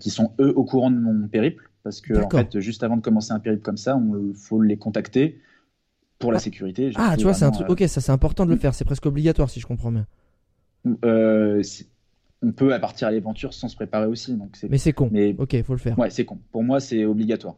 qui 0.00 0.10
sont 0.10 0.32
eux 0.40 0.52
au 0.56 0.64
courant 0.64 0.90
de 0.90 0.96
mon 0.96 1.28
périple, 1.28 1.70
parce 1.84 2.00
que 2.00 2.14
en 2.14 2.30
fait, 2.30 2.58
juste 2.60 2.82
avant 2.82 2.96
de 2.96 3.02
commencer 3.02 3.32
un 3.32 3.40
périple 3.40 3.62
comme 3.62 3.76
ça, 3.76 4.00
il 4.00 4.34
faut 4.34 4.62
les 4.62 4.78
contacter 4.78 5.38
pour 6.18 6.32
la 6.32 6.38
ah. 6.38 6.40
sécurité. 6.40 6.90
Ah, 6.96 7.16
tu 7.18 7.24
vois, 7.24 7.34
c'est 7.34 7.44
un 7.44 7.50
truc. 7.50 7.68
Ok, 7.68 7.84
ça 7.86 8.00
c'est 8.00 8.12
important 8.12 8.46
de 8.46 8.50
le 8.50 8.56
faire. 8.56 8.74
C'est 8.74 8.86
presque 8.86 9.04
obligatoire, 9.04 9.50
si 9.50 9.60
je 9.60 9.66
comprends 9.66 9.92
bien. 9.92 10.06
on 10.84 12.52
peut 12.52 12.80
partir 12.80 13.08
à 13.08 13.10
l'aventure 13.10 13.52
sans 13.52 13.68
se 13.68 13.76
préparer 13.76 14.06
aussi. 14.06 14.34
Donc 14.34 14.56
Mais 14.70 14.78
c'est 14.78 14.94
con. 14.94 15.10
Mais... 15.12 15.36
Ok, 15.38 15.62
faut 15.62 15.74
le 15.74 15.78
faire. 15.78 15.98
Ouais, 15.98 16.08
c'est 16.08 16.24
con. 16.24 16.38
Pour 16.52 16.64
moi, 16.64 16.80
c'est 16.80 17.04
obligatoire. 17.04 17.56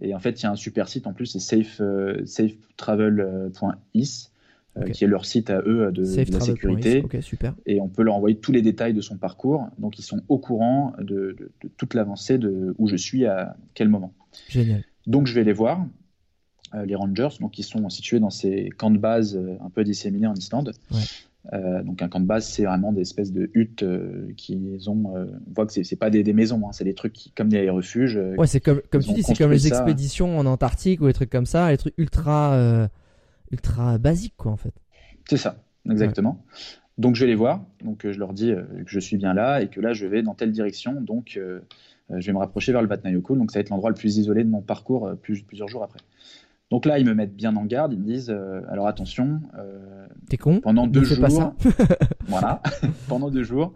Et 0.00 0.14
en 0.14 0.18
fait, 0.18 0.40
il 0.40 0.44
y 0.44 0.46
a 0.46 0.50
un 0.50 0.56
super 0.56 0.88
site 0.88 1.06
en 1.06 1.12
plus, 1.12 1.26
c'est 1.26 1.40
safe, 1.40 1.80
euh, 1.80 2.24
safetravel.is, 2.26 4.30
euh, 4.76 4.88
qui 4.90 5.04
est 5.04 5.06
leur 5.06 5.24
site 5.24 5.50
à 5.50 5.60
eux 5.60 5.90
de, 5.92 6.02
la 6.32 6.40
sécurité. 6.40 7.04
super. 7.20 7.54
Et 7.66 7.80
on 7.80 7.88
peut 7.88 8.02
leur 8.02 8.14
envoyer 8.14 8.36
tous 8.36 8.52
les 8.52 8.62
détails 8.62 8.94
de 8.94 9.00
son 9.00 9.16
parcours. 9.16 9.68
Donc, 9.78 9.98
ils 9.98 10.02
sont 10.02 10.22
au 10.28 10.38
courant 10.38 10.94
de, 10.98 11.36
toute 11.76 11.94
l'avancée, 11.94 12.38
de 12.38 12.74
où 12.78 12.88
je 12.88 12.96
suis 12.96 13.26
à 13.26 13.56
quel 13.74 13.88
moment. 13.88 14.12
Génial. 14.48 14.84
Donc, 15.06 15.26
je 15.26 15.34
vais 15.34 15.44
les 15.44 15.52
voir, 15.52 15.86
euh, 16.74 16.84
les 16.84 16.94
Rangers. 16.94 17.28
Donc, 17.40 17.58
ils 17.58 17.64
sont 17.64 17.88
situés 17.88 18.20
dans 18.20 18.30
ces 18.30 18.70
camps 18.76 18.90
de 18.90 18.98
base 18.98 19.38
un 19.60 19.70
peu 19.70 19.84
disséminés 19.84 20.26
en 20.26 20.34
Islande. 20.34 20.72
Ouais. 20.90 21.00
Euh, 21.52 21.82
donc 21.82 22.02
un 22.02 22.08
camp 22.08 22.20
de 22.20 22.26
base, 22.26 22.46
c'est 22.46 22.64
vraiment 22.64 22.92
des 22.92 23.02
espèces 23.02 23.32
de 23.32 23.50
huttes 23.54 23.82
euh, 23.82 24.32
qui 24.36 24.78
ont. 24.86 25.16
Euh, 25.16 25.26
on 25.46 25.52
voit 25.54 25.66
que 25.66 25.72
c'est 25.72 25.96
pas 25.96 26.10
des, 26.10 26.32
maisons, 26.32 26.66
hein, 26.66 26.72
c'est 26.72 26.84
des 26.84 26.94
trucs 26.94 27.12
qui, 27.12 27.30
comme 27.30 27.48
des 27.48 27.70
refuges. 27.70 28.20
ouais, 28.36 28.46
c'est 28.46 28.60
comme, 28.60 28.82
comme 28.90 29.02
tu 29.02 29.12
dis, 29.12 29.22
c'est 29.22 29.36
comme 29.36 29.52
les 29.52 29.66
expéditions 29.66 30.38
en 30.38 30.46
Antarctique 30.46 31.00
ou 31.00 31.06
des 31.06 31.12
trucs 31.12 31.30
comme 31.30 31.46
ça, 31.46 31.70
les 31.70 31.78
trucs 31.78 31.94
ultra, 31.96 32.88
ultra 33.50 33.98
basiques 33.98 34.34
quoi 34.36 34.52
en 34.52 34.56
fait. 34.56 34.74
C'est 35.28 35.36
ça, 35.36 35.56
exactement. 35.88 36.42
Donc 36.98 37.14
je 37.14 37.20
vais 37.20 37.28
les 37.28 37.36
voir, 37.36 37.64
donc 37.84 38.06
je 38.10 38.18
leur 38.18 38.32
dis 38.32 38.52
que 38.52 38.90
je 38.90 38.98
suis 38.98 39.16
bien 39.16 39.32
là 39.32 39.62
et 39.62 39.68
que 39.68 39.80
là 39.80 39.92
je 39.92 40.06
vais 40.06 40.22
dans 40.22 40.34
telle 40.34 40.50
direction, 40.50 41.00
donc 41.00 41.38
je 41.38 42.26
vais 42.26 42.32
me 42.32 42.38
rapprocher 42.38 42.72
vers 42.72 42.82
le 42.82 42.88
Vatnajökull, 42.88 43.38
donc 43.38 43.52
ça 43.52 43.58
va 43.58 43.60
être 43.60 43.70
l'endroit 43.70 43.90
le 43.90 43.96
plus 43.96 44.18
isolé 44.18 44.42
de 44.42 44.50
mon 44.50 44.60
parcours 44.60 45.10
plusieurs 45.22 45.68
jours 45.68 45.84
après. 45.84 46.00
Donc 46.70 46.84
là, 46.84 46.98
ils 46.98 47.06
me 47.06 47.14
mettent 47.14 47.34
bien 47.34 47.56
en 47.56 47.64
garde. 47.64 47.92
Ils 47.92 47.98
me 47.98 48.04
disent 48.04 48.30
euh, 48.30 48.60
alors 48.68 48.86
attention. 48.86 49.40
Euh, 49.58 50.06
T'es 50.28 50.36
con. 50.36 50.60
Pendant 50.60 50.86
deux 50.86 51.04
jours. 51.04 51.20
Pas 51.20 51.30
ça. 51.30 51.54
voilà. 52.26 52.62
pendant 53.08 53.30
deux 53.30 53.42
jours, 53.42 53.74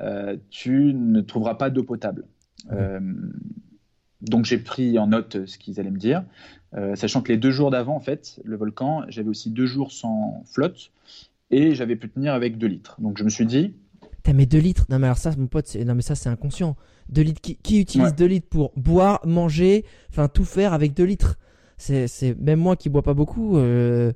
euh, 0.00 0.36
tu 0.48 0.94
ne 0.94 1.20
trouveras 1.20 1.56
pas 1.56 1.70
d'eau 1.70 1.84
potable. 1.84 2.24
donc 4.22 4.44
j'ai 4.44 4.58
pris 4.58 4.98
en 4.98 5.08
note 5.08 5.46
ce 5.46 5.58
qu'ils 5.58 5.80
allaient 5.80 5.90
me 5.90 5.98
dire, 5.98 6.24
sachant 6.94 7.22
que 7.22 7.32
les 7.32 7.38
deux 7.38 7.50
jours 7.50 7.70
d'avant, 7.70 7.96
en 7.96 8.00
fait, 8.00 8.40
le 8.44 8.56
volcan, 8.56 9.04
j'avais 9.08 9.28
aussi 9.28 9.50
deux 9.50 9.66
jours 9.66 9.92
sans 9.92 10.42
flotte 10.46 10.92
et 11.50 11.74
j'avais 11.74 11.96
pu 11.96 12.08
tenir 12.08 12.32
avec 12.32 12.58
deux 12.58 12.68
litres. 12.68 12.96
Donc 13.00 13.18
je 13.18 13.24
me 13.24 13.28
suis 13.28 13.46
dit. 13.46 13.74
T'as 14.22 14.34
mis 14.34 14.46
deux 14.46 14.58
litres 14.58 14.84
Non 14.88 14.98
mais 14.98 15.06
alors 15.06 15.18
ça, 15.18 15.32
mon 15.36 15.46
pote, 15.46 15.74
non 15.74 15.94
mais 15.94 16.02
ça 16.02 16.14
c'est 16.14 16.28
inconscient. 16.28 16.76
Deux 17.08 17.22
litres. 17.22 17.40
Qui, 17.40 17.80
utilise 17.80 18.14
deux 18.14 18.26
litres 18.26 18.48
pour 18.48 18.72
boire, 18.76 19.20
manger, 19.26 19.84
enfin 20.10 20.28
tout 20.28 20.44
faire 20.44 20.72
avec 20.72 20.94
deux 20.94 21.04
litres? 21.04 21.38
C'est 21.80 22.38
même 22.38 22.60
moi 22.60 22.76
qui 22.76 22.88
bois 22.88 23.02
pas 23.02 23.14
beaucoup. 23.14 23.56
Euh, 23.56 24.12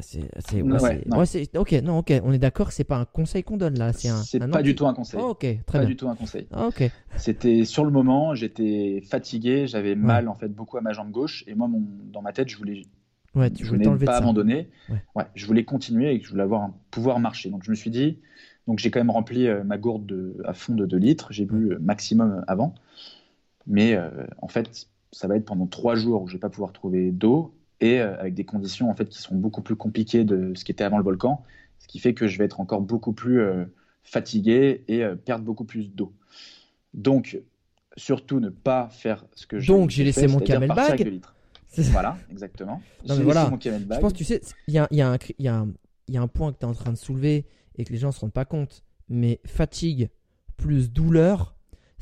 c'est 0.00 1.56
ok 1.56 1.72
non 1.84 1.98
ok 1.98 2.12
on 2.24 2.32
est 2.32 2.38
d'accord 2.38 2.72
c'est 2.72 2.82
pas 2.82 2.96
un 2.96 3.04
conseil 3.04 3.44
qu'on 3.44 3.56
donne 3.56 3.78
là 3.78 3.92
c'est 3.92 4.08
un, 4.08 4.48
pas 4.48 4.62
du 4.62 4.74
tout 4.74 4.86
un 4.86 4.94
conseil. 4.94 5.20
Oh, 5.22 5.30
ok 5.30 5.38
très 5.38 5.62
pas 5.66 5.78
bien. 5.80 5.88
du 5.88 5.96
tout 5.96 6.08
un 6.08 6.16
conseil. 6.16 6.48
Oh, 6.56 6.64
ok. 6.68 6.90
C'était 7.16 7.64
sur 7.64 7.84
le 7.84 7.92
moment 7.92 8.34
j'étais 8.34 9.02
fatigué 9.08 9.68
j'avais 9.68 9.94
mal 9.94 10.28
en 10.28 10.34
fait 10.34 10.48
beaucoup 10.48 10.78
à 10.78 10.80
ma 10.80 10.92
jambe 10.92 11.12
gauche 11.12 11.44
et 11.46 11.54
moi 11.54 11.68
mon, 11.68 11.82
dans 12.12 12.22
ma 12.22 12.32
tête 12.32 12.48
je 12.48 12.56
voulais 12.56 12.82
ouais, 13.36 13.50
tu 13.50 13.64
je 13.64 13.70
voulais 13.70 14.04
pas 14.04 14.16
abandonner. 14.16 14.68
Ouais. 14.88 15.24
je 15.34 15.46
voulais 15.46 15.64
continuer 15.64 16.12
et 16.14 16.20
je 16.20 16.28
voulais 16.28 16.42
avoir 16.42 16.62
un 16.62 16.74
pouvoir 16.90 17.20
marcher. 17.20 17.50
Donc 17.50 17.62
je 17.62 17.70
me 17.70 17.76
suis 17.76 17.90
dit 17.90 18.18
donc 18.66 18.78
j'ai 18.78 18.90
quand 18.90 19.00
même 19.00 19.10
rempli 19.10 19.46
euh, 19.46 19.62
ma 19.62 19.78
gourde 19.78 20.06
de, 20.06 20.42
à 20.44 20.54
fond 20.54 20.74
de 20.74 20.86
2 20.86 20.96
litres. 20.96 21.28
J'ai 21.30 21.44
bu 21.44 21.72
euh, 21.72 21.78
maximum 21.80 22.44
avant. 22.48 22.74
Mais 23.66 23.96
en 24.42 24.48
fait 24.48 24.88
ça 25.14 25.28
va 25.28 25.36
être 25.36 25.44
pendant 25.44 25.66
trois 25.66 25.94
jours 25.94 26.22
où 26.22 26.28
je 26.28 26.34
vais 26.34 26.40
pas 26.40 26.50
pouvoir 26.50 26.72
trouver 26.72 27.12
d'eau 27.12 27.54
et 27.80 28.00
euh, 28.00 28.18
avec 28.18 28.34
des 28.34 28.44
conditions 28.44 28.90
en 28.90 28.94
fait 28.94 29.08
qui 29.08 29.20
sont 29.20 29.36
beaucoup 29.36 29.62
plus 29.62 29.76
compliquées 29.76 30.24
de 30.24 30.52
ce 30.54 30.64
qui 30.64 30.72
était 30.72 30.84
avant 30.84 30.98
le 30.98 31.04
volcan, 31.04 31.42
ce 31.78 31.86
qui 31.86 31.98
fait 31.98 32.14
que 32.14 32.26
je 32.26 32.38
vais 32.38 32.44
être 32.44 32.60
encore 32.60 32.80
beaucoup 32.80 33.12
plus 33.12 33.40
euh, 33.40 33.64
fatigué 34.02 34.84
et 34.88 35.04
euh, 35.04 35.14
perdre 35.14 35.44
beaucoup 35.44 35.64
plus 35.64 35.94
d'eau. 35.94 36.12
Donc 36.94 37.40
surtout 37.96 38.40
ne 38.40 38.48
pas 38.48 38.88
faire 38.90 39.24
ce 39.34 39.46
que 39.46 39.60
j'ai 39.60 39.72
Donc 39.72 39.90
j'ai 39.90 40.04
laissé 40.04 40.26
mon 40.26 40.40
camelback. 40.40 41.02
Voilà, 41.76 42.16
exactement. 42.30 42.80
non, 43.06 43.16
mais 43.16 43.24
voilà. 43.24 43.50
Je 43.50 43.98
pense, 43.98 44.12
tu 44.12 44.22
sais, 44.22 44.40
il 44.68 44.74
y 44.74 44.78
a, 44.78 44.86
y, 44.92 45.00
a 45.00 45.18
y, 45.40 45.48
a 45.48 45.66
y 46.08 46.16
a, 46.16 46.22
un 46.22 46.28
point 46.28 46.52
que 46.52 46.58
tu 46.58 46.64
es 46.64 46.68
en 46.68 46.74
train 46.74 46.92
de 46.92 46.96
soulever 46.96 47.46
et 47.76 47.84
que 47.84 47.92
les 47.92 47.98
gens 47.98 48.08
ne 48.08 48.12
se 48.12 48.20
rendent 48.20 48.32
pas 48.32 48.44
compte. 48.44 48.84
Mais 49.08 49.40
fatigue 49.44 50.08
plus 50.56 50.92
douleur, 50.92 51.56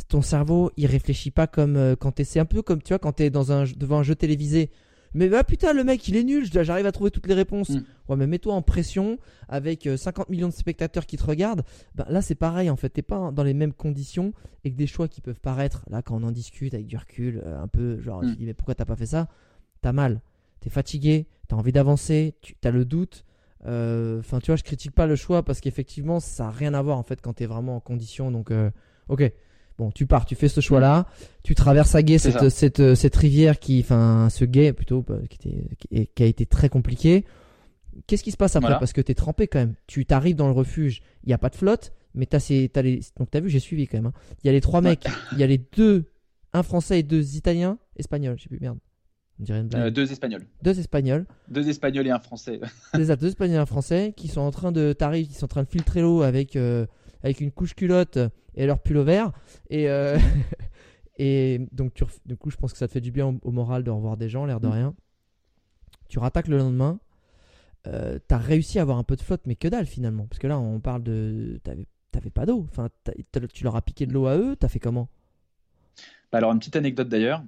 ton 0.09 0.23
cerveau, 0.23 0.71
il 0.77 0.87
réfléchit 0.87 1.31
pas 1.31 1.47
comme 1.47 1.77
euh, 1.77 1.97
quand 1.97 2.13
t'es. 2.13 2.25
C'est 2.25 2.41
un 2.41 2.45
peu 2.45 2.63
comme 2.63 2.83
tu 2.83 2.89
vois 2.89 2.99
quand 2.99 3.13
t'es 3.13 3.31
dans 3.31 3.53
un 3.53 3.65
devant 3.65 3.99
un 3.99 4.03
jeu 4.03 4.15
télévisé. 4.15 4.71
Mais 5.15 5.29
bah 5.29 5.45
putain, 5.45 5.75
le 5.75 5.85
mec 5.85 6.09
il 6.09 6.17
est 6.17 6.25
nul, 6.25 6.47
j'arrive 6.51 6.87
à 6.87 6.93
trouver 6.93 7.11
toutes 7.11 7.27
les 7.27 7.35
réponses. 7.35 7.71
Mm. 7.71 7.85
Ouais, 8.09 8.17
mais 8.17 8.27
mets-toi 8.27 8.55
en 8.55 8.63
pression 8.63 9.19
avec 9.49 9.89
50 9.97 10.27
euh, 10.27 10.33
millions 10.33 10.49
de 10.49 10.55
spectateurs 10.55 11.07
qui 11.07 11.17
te 11.17 11.25
regardent. 11.25 11.65
Bah, 11.95 12.07
là 12.09 12.23
c'est 12.23 12.35
pareil 12.35 12.71
en 12.71 12.77
fait, 12.77 12.89
t'es 12.89 13.03
pas 13.03 13.31
dans 13.31 13.43
les 13.43 13.53
mêmes 13.55 13.75
conditions 13.75 14.33
et 14.65 14.71
que 14.71 14.77
des 14.77 14.87
choix 14.87 15.09
qui 15.09 15.21
peuvent 15.21 15.41
paraître, 15.41 15.85
là 15.91 16.01
quand 16.01 16.17
on 16.17 16.27
en 16.27 16.33
discute 16.33 16.73
avec 16.73 16.87
du 16.87 16.97
recul, 16.97 17.43
euh, 17.45 17.61
un 17.61 17.69
peu 17.69 18.01
genre, 18.01 18.23
mm. 18.23 18.37
dis, 18.37 18.47
mais 18.47 18.55
pourquoi 18.55 18.75
t'as 18.75 18.87
pas 18.87 18.97
fait 18.97 19.07
ça? 19.07 19.29
T'as 19.83 19.93
mal, 19.93 20.23
t'es 20.61 20.71
fatigué, 20.71 21.27
t'as 21.49 21.57
envie 21.57 21.73
d'avancer, 21.73 22.35
tu 22.41 22.57
as 22.65 22.71
le 22.71 22.85
doute. 22.85 23.25
Enfin, 23.65 24.41
tu 24.41 24.47
vois, 24.47 24.57
je 24.57 24.65
critique 24.65 24.93
pas 24.93 25.07
le 25.07 25.15
choix 25.15 25.45
parce 25.45 25.61
qu'effectivement 25.61 26.21
ça 26.21 26.49
a 26.49 26.51
rien 26.51 26.75
à 26.75 26.83
voir 26.83 26.99
en 26.99 27.05
fait 27.05 27.21
quand 27.21 27.35
t'es 27.35 27.47
vraiment 27.47 27.77
en 27.77 27.81
condition. 27.81 28.31
Donc, 28.31 28.51
ok. 29.09 29.31
Bon, 29.79 29.91
tu 29.91 30.07
pars, 30.07 30.25
tu 30.27 30.35
fais 30.35 30.49
ce 30.49 30.61
choix-là, 30.61 31.07
tu 31.43 31.55
traverses 31.55 31.95
à 31.95 32.03
guet 32.03 32.19
cette, 32.19 32.49
cette, 32.51 32.95
cette, 32.95 33.17
rivière 33.17 33.59
qui, 33.59 33.81
enfin, 33.81 34.29
ce 34.31 34.45
guet 34.45 34.73
plutôt, 34.73 35.03
bah, 35.03 35.17
qui, 35.29 35.49
était, 35.49 36.07
qui, 36.15 36.23
a 36.23 36.27
été 36.27 36.47
très 36.47 36.69
compliqué. 36.69 37.25
Qu'est-ce 38.07 38.23
qui 38.23 38.31
se 38.31 38.37
passe 38.37 38.57
après? 38.57 38.79
Parce 38.79 38.93
que 38.93 39.01
tu 39.01 39.13
es 39.13 39.15
trempé 39.15 39.47
quand 39.49 39.59
même. 39.59 39.75
Tu 39.87 40.07
t'arrives 40.07 40.37
dans 40.37 40.47
le 40.47 40.53
refuge, 40.53 41.03
il 41.25 41.29
n'y 41.29 41.33
a 41.33 41.39
pas 41.39 41.49
de 41.49 41.57
flotte, 41.57 41.93
mais 42.15 42.27
t'as 42.27 42.41
ces, 42.41 42.71
as 42.75 42.83
les, 42.83 43.01
donc 43.19 43.31
t'as 43.31 43.41
vu, 43.41 43.49
j'ai 43.49 43.61
suivi 43.61 43.87
quand 43.87 43.99
même. 43.99 44.07
Hein. 44.07 44.35
Il 44.43 44.47
y 44.47 44.51
a 44.51 44.53
les 44.53 44.61
trois 44.61 44.81
mecs, 44.81 45.07
il 45.33 45.39
y 45.39 45.43
a 45.43 45.47
les 45.47 45.59
deux, 45.59 46.11
un 46.53 46.63
français 46.63 47.01
et 47.01 47.03
deux 47.03 47.37
italiens, 47.37 47.79
espagnols, 47.97 48.37
je 48.39 48.45
sais 48.45 48.49
plus, 48.49 48.61
merde. 48.61 48.79
On 49.41 49.45
dirait 49.45 49.61
une 49.61 49.75
euh, 49.75 49.91
deux 49.91 50.13
espagnols. 50.13 50.45
Deux 50.63 50.79
espagnols. 50.79 51.27
Deux 51.49 51.69
espagnols 51.69 52.07
et 52.07 52.11
un 52.11 52.19
français. 52.19 52.61
deux 52.95 53.11
espagnols 53.11 53.57
et 53.57 53.61
un 53.61 53.67
français 53.67 54.13
qui 54.17 54.29
sont 54.29 54.43
en 54.43 54.51
train 54.51 54.73
de, 54.73 54.93
t'arrives, 54.93 55.33
sont 55.33 55.47
en 55.47 55.49
train 55.49 55.63
de 55.63 55.69
filtrer 55.69 56.03
l'eau 56.03 56.23
avec, 56.23 56.55
euh, 56.57 56.87
avec 57.23 57.41
une 57.41 57.51
couche 57.51 57.75
culotte 57.75 58.19
et 58.55 58.67
leur 58.67 58.81
pull 58.81 58.99
vert. 58.99 59.33
Et, 59.71 59.89
euh, 59.89 60.19
et 61.19 61.61
donc, 61.73 61.95
tu, 61.95 62.05
du 62.27 62.37
coup, 62.37 62.51
je 62.51 62.57
pense 62.57 62.73
que 62.73 62.79
ça 62.79 62.89
te 62.89 62.93
fait 62.93 63.01
du 63.01 63.11
bien 63.11 63.39
au, 63.43 63.51
moral 63.51 63.85
de 63.85 63.91
revoir 63.91 64.17
des 64.17 64.29
gens, 64.29 64.45
l'air 64.45 64.61
de 64.61 64.69
mm. 64.69 64.73
rien. 64.73 64.95
Tu 66.09 66.19
rattaques 66.19 66.49
le 66.49 66.59
lendemain. 66.59 66.99
Euh, 67.87 68.19
t'as 68.29 68.39
réussi 68.39 68.79
à 68.79 68.83
avoir 68.83 68.99
un 68.99 69.03
peu 69.03 69.17
de 69.17 69.23
flotte, 69.23 69.43
mais 69.47 69.57
que 69.57 69.69
dalle 69.69 69.87
finalement. 69.87 70.27
Parce 70.27 70.39
que 70.39 70.47
là, 70.47 70.59
on 70.59 70.81
parle 70.81 71.03
de. 71.03 71.61
T'avais 72.11 72.31
pas 72.31 72.45
d'eau. 72.45 72.67
Enfin, 72.71 72.91
tu 73.53 73.65
leur 73.65 73.75
as 73.75 73.83
piqué 73.83 74.07
de 74.07 74.13
l'eau 74.13 74.27
à 74.27 74.37
eux. 74.37 74.55
T'as 74.57 74.69
fait 74.69 74.79
comment? 74.79 75.09
Bah, 76.31 76.39
Alors, 76.39 76.53
une 76.53 76.59
petite 76.59 76.77
anecdote 76.77 77.09
d'ailleurs. 77.09 77.43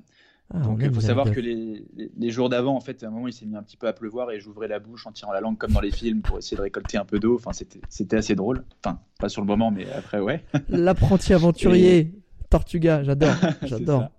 Ah, 0.52 0.58
Donc, 0.58 0.80
il 0.82 0.92
faut 0.92 1.00
savoir 1.00 1.30
que 1.30 1.40
les, 1.40 1.84
les, 2.16 2.30
jours 2.30 2.48
d'avant, 2.48 2.76
en 2.76 2.80
fait, 2.80 3.02
à 3.02 3.08
un 3.08 3.10
moment, 3.10 3.28
il 3.28 3.32
s'est 3.32 3.46
mis 3.46 3.56
un 3.56 3.62
petit 3.62 3.78
peu 3.78 3.88
à 3.88 3.92
pleuvoir 3.92 4.30
et 4.30 4.40
j'ouvrais 4.40 4.68
la 4.68 4.78
bouche 4.78 5.06
en 5.06 5.12
tirant 5.12 5.32
la 5.32 5.40
langue 5.40 5.56
comme 5.56 5.72
dans 5.72 5.80
les 5.80 5.90
films 5.90 6.20
pour 6.20 6.38
essayer 6.38 6.56
de 6.56 6.62
récolter 6.62 6.98
un 6.98 7.04
peu 7.04 7.18
d'eau. 7.18 7.34
Enfin, 7.36 7.52
c'était 7.88 8.16
assez 8.16 8.34
drôle. 8.34 8.64
Enfin, 8.84 9.00
pas 9.18 9.28
sur 9.28 9.40
le 9.40 9.46
moment, 9.46 9.70
mais 9.70 9.90
après, 9.92 10.20
ouais. 10.20 10.44
L'apprenti 10.68 11.32
aventurier, 11.32 12.12
Tortuga, 12.50 13.02
j'adore. 13.02 13.34
J'adore. 13.62 14.10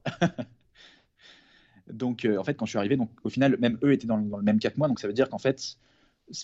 donc, 1.93 2.25
euh, 2.25 2.37
en 2.37 2.43
fait, 2.43 2.55
quand 2.55 2.65
je 2.65 2.71
suis 2.71 2.79
arrivé, 2.79 2.97
donc, 2.97 3.11
au 3.23 3.29
final, 3.29 3.55
même 3.59 3.77
eux 3.83 3.93
étaient 3.93 4.07
dans, 4.07 4.17
le 4.17 4.43
même 4.43 4.59
cas 4.59 4.71
que 4.71 4.77
moi. 4.77 4.87
Donc, 4.87 4.99
ça 4.99 5.07
veut 5.07 5.13
dire 5.13 5.29
qu'en 5.29 5.37
fait, 5.37 5.77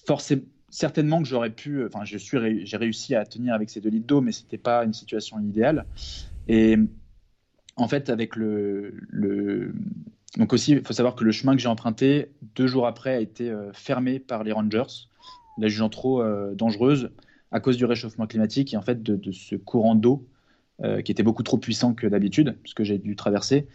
forcément, 0.06 0.44
certainement 0.70 1.22
que 1.22 1.28
j'aurais 1.28 1.50
pu. 1.50 1.86
Enfin, 1.86 2.06
j'ai 2.06 2.78
réussi 2.78 3.16
à 3.16 3.26
tenir 3.26 3.56
avec 3.56 3.70
ces 3.70 3.82
deux 3.82 3.90
litres 3.90 4.08
d'eau, 4.08 4.22
mais 4.22 4.32
c'était 4.32 4.60
pas 4.60 4.86
une 4.86 4.94
situation 4.94 5.40
idéale. 5.40 5.86
Et 6.48 6.78
en 7.76 7.88
fait, 7.88 8.10
avec 8.10 8.36
le, 8.36 9.74
Donc 10.38 10.54
aussi, 10.54 10.74
il 10.74 10.86
faut 10.86 10.94
savoir 10.94 11.16
que 11.16 11.24
le 11.24 11.32
chemin 11.32 11.56
que 11.56 11.62
j'ai 11.62 11.68
emprunté, 11.68 12.32
deux 12.56 12.68
jours 12.68 12.88
après, 12.88 13.16
a 13.16 13.20
été 13.20 13.50
euh, 13.50 13.72
fermé 13.74 14.20
par 14.20 14.44
les 14.44 14.52
Rangers, 14.52 15.08
la 15.58 15.68
jugeant 15.68 15.90
trop 15.90 16.22
euh, 16.22 16.54
dangereuse 16.56 17.12
à 17.52 17.60
cause 17.60 17.78
du 17.78 17.86
réchauffement 17.86 18.28
climatique 18.28 18.74
et 18.74 18.78
en 18.78 18.82
fait 18.82 19.04
de, 19.04 19.32
ce 19.32 19.56
courant 19.56 19.96
d'eau 19.96 20.26
euh, 20.84 21.02
qui 21.02 21.12
était 21.12 21.24
beaucoup 21.24 21.44
trop 21.44 21.58
puissant 21.58 21.94
que 21.94 22.08
d'habitude, 22.08 22.58
ce 22.64 22.74
que 22.74 22.84
j'ai 22.84 22.98
dû 22.98 23.16
traverser. 23.16 23.68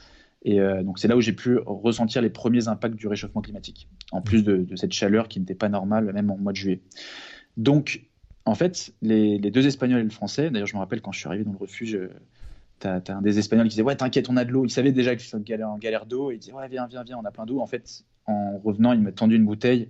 Et 0.44 0.60
donc 0.60 1.00
c'est 1.00 1.08
là 1.08 1.16
où 1.16 1.20
j'ai 1.20 1.32
pu 1.32 1.58
ressentir 1.66 2.22
les 2.22 2.30
premiers 2.30 2.68
impacts 2.68 2.94
du 2.94 3.08
réchauffement 3.08 3.40
climatique, 3.40 3.88
en 4.12 4.22
plus 4.22 4.44
de, 4.44 4.64
cette 4.76 4.92
chaleur 4.92 5.26
qui 5.26 5.40
n'était 5.40 5.56
pas 5.56 5.68
normale 5.68 6.12
même 6.12 6.30
en 6.30 6.36
mois 6.36 6.52
de 6.52 6.56
juillet. 6.56 6.82
Donc 7.56 8.06
en 8.44 8.54
fait, 8.54 8.94
les, 9.02 9.38
les, 9.38 9.50
deux 9.50 9.66
Espagnols 9.66 9.98
et 9.98 10.04
le 10.04 10.10
Français, 10.10 10.50
d'ailleurs 10.50 10.68
je 10.68 10.74
me 10.74 10.78
rappelle 10.78 11.00
quand 11.00 11.10
je 11.10 11.18
suis 11.18 11.26
arrivé 11.26 11.42
dans 11.42 11.50
le 11.50 11.58
refuge 11.58 11.98
t'as 12.78 13.00
as 13.06 13.12
un 13.12 13.22
des 13.22 13.38
Espagnols 13.38 13.66
qui 13.66 13.70
disait 13.70 13.82
ouais 13.82 13.96
t'inquiète 13.96 14.28
on 14.28 14.36
a 14.36 14.44
de 14.44 14.52
l'eau. 14.52 14.64
Il 14.64 14.70
savait 14.70 14.92
déjà 14.92 15.14
que 15.14 15.22
je 15.22 15.26
suis 15.26 15.36
en 15.36 15.40
galère, 15.40 15.70
en 15.70 15.78
galère 15.78 16.06
d'eau. 16.06 16.30
Il 16.30 16.38
disait 16.38 16.52
ouais 16.52 16.68
viens 16.68 16.86
viens 16.86 17.04
viens 17.04 17.18
on 17.18 17.24
a 17.24 17.30
plein 17.30 17.46
d'eau. 17.46 17.60
En 17.60 17.66
fait 17.66 18.04
en 18.26 18.58
revenant 18.58 18.92
il 18.92 19.00
m'a 19.00 19.12
tendu 19.12 19.36
une 19.36 19.44
bouteille 19.44 19.88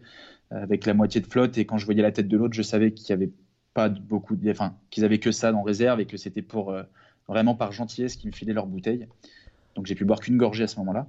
avec 0.51 0.87
la 0.87 0.95
moitié 0.95 1.20
de 1.20 1.26
flotte 1.26 1.59
et 1.59 1.64
quand 1.64 1.78
je 1.78 1.84
voyais 1.84 2.03
la 2.03 2.12
tête 2.12 2.28
de 2.28 2.37
l'autre 2.37 2.55
je 2.55 2.62
savais 2.62 2.93
qu'il 2.93 3.09
y 3.11 3.12
avait 3.12 3.30
pas 3.74 3.89
beaucoup 3.89 4.37
de, 4.37 4.51
enfin 4.51 4.76
qu'ils 4.91 5.05
avaient 5.05 5.18
que 5.18 5.32
ça 5.32 5.51
dans 5.51 5.62
réserve 5.62 6.01
et 6.01 6.07
que 6.07 6.16
c'était 6.16 6.43
pour 6.43 6.74
vraiment 7.28 7.55
par 7.55 7.72
gentillesse 7.72 8.16
qu'ils 8.16 8.30
me 8.30 8.34
filaient 8.34 8.53
leur 8.53 8.66
bouteille. 8.66 9.07
Donc 9.74 9.87
j'ai 9.87 9.95
pu 9.95 10.05
boire 10.05 10.20
qu'une 10.20 10.37
gorgée 10.37 10.64
à 10.64 10.68
ce 10.68 10.78
moment-là. 10.78 11.09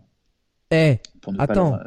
Eh, 0.72 0.98
attends, 1.38 1.80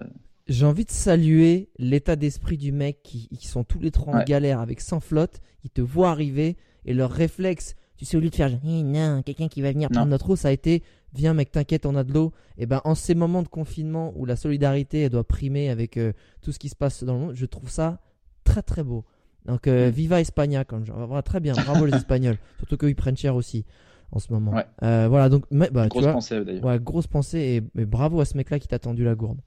j'ai 0.46 0.66
envie 0.66 0.84
de 0.84 0.90
saluer 0.90 1.68
l'état 1.78 2.16
d'esprit 2.16 2.56
du 2.56 2.72
mec 2.72 3.02
qui, 3.02 3.28
sont 3.46 3.64
tous 3.64 3.78
les 3.78 3.90
trois 3.90 4.16
en 4.16 4.24
galère 4.24 4.60
avec 4.60 4.80
sans 4.80 5.00
flotte. 5.00 5.40
Ils 5.64 5.70
te 5.70 5.82
voient 5.82 6.10
arriver 6.10 6.56
et 6.86 6.94
leur 6.94 7.10
réflexe, 7.10 7.76
tu 8.00 8.06
sais, 8.06 8.16
au 8.16 8.20
lieu 8.20 8.30
de 8.30 8.34
faire 8.34 8.50
eh, 8.64 8.82
non, 8.82 9.20
quelqu'un 9.20 9.48
qui 9.48 9.60
va 9.60 9.70
venir 9.72 9.90
prendre 9.90 10.06
notre 10.06 10.30
eau, 10.30 10.36
ça 10.36 10.48
a 10.48 10.52
été 10.52 10.82
viens 11.12 11.34
mec, 11.34 11.50
t'inquiète, 11.50 11.84
on 11.84 11.94
a 11.96 12.02
de 12.02 12.14
l'eau. 12.14 12.32
Et 12.56 12.64
ben 12.64 12.80
en 12.84 12.94
ces 12.94 13.14
moments 13.14 13.42
de 13.42 13.48
confinement 13.48 14.14
où 14.16 14.24
la 14.24 14.36
solidarité 14.36 15.02
elle 15.02 15.10
doit 15.10 15.22
primer 15.22 15.68
avec 15.68 15.98
euh, 15.98 16.14
tout 16.40 16.50
ce 16.50 16.58
qui 16.58 16.70
se 16.70 16.76
passe 16.76 17.04
dans 17.04 17.12
le 17.12 17.20
monde, 17.20 17.34
je 17.34 17.44
trouve 17.44 17.68
ça 17.68 18.00
très 18.42 18.62
très 18.62 18.82
beau. 18.82 19.04
Donc 19.44 19.66
euh, 19.66 19.88
mm. 19.88 19.90
viva 19.90 20.18
España 20.18 20.64
comme 20.64 20.86
genre, 20.86 21.22
très 21.22 21.40
bien, 21.40 21.52
bravo 21.52 21.84
les 21.84 21.94
Espagnols, 21.94 22.38
surtout 22.56 22.78
qu'ils 22.78 22.96
prennent 22.96 23.18
cher 23.18 23.36
aussi 23.36 23.66
en 24.12 24.18
ce 24.18 24.32
moment. 24.32 24.54
Euh, 24.82 25.06
voilà 25.06 25.28
donc 25.28 25.44
bah, 25.50 25.86
grosse 25.88 26.06
pensée 26.06 26.42
d'ailleurs. 26.42 26.64
Ouais, 26.64 26.78
grosse 26.80 27.06
pensée 27.06 27.62
et, 27.76 27.84
bravo 27.84 28.18
à 28.20 28.24
ce 28.24 28.34
mec 28.34 28.48
là 28.48 28.58
qui 28.58 28.66
t'a 28.66 28.78
tendu 28.78 29.04
la 29.04 29.14
gourde. 29.14 29.42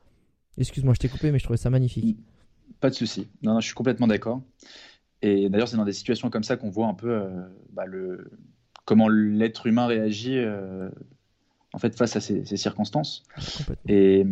Excuse-moi, 0.59 0.93
je 0.93 0.99
t'ai 0.99 1.09
coupé, 1.09 1.31
mais 1.31 1.39
je 1.39 1.45
trouvais 1.45 1.57
ça 1.57 1.71
magnifique. 1.71 2.19
Pas 2.79 2.91
de 2.91 2.95
souci. 2.95 3.27
Non, 3.41 3.55
non, 3.55 3.61
je 3.61 3.65
suis 3.65 3.73
complètement 3.73 4.05
d'accord. 4.05 4.43
Et 5.23 5.49
d'ailleurs, 5.49 5.69
c'est 5.69 5.77
dans 5.77 5.85
des 5.85 5.93
situations 5.93 6.29
comme 6.29 6.43
ça 6.43 6.57
qu'on 6.57 6.69
voit 6.69 6.87
un 6.87 6.93
peu 6.93 7.09
euh, 7.09 7.29
bah, 7.71 7.85
le... 7.85 8.29
comment 8.83 9.07
l'être 9.07 9.65
humain 9.67 9.87
réagit 9.87 10.37
euh, 10.37 10.89
en 11.71 11.79
fait 11.79 11.95
face 11.95 12.17
à 12.17 12.19
ces, 12.19 12.43
circonstances. 12.57 13.23
Et 13.87 14.25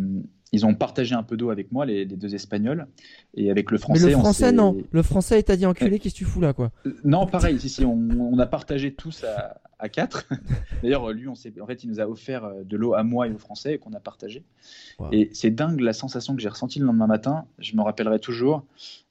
ils 0.52 0.66
ont 0.66 0.74
partagé 0.74 1.14
un 1.14 1.22
peu 1.22 1.36
d'eau 1.36 1.50
avec 1.50 1.72
moi, 1.72 1.86
les, 1.86 2.04
deux 2.04 2.34
Espagnols, 2.34 2.86
et 3.34 3.50
avec 3.50 3.70
le 3.70 3.78
Français. 3.78 4.04
Mais 4.04 4.12
le 4.12 4.18
Français, 4.18 4.52
non. 4.52 4.76
Le 4.90 5.02
Français, 5.02 5.42
t'a 5.42 5.56
dit 5.56 5.66
enculé, 5.66 5.98
qu'est-ce 5.98 6.14
que 6.14 6.18
tu 6.18 6.24
fous 6.24 6.40
là, 6.40 6.52
quoi 6.52 6.70
Non, 7.04 7.26
pareil. 7.26 7.58
si, 7.58 7.68
si, 7.68 7.84
on, 7.84 8.08
on, 8.18 8.38
a 8.38 8.46
partagé 8.46 8.92
tous 8.92 9.24
à, 9.24 9.60
à 9.82 9.88
4. 9.88 10.28
D'ailleurs, 10.82 11.10
lui, 11.10 11.28
on 11.28 11.32
en 11.32 11.66
fait, 11.66 11.84
il 11.84 11.90
nous 11.90 12.00
a 12.00 12.08
offert 12.08 12.44
euh, 12.44 12.62
de 12.62 12.76
l'eau 12.76 12.94
à 12.94 13.02
moi 13.02 13.26
et 13.26 13.32
aux 13.32 13.38
Français 13.38 13.78
qu'on 13.78 13.92
a 13.92 14.00
partagé. 14.00 14.44
Et 15.10 15.30
c'est 15.32 15.50
dingue 15.50 15.80
la 15.80 15.92
sensation 15.92 16.36
que 16.36 16.40
j'ai 16.40 16.48
ressentie 16.48 16.78
le 16.78 16.86
lendemain 16.86 17.08
matin. 17.08 17.46
Je 17.58 17.74
me 17.76 17.82
rappellerai 17.82 18.20
toujours 18.20 18.64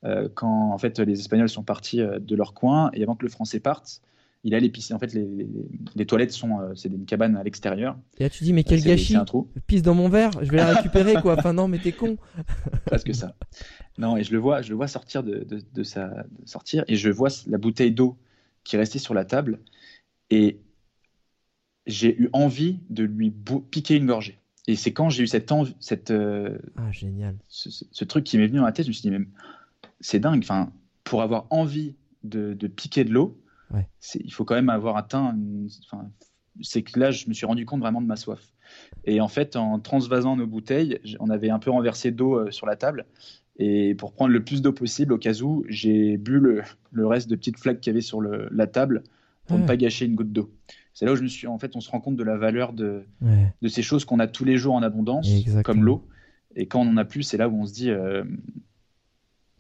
euh, 0.06 0.30
quand 0.34 0.72
en 0.72 0.78
fait 0.78 1.00
les 1.00 1.20
Espagnols 1.20 1.50
sont 1.50 1.64
partis 1.64 2.02
euh, 2.02 2.20
de 2.20 2.36
leur 2.36 2.54
coin 2.54 2.89
et 2.94 3.04
avant 3.04 3.16
que 3.16 3.26
le 3.26 3.32
Français 3.32 3.60
parte, 3.60 4.02
il 4.44 4.56
allait 4.56 4.70
pisser. 4.70 4.94
En 4.94 5.00
fait, 5.00 5.14
les, 5.14 5.28
les, 5.96 6.06
toilettes 6.06 6.32
sont, 6.32 6.60
c'est 6.76 6.89
une 6.89 7.06
cabane 7.06 7.36
à 7.38 7.44
l'extérieur. 7.44 7.98
Et 8.18 8.24
là, 8.24 8.30
tu 8.30 8.44
dis, 8.44 8.54
mais 8.54 8.64
quel 8.64 8.82
gâchis 8.82 9.16
un 9.16 9.26
trou. 9.26 9.50
Pisse 9.68 9.84
dans 9.84 9.94
mon 9.94 10.10
verre, 10.10 10.32
je 10.42 10.50
vais 10.50 10.58
la 10.58 10.74
récupérer, 10.74 11.16
quoi. 11.22 11.36
Enfin, 11.38 11.54
non, 11.54 11.68
mais 11.68 11.78
t'es 11.78 11.92
con. 11.92 12.18
Parce 12.89 13.04
que 13.04 13.14
ça. 13.14 13.36
Non, 13.98 14.18
et 14.18 14.24
je 14.24 14.32
le 14.32 14.39
vois, 14.39 14.62
je 14.62 14.70
le 14.70 14.76
vois 14.76 14.88
sortir 14.88 15.24
de, 15.24 15.44
de, 15.44 15.62
de 15.74 15.84
sa, 15.84 16.26
sortir, 16.46 16.84
et 16.88 16.96
je 16.96 17.10
vois 17.10 17.30
la 17.48 17.58
bouteille 17.58 17.92
d'eau 17.92 18.18
qui 18.64 18.78
restait 18.78 19.00
sur 19.00 19.14
la 19.14 19.26
table. 19.26 19.60
Et 20.30 20.60
j'ai 21.88 22.20
eu 22.20 22.30
envie 22.34 22.80
de 22.89 23.04
lui 23.04 23.34
piquer 23.70 23.96
une 23.96 24.06
gorgée. 24.06 24.39
Et 24.68 24.76
c'est 24.76 24.94
quand 24.94 25.10
j'ai 25.10 25.24
eu 25.24 25.28
cette 25.28 25.52
envie, 25.52 25.76
cette, 25.80 26.12
euh, 26.12 26.58
ah, 26.78 26.92
génial. 26.92 27.36
Ce, 27.48 28.04
truc 28.06 28.24
qui 28.24 28.38
m'est 28.38 28.48
venu 28.48 28.60
dans 28.60 28.66
la 28.66 28.72
tête, 28.72 28.86
je 28.86 28.92
me 28.92 28.94
suis 28.94 29.10
dit, 29.10 29.16
c'est 30.00 30.20
dingue. 30.20 30.42
Enfin, 30.44 30.72
pour 31.04 31.22
avoir 31.22 31.48
envie 31.50 31.96
de, 32.24 32.54
piquer 32.68 33.04
de 33.04 33.12
l'eau, 33.12 33.41
il 34.16 34.34
faut 34.34 34.46
quand 34.46 34.56
même 34.56 34.70
avoir 34.70 34.98
atteint. 34.98 35.36
Enfin, 35.86 36.10
c'est 36.62 36.82
que 36.82 37.00
là, 37.00 37.12
je 37.12 37.28
me 37.28 37.34
suis 37.34 37.46
rendu 37.46 37.66
compte 37.66 37.80
vraiment 37.82 38.02
de 38.02 38.08
ma 38.08 38.16
soif. 38.16 38.42
Et 39.06 39.22
en 39.22 39.28
fait, 39.28 39.56
en 39.56 39.80
transvasant 39.80 40.36
nos 40.36 40.48
bouteilles, 40.48 41.00
on 41.20 41.30
avait 41.30 41.50
un 41.50 41.60
peu 41.60 41.72
renversé 41.72 42.12
d'eau 42.12 42.36
euh, 42.36 42.52
sur 42.52 42.66
la 42.66 42.76
table. 42.76 43.06
Et 43.58 43.96
pour 43.96 44.14
prendre 44.14 44.32
le 44.32 44.44
plus 44.44 44.62
d'eau 44.62 44.72
possible, 44.72 45.14
au 45.14 45.18
cas 45.18 45.34
où, 45.42 45.64
j'ai 45.68 46.18
bu 46.18 46.40
le, 46.40 46.64
le, 46.92 47.08
reste 47.08 47.30
de 47.30 47.36
petites 47.36 47.60
flaques 47.60 47.82
qu'il 47.82 47.92
y 47.92 47.94
avait 47.94 48.02
sur 48.02 48.22
le, 48.22 48.48
la 48.52 48.68
table 48.68 49.04
pour 49.46 49.60
ne 49.60 49.68
pas 49.68 49.76
gâcher 49.76 50.06
une 50.06 50.16
goutte 50.16 50.32
d'eau. 50.32 50.52
C'est 50.94 51.06
là 51.06 51.14
où 51.14 51.16
je 51.16 51.24
me 51.24 51.28
suis, 51.28 51.48
en 51.48 51.58
fait, 51.58 51.76
on 51.76 51.82
se 51.82 51.90
rend 51.90 52.00
compte 52.00 52.16
de 52.16 52.24
la 52.24 52.38
valeur 52.38 52.74
de, 52.74 53.04
de 53.62 53.68
ces 53.68 53.82
choses 53.82 54.06
qu'on 54.06 54.20
a 54.20 54.28
tous 54.28 54.46
les 54.46 54.58
jours 54.58 54.76
en 54.76 54.82
abondance, 54.82 55.30
comme 55.64 55.84
l'eau. 55.84 56.08
Et 56.56 56.68
quand 56.68 56.82
on 56.82 56.90
en 56.90 56.98
a 56.98 57.06
plus, 57.06 57.24
c'est 57.24 57.38
là 57.38 57.50
où 57.50 57.62
on 57.62 57.66
se 57.66 57.74
dit, 57.74 57.90
euh, 57.90 58.24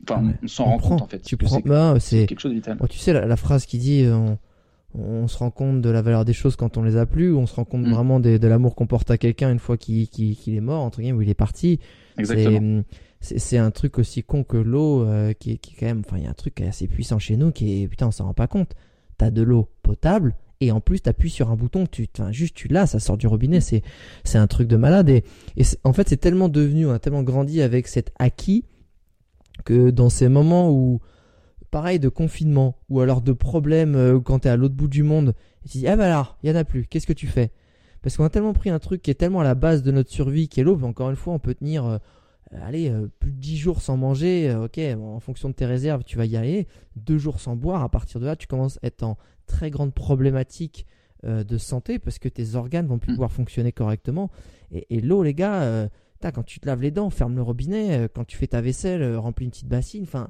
enfin, 0.09 0.33
on 0.41 0.47
s'en 0.47 0.65
rend 0.65 0.79
compte 0.79 1.01
en 1.01 1.07
fait. 1.07 1.19
Tu 1.19 1.37
prends, 1.37 1.59
bah, 1.63 1.95
c'est 1.99 2.25
quelque 2.25 2.39
chose 2.39 2.51
de 2.51 2.57
vital. 2.57 2.77
tu 2.89 2.97
sais 2.97 3.13
la, 3.13 3.35
phrase 3.35 3.65
qui 3.65 3.77
dit, 3.77 4.03
euh, 4.03 4.35
on, 4.93 5.27
se 5.27 5.37
rend 5.37 5.51
compte 5.51 5.81
de 5.81 5.89
la 5.89 6.01
valeur 6.01 6.25
des 6.25 6.33
choses 6.33 6.55
quand 6.55 6.77
on 6.77 6.83
les 6.83 6.97
a 6.97 7.05
plus, 7.05 7.31
ou 7.31 7.39
on 7.39 7.47
se 7.47 7.55
rend 7.55 7.65
compte 7.65 7.85
mm. 7.85 7.91
vraiment 7.91 8.19
de, 8.19 8.47
l'amour 8.47 8.75
qu'on 8.75 8.87
porte 8.87 9.11
à 9.11 9.17
quelqu'un 9.17 9.51
une 9.51 9.59
fois 9.59 9.77
qu'il 9.77 10.07
est 10.47 10.61
mort, 10.61 10.83
entre 10.83 11.01
guillemets, 11.01 11.17
ou 11.17 11.21
il 11.21 11.29
est 11.29 11.33
parti. 11.33 11.79
Exactement 12.17 12.83
c'est 13.21 13.57
un 13.57 13.71
truc 13.71 13.99
aussi 13.99 14.23
con 14.23 14.43
que 14.43 14.57
l'eau 14.57 15.03
euh, 15.03 15.33
qui, 15.33 15.59
qui, 15.59 15.75
quand 15.75 15.85
même 15.85 16.01
enfin 16.05 16.17
il 16.17 16.23
y 16.23 16.27
a 16.27 16.29
un 16.29 16.33
truc 16.33 16.59
assez 16.61 16.87
puissant 16.87 17.19
chez 17.19 17.37
nous 17.37 17.51
qui 17.51 17.83
est 17.83 17.87
putain 17.87 18.07
on 18.07 18.11
s'en 18.11 18.25
rend 18.25 18.33
pas 18.33 18.47
compte 18.47 18.73
t'as 19.17 19.29
de 19.29 19.43
l'eau 19.43 19.69
potable 19.83 20.35
et 20.59 20.71
en 20.71 20.81
plus 20.81 21.01
t'appuies 21.01 21.29
sur 21.29 21.51
un 21.51 21.55
bouton 21.55 21.85
tu 21.85 22.07
juste 22.31 22.55
tu 22.55 22.67
l'as 22.67 22.87
ça 22.87 22.99
sort 22.99 23.17
du 23.17 23.27
robinet 23.27 23.61
c'est 23.61 23.83
c'est 24.23 24.39
un 24.39 24.47
truc 24.47 24.67
de 24.67 24.75
malade 24.75 25.09
et, 25.09 25.23
et 25.55 25.63
en 25.83 25.93
fait 25.93 26.09
c'est 26.09 26.17
tellement 26.17 26.49
devenu 26.49 26.87
on 26.87 26.91
a 26.91 26.99
tellement 26.99 27.23
grandi 27.23 27.61
avec 27.61 27.87
cet 27.87 28.11
acquis 28.17 28.65
que 29.63 29.89
dans 29.89 30.09
ces 30.09 30.29
moments 30.29 30.71
où 30.71 30.99
pareil 31.71 31.99
de 31.99 32.09
confinement 32.09 32.77
ou 32.89 32.99
alors 32.99 33.21
de 33.21 33.31
problèmes 33.31 33.95
euh, 33.95 34.19
quand 34.19 34.39
t'es 34.39 34.49
à 34.49 34.57
l'autre 34.57 34.75
bout 34.75 34.89
du 34.89 35.03
monde 35.03 35.33
et 35.65 35.69
tu 35.69 35.79
dis 35.79 35.87
ah 35.87 35.95
bah 35.95 36.09
là 36.09 36.35
il 36.43 36.49
y 36.49 36.51
en 36.53 36.55
a 36.55 36.65
plus 36.65 36.85
qu'est-ce 36.85 37.07
que 37.07 37.13
tu 37.13 37.27
fais? 37.27 37.51
Parce 38.01 38.17
qu'on 38.17 38.25
a 38.25 38.29
tellement 38.29 38.53
pris 38.53 38.69
un 38.69 38.79
truc 38.79 39.01
qui 39.01 39.11
est 39.11 39.15
tellement 39.15 39.41
à 39.41 39.43
la 39.43 39.55
base 39.55 39.83
de 39.83 39.91
notre 39.91 40.11
survie 40.11 40.47
qui 40.49 40.59
est 40.59 40.63
l'eau 40.63 40.79
encore 40.83 41.09
une 41.09 41.15
fois 41.15 41.33
on 41.33 41.39
peut 41.39 41.55
tenir 41.55 41.85
euh, 41.85 41.97
allez, 42.61 42.89
euh, 42.89 43.07
plus 43.19 43.31
de 43.31 43.37
10 43.37 43.57
jours 43.57 43.81
sans 43.81 43.95
manger, 43.95 44.53
ok, 44.53 44.77
en 45.01 45.21
fonction 45.21 45.47
de 45.47 45.53
tes 45.53 45.65
réserves, 45.65 46.03
tu 46.03 46.17
vas 46.17 46.25
y 46.25 46.35
aller. 46.35 46.67
Deux 46.97 47.17
jours 47.17 47.39
sans 47.39 47.55
boire, 47.55 47.81
à 47.81 47.87
partir 47.87 48.19
de 48.19 48.25
là, 48.25 48.35
tu 48.35 48.45
commences 48.45 48.77
à 48.83 48.87
être 48.87 49.03
en 49.03 49.17
très 49.45 49.69
grande 49.69 49.93
problématique 49.93 50.85
de 51.23 51.57
santé 51.57 51.97
parce 51.97 52.19
que 52.19 52.27
tes 52.27 52.55
organes 52.55 52.87
vont 52.87 52.99
plus 52.99 53.11
mm. 53.11 53.15
pouvoir 53.15 53.31
fonctionner 53.31 53.71
correctement. 53.71 54.31
Et, 54.71 54.99
l'eau, 54.99 55.23
les 55.23 55.33
gars, 55.33 55.87
quand 56.31 56.43
tu 56.43 56.59
te 56.59 56.67
laves 56.67 56.81
les 56.81 56.91
dents, 56.91 57.09
ferme 57.09 57.35
le 57.35 57.41
robinet. 57.41 58.07
quand 58.13 58.25
tu 58.25 58.37
fais 58.37 58.47
ta 58.47 58.61
vaisselle, 58.61 59.15
remplis 59.15 59.45
une 59.45 59.51
petite 59.51 59.67
bassine. 59.67 60.03
Enfin, 60.03 60.29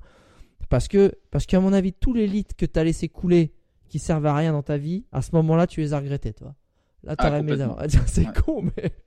parce 0.70 0.88
que, 0.88 1.14
parce 1.32 1.46
qu'à 1.46 1.60
mon 1.60 1.74
avis, 1.74 1.92
tous 1.92 2.14
les 2.14 2.28
litres 2.28 2.56
que 2.56 2.66
tu 2.66 2.80
as 2.80 2.84
laissé 2.86 3.10
couler 3.10 3.54
qui 3.89 4.00
servent 4.00 4.26
à 4.26 4.34
rien 4.34 4.54
dans 4.54 4.64
ta 4.64 4.78
vie, 4.78 5.04
à 5.12 5.22
ce 5.22 5.36
moment-là, 5.36 5.68
tu 5.68 5.82
les 5.82 5.94
as 5.94 6.00
regrettés, 6.00 6.32
toi. 6.32 6.56
Là, 7.04 7.16
tu 7.16 7.26
ah, 7.26 7.88
C'est 8.08 8.42
con, 8.42 8.64
mais. 8.64 8.92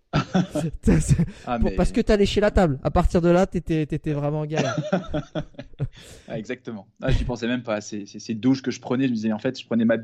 Ah, 1.47 1.59
parce 1.77 1.91
que 1.91 2.01
t'as 2.01 2.17
léché 2.17 2.41
la 2.41 2.51
table. 2.51 2.79
À 2.85 2.91
partir 2.91 3.21
de 3.21 3.29
là, 3.29 3.47
t'étais 3.47 3.83
étais 3.83 4.13
vraiment 4.13 4.41
en 4.41 4.47
galère. 4.47 4.79
ah, 6.29 6.39
exactement. 6.39 6.87
Ah, 7.03 7.11
J'y 7.11 7.25
pensais 7.25 7.49
même 7.49 7.63
pas. 7.63 7.81
C'est 7.81 8.07
ces 8.07 8.35
douches 8.35 8.63
que 8.63 8.71
je 8.71 8.81
prenais. 8.81 9.07
Je 9.07 9.11
me 9.11 9.15
disais, 9.17 9.33
en 9.33 9.39
fait, 9.39 9.59
je 9.59 9.67
prenais 9.67 9.85
ma... 9.85 9.97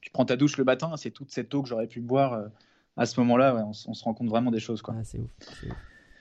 tu 0.00 0.10
prends 0.10 0.24
ta 0.24 0.36
douche 0.36 0.56
le 0.56 0.64
matin, 0.64 0.96
c'est 0.96 1.10
toute 1.10 1.30
cette 1.30 1.54
eau 1.54 1.62
que 1.62 1.68
j'aurais 1.68 1.86
pu 1.86 2.00
boire. 2.00 2.32
Euh, 2.32 2.48
à 2.96 3.04
ce 3.04 3.20
moment-là, 3.20 3.66
on, 3.66 3.72
se 3.72 4.04
rend 4.04 4.14
compte 4.14 4.28
vraiment 4.28 4.50
des 4.50 4.60
choses. 4.60 4.82
Ah, 4.88 5.04
c'est 5.04 5.18
ouf, 5.18 5.30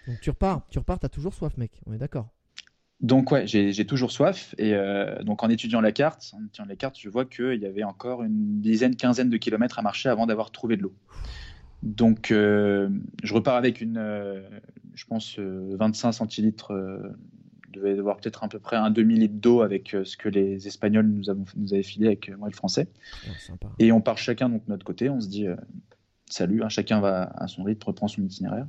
Donc 0.08 0.20
tu 0.22 0.30
repars, 0.30 0.66
tu 0.70 0.80
repars, 0.80 1.00
t'as 1.00 1.10
toujours 1.10 1.34
soif, 1.34 1.58
mec. 1.58 1.82
On 1.86 1.94
est 1.94 1.98
d'accord. 1.98 2.30
Donc 3.00 3.32
ouais, 3.32 3.48
j'ai 3.48 3.86
toujours 3.86 4.12
soif 4.12 4.54
et 4.60 4.76
euh, 4.76 5.24
donc 5.24 5.44
en 5.44 5.50
étudiant 5.50 5.82
la 5.82 5.92
carte, 5.92 6.32
en 6.36 6.44
étudiant 6.46 6.66
la 6.66 6.76
carte, 6.76 7.00
je 7.00 7.10
vois 7.10 7.26
qu'il 7.26 7.60
y 7.60 7.66
avait 7.66 7.84
encore 7.84 8.22
une 8.22 8.62
dizaine, 8.62 8.96
quinzaine 8.96 9.30
de 9.30 9.38
kilomètres 9.38 9.80
à 9.80 9.82
marcher 9.82 10.10
avant 10.10 10.28
d'avoir 10.28 10.52
trouvé 10.52 10.78
de 10.78 10.84
l'eau. 10.84 10.94
Donc, 11.84 12.32
euh, 12.32 12.90
je 13.24 13.34
repars 13.34 13.56
avec 13.56 13.82
une, 13.82 13.98
euh, 13.98 14.42
je 14.94 15.06
pense, 15.06 15.40
25 15.40 16.10
euh, 16.10 16.12
centilitres. 16.12 16.74
devait 17.74 17.98
avoir 17.98 18.18
peut-être 18.18 18.44
à 18.44 18.50
peu 18.50 18.60
près 18.60 18.76
un 18.76 18.92
demi-litre 18.92 19.36
d'eau 19.36 19.62
avec 19.62 19.96
ce 20.04 20.18
que 20.18 20.30
les 20.30 20.68
Espagnols 20.68 21.08
nous, 21.08 21.30
avons, 21.30 21.46
nous 21.56 21.74
avaient 21.74 21.84
filé 21.84 22.08
avec 22.08 22.30
moi 22.38 22.50
et 22.50 22.52
le 22.52 22.56
Français. 22.56 22.88
et 23.80 23.92
on 23.92 24.02
part 24.02 24.18
chacun 24.18 24.50
de 24.50 24.60
notre 24.68 24.86
côté. 24.86 25.10
On 25.10 25.22
se 25.22 25.28
dit 25.28 25.48
salut, 26.30 26.64
hein, 26.64 26.70
chacun 26.70 27.00
va 27.00 27.32
à 27.36 27.48
son 27.48 27.64
rythme, 27.64 27.84
reprend 27.88 28.08
son 28.08 28.22
itinéraire. 28.24 28.68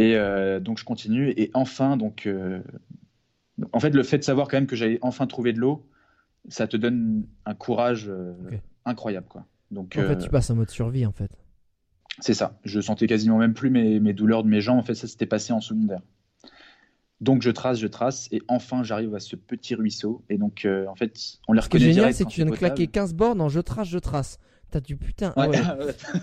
Et 0.00 0.60
donc, 0.60 0.78
je 0.78 0.84
continue. 0.84 1.32
Et 1.36 1.50
enfin, 1.54 1.96
donc, 1.96 2.28
en 3.72 3.80
fait, 3.80 3.90
le 3.90 4.02
fait 4.02 4.18
de 4.18 4.24
savoir 4.24 4.48
quand 4.48 4.56
même 4.56 4.66
que 4.66 4.76
j'avais 4.76 4.98
enfin 5.02 5.26
trouvé 5.26 5.52
de 5.52 5.58
l'eau, 5.58 5.86
ça 6.48 6.66
te 6.66 6.76
donne 6.76 7.26
un 7.44 7.54
courage 7.54 8.10
incroyable, 8.84 9.26
quoi. 9.28 9.46
Donc, 9.70 9.96
en 9.98 10.06
fait, 10.06 10.18
tu 10.18 10.30
passes 10.30 10.50
en 10.50 10.56
mode 10.56 10.70
survie, 10.70 11.06
en 11.06 11.12
fait. 11.12 11.30
C'est 12.18 12.34
ça. 12.34 12.58
Je 12.64 12.80
sentais 12.80 13.06
quasiment 13.06 13.38
même 13.38 13.54
plus 13.54 13.70
mes, 13.70 14.00
mes, 14.00 14.12
douleurs 14.12 14.42
de 14.42 14.48
mes 14.48 14.60
jambes. 14.60 14.78
En 14.78 14.82
fait, 14.82 14.94
ça 14.94 15.06
s'était 15.06 15.26
passé 15.26 15.52
en 15.52 15.60
secondaire. 15.60 16.00
Donc 17.20 17.42
je 17.42 17.50
trace, 17.50 17.78
je 17.78 17.86
trace, 17.86 18.28
et 18.32 18.40
enfin 18.48 18.82
j'arrive 18.82 19.14
à 19.14 19.20
ce 19.20 19.36
petit 19.36 19.74
ruisseau. 19.74 20.24
Et 20.30 20.38
donc 20.38 20.64
euh, 20.64 20.86
en 20.86 20.94
fait, 20.94 21.12
on 21.48 21.52
les 21.52 21.60
reconnaît. 21.60 21.80
Ce 21.80 21.84
qui 21.84 21.90
est 21.90 21.94
génial, 21.94 22.14
c'est 22.14 22.24
que 22.24 22.30
tu 22.30 22.36
viens 22.36 22.50
de 22.50 22.56
claquer 22.56 22.86
15 22.86 23.14
bornes 23.14 23.40
en 23.42 23.48
je 23.48 23.60
trace, 23.60 23.88
je 23.88 23.98
trace. 23.98 24.38
T'as 24.70 24.80
du 24.80 24.96
putain. 24.96 25.32
Ah 25.36 25.48
ouais, 25.48 25.58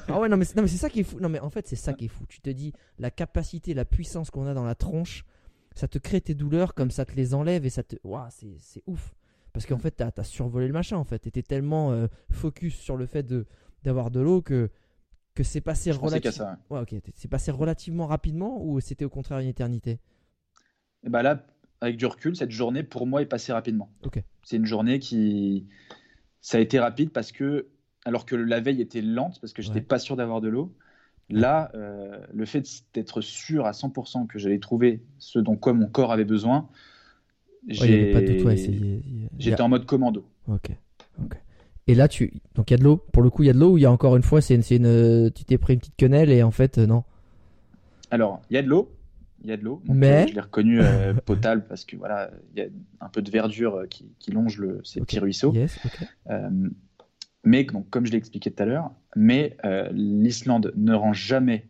ah 0.07 0.19
ouais 0.19 0.29
non 0.29 0.37
mais, 0.37 0.45
non, 0.55 0.61
mais 0.61 0.67
c'est 0.67 0.77
ça 0.77 0.89
qui 0.89 1.01
est 1.01 1.03
fou. 1.03 1.19
Non 1.19 1.29
mais 1.29 1.39
en 1.39 1.49
fait, 1.49 1.67
c'est 1.67 1.75
ça 1.75 1.93
qui 1.93 2.05
est 2.05 2.09
fou. 2.09 2.25
Tu 2.27 2.41
te 2.41 2.49
dis, 2.49 2.73
la 2.99 3.11
capacité, 3.11 3.73
la 3.73 3.85
puissance 3.85 4.31
qu'on 4.31 4.47
a 4.47 4.53
dans 4.53 4.65
la 4.65 4.75
tronche, 4.75 5.25
ça 5.75 5.87
te 5.87 5.97
crée 5.97 6.21
tes 6.21 6.33
douleurs 6.33 6.73
comme 6.73 6.91
ça 6.91 7.05
te 7.05 7.13
les 7.13 7.33
enlève 7.33 7.65
et 7.65 7.69
ça 7.69 7.83
te. 7.83 7.95
Waouh, 8.03 8.29
c'est 8.59 8.83
ouf. 8.87 9.15
Parce 9.53 9.65
qu'en 9.65 9.77
fait, 9.77 9.91
t'as 9.91 10.11
as 10.15 10.23
survolé 10.23 10.67
le 10.67 10.73
machin 10.73 10.97
en 10.97 11.03
fait. 11.03 11.19
T'étais 11.19 11.43
tellement 11.43 11.91
euh, 11.91 12.07
focus 12.31 12.75
sur 12.75 12.97
le 12.97 13.05
fait 13.05 13.25
d'avoir 13.83 14.11
de 14.11 14.19
l'eau 14.19 14.41
que 14.41 14.69
que 15.35 15.43
c'est 15.43 15.61
passé, 15.61 15.91
passé 17.29 17.51
relativement 17.51 18.07
rapidement 18.07 18.59
ou 18.63 18.79
c'était 18.79 19.05
au 19.05 19.09
contraire 19.09 19.37
une 19.37 19.47
éternité? 19.47 19.91
Et 19.91 19.99
eh 21.03 21.09
bah 21.09 21.19
ben 21.19 21.23
là, 21.23 21.45
avec 21.79 21.97
du 21.97 22.05
recul, 22.07 22.35
cette 22.35 22.51
journée 22.51 22.83
pour 22.83 23.05
moi 23.05 23.21
est 23.21 23.27
passée 23.27 23.53
rapidement. 23.53 23.91
C'est 24.43 24.57
une 24.57 24.65
journée 24.65 24.97
qui, 24.97 25.67
ça 26.41 26.57
a 26.57 26.61
été 26.61 26.79
rapide 26.79 27.11
parce 27.11 27.31
que, 27.31 27.67
alors 28.07 28.25
que 28.25 28.37
la 28.37 28.61
veille 28.61 28.79
était 28.79 29.01
lente 29.01 29.37
parce 29.41 29.51
que 29.51 29.61
j'étais 29.61 29.75
n'étais 29.75 29.87
pas 29.87 29.99
sûr 29.99 30.15
d'avoir 30.15 30.39
de 30.39 30.47
l'eau. 30.47 30.73
Là, 31.29 31.69
euh, 31.75 32.17
le 32.33 32.45
fait 32.45 32.65
d'être 32.93 33.19
sûr 33.19 33.65
à 33.65 33.71
100% 33.71 34.27
que 34.27 34.39
j'allais 34.39 34.59
trouver 34.59 35.01
ce 35.19 35.39
dont 35.39 35.57
quoi 35.57 35.73
mon 35.73 35.87
corps 35.87 36.13
avait 36.13 36.23
besoin, 36.23 36.69
j'étais 37.67 39.61
en 39.61 39.67
mode 39.67 39.85
commando. 39.85 40.25
Ok. 40.47 40.71
Et 41.87 41.95
là, 41.95 42.07
tu 42.07 42.31
donc 42.55 42.71
il 42.71 42.73
y 42.73 42.75
a 42.75 42.77
de 42.77 42.83
l'eau. 42.85 42.95
Pour 43.11 43.23
le 43.23 43.29
coup, 43.29 43.43
il 43.43 43.47
y 43.47 43.49
a 43.49 43.53
de 43.53 43.59
l'eau 43.59 43.71
ou 43.71 43.77
il 43.77 43.81
y 43.81 43.85
a 43.85 43.91
encore 43.91 44.15
une 44.15 44.23
fois, 44.23 44.39
c'est 44.39 44.55
une, 44.55 45.29
tu 45.35 45.43
t'es 45.43 45.57
pris 45.57 45.73
une 45.73 45.79
petite 45.79 45.97
quenelle 45.97 46.29
et 46.29 46.43
en 46.43 46.51
fait, 46.51 46.77
euh, 46.77 46.85
non. 46.85 47.03
Alors, 48.09 48.41
il 48.49 48.53
y 48.53 48.57
a 48.57 48.61
de 48.61 48.69
l'eau. 48.69 48.93
Il 49.43 49.49
y 49.49 49.53
a 49.53 49.57
de 49.57 49.63
l'eau. 49.63 49.81
Mais 49.85 50.23
euh, 50.23 50.27
je 50.29 50.33
l'ai 50.33 50.41
reconnu 50.41 50.79
potable 51.25 51.65
parce 51.67 51.83
que 51.83 51.97
voilà, 51.97 52.31
il 52.55 52.63
y 52.63 52.65
a 52.65 52.69
un 53.01 53.09
peu 53.09 53.21
de 53.21 53.29
verdure 53.29 53.83
qui, 53.89 54.31
longe 54.31 54.59
le, 54.59 54.79
ces 54.85 55.01
petits 55.01 55.19
ruisseaux. 55.19 55.51
Yes, 55.53 55.77
mais 57.43 57.63
donc, 57.63 57.89
comme 57.89 58.05
je 58.05 58.11
l'ai 58.11 58.17
expliqué 58.17 58.51
tout 58.51 58.61
à 58.61 58.65
l'heure, 58.65 58.91
mais 59.15 59.57
euh, 59.65 59.89
l'Islande 59.93 60.73
ne 60.75 60.93
rend 60.93 61.13
jamais 61.13 61.67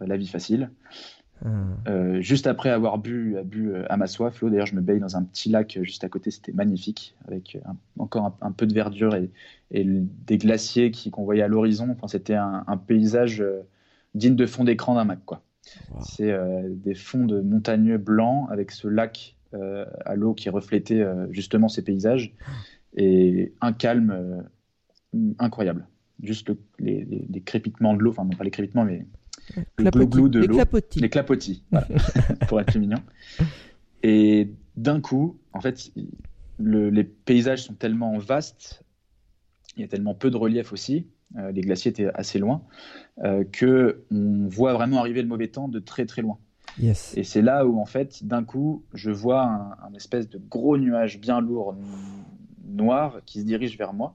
euh, 0.00 0.06
la 0.06 0.16
vie 0.16 0.26
facile. 0.26 0.70
Ah. 1.44 1.48
Euh, 1.88 2.20
juste 2.20 2.46
après 2.46 2.70
avoir 2.70 2.98
bu, 2.98 3.36
bu 3.44 3.74
à 3.88 3.96
ma 3.96 4.06
soif, 4.06 4.40
l'eau, 4.40 4.48
d'ailleurs, 4.48 4.66
je 4.66 4.76
me 4.76 4.80
baigne 4.80 5.00
dans 5.00 5.16
un 5.16 5.24
petit 5.24 5.48
lac 5.48 5.78
juste 5.82 6.04
à 6.04 6.08
côté, 6.08 6.30
c'était 6.30 6.52
magnifique, 6.52 7.16
avec 7.26 7.58
encore 7.98 8.36
un, 8.40 8.52
peu 8.52 8.66
de 8.66 8.74
verdure 8.74 9.14
et, 9.14 9.30
des 9.72 10.38
glaciers 10.38 10.92
qu'on 11.10 11.24
voyait 11.24 11.42
à 11.42 11.48
l'horizon. 11.48 11.90
Enfin, 11.90 12.06
c'était 12.06 12.34
un, 12.34 12.76
paysage 12.86 13.44
digne 14.14 14.36
de 14.36 14.46
fond 14.46 14.64
d'écran 14.64 14.94
d'un 14.94 15.04
Mac. 15.04 15.18
Quoi. 15.24 15.42
C'est 16.00 16.32
des 16.66 16.94
fonds 16.94 17.24
de 17.24 17.40
montagneux 17.40 17.98
blancs 17.98 18.48
avec 18.50 18.70
ce 18.70 18.86
lac 18.86 19.36
à 19.52 20.14
l'eau 20.14 20.34
qui 20.34 20.48
reflétait 20.48 21.04
justement 21.30 21.68
ces 21.68 21.82
paysages 21.82 22.34
et 22.94 23.52
un 23.60 23.72
calme 23.72 24.44
incroyable. 25.38 25.86
Juste 26.22 26.52
les, 26.78 27.42
crépitements 27.44 27.94
de 27.94 28.02
l'eau, 28.02 28.10
enfin 28.10 28.24
non 28.24 28.36
pas 28.36 28.44
les 28.44 28.50
crépitements, 28.50 28.84
mais 28.84 29.06
le 29.78 30.06
glou 30.06 30.28
de 30.28 30.40
l'eau. 30.40 30.58
Les 30.96 31.08
clapotis, 31.08 31.64
pour 32.48 32.60
être 32.60 32.70
plus 32.70 32.80
mignon. 32.80 32.98
Et 34.02 34.50
d'un 34.76 35.00
coup, 35.00 35.38
en 35.52 35.60
fait, 35.60 35.92
les 36.58 37.04
paysages 37.04 37.64
sont 37.64 37.74
tellement 37.74 38.18
vastes, 38.18 38.84
il 39.76 39.82
y 39.82 39.84
a 39.84 39.88
tellement 39.88 40.14
peu 40.14 40.30
de 40.30 40.36
relief 40.36 40.72
aussi, 40.72 41.06
euh, 41.38 41.50
les 41.50 41.62
glaciers 41.62 41.90
étaient 41.90 42.10
assez 42.14 42.38
loin, 42.38 42.62
euh, 43.24 43.44
que 43.44 44.04
on 44.10 44.46
voit 44.48 44.74
vraiment 44.74 44.98
arriver 44.98 45.22
le 45.22 45.28
mauvais 45.28 45.48
temps 45.48 45.68
de 45.68 45.78
très 45.78 46.04
très 46.04 46.22
loin. 46.22 46.38
Yes. 46.78 47.14
Et 47.16 47.24
c'est 47.24 47.42
là 47.42 47.66
où, 47.66 47.78
en 47.80 47.84
fait, 47.84 48.24
d'un 48.24 48.44
coup, 48.44 48.84
je 48.94 49.10
vois 49.10 49.76
un, 49.82 49.94
espèce 49.94 50.28
de 50.28 50.38
gros 50.38 50.78
nuage 50.78 51.20
bien 51.20 51.40
lourd, 51.40 51.76
noir, 52.64 53.20
qui 53.26 53.40
se 53.40 53.44
dirige 53.44 53.76
vers 53.76 53.92
moi. 53.92 54.14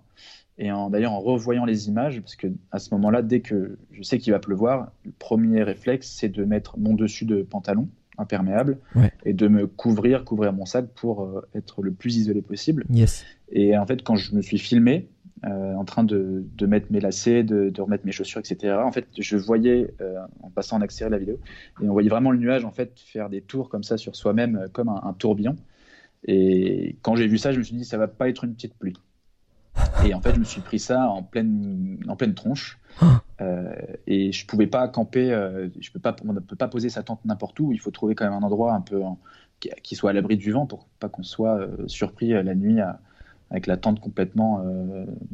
Et 0.59 0.69
d'ailleurs, 0.89 1.13
en 1.13 1.19
revoyant 1.19 1.65
les 1.65 1.87
images, 1.87 2.19
parce 2.19 2.35
que 2.35 2.47
à 2.71 2.79
ce 2.79 2.93
moment-là, 2.95 3.21
dès 3.21 3.41
que 3.41 3.77
je 3.91 4.01
sais 4.01 4.17
qu'il 4.17 4.33
va 4.33 4.39
pleuvoir, 4.39 4.91
le 5.05 5.11
premier 5.19 5.61
réflexe, 5.61 6.09
c'est 6.09 6.29
de 6.29 6.43
mettre 6.43 6.79
mon 6.79 6.95
dessus 6.95 7.25
de 7.25 7.43
pantalon 7.43 7.87
imperméable 8.17 8.79
et 9.25 9.33
de 9.33 9.47
me 9.47 9.67
couvrir, 9.67 10.25
couvrir 10.25 10.53
mon 10.53 10.65
sac 10.65 10.87
pour 10.95 11.23
euh, 11.23 11.47
être 11.53 11.83
le 11.83 11.91
plus 11.91 12.17
isolé 12.17 12.41
possible. 12.41 12.85
Yes. 12.89 13.25
Et 13.51 13.77
en 13.77 13.85
fait, 13.85 14.03
quand 14.03 14.15
je 14.15 14.35
me 14.35 14.41
suis 14.41 14.57
filmé, 14.57 15.07
euh, 15.45 15.75
en 15.75 15.85
train 15.85 16.03
de, 16.03 16.43
de, 16.57 16.65
mettre 16.65 16.87
mes 16.89 16.99
lacets, 16.99 17.43
de, 17.43 17.69
de, 17.69 17.81
remettre 17.81 18.07
mes 18.07 18.11
chaussures, 18.11 18.39
etc. 18.39 18.73
En 18.83 18.91
fait, 18.91 19.05
je 19.19 19.37
voyais, 19.37 19.93
euh, 20.01 20.15
en 20.41 20.49
passant 20.49 20.77
en 20.77 20.81
accéléré 20.81 21.11
la 21.11 21.19
vidéo, 21.19 21.39
et 21.79 21.87
on 21.87 21.93
voyait 21.93 22.09
vraiment 22.09 22.31
le 22.31 22.39
nuage 22.39 22.65
en 22.65 22.71
fait 22.71 22.99
faire 22.99 23.29
des 23.29 23.41
tours 23.41 23.69
comme 23.69 23.83
ça 23.83 23.97
sur 23.97 24.15
soi-même, 24.15 24.65
comme 24.73 24.89
un, 24.89 24.99
un 25.03 25.13
tourbillon. 25.13 25.55
Et 26.25 26.97
quand 27.03 27.15
j'ai 27.15 27.27
vu 27.27 27.37
ça, 27.37 27.51
je 27.51 27.59
me 27.59 27.63
suis 27.63 27.75
dit, 27.75 27.85
ça 27.85 27.99
va 27.99 28.07
pas 28.07 28.29
être 28.29 28.45
une 28.45 28.55
petite 28.55 28.73
pluie. 28.73 28.95
Et 30.05 30.13
en 30.13 30.21
fait, 30.21 30.33
je 30.33 30.39
me 30.39 30.45
suis 30.45 30.61
pris 30.61 30.79
ça 30.79 31.07
en 31.09 31.23
pleine, 31.23 31.97
en 32.07 32.15
pleine 32.15 32.33
tronche. 32.33 32.79
Ah. 33.01 33.21
Euh, 33.41 33.75
et 34.07 34.31
je 34.31 34.45
pouvais 34.45 34.67
pas 34.67 34.87
camper, 34.87 35.31
euh, 35.31 35.69
je 35.79 35.91
peux 35.91 35.99
pas, 35.99 36.15
on 36.27 36.33
ne 36.33 36.39
peut 36.39 36.55
pas 36.55 36.67
poser 36.67 36.89
sa 36.89 37.03
tente 37.03 37.23
n'importe 37.25 37.59
où. 37.59 37.71
Il 37.71 37.79
faut 37.79 37.91
trouver 37.91 38.15
quand 38.15 38.25
même 38.25 38.33
un 38.33 38.43
endroit 38.43 38.73
un 38.73 38.81
peu 38.81 39.01
qui, 39.59 39.95
soit 39.95 40.11
à 40.11 40.13
l'abri 40.13 40.37
du 40.37 40.51
vent 40.51 40.65
pour 40.65 40.87
pas 40.99 41.09
qu'on 41.09 41.23
soit 41.23 41.57
euh, 41.57 41.87
surpris 41.87 42.29
la 42.29 42.55
nuit 42.55 42.79
avec 43.49 43.67
la 43.67 43.77
tente 43.77 43.99
complètement. 43.99 44.63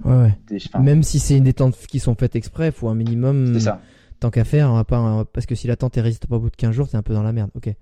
Ouais, 0.03 0.37
même 0.79 1.03
si 1.03 1.19
c'est 1.19 1.37
une 1.37 1.45
des 1.45 1.53
tentes 1.53 1.77
qui 1.87 1.99
sont 1.99 2.15
faites 2.15 2.35
exprès, 2.35 2.67
il 2.67 2.73
faut 2.73 2.89
un 2.89 2.95
minimum. 2.95 3.59
ça. 3.59 3.81
Tant 4.19 4.29
qu'à 4.29 4.45
faire, 4.45 4.71
on 4.71 4.75
va 4.75 4.85
pas, 4.85 5.25
parce 5.33 5.45
que 5.45 5.53
si 5.53 5.67
la 5.67 5.75
tente 5.75 5.97
ne 5.97 6.01
résiste 6.01 6.27
pas 6.27 6.37
au 6.37 6.39
bout 6.39 6.49
de 6.49 6.55
15 6.55 6.71
jours, 6.71 6.87
c'est 6.87 6.95
un 6.95 7.01
peu 7.01 7.13
dans 7.13 7.23
la 7.23 7.33
merde. 7.33 7.49
Ok. 7.55 7.73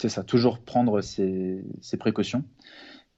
C'est 0.00 0.08
ça, 0.08 0.24
toujours 0.24 0.60
prendre 0.60 1.02
ses, 1.02 1.62
ses 1.82 1.98
précautions. 1.98 2.42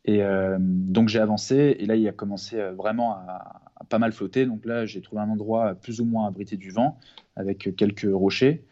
Et 0.05 0.23
euh, 0.23 0.57
donc 0.61 1.09
j'ai 1.09 1.21
avancé 1.21 1.77
et 1.79 1.87
là 1.87 1.95
il 1.95 2.07
a 2.09 2.13
commencé 2.13 2.59
euh, 2.59 2.73
vraiment 2.73 3.13
à, 3.13 3.61
pas 3.89 3.99
mal 3.99 4.13
flotter. 4.13 4.47
Donc 4.47 4.65
là 4.65 4.85
j'ai 4.85 5.01
trouvé 5.01 5.23
un 5.23 5.29
endroit 5.29 5.75
plus 5.75 6.01
ou 6.01 6.05
moins 6.05 6.27
abrité 6.27 6.57
du 6.57 6.71
vent 6.71 6.99
avec 7.37 7.75
quelques 7.77 8.09
rochers 8.13 8.65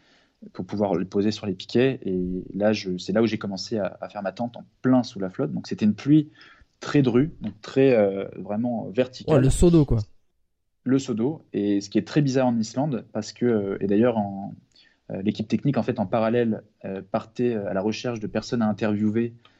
pour 0.53 0.65
pouvoir 0.65 0.95
le 0.95 1.05
poser 1.05 1.31
sur 1.31 1.45
les 1.45 1.53
piquets. 1.53 1.99
Et 2.03 2.43
là 2.53 2.73
c'est 2.97 3.13
là 3.13 3.21
où 3.21 3.27
j'ai 3.27 3.37
commencé 3.37 3.77
à, 3.77 4.09
faire 4.09 4.23
ma 4.23 4.33
tente 4.33 4.57
en 4.57 4.65
plein 4.81 5.03
sous 5.03 5.19
la 5.19 5.29
flotte. 5.29 5.53
Donc 5.53 5.67
c'était 5.67 5.85
une 5.85 5.95
pluie 5.95 6.29
très 6.81 7.01
drue, 7.01 7.33
donc 7.41 7.53
très 7.61 7.93
euh, 7.95 8.25
vraiment 8.37 8.89
verticale. 8.89 9.41
le 9.41 9.49
seau 9.49 9.69
d'eau 9.69 9.85
quoi. 9.85 9.99
Le 10.83 10.99
seau 10.99 11.13
d'eau. 11.13 11.45
Et 11.53 11.79
ce 11.79 11.89
qui 11.89 11.97
est 11.97 12.07
très 12.07 12.21
bizarre 12.21 12.47
en 12.47 12.57
Islande 12.57 13.05
parce 13.13 13.31
que 13.31 13.77
et 13.79 13.87
d'ailleurs 13.87 14.17
en 14.17 14.53
l'équipe 15.23 15.47
technique 15.47 15.77
en 15.77 15.83
fait 15.83 15.99
en 15.99 16.05
parallèle 16.05 16.63
partait 17.11 17.53
à 17.53 17.73
la 17.73 17.81
recherche 17.81 18.21
de 18.21 18.27
personnes 18.27 18.61
à 18.61 18.67
interviewer 18.67 19.33
euh, 19.33 19.50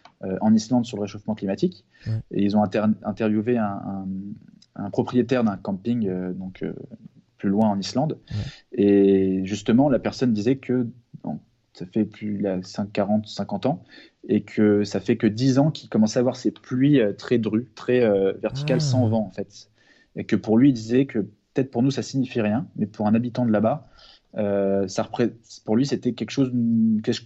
en 0.41 0.53
Islande 0.53 0.85
sur 0.85 0.97
le 0.97 1.03
réchauffement 1.03 1.35
climatique. 1.35 1.85
Et 2.31 2.43
ils 2.43 2.57
ont 2.57 2.63
interviewé 2.63 3.57
un, 3.57 4.05
propriétaire 4.91 5.43
d'un 5.43 5.57
camping 5.57 6.07
euh, 6.07 6.31
donc, 6.33 6.63
euh, 6.63 6.73
plus 7.37 7.49
loin 7.49 7.69
en 7.69 7.79
Islande. 7.79 8.17
Et 8.71 9.41
justement, 9.45 9.89
la 9.89 9.99
personne 9.99 10.33
disait 10.33 10.57
que 10.57 10.87
ça 11.73 11.85
fait 11.85 12.05
plus 12.05 12.37
de 12.37 12.85
40, 12.91 13.27
50 13.27 13.65
ans, 13.65 13.83
et 14.27 14.43
que 14.43 14.83
ça 14.83 14.99
fait 14.99 15.17
que 15.17 15.25
10 15.25 15.57
ans 15.57 15.71
qu'il 15.71 15.89
commençait 15.89 16.19
à 16.19 16.21
avoir 16.21 16.35
ces 16.35 16.51
pluies 16.51 16.99
très 17.17 17.37
drues, 17.37 17.71
très 17.75 18.01
verticales, 18.39 18.77
ah. 18.77 18.85
sans 18.85 19.07
vent 19.07 19.25
en 19.25 19.31
fait. 19.31 19.69
Et 20.15 20.25
que 20.25 20.35
pour 20.35 20.57
lui, 20.57 20.69
il 20.69 20.73
disait 20.73 21.05
que 21.05 21.19
peut-être 21.19 21.71
pour 21.71 21.81
nous 21.81 21.91
ça 21.91 22.03
signifie 22.03 22.41
rien, 22.41 22.67
mais 22.75 22.85
pour 22.85 23.07
un 23.07 23.15
habitant 23.15 23.45
de 23.45 23.51
là-bas, 23.51 23.89
euh, 24.37 24.87
ça 24.87 25.09
pour 25.65 25.75
lui, 25.75 25.85
c'était 25.85 26.13
quelque 26.13 26.31
chose, 26.31 26.51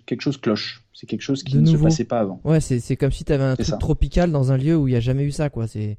quelque 0.05 0.21
chose 0.21 0.37
cloche. 0.37 0.83
C'est 0.93 1.07
quelque 1.07 1.21
chose 1.21 1.43
qui 1.43 1.57
ne 1.57 1.65
se 1.65 1.77
passait 1.77 2.05
pas 2.05 2.19
avant. 2.19 2.39
Ouais, 2.43 2.59
c'est 2.59 2.95
comme 2.95 3.11
si 3.11 3.25
tu 3.25 3.33
avais 3.33 3.43
un 3.43 3.55
truc 3.55 3.77
tropical 3.79 4.31
dans 4.31 4.51
un 4.51 4.57
lieu 4.57 4.75
où 4.75 4.87
il 4.87 4.91
n'y 4.91 4.97
a 4.97 5.01
jamais 5.01 5.23
eu 5.23 5.31
ça, 5.31 5.49
quoi. 5.49 5.67
C'est 5.67 5.97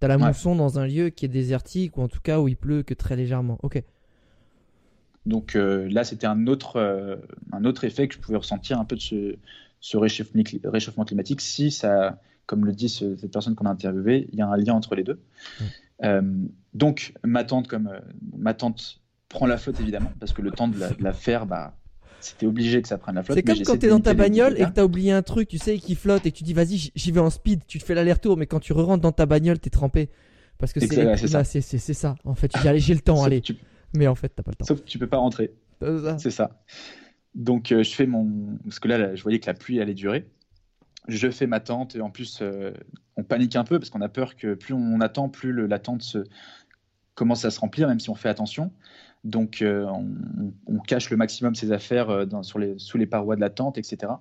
T'as 0.00 0.08
la 0.08 0.18
mousson 0.18 0.54
dans 0.54 0.78
un 0.78 0.86
lieu 0.86 1.08
qui 1.10 1.24
est 1.24 1.28
désertique 1.28 1.96
ou 1.96 2.02
en 2.02 2.08
tout 2.08 2.20
cas 2.20 2.40
où 2.40 2.48
il 2.48 2.56
pleut 2.56 2.82
que 2.82 2.94
très 2.94 3.16
légèrement. 3.16 3.58
Ok. 3.62 3.82
Donc 5.24 5.56
euh, 5.56 5.88
là, 5.88 6.04
c'était 6.04 6.26
un 6.26 6.46
autre, 6.46 6.76
euh, 6.76 7.16
un 7.52 7.64
autre 7.64 7.84
effet 7.84 8.06
que 8.08 8.14
je 8.14 8.18
pouvais 8.18 8.36
ressentir 8.36 8.78
un 8.78 8.84
peu 8.84 8.96
de 8.96 9.00
ce, 9.00 9.36
ce 9.80 9.96
réchauffement, 9.96 10.42
réchauffement, 10.64 11.04
climatique 11.04 11.40
si 11.40 11.70
ça, 11.70 12.20
comme 12.44 12.66
le 12.66 12.72
dit 12.72 12.90
cette 12.90 13.30
personne 13.32 13.54
qu'on 13.54 13.64
a 13.64 13.70
interviewée, 13.70 14.28
il 14.32 14.38
y 14.38 14.42
a 14.42 14.48
un 14.48 14.56
lien 14.56 14.74
entre 14.74 14.94
les 14.94 15.04
deux. 15.04 15.18
donc 16.74 17.14
ma 17.24 17.44
tante, 17.44 17.68
comme 17.68 17.90
ma 18.36 18.52
tante 18.52 19.00
prend 19.34 19.46
la 19.46 19.58
flotte 19.58 19.80
évidemment, 19.80 20.12
parce 20.18 20.32
que 20.32 20.40
le 20.40 20.50
temps 20.50 20.68
de 20.68 20.78
la, 20.98 21.12
faire, 21.12 21.44
bah, 21.44 21.74
c'était 22.20 22.46
obligé 22.46 22.80
que 22.80 22.88
ça 22.88 22.96
prenne 22.96 23.16
la 23.16 23.22
flotte. 23.22 23.36
C'est 23.36 23.42
comme 23.42 23.62
quand 23.62 23.78
tu 23.78 23.86
es 23.86 23.88
dans 23.90 24.00
ta 24.00 24.14
bagnole 24.14 24.54
et 24.58 24.64
que 24.64 24.70
tu 24.70 24.80
as 24.80 24.84
oublié 24.84 25.12
un 25.12 25.22
truc, 25.22 25.48
tu 25.48 25.58
sais, 25.58 25.78
qui 25.78 25.94
flotte 25.94 26.24
et 26.24 26.32
que 26.32 26.36
tu 26.36 26.44
dis 26.44 26.54
vas-y, 26.54 26.90
j'y 26.94 27.12
vais 27.12 27.20
en 27.20 27.30
speed, 27.30 27.66
tu 27.66 27.78
te 27.78 27.84
fais 27.84 27.94
l'aller-retour, 27.94 28.36
mais 28.36 28.46
quand 28.46 28.60
tu 28.60 28.72
re 28.72 28.84
rentres 28.84 29.02
dans 29.02 29.12
ta 29.12 29.26
bagnole, 29.26 29.58
t'es 29.58 29.70
trempé. 29.70 30.08
Parce 30.56 30.72
que 30.72 30.80
c'est 30.80 31.26
ça. 31.26 31.44
c'est 31.44 31.94
ça. 31.94 32.16
En 32.24 32.34
fait, 32.34 32.50
j'ai 32.76 32.94
le 32.94 33.00
temps, 33.00 33.22
allez. 33.24 33.42
Mais 33.94 34.06
en 34.06 34.14
fait, 34.14 34.30
t'as 34.30 34.42
pas 34.42 34.52
le 34.52 34.56
temps. 34.56 34.64
Sauf 34.64 34.80
que 34.80 34.86
tu 34.86 34.98
peux 34.98 35.06
pas 35.06 35.18
rentrer. 35.18 35.52
C'est 36.18 36.30
ça. 36.30 36.62
Donc, 37.34 37.72
euh, 37.72 37.82
je 37.82 37.94
fais 37.94 38.06
mon. 38.06 38.58
Parce 38.64 38.78
que 38.78 38.88
là, 38.88 39.14
je 39.14 39.22
voyais 39.22 39.40
que 39.40 39.46
la 39.46 39.54
pluie 39.54 39.80
allait 39.80 39.94
durer. 39.94 40.28
Je 41.08 41.30
fais 41.30 41.46
ma 41.46 41.60
tente 41.60 41.96
et 41.96 42.00
en 42.00 42.10
plus, 42.10 42.38
euh, 42.40 42.72
on 43.16 43.24
panique 43.24 43.56
un 43.56 43.64
peu 43.64 43.78
parce 43.78 43.90
qu'on 43.90 44.00
a 44.00 44.08
peur 44.08 44.36
que 44.36 44.54
plus 44.54 44.72
on 44.72 45.00
attend, 45.00 45.28
plus 45.28 45.52
le, 45.52 45.66
la 45.66 45.78
tente 45.78 46.02
se... 46.02 46.18
commence 47.14 47.44
à 47.44 47.50
se 47.50 47.60
remplir, 47.60 47.88
même 47.88 48.00
si 48.00 48.08
on 48.08 48.14
fait 48.14 48.30
attention. 48.30 48.72
Donc, 49.24 49.62
euh, 49.62 49.86
on, 50.66 50.78
cache 50.80 51.08
le 51.08 51.16
maximum 51.16 51.54
ses 51.54 51.72
affaires 51.72 52.10
euh, 52.10 52.26
sur 52.42 52.58
les, 52.58 52.74
sous 52.76 52.98
les 52.98 53.06
parois 53.06 53.36
de 53.36 53.40
la 53.40 53.48
tente, 53.48 53.78
etc. 53.78 54.12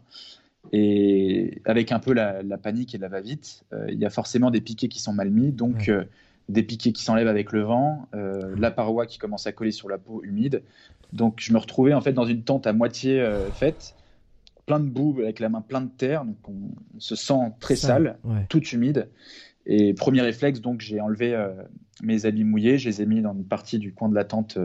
Et 0.71 1.61
avec 1.65 1.91
un 1.91 1.99
peu 1.99 2.13
la, 2.13 2.41
panique 2.57 2.95
et 2.95 2.97
la 2.97 3.09
va-vite, 3.09 3.65
euh, 3.73 3.85
il 3.89 3.99
y 3.99 4.05
a 4.05 4.09
forcément 4.09 4.49
des 4.49 4.61
piquets 4.61 4.88
qui 4.88 5.01
sont 5.01 5.11
mal 5.11 5.30
mis, 5.30 5.51
donc 5.51 5.91
des 6.49 6.63
piquets 6.63 6.93
qui 6.93 7.03
s'enlèvent 7.03 7.27
avec 7.27 7.51
le 7.51 7.63
vent, 7.63 8.07
la 8.13 8.71
paroi 8.71 9.05
qui 9.05 9.17
commence 9.17 9.45
à 9.45 9.51
coller 9.51 9.71
sur 9.71 9.89
la 9.89 9.97
peau 9.97 10.23
humide. 10.23 10.63
Donc, 11.11 11.39
je 11.39 11.53
me 11.53 11.57
retrouvais 11.57 11.93
en 11.93 12.01
fait 12.01 12.13
dans 12.13 12.25
une 12.25 12.43
tente 12.43 12.65
à 12.65 12.73
moitié 12.73 13.25
faite, 13.53 13.95
plein 14.65 14.80
de 14.80 14.88
boue, 14.88 15.19
avec 15.21 15.39
la 15.39 15.49
main 15.49 15.61
pleine 15.61 15.88
de 15.88 15.91
terre, 15.91 16.23
donc 16.23 16.38
on, 16.47 16.99
se 16.99 17.15
sent 17.15 17.51
très 17.59 17.75
sale, 17.75 18.17
toute 18.47 18.71
humide. 18.71 19.09
Et 19.65 19.93
premier 19.93 20.21
réflexe, 20.21 20.61
donc 20.61 20.80
j'ai 20.80 21.01
enlevé 21.01 21.35
mes 22.03 22.25
habits 22.25 22.43
mouillés, 22.43 22.77
je 22.77 22.89
les 22.89 23.01
ai 23.01 23.05
mis 23.05 23.21
dans 23.21 23.34
une 23.34 23.45
partie 23.45 23.80
du 23.80 23.93
coin 23.93 24.09
de 24.09 24.15
la 24.15 24.23
tente 24.23 24.57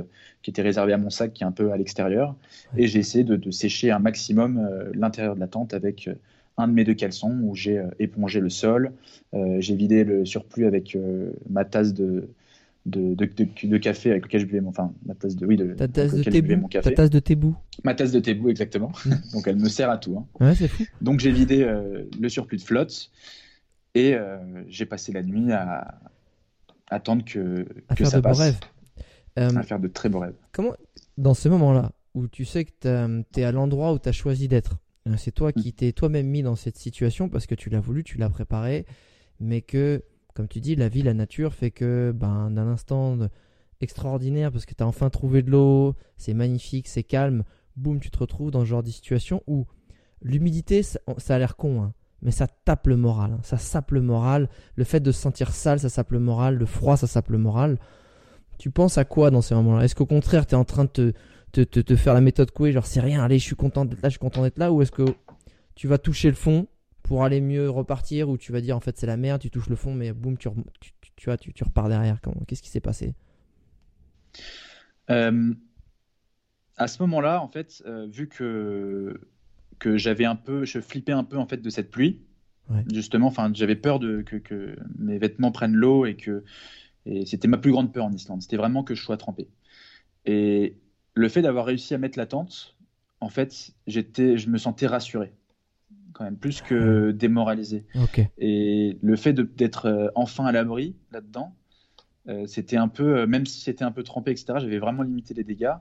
qui 0.43 0.51
était 0.51 0.63
réservée 0.63 0.93
à 0.93 0.99
mon 0.99 1.11
sac, 1.11 1.33
qui 1.33 1.45
est 1.45 1.47
un 1.47 1.53
peu 1.53 1.73
à 1.73 1.77
l'extérieur, 1.77 2.35
et 2.77 2.87
j'ai 2.87 2.99
essayé 2.99 3.25
de, 3.25 3.51
sécher 3.51 3.91
un 3.91 3.99
maximum 3.99 4.69
l'intérieur 4.95 5.35
de 5.35 5.41
la 5.41 5.49
tente 5.49 5.75
avec 5.75 6.11
un 6.57 6.69
de 6.69 6.73
mes 6.73 6.85
deux 6.85 6.95
caleçons 6.95 7.39
où 7.43 7.55
j'ai 7.55 7.83
épongé 7.99 8.41
le 8.41 8.51
sol, 8.51 8.93
j'ai 9.33 9.75
vidé 9.75 10.05
le 10.05 10.25
surplus 10.25 10.67
avec 10.67 10.97
ma 11.49 11.65
tasse 11.65 11.95
de, 11.95 12.29
de, 12.89 13.15
de, 13.15 13.77
café 13.77 14.11
avec 14.11 14.25
lequel 14.25 14.41
je 14.41 14.47
buvais 14.47 14.61
mon, 14.61 14.71
enfin, 14.71 14.93
ma 15.05 15.15
tasse 15.15 15.37
de, 15.37 15.47
oui, 15.47 15.57
de, 15.57 15.75
ta 15.75 15.89
tasse 15.89 16.15
de 16.15 16.55
mon 16.57 16.69
café. 16.69 16.91
Ta 16.91 16.97
tasse 16.97 17.11
de 17.11 17.19
thé 17.19 17.37
Ma 17.85 17.95
tasse 17.95 18.13
de 18.13 18.21
thé 18.21 18.39
exactement. 18.49 18.93
Donc 19.33 19.47
elle 19.47 19.57
me 19.57 19.69
sert 19.69 19.91
à 19.91 19.99
tout. 19.99 20.17
Hein. 20.17 20.27
Ouais, 20.41 20.55
fou. 20.55 20.85
Donc 21.01 21.21
j'ai 21.21 21.31
vidé 21.31 21.63
euh, 21.63 22.05
le 22.19 22.29
surplus 22.29 22.59
de 22.59 22.63
flotte 22.63 23.11
et 23.95 24.15
euh, 24.15 24.39
j'ai 24.69 24.87
passé 24.87 25.13
la 25.13 25.23
nuit 25.23 25.53
à, 25.53 26.01
attendre 26.91 27.25
que, 27.25 27.67
à 27.89 27.95
que 27.95 28.05
faire 28.05 28.11
ça 28.11 28.17
de 28.19 28.23
passe. 28.23 28.37
Beaux 28.37 28.43
rêves. 28.45 28.61
Euh, 29.39 29.57
à 29.57 29.63
faire 29.63 29.81
de 29.81 29.89
très 29.89 30.09
beaux 30.09 30.21
rêves. 30.21 30.37
Comment, 30.53 30.75
dans 31.17 31.35
ce 31.35 31.49
moment-là, 31.49 31.93
où 32.15 32.27
tu 32.29 32.45
sais 32.45 32.65
que 32.65 33.23
tu 33.33 33.41
es 33.41 33.45
à 33.45 33.53
l'endroit 33.53 33.93
où 33.93 33.99
tu 33.99 34.09
as 34.09 34.13
choisi 34.13 34.49
d'être, 34.49 34.79
c'est 35.17 35.33
toi 35.33 35.53
qui 35.53 35.71
mm. 35.71 35.73
t'es 35.73 35.93
toi-même 35.93 36.27
mis 36.27 36.43
dans 36.43 36.57
cette 36.57 36.77
situation 36.77 37.29
parce 37.29 37.47
que 37.47 37.55
tu 37.55 37.71
l'as 37.71 37.81
voulu, 37.81 38.05
tu 38.05 38.19
l'as 38.19 38.29
préparé, 38.29 38.85
mais 39.41 39.63
que 39.63 40.03
comme 40.39 40.47
tu 40.47 40.61
dis, 40.61 40.77
la 40.77 40.89
vie, 40.89 41.03
la 41.03 41.15
nature 41.15 41.53
fait 41.53 41.73
que, 41.73 42.13
ben, 42.15 42.53
d'un 42.53 42.69
instant 42.69 43.19
extraordinaire 43.81 44.53
parce 44.53 44.67
que 44.67 44.75
tu 44.75 44.85
as 44.85 44.87
enfin 44.87 45.11
trouvé 45.11 45.43
de 45.43 45.51
l'eau, 45.51 45.97
c'est 46.17 46.33
magnifique, 46.33 46.87
c'est 46.87 47.03
calme, 47.03 47.43
boum, 47.75 47.99
tu 47.99 48.09
te 48.13 48.19
retrouves 48.19 48.53
dans 48.53 48.61
ce 48.61 48.67
genre 48.67 48.85
de 48.85 48.91
situation 48.91 49.43
où 49.49 49.67
l'humidité, 50.23 50.85
ça, 50.85 51.01
a 51.29 51.39
l'air 51.41 51.57
con, 51.57 51.83
hein, 51.83 51.93
mais 52.23 52.31
ça 52.33 52.47
tape 52.47 52.87
le 52.89 52.97
moral, 52.97 53.33
hein. 53.33 53.41
ça 53.43 53.59
sape 53.59 53.93
le 53.93 54.03
moral, 54.03 54.49
le 54.77 54.85
fait 54.85 55.01
de 55.01 55.13
se 55.13 55.21
sentir 55.21 55.51
sale, 55.53 55.81
ça 55.81 55.89
sape 55.89 56.13
le 56.13 56.19
moral, 56.21 56.57
le 56.57 56.67
froid, 56.67 56.97
ça 56.97 57.07
sape 57.07 57.29
le 57.31 57.39
moral. 57.39 57.79
Tu 58.59 58.71
penses 58.71 58.99
à 58.99 59.05
quoi 59.05 59.31
dans 59.31 59.43
ces 59.43 59.55
moments-là? 59.55 59.85
Est-ce 59.85 59.95
qu'au 59.95 60.07
contraire, 60.07 60.47
tu 60.47 60.55
es 60.55 60.59
en 60.59 60.65
train 60.65 60.85
de 60.85 60.91
te, 61.53 61.63
te, 61.63 61.81
te, 61.81 61.97
faire 61.97 62.15
la 62.15 62.21
méthode 62.21 62.51
Coué, 62.51 62.73
genre 62.73 62.87
c'est 62.87 63.01
rien, 63.01 63.23
allez, 63.23 63.39
je 63.39 63.45
suis 63.45 63.57
content 63.57 63.85
d'être 63.85 64.03
là, 64.03 64.09
je 64.09 64.15
suis 64.15 64.19
content 64.19 64.43
d'être 64.43 64.59
là, 64.59 64.73
ou 64.73 64.83
est-ce 64.83 64.93
que 64.93 65.05
tu 65.77 65.87
vas 65.87 65.99
toucher 65.99 66.29
le 66.29 66.35
fond 66.35 66.67
pour 67.03 67.25
aller 67.25 67.41
mieux 67.41 67.71
repartir? 67.71 68.29
Ou 68.29 68.37
tu 68.37 68.53
vas 68.53 68.61
dire 68.61 68.77
en 68.77 68.81
fait 68.81 68.99
c'est 68.99 69.07
la 69.07 69.17
merde, 69.17 69.41
tu 69.41 69.51
touches 69.51 69.69
le 69.69 69.77
fond, 69.77 69.95
mais 69.95 70.13
boum, 70.13 70.37
tu, 70.37 70.49
tu, 70.81 70.93
tu, 71.17 71.31
tu, 71.39 71.53
tu 71.53 71.65
repars 71.65 71.89
derrière. 71.89 72.21
Qu'est-ce 72.47 72.63
qui 72.63 72.71
s'est 72.71 72.81
passé? 72.81 73.15
Euh, 75.11 75.55
À 76.77 76.87
ce 76.89 77.03
moment-là, 77.03 77.41
en 77.43 77.49
fait, 77.49 77.83
euh, 77.87 78.07
vu 78.07 78.29
que, 78.29 79.21
que 79.79 79.97
j'avais 79.97 80.25
un 80.25 80.37
peu, 80.37 80.65
je 80.65 80.81
flippais 80.81 81.13
un 81.13 81.25
peu 81.25 81.37
en 81.37 81.47
fait 81.47 81.59
de 81.59 81.71
cette 81.71 81.91
pluie, 81.91 82.21
justement, 82.93 83.29
enfin, 83.29 83.51
j'avais 83.55 83.77
peur 83.77 83.99
de, 83.99 84.21
que, 84.23 84.37
que, 84.37 84.77
mes 84.99 85.19
vêtements 85.19 85.53
prennent 85.53 85.75
l'eau 85.75 86.05
et 86.05 86.17
que 86.17 86.45
et 87.07 87.25
c'était 87.25 87.49
ma 87.49 87.57
plus 87.57 87.71
grande 87.71 87.93
peur 87.93 88.05
en 88.05 88.13
Islande. 88.13 88.43
C'était 88.43 88.59
vraiment 88.59 88.85
que 88.85 88.95
je 88.95 89.03
sois 89.03 89.17
trempé. 89.17 89.49
Et 90.27 90.77
le 91.15 91.29
fait 91.29 91.41
d'avoir 91.41 91.65
réussi 91.65 91.95
à 91.95 91.99
mettre 91.99 92.19
la 92.19 92.27
tente, 92.27 92.77
en 93.21 93.31
fait, 93.31 93.73
j'étais, 93.87 94.37
je 94.37 94.51
me 94.51 94.59
sentais 94.59 94.87
rassuré 94.87 95.33
quand 96.13 96.25
même, 96.25 96.37
plus 96.37 96.61
que 96.61 97.13
démoralisé. 97.13 97.85
Et 98.39 98.99
le 99.01 99.17
fait 99.17 99.33
d'être 99.33 99.87
euh, 99.87 100.09
enfin 100.15 100.47
à 100.47 100.53
l'abri 100.53 100.97
là-dedans, 101.13 101.55
euh, 102.29 102.47
c'était 102.47 102.77
un 102.77 102.89
peu, 102.89 103.19
euh, 103.19 103.27
même 103.27 103.47
si 103.47 103.61
c'était 103.61 103.85
un 103.85 103.93
peu 103.93 104.03
trempé, 104.03 104.33
etc., 104.33 104.59
j'avais 104.59 104.79
vraiment 104.79 105.03
limité 105.03 105.33
les 105.35 105.45
dégâts. 105.45 105.75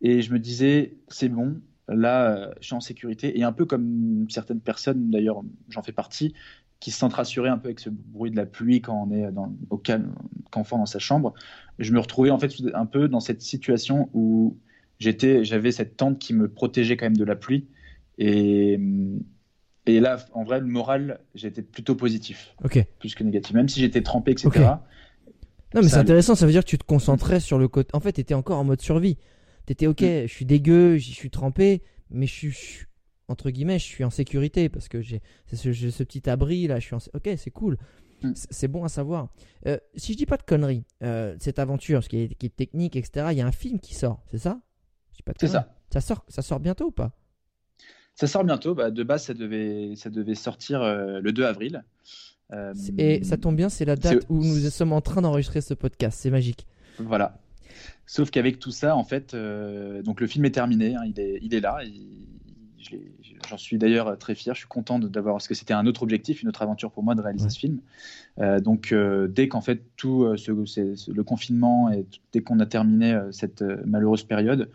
Et 0.00 0.22
je 0.22 0.32
me 0.32 0.38
disais, 0.38 0.96
c'est 1.08 1.28
bon, 1.28 1.60
là, 1.88 2.52
je 2.60 2.66
suis 2.66 2.74
en 2.74 2.80
sécurité. 2.80 3.38
Et 3.38 3.44
un 3.44 3.52
peu 3.52 3.64
comme 3.64 4.26
certaines 4.28 4.60
personnes, 4.60 5.10
d'ailleurs, 5.10 5.42
j'en 5.68 5.82
fais 5.82 5.92
partie, 5.92 6.34
qui 6.80 6.90
se 6.90 6.98
sentent 6.98 7.14
rassurées 7.14 7.48
un 7.48 7.58
peu 7.58 7.68
avec 7.68 7.80
ce 7.80 7.90
bruit 7.90 8.30
de 8.30 8.36
la 8.36 8.46
pluie 8.46 8.80
quand 8.80 9.06
on 9.08 9.10
est 9.10 9.30
dans, 9.32 9.54
au 9.70 9.78
calme, 9.78 10.14
quand 10.50 10.68
dans 10.70 10.86
sa 10.86 10.98
chambre. 10.98 11.32
Je 11.78 11.92
me 11.92 11.98
retrouvais 11.98 12.30
en 12.30 12.38
fait 12.38 12.52
un 12.74 12.86
peu 12.86 13.08
dans 13.08 13.20
cette 13.20 13.42
situation 13.42 14.10
où 14.12 14.58
j'étais, 14.98 15.44
j'avais 15.44 15.72
cette 15.72 15.96
tente 15.96 16.18
qui 16.18 16.34
me 16.34 16.48
protégeait 16.48 16.96
quand 16.96 17.06
même 17.06 17.16
de 17.16 17.24
la 17.24 17.36
pluie. 17.36 17.68
Et, 18.18 18.78
et 19.86 20.00
là, 20.00 20.18
en 20.32 20.44
vrai, 20.44 20.60
le 20.60 20.66
moral, 20.66 21.20
j'étais 21.34 21.62
plutôt 21.62 21.94
positif. 21.94 22.54
Ok. 22.64 22.84
Plus 22.98 23.14
que 23.14 23.24
négatif. 23.24 23.54
Même 23.54 23.68
si 23.68 23.80
j'étais 23.80 24.02
trempé, 24.02 24.32
etc. 24.32 24.50
Non, 25.74 25.82
mais 25.82 25.88
c'est 25.88 25.96
intéressant, 25.96 26.34
ça 26.36 26.46
veut 26.46 26.52
dire 26.52 26.64
que 26.64 26.70
tu 26.70 26.78
te 26.78 26.84
concentrais 26.84 27.40
sur 27.40 27.58
le 27.58 27.66
côté. 27.66 27.90
En 27.94 28.00
fait, 28.00 28.12
tu 28.12 28.20
étais 28.20 28.34
encore 28.34 28.58
en 28.58 28.64
mode 28.64 28.80
survie. 28.80 29.16
Tu 29.66 29.72
étais 29.72 29.86
ok, 29.86 30.02
mm. 30.02 30.26
je 30.26 30.32
suis 30.32 30.44
dégueu, 30.44 30.96
je 30.98 31.10
suis 31.10 31.30
trempé, 31.30 31.82
mais 32.10 32.26
je 32.26 32.50
suis, 32.50 32.86
entre 33.28 33.50
guillemets, 33.50 33.78
je 33.78 33.84
suis 33.84 34.04
en 34.04 34.10
sécurité 34.10 34.68
parce 34.68 34.88
que 34.88 35.00
j'ai 35.00 35.22
ce, 35.52 35.72
ce, 35.72 36.02
petit 36.02 36.28
abri 36.28 36.66
là, 36.66 36.78
je 36.78 36.86
suis 36.86 36.94
en... 36.94 36.98
Ok, 37.14 37.30
c'est 37.36 37.50
cool. 37.50 37.78
Mm. 38.22 38.32
C'est 38.34 38.68
bon 38.68 38.84
à 38.84 38.88
savoir. 38.88 39.28
Euh, 39.66 39.78
si 39.94 40.12
je 40.12 40.18
dis 40.18 40.26
pas 40.26 40.36
de 40.36 40.42
conneries, 40.42 40.84
euh, 41.02 41.36
cette 41.40 41.58
aventure, 41.58 42.02
ce 42.04 42.08
qui 42.08 42.18
est, 42.18 42.34
qui 42.34 42.46
est 42.46 42.56
technique, 42.56 42.96
etc., 42.96 43.28
il 43.32 43.38
y 43.38 43.40
a 43.40 43.46
un 43.46 43.52
film 43.52 43.80
qui 43.80 43.94
sort, 43.94 44.22
c'est 44.30 44.38
ça? 44.38 44.60
C'est 45.38 45.46
ça. 45.46 45.74
Ça 45.90 46.00
sort, 46.00 46.24
ça 46.28 46.42
sort 46.42 46.60
bientôt 46.60 46.86
ou 46.86 46.90
pas? 46.90 47.12
Ça 48.14 48.26
sort 48.26 48.44
bientôt. 48.44 48.74
Bah, 48.74 48.90
de 48.90 49.02
base, 49.02 49.24
ça 49.24 49.34
devait, 49.34 49.94
ça 49.96 50.10
devait 50.10 50.34
sortir 50.34 50.82
euh, 50.82 51.20
le 51.20 51.32
2 51.32 51.44
avril. 51.44 51.84
Et 52.98 53.24
ça 53.24 53.36
tombe 53.36 53.56
bien, 53.56 53.68
c'est 53.68 53.84
la 53.84 53.96
date 53.96 54.26
où 54.28 54.44
nous 54.44 54.70
sommes 54.70 54.92
en 54.92 55.00
train 55.00 55.22
d'enregistrer 55.22 55.60
ce 55.60 55.74
podcast. 55.74 56.18
C'est 56.20 56.30
magique. 56.30 56.68
Voilà. 56.98 57.40
Sauf 58.06 58.30
qu'avec 58.30 58.58
tout 58.58 58.70
ça, 58.70 58.96
en 58.96 59.04
fait, 59.04 59.34
euh, 59.34 60.02
donc 60.02 60.20
le 60.20 60.26
film 60.26 60.44
est 60.44 60.50
terminé. 60.50 60.94
Hein, 60.94 61.02
il, 61.06 61.18
est, 61.20 61.38
il 61.42 61.54
est 61.54 61.60
là. 61.60 61.78
J'en 63.48 63.56
suis 63.56 63.78
d'ailleurs 63.78 64.18
très 64.18 64.34
fier. 64.34 64.54
Je 64.54 64.60
suis 64.60 64.68
content 64.68 64.98
d'avoir 64.98 65.36
parce 65.36 65.48
que 65.48 65.54
c'était 65.54 65.74
un 65.74 65.86
autre 65.86 66.02
objectif, 66.02 66.42
une 66.42 66.48
autre 66.48 66.62
aventure 66.62 66.90
pour 66.90 67.02
moi 67.02 67.14
de 67.14 67.20
réaliser 67.20 67.50
ce 67.50 67.58
film. 67.58 67.80
donc 68.60 68.94
dès 69.28 69.48
qu'en 69.48 69.60
fait 69.60 69.82
tout 69.96 70.36
ce, 70.36 71.10
le 71.10 71.24
confinement 71.24 71.90
et 71.90 72.06
dès 72.32 72.40
qu'on 72.40 72.60
a 72.60 72.66
terminé 72.66 73.18
cette 73.32 73.62
malheureuse 73.84 74.24
période, 74.24 74.70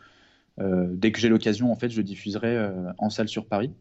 euh, 0.61 0.87
dès 0.91 1.11
que 1.11 1.19
j'ai 1.19 1.29
l'occasion, 1.29 1.71
en 1.71 1.75
fait, 1.75 1.89
je 1.89 2.01
diffuserai 2.01 2.55
euh, 2.55 2.91
en 2.97 3.09
salle 3.09 3.29
sur 3.29 3.45
Paris. 3.45 3.71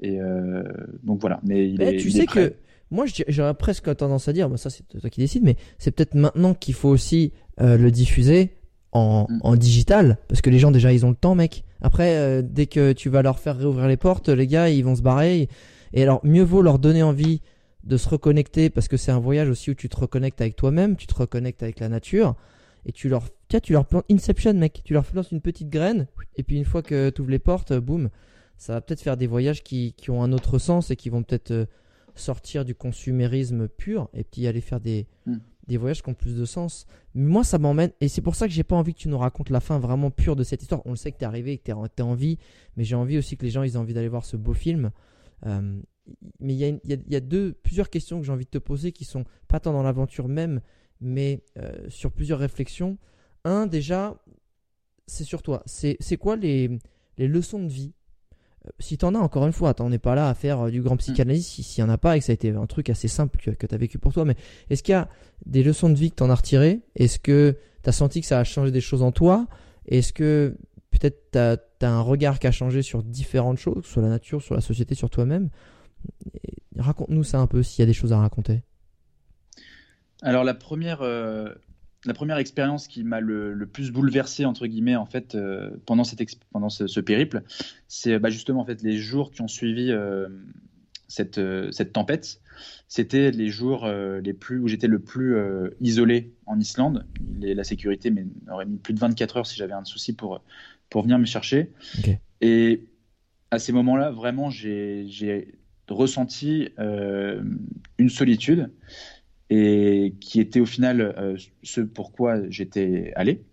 Et 0.00 0.20
euh, 0.20 0.62
donc 1.02 1.20
voilà. 1.20 1.40
Mais 1.42 1.68
il 1.68 1.82
est, 1.82 1.96
tu 1.96 2.10
sais 2.10 2.26
que 2.26 2.54
moi, 2.90 3.06
j'aurais 3.28 3.54
presque 3.54 3.94
tendance 3.96 4.28
à 4.28 4.32
dire, 4.32 4.48
ça 4.58 4.70
c'est 4.70 4.86
toi 4.86 5.10
qui 5.10 5.20
décides, 5.20 5.42
mais 5.42 5.56
c'est 5.78 5.90
peut-être 5.90 6.14
maintenant 6.14 6.54
qu'il 6.54 6.74
faut 6.74 6.88
aussi 6.88 7.32
le 7.58 7.90
diffuser 7.90 8.52
en, 8.96 9.26
mm. 9.28 9.40
en, 9.42 9.56
digital, 9.56 10.18
parce 10.28 10.40
que 10.40 10.50
les 10.50 10.58
gens 10.58 10.70
déjà 10.70 10.92
ils 10.92 11.04
ont 11.06 11.10
le 11.10 11.16
temps, 11.16 11.34
mec. 11.34 11.64
Après, 11.82 12.42
dès 12.42 12.66
que 12.66 12.92
tu 12.92 13.10
vas 13.10 13.22
leur 13.22 13.38
faire 13.38 13.56
réouvrir 13.56 13.86
les 13.86 13.96
portes, 13.96 14.28
les 14.28 14.46
gars 14.46 14.70
ils 14.70 14.82
vont 14.82 14.96
se 14.96 15.02
barrer. 15.02 15.48
Et 15.92 16.02
alors, 16.02 16.20
mieux 16.24 16.42
vaut 16.42 16.62
leur 16.62 16.78
donner 16.78 17.02
envie 17.02 17.40
de 17.84 17.96
se 17.96 18.08
reconnecter, 18.08 18.70
parce 18.70 18.88
que 18.88 18.96
c'est 18.96 19.12
un 19.12 19.18
voyage 19.18 19.48
aussi 19.48 19.70
où 19.70 19.74
tu 19.74 19.88
te 19.88 19.96
reconnectes 19.96 20.40
avec 20.40 20.56
toi-même, 20.56 20.96
tu 20.96 21.06
te 21.06 21.14
reconnectes 21.14 21.62
avec 21.62 21.80
la 21.80 21.88
nature 21.88 22.34
et 22.84 22.92
tu 22.92 23.08
leur, 23.08 23.24
tiens, 23.48 23.60
tu 23.60 23.72
leur 23.72 23.86
plantes 23.86 24.04
Inception, 24.10 24.54
mec. 24.54 24.80
Tu 24.84 24.92
leur 24.92 25.04
plantes 25.04 25.32
une 25.32 25.40
petite 25.40 25.68
graine, 25.68 26.06
et 26.36 26.42
puis 26.42 26.56
une 26.56 26.64
fois 26.64 26.82
que 26.82 27.10
tu 27.10 27.20
ouvres 27.20 27.30
les 27.30 27.38
portes, 27.38 27.72
boum, 27.72 28.10
ça 28.58 28.74
va 28.74 28.80
peut-être 28.80 29.02
faire 29.02 29.16
des 29.16 29.26
voyages 29.26 29.62
qui, 29.62 29.92
qui, 29.96 30.10
ont 30.10 30.22
un 30.22 30.32
autre 30.32 30.58
sens 30.58 30.90
et 30.90 30.96
qui 30.96 31.10
vont 31.10 31.22
peut-être 31.22 31.50
euh, 31.50 31.66
sortir 32.14 32.64
du 32.64 32.74
consumérisme 32.74 33.68
pur 33.68 34.08
et 34.14 34.24
puis 34.24 34.46
aller 34.46 34.60
faire 34.60 34.80
des, 34.80 35.06
hmm. 35.26 35.36
Des 35.66 35.76
voyages 35.76 36.02
qui 36.02 36.08
ont 36.08 36.14
plus 36.14 36.36
de 36.36 36.44
sens. 36.44 36.86
moi, 37.14 37.44
ça 37.44 37.58
m'emmène, 37.58 37.90
et 38.00 38.08
c'est 38.08 38.20
pour 38.20 38.34
ça 38.34 38.46
que 38.46 38.52
j'ai 38.52 38.64
pas 38.64 38.76
envie 38.76 38.94
que 38.94 39.00
tu 39.00 39.08
nous 39.08 39.18
racontes 39.18 39.50
la 39.50 39.60
fin 39.60 39.78
vraiment 39.78 40.10
pure 40.10 40.36
de 40.36 40.44
cette 40.44 40.62
histoire. 40.62 40.82
On 40.84 40.90
le 40.90 40.96
sait 40.96 41.12
que 41.12 41.18
tu 41.18 41.24
es 41.24 41.26
arrivé 41.26 41.58
que 41.58 41.64
tu 41.64 41.72
as, 41.72 42.04
envie, 42.04 42.38
mais 42.76 42.84
j'ai 42.84 42.94
envie 42.94 43.18
aussi 43.18 43.36
que 43.36 43.44
les 43.44 43.50
gens 43.50 43.62
aient 43.62 43.76
envie 43.76 43.94
d'aller 43.94 44.08
voir 44.08 44.24
ce 44.24 44.36
beau 44.36 44.54
film. 44.54 44.90
Euh, 45.44 45.80
mais 46.38 46.54
il 46.54 46.80
y 46.84 47.16
a, 47.16 47.20
deux, 47.20 47.52
plusieurs 47.52 47.90
questions 47.90 48.20
que 48.20 48.26
j'ai 48.26 48.32
envie 48.32 48.44
de 48.44 48.50
te 48.50 48.58
poser 48.58 48.92
qui 48.92 49.04
sont 49.04 49.24
pas 49.48 49.60
tant 49.60 49.72
dans 49.72 49.82
l'aventure 49.82 50.28
même, 50.28 50.60
mais 51.00 51.42
euh, 51.58 51.88
sur 51.88 52.12
plusieurs 52.12 52.38
réflexions. 52.38 52.96
Un, 53.44 53.66
déjà, 53.66 54.16
c'est 55.06 55.24
sur 55.24 55.42
toi. 55.42 55.62
C'est 55.66 56.16
quoi 56.16 56.36
les, 56.36 56.78
leçons 57.18 57.62
de 57.62 57.68
vie 57.68 57.92
Si 58.78 58.98
t'en 58.98 59.14
as, 59.14 59.18
encore 59.18 59.46
une 59.46 59.52
fois, 59.52 59.74
t'en 59.74 59.90
es 59.92 59.98
pas 59.98 60.14
là 60.14 60.28
à 60.28 60.34
faire 60.34 60.66
euh, 60.66 60.70
du 60.70 60.82
grand 60.82 60.96
psychanalyse 60.96 61.46
s'il 61.46 61.84
n'y 61.84 61.90
en 61.90 61.92
a 61.92 61.98
pas 61.98 62.16
et 62.16 62.20
que 62.20 62.24
ça 62.24 62.32
a 62.32 62.34
été 62.34 62.50
un 62.50 62.66
truc 62.66 62.90
assez 62.90 63.08
simple 63.08 63.38
que, 63.38 63.50
que 63.50 63.66
tu 63.66 63.74
as 63.74 63.78
vécu 63.78 63.98
pour 63.98 64.12
toi. 64.12 64.24
Mais 64.24 64.36
est-ce 64.70 64.82
qu'il 64.82 64.92
y 64.92 64.96
a 64.96 65.08
des 65.44 65.62
leçons 65.62 65.88
de 65.88 65.94
vie 65.94 66.10
que 66.10 66.16
t'en 66.16 66.30
as 66.30 66.34
retirées? 66.34 66.80
Est-ce 66.94 67.18
que 67.18 67.56
tu 67.82 67.88
as 67.88 67.92
senti 67.92 68.20
que 68.20 68.26
ça 68.26 68.38
a 68.38 68.44
changé 68.44 68.70
des 68.70 68.80
choses 68.80 69.02
en 69.02 69.12
toi? 69.12 69.46
Est-ce 69.86 70.12
que 70.12 70.56
peut-être 70.90 71.30
tu 71.32 71.38
as, 71.38 71.58
un 71.82 72.00
regard 72.00 72.38
qui 72.38 72.46
a 72.46 72.52
changé 72.52 72.82
sur 72.82 73.02
différentes 73.02 73.58
choses, 73.58 73.84
sur 73.84 74.00
la 74.00 74.08
nature, 74.08 74.42
sur 74.42 74.54
la 74.54 74.60
société, 74.60 74.94
sur 74.94 75.10
toi-même? 75.10 75.50
Raconte-nous 76.78 77.24
ça 77.24 77.38
un 77.38 77.46
peu 77.46 77.62
s'il 77.62 77.82
y 77.82 77.84
a 77.84 77.86
des 77.86 77.92
choses 77.92 78.12
à 78.12 78.18
raconter. 78.18 78.62
Alors 80.22 80.44
la 80.44 80.54
première, 80.54 81.02
euh, 81.02 81.54
la 82.04 82.14
première 82.14 82.38
expérience 82.38 82.88
qui 82.88 83.04
m'a 83.04 83.20
le, 83.20 83.66
plus 83.66 83.90
bouleversé 83.90 84.44
entre 84.44 84.66
guillemets 84.66 84.96
en 84.96 85.06
fait 85.06 85.34
euh, 85.34 85.70
pendant 85.86 86.04
cette 86.04 86.20
pendant 86.52 86.68
ce, 86.68 87.00
périple, 87.00 87.42
c'est 87.88 88.18
bah, 88.18 88.30
justement 88.30 88.60
en 88.60 88.64
fait 88.64 88.82
les 88.82 88.96
jours 88.96 89.30
qui 89.30 89.42
ont 89.42 89.48
suivi 89.48 89.90
euh, 89.90 90.28
cette, 91.08 91.40
cette 91.72 91.92
tempête. 91.92 92.40
C'était 92.88 93.30
les 93.30 93.48
jours 93.48 93.86
les 93.86 94.32
plus 94.32 94.58
où 94.58 94.66
j'étais 94.66 94.86
le 94.86 94.98
plus 94.98 95.36
isolé 95.80 96.32
en 96.46 96.58
Islande. 96.58 97.06
la 97.38 97.64
sécurité 97.64 98.10
m'aurait 98.46 98.64
mis 98.64 98.78
plus 98.78 98.94
de 98.94 98.98
24 98.98 99.36
heures 99.36 99.46
si 99.46 99.56
j'avais 99.56 99.74
un 99.74 99.84
souci 99.84 100.14
pour 100.14 100.40
pour 100.88 101.02
venir 101.02 101.18
me 101.18 101.26
chercher. 101.26 101.72
Et 102.40 102.86
à 103.50 103.58
ces 103.58 103.72
moments-là, 103.72 104.10
vraiment, 104.10 104.48
j'ai 104.48 105.54
ressenti 105.88 106.70
une 106.78 108.08
solitude 108.08 108.70
et 109.50 110.14
qui 110.20 110.40
était 110.40 110.60
au 110.60 110.66
final 110.66 111.36
ce 111.62 111.80
pourquoi 111.80 112.48
j'étais 112.50 113.12
allé. 113.16 113.44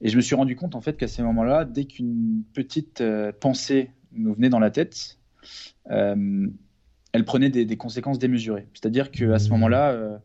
Et 0.00 0.08
je 0.08 0.16
me 0.16 0.20
suis 0.20 0.34
rendu 0.34 0.56
compte 0.56 0.74
en 0.74 0.80
fait 0.80 0.96
qu'à 0.96 1.08
ces 1.08 1.22
moments-là, 1.22 1.64
dès 1.64 1.84
qu'une 1.84 2.42
petite 2.54 3.02
pensée 3.40 3.90
nous 4.12 4.34
venait 4.34 4.48
dans 4.48 4.58
la 4.58 4.70
tête, 4.70 5.18
elle 5.86 7.24
prenait 7.24 7.50
des, 7.50 7.76
conséquences 7.76 8.18
démesurées. 8.18 8.66
C'est-à-dire 8.74 9.10
qu'à 9.10 9.38
ce 9.38 9.48
mmh. 9.48 9.52
moment-là, 9.52 10.20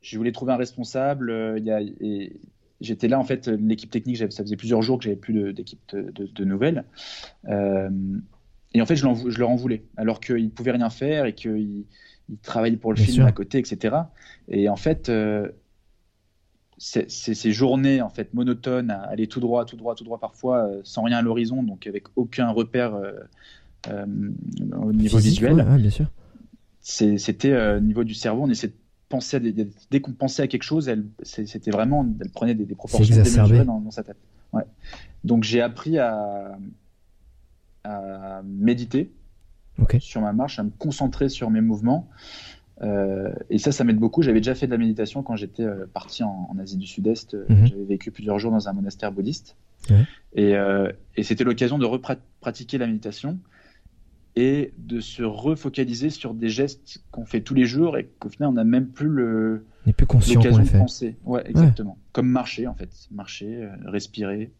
je 0.00 0.16
voulais 0.18 0.32
trouver 0.32 0.52
un 0.52 0.56
responsable. 0.56 1.60
y 1.62 1.70
a, 1.70 1.80
et 1.80 2.40
j'étais 2.80 3.08
là, 3.08 3.18
en 3.18 3.24
fait, 3.24 3.48
l'équipe 3.48 3.90
technique, 3.90 4.18
ça 4.18 4.28
faisait 4.28 4.56
plusieurs 4.56 4.82
jours 4.82 4.98
que 4.98 5.04
j'avais 5.04 5.16
plus 5.16 5.52
d'équipe 5.52 5.80
de, 5.94 6.44
nouvelles. 6.44 6.84
Euh, 7.48 7.90
et 8.74 8.82
en 8.82 8.86
fait, 8.86 8.96
je, 8.96 9.06
je, 9.28 9.38
leur 9.38 9.50
en 9.50 9.56
voulais, 9.56 9.84
alors 9.96 10.20
qu'ils 10.20 10.44
ne 10.44 10.50
pouvaient 10.50 10.72
rien 10.72 10.90
faire 10.90 11.26
et 11.26 11.34
qu'ils 11.34 11.86
ils 12.28 12.38
travaillaient 12.38 12.76
pour 12.76 12.92
le 12.92 12.98
film 12.98 13.26
à 13.26 13.32
côté, 13.32 13.58
etc. 13.58 13.96
Et 14.48 14.68
en 14.68 14.76
fait, 14.76 15.08
euh, 15.08 15.48
ces 16.78 17.52
journées 17.52 18.02
en 18.02 18.10
fait 18.10 18.34
monotones 18.34 18.90
à 18.90 19.02
aller 19.02 19.26
tout 19.26 19.40
droit, 19.40 19.64
tout 19.64 19.76
droit, 19.76 19.94
tout 19.94 20.04
droit 20.04 20.18
parfois, 20.18 20.64
euh, 20.64 20.80
sans 20.84 21.02
rien 21.02 21.18
à 21.18 21.22
l'horizon, 21.22 21.62
donc 21.62 21.86
avec 21.86 22.04
aucun 22.16 22.50
repère 22.50 23.00
au 23.88 24.92
niveau 24.92 25.18
visuel. 25.18 25.64
C'était 26.80 27.76
au 27.76 27.80
niveau 27.80 28.04
du 28.04 28.14
cerveau, 28.14 28.42
on 28.44 28.50
essaie 28.50 28.72
pensait 29.08 29.40
dès 29.40 30.00
qu'on 30.00 30.12
pensait 30.12 30.42
à 30.42 30.46
quelque 30.48 30.62
chose, 30.62 30.88
elle, 30.88 31.06
c'était 31.22 31.70
vraiment, 31.70 32.06
elle 32.20 32.30
prenait 32.30 32.54
des, 32.54 32.66
proportions 32.74 33.14
démesurées 33.14 33.64
dans, 33.64 33.80
dans, 33.80 33.90
sa 33.90 34.02
tête. 34.02 34.16
Ouais. 34.52 34.64
Donc 35.24 35.44
j'ai 35.44 35.60
appris 35.60 35.98
à, 35.98 36.58
à 37.84 38.42
méditer 38.44 39.12
sur 40.00 40.20
ma 40.20 40.32
marche, 40.32 40.58
à 40.58 40.62
me 40.62 40.70
concentrer 40.70 41.28
sur 41.28 41.50
mes 41.50 41.60
mouvements. 41.60 42.08
Euh, 42.82 43.32
et 43.48 43.58
ça, 43.58 43.72
ça 43.72 43.84
m'aide 43.84 43.98
beaucoup. 43.98 44.22
J'avais 44.22 44.40
déjà 44.40 44.54
fait 44.54 44.66
de 44.66 44.72
la 44.72 44.78
méditation 44.78 45.22
quand 45.22 45.36
j'étais 45.36 45.62
euh, 45.62 45.86
parti 45.92 46.22
en, 46.22 46.48
Asie 46.60 46.76
du 46.76 46.86
Sud-Est. 46.86 47.34
Mhm. 47.48 47.66
J'avais 47.66 47.84
vécu 47.84 48.10
plusieurs 48.10 48.38
jours 48.38 48.52
dans 48.52 48.68
un 48.68 48.72
monastère 48.72 49.12
bouddhiste. 49.12 49.56
Et, 50.34 50.54
euh, 50.54 50.90
et 51.16 51.22
c'était 51.22 51.44
l'occasion 51.44 51.78
de 51.78 51.86
repratiquer 51.86 52.76
la 52.76 52.86
méditation 52.86 53.38
et 54.34 54.72
de 54.76 55.00
se 55.00 55.22
refocaliser 55.22 56.10
sur 56.10 56.34
des 56.34 56.48
gestes 56.48 57.02
qu'on 57.10 57.24
fait 57.24 57.40
tous 57.40 57.54
les 57.54 57.64
jours 57.64 57.96
et 57.96 58.10
qu'au 58.18 58.28
final 58.28 58.50
on 58.50 58.52
n'a 58.52 58.64
même 58.64 58.88
plus 58.88 59.08
le 59.08 59.64
l'occasion 59.86 60.62
de 60.62 60.78
penser. 60.78 61.16
Ouais, 61.24 61.48
exactement. 61.48 61.96
Comme 62.12 62.28
marcher 62.28 62.66
en 62.66 62.74
fait, 62.74 62.90
marcher, 63.10 63.62
euh, 63.62 63.70
respirer, 63.86 64.50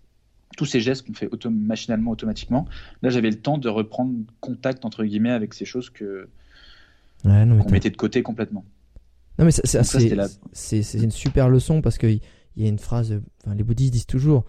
tous 0.56 0.66
ces 0.66 0.81
gestes 0.81 1.06
qu'on 1.06 1.14
fait 1.14 1.28
machinalement, 1.51 2.12
automatiquement. 2.12 2.66
Là, 3.02 3.10
j'avais 3.10 3.31
le 3.31 3.40
temps 3.40 3.59
de 3.59 3.68
reprendre 3.68 4.14
contact 4.40 4.85
entre 4.85 5.05
guillemets 5.05 5.31
avec 5.31 5.55
ces 5.55 5.64
choses 5.64 5.90
que 5.90 6.28
qu'on 7.23 7.70
mettait 7.70 7.90
de 7.90 7.97
côté 7.97 8.23
complètement. 8.23 8.64
Non 9.39 9.44
mais 9.44 9.51
c'est 9.52 10.94
une 10.94 11.10
super 11.10 11.48
leçon 11.48 11.82
parce 11.82 11.98
qu'il 11.98 12.20
y 12.56 12.64
a 12.64 12.68
une 12.68 12.78
phrase, 12.78 13.20
enfin, 13.44 13.55
les 13.55 13.64
bouddhistes 13.64 13.93
disent 13.93 14.06
toujours, 14.06 14.44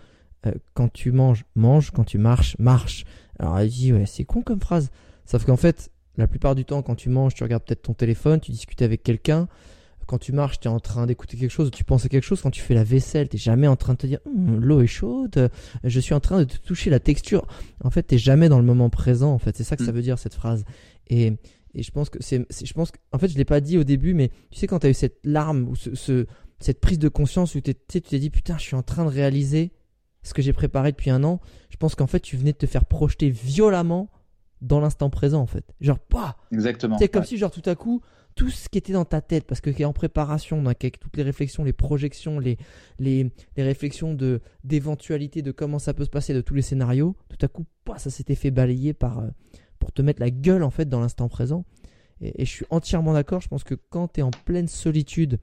euh, 0.45 0.53
quand 0.73 0.91
tu 0.91 1.11
manges, 1.11 1.45
mange, 1.55 1.91
quand 1.91 2.05
tu 2.05 2.17
marches, 2.17 2.55
marche. 2.57 3.03
Alors 3.39 3.59
elle 3.59 3.69
dit 3.69 3.91
ouais, 3.91 4.05
c'est 4.05 4.23
con 4.23 4.41
comme 4.41 4.61
phrase. 4.61 4.91
Sauf 5.25 5.45
qu'en 5.45 5.57
fait, 5.57 5.91
la 6.17 6.27
plupart 6.27 6.55
du 6.55 6.63
temps, 6.63 6.81
quand 6.81 6.95
tu 6.95 7.09
manges, 7.09 7.33
tu 7.33 7.43
regardes 7.43 7.63
peut-être 7.63 7.81
ton 7.81 7.93
téléphone, 7.93 8.39
tu 8.39 8.51
discutes 8.51 8.81
avec 8.81 9.03
quelqu'un. 9.03 9.47
Quand 10.07 10.17
tu 10.17 10.31
marches, 10.31 10.59
tu 10.59 10.67
es 10.67 10.71
en 10.71 10.79
train 10.79 11.05
d'écouter 11.05 11.37
quelque 11.37 11.51
chose, 11.51 11.69
tu 11.69 11.83
penses 11.83 12.05
à 12.05 12.09
quelque 12.09 12.23
chose. 12.23 12.41
Quand 12.41 12.49
tu 12.49 12.61
fais 12.61 12.73
la 12.73 12.83
vaisselle, 12.83 13.29
tu 13.29 13.37
jamais 13.37 13.67
en 13.67 13.75
train 13.75 13.93
de 13.93 13.97
te 13.97 14.07
dire 14.07 14.19
hum, 14.25 14.59
l'eau 14.59 14.81
est 14.81 14.87
chaude, 14.87 15.49
je 15.83 15.99
suis 15.99 16.13
en 16.13 16.19
train 16.19 16.39
de 16.39 16.45
te 16.45 16.57
toucher 16.57 16.89
la 16.89 16.99
texture. 16.99 17.45
En 17.83 17.89
fait, 17.89 18.07
tu 18.07 18.17
jamais 18.17 18.49
dans 18.49 18.57
le 18.57 18.65
moment 18.65 18.89
présent. 18.89 19.33
En 19.33 19.37
fait, 19.37 19.55
c'est 19.55 19.63
ça 19.63 19.75
que 19.75 19.83
ça 19.83 19.91
mm. 19.91 19.95
veut 19.95 20.01
dire 20.01 20.17
cette 20.17 20.33
phrase. 20.33 20.63
Et, 21.07 21.33
et 21.73 21.83
je 21.83 21.91
pense 21.91 22.09
que 22.09 22.17
c'est, 22.21 22.45
je 22.49 22.73
pense 22.73 22.91
en 23.11 23.19
fait, 23.19 23.27
je 23.27 23.37
l'ai 23.37 23.45
pas 23.45 23.59
dit 23.59 23.77
au 23.77 23.83
début, 23.83 24.13
mais 24.13 24.29
tu 24.49 24.59
sais 24.59 24.67
quand 24.67 24.79
tu 24.79 24.87
as 24.87 24.89
eu 24.89 24.95
cette 24.95 25.19
larme 25.23 25.67
ou 25.67 25.75
ce, 25.75 26.25
cette 26.59 26.79
prise 26.79 26.99
de 26.99 27.09
conscience 27.09 27.55
où 27.55 27.61
tu 27.61 27.75
t'es 27.75 28.19
dit 28.19 28.29
putain, 28.29 28.57
je 28.57 28.63
suis 28.63 28.75
en 28.75 28.83
train 28.83 29.05
de 29.05 29.09
réaliser 29.09 29.73
ce 30.23 30.33
que 30.33 30.41
j'ai 30.41 30.53
préparé 30.53 30.91
depuis 30.91 31.09
un 31.09 31.23
an. 31.23 31.39
Je 31.69 31.77
pense 31.77 31.95
qu'en 31.95 32.07
fait, 32.07 32.19
tu 32.19 32.37
venais 32.37 32.53
de 32.53 32.57
te 32.57 32.65
faire 32.65 32.85
projeter 32.85 33.29
violemment 33.29 34.09
dans 34.61 34.79
l'instant 34.79 35.09
présent 35.09 35.41
en 35.41 35.45
fait. 35.45 35.65
Genre, 35.81 35.99
pas 35.99 36.37
Exactement. 36.51 36.97
C'est 36.97 37.09
comme 37.09 37.23
si, 37.23 37.37
genre, 37.37 37.51
tout 37.51 37.67
à 37.69 37.75
coup, 37.75 38.01
tout 38.37 38.51
ce 38.51 38.69
qui 38.69 38.77
était 38.77 38.93
dans 38.93 39.03
ta 39.03 39.19
tête, 39.19 39.45
parce 39.45 39.61
que 39.61 39.83
en 39.83 39.93
préparation, 39.93 40.63
avec 40.67 40.99
toutes 40.99 41.17
les 41.17 41.23
réflexions, 41.23 41.63
les 41.63 41.73
projections, 41.73 42.39
les, 42.39 42.57
les, 42.99 43.31
les 43.57 43.63
réflexions 43.63 44.13
de 44.13 44.41
d'éventualité, 44.63 45.41
de 45.41 45.51
comment 45.51 45.79
ça 45.79 45.95
peut 45.95 46.05
se 46.05 46.09
passer, 46.09 46.35
de 46.35 46.41
tous 46.41 46.53
les 46.53 46.61
scénarios, 46.61 47.15
tout 47.29 47.43
à 47.43 47.47
coup, 47.47 47.65
pas, 47.83 47.97
ça 47.97 48.11
s'était 48.11 48.35
fait 48.35 48.51
balayer 48.51 48.93
par 48.93 49.19
euh, 49.19 49.27
pour 49.79 49.91
te 49.91 50.03
mettre 50.03 50.21
la 50.21 50.29
gueule 50.29 50.63
en 50.63 50.69
fait 50.69 50.87
dans 50.87 50.99
l'instant 50.99 51.27
présent. 51.27 51.65
Et, 52.21 52.45
je 52.45 52.49
suis 52.49 52.65
entièrement 52.69 53.13
d'accord. 53.13 53.41
Je 53.41 53.47
pense 53.47 53.63
que 53.63 53.73
quand 53.73 54.13
tu 54.13 54.19
es 54.19 54.23
en 54.23 54.31
pleine 54.31 54.67
solitude, 54.67 55.39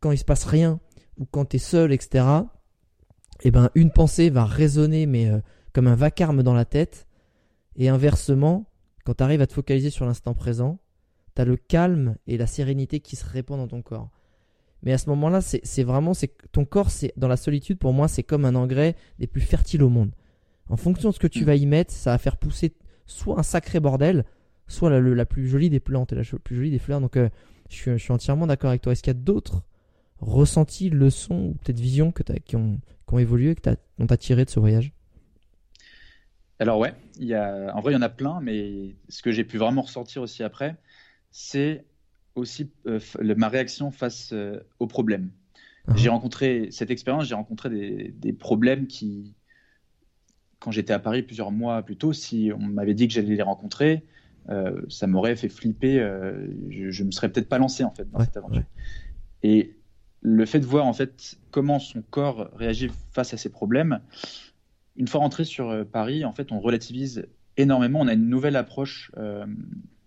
quand 0.00 0.12
il 0.12 0.18
se 0.18 0.24
passe 0.24 0.44
rien, 0.44 0.78
ou 1.16 1.26
quand 1.26 1.44
tu 1.44 1.56
es 1.56 1.58
seul, 1.58 1.92
etc., 1.92 2.24
et 3.40 3.48
eh 3.48 3.50
ben 3.52 3.70
une 3.74 3.90
pensée 3.92 4.30
va 4.30 4.44
résonner, 4.44 5.06
mais 5.06 5.28
euh, 5.28 5.38
comme 5.72 5.86
un 5.86 5.94
vacarme 5.94 6.42
dans 6.42 6.54
la 6.54 6.64
tête 6.64 7.06
et 7.76 7.88
inversement, 7.88 8.68
quand 9.04 9.14
tu 9.14 9.22
arrives 9.22 9.40
à 9.40 9.46
te 9.46 9.52
focaliser 9.52 9.90
sur 9.90 10.06
l'instant 10.06 10.34
présent, 10.34 10.80
tu 11.38 11.42
as 11.42 11.44
le 11.44 11.56
calme 11.56 12.16
et 12.26 12.36
la 12.36 12.48
sérénité 12.48 12.98
qui 12.98 13.14
se 13.14 13.24
répandent 13.24 13.60
dans 13.60 13.68
ton 13.68 13.82
corps. 13.82 14.10
Mais 14.82 14.92
à 14.92 14.98
ce 14.98 15.08
moment-là, 15.10 15.40
c'est 15.40 15.82
vraiment, 15.82 16.12
ton 16.52 16.64
corps, 16.64 16.90
c'est 16.90 17.12
dans 17.16 17.28
la 17.28 17.36
solitude, 17.36 17.78
pour 17.78 17.92
moi, 17.92 18.08
c'est 18.08 18.22
comme 18.22 18.44
un 18.44 18.54
engrais 18.54 18.96
des 19.18 19.26
plus 19.26 19.40
fertiles 19.40 19.82
au 19.82 19.88
monde. 19.88 20.12
En 20.68 20.76
fonction 20.76 21.10
de 21.10 21.14
ce 21.14 21.20
que 21.20 21.26
tu 21.26 21.42
mm. 21.42 21.46
vas 21.46 21.54
y 21.56 21.66
mettre, 21.66 21.92
ça 21.92 22.10
va 22.10 22.18
faire 22.18 22.36
pousser 22.36 22.74
soit 23.06 23.38
un 23.38 23.42
sacré 23.42 23.80
bordel, 23.80 24.24
soit 24.66 24.90
la, 24.90 25.26
plus 25.26 25.48
jolie 25.48 25.70
des 25.70 25.80
plantes 25.80 26.12
et 26.12 26.16
la 26.16 26.22
plus 26.22 26.56
jolie 26.56 26.70
des 26.70 26.78
fleurs. 26.78 27.00
Donc, 27.00 27.16
euh, 27.16 27.28
je, 27.70 27.96
suis, 27.96 28.12
entièrement 28.12 28.46
d'accord 28.46 28.70
avec 28.70 28.82
toi. 28.82 28.92
Est-ce 28.92 29.02
qu'il 29.02 29.12
y 29.12 29.16
a 29.16 29.20
d'autres 29.20 29.62
ressentis, 30.20 30.90
leçons 30.90 31.50
ou 31.50 31.54
peut-être 31.54 31.80
visions 31.80 32.12
que 32.12 32.22
as, 32.32 32.38
qui, 32.40 32.56
ont, 32.56 32.80
qui 33.06 33.14
ont 33.14 33.18
évolué, 33.18 33.54
que 33.54 33.70
dont 33.98 34.06
tu 34.06 34.12
as 34.12 34.16
tiré 34.16 34.44
de 34.44 34.50
ce 34.50 34.60
voyage? 34.60 34.92
Alors 36.60 36.78
ouais, 36.78 36.92
il 37.18 37.26
y 37.26 37.34
a, 37.34 37.72
en 37.74 37.80
vrai 37.80 37.92
il 37.92 37.94
y 37.94 37.98
en 37.98 38.02
a 38.02 38.08
plein, 38.08 38.40
mais 38.40 38.96
ce 39.08 39.22
que 39.22 39.30
j'ai 39.30 39.44
pu 39.44 39.58
vraiment 39.58 39.82
ressortir 39.82 40.22
aussi 40.22 40.42
après, 40.42 40.76
c'est 41.30 41.84
aussi 42.34 42.70
euh, 42.86 43.00
ma 43.36 43.48
réaction 43.48 43.90
face 43.90 44.30
euh, 44.32 44.60
aux 44.78 44.86
problèmes. 44.86 45.30
Uh-huh. 45.88 45.96
J'ai 45.96 46.08
rencontré 46.08 46.68
cette 46.70 46.90
expérience, 46.90 47.26
j'ai 47.26 47.34
rencontré 47.34 47.68
des, 48.14 48.32
problèmes 48.32 48.86
qui, 48.86 49.34
quand 50.58 50.70
j'étais 50.70 50.92
à 50.92 50.98
Paris 50.98 51.22
plusieurs 51.22 51.50
mois 51.50 51.82
plus 51.82 51.96
tôt, 51.96 52.12
si 52.12 52.50
on 52.54 52.62
m'avait 52.62 52.94
dit 52.94 53.08
que 53.08 53.14
j'allais 53.14 53.34
les 53.34 53.42
rencontrer, 53.42 54.04
euh, 54.50 54.80
ça 54.88 55.06
m'aurait 55.06 55.36
fait 55.36 55.48
flipper. 55.48 55.98
je, 56.70 57.02
ne 57.02 57.06
me 57.06 57.10
serais 57.10 57.30
peut-être 57.30 57.48
pas 57.48 57.58
lancé 57.58 57.84
en 57.84 57.90
fait 57.90 58.10
dans 58.10 58.20
cette 58.20 58.36
aventure. 58.36 58.64
Et 59.42 59.74
le 60.20 60.46
fait 60.46 60.60
de 60.60 60.66
voir 60.66 60.86
en 60.86 60.92
fait 60.92 61.38
comment 61.50 61.78
son 61.78 62.02
corps 62.02 62.50
réagit 62.54 62.90
face 63.12 63.34
à 63.34 63.36
ces 63.36 63.50
problèmes, 63.50 64.00
une 64.96 65.06
fois 65.06 65.20
rentré 65.20 65.44
sur 65.44 65.86
Paris, 65.86 66.24
en 66.24 66.32
fait, 66.32 66.50
on 66.50 66.58
relativise 66.58 67.26
énormément. 67.56 68.00
On 68.00 68.08
a 68.08 68.14
une 68.14 68.28
nouvelle 68.28 68.56
approche 68.56 69.12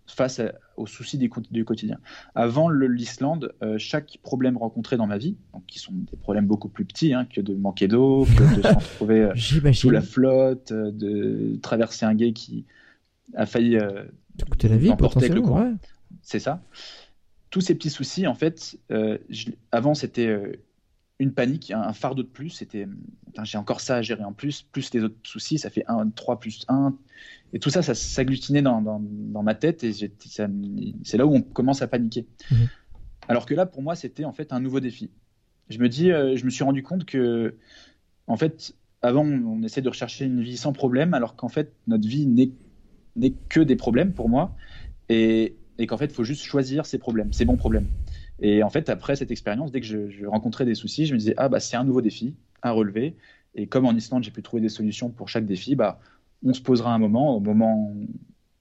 euh, 0.10 0.14
face 0.14 0.41
aux 0.78 0.88
soucis 0.88 1.18
du, 1.18 1.30
quotidien. 1.30 1.98
Avant 2.36 2.69
l'Islande, 2.69 3.53
euh, 3.61 3.78
chaque 3.78 4.18
problème 4.22 4.57
rencontré 4.57 4.98
dans 4.98 5.07
ma 5.07 5.18
vie, 5.18 5.38
donc 5.53 5.65
qui 5.68 5.80
sont 5.80 5.94
des 5.94 6.18
problèmes 6.18 6.48
beaucoup 6.48 6.69
plus 6.69 6.86
petits 6.86 7.14
hein, 7.14 7.26
que 7.26 7.41
de 7.41 7.56
manquer 7.56 7.88
d'eau, 7.88 8.26
que 8.26 8.56
de 8.57 8.61
se 8.61 8.68
retrouver 8.76 9.73
sous 9.73 9.90
la 9.90 10.02
flotte, 10.02 10.73
de 10.73 11.57
traverser 11.61 12.06
un 12.06 12.14
guet 12.14 12.34
qui 12.34 12.65
a 13.36 13.45
failli 13.45 13.78
coûter 14.49 14.68
la 14.68 14.78
vie, 14.78 14.94
potentiellement. 14.98 15.73
C'est 16.22 16.40
ça. 16.40 16.61
Tous 17.49 17.61
ces 17.61 17.76
petits 17.76 17.90
soucis, 17.90 18.28
en 18.28 18.36
fait, 18.36 18.78
avant 19.72 19.94
c'était 19.94 20.60
une 21.22 21.34
panique, 21.34 21.69
un, 21.69 21.94
fardeau 21.94 22.23
de 22.23 22.28
plus. 22.28 22.49
C'était, 22.49 22.88
j'ai 23.44 23.57
encore 23.60 23.80
ça 23.80 23.98
à 23.98 24.02
gérer 24.02 24.23
en 24.23 24.34
plus, 24.34 24.64
plus 24.64 24.91
les 24.94 25.03
autres 25.03 25.15
soucis, 25.23 25.60
ça 25.60 25.69
fait 25.69 25.86
1, 25.88 26.10
3 26.10 26.40
plus 26.40 26.65
1. 26.68 26.95
Et 27.53 27.60
tout 27.60 27.69
ça, 27.69 27.82
ça 27.82 27.95
s'agglutinait 27.95 28.61
dans, 28.61 28.82
dans, 28.82 29.44
ma 29.44 29.56
tête 29.56 29.84
et 29.84 29.91
c'est 29.94 31.18
là 31.18 31.26
où 31.26 31.36
on 31.36 31.41
commence 31.41 31.82
à 31.82 31.88
paniquer. 31.88 32.26
Mhm. 32.49 32.68
Alors 33.28 33.45
que 33.45 33.53
là, 33.53 33.65
pour 33.65 33.82
moi, 33.82 33.95
c'était 33.95 34.26
en 34.26 34.32
fait 34.32 34.53
un 34.53 34.60
nouveau 34.60 34.80
défi. 34.80 35.10
Je 35.69 35.80
me 35.80 35.90
dis, 35.90 36.11
euh, 36.11 36.36
je 36.36 36.45
me 36.45 36.49
suis 36.49 36.64
rendu 36.64 36.84
compte 36.84 37.06
que, 37.06 37.56
en 38.28 38.38
fait, 38.38 38.73
avant, 39.02 39.26
on 39.26 39.64
essaie 39.64 39.82
de 39.82 39.90
rechercher 39.90 40.26
une 40.26 40.41
vie 40.41 40.57
sans 40.57 40.73
problème, 40.73 41.14
alors 41.14 41.36
qu'en 41.36 41.49
fait, 41.49 41.73
notre 41.88 42.07
vie 42.07 42.26
n'est 42.26 43.34
que 43.49 43.60
des 43.60 43.76
problèmes 43.76 44.14
pour 44.14 44.30
moi. 44.30 44.56
Et, 45.10 45.56
et 45.78 45.88
qu'en 45.88 45.98
fait, 45.98 46.06
il 46.06 46.14
faut 46.14 46.23
juste 46.23 46.44
choisir 46.44 46.86
ses 46.86 46.99
problèmes, 46.99 47.34
ses 47.34 47.45
bons 47.45 47.57
problèmes. 47.57 47.88
Et 48.40 48.64
en 48.64 48.69
fait, 48.69 48.90
après 48.90 49.15
cette 49.15 49.32
expérience, 49.32 49.72
dès 49.72 49.82
que 49.82 49.88
je, 49.88 50.26
rencontrais 50.26 50.65
des 50.65 50.76
soucis, 50.76 51.06
je 51.06 51.14
me 51.14 51.19
disais, 51.19 51.34
ah 51.38 51.49
bah 51.49 51.60
c'est 51.60 51.78
un 51.78 51.84
nouveau 51.84 52.02
défi 52.02 52.36
à 52.61 52.72
relever. 52.72 53.15
Et 53.56 53.68
comme 53.68 53.86
en 53.86 53.94
Islande, 53.94 54.23
j'ai 54.23 54.32
pu 54.32 54.41
trouver 54.41 54.61
des 54.61 54.69
solutions 54.69 55.10
pour 55.10 55.30
chaque 55.30 55.45
défi, 55.45 55.76
bah, 55.76 55.99
on 56.43 56.53
se 56.53 56.61
posera 56.61 56.93
un 56.93 56.97
moment, 56.97 57.35
au 57.35 57.39
moment 57.39 57.93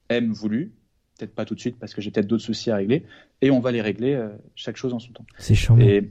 M 0.08 0.32
voulu, 0.32 0.72
peut-être 1.18 1.34
pas 1.34 1.44
tout 1.44 1.54
de 1.54 1.60
suite 1.60 1.78
parce 1.78 1.94
que 1.94 2.00
j'ai 2.00 2.10
peut-être 2.10 2.26
d'autres 2.26 2.42
soucis 2.42 2.70
à 2.70 2.76
régler, 2.76 3.04
et 3.42 3.50
on 3.50 3.60
va 3.60 3.72
les 3.72 3.82
régler 3.82 4.14
euh, 4.14 4.28
chaque 4.54 4.76
chose 4.76 4.94
en 4.94 4.98
son 4.98 5.12
temps. 5.12 5.26
C'est 5.38 5.54
chiant. 5.54 5.78
Et 5.78 6.10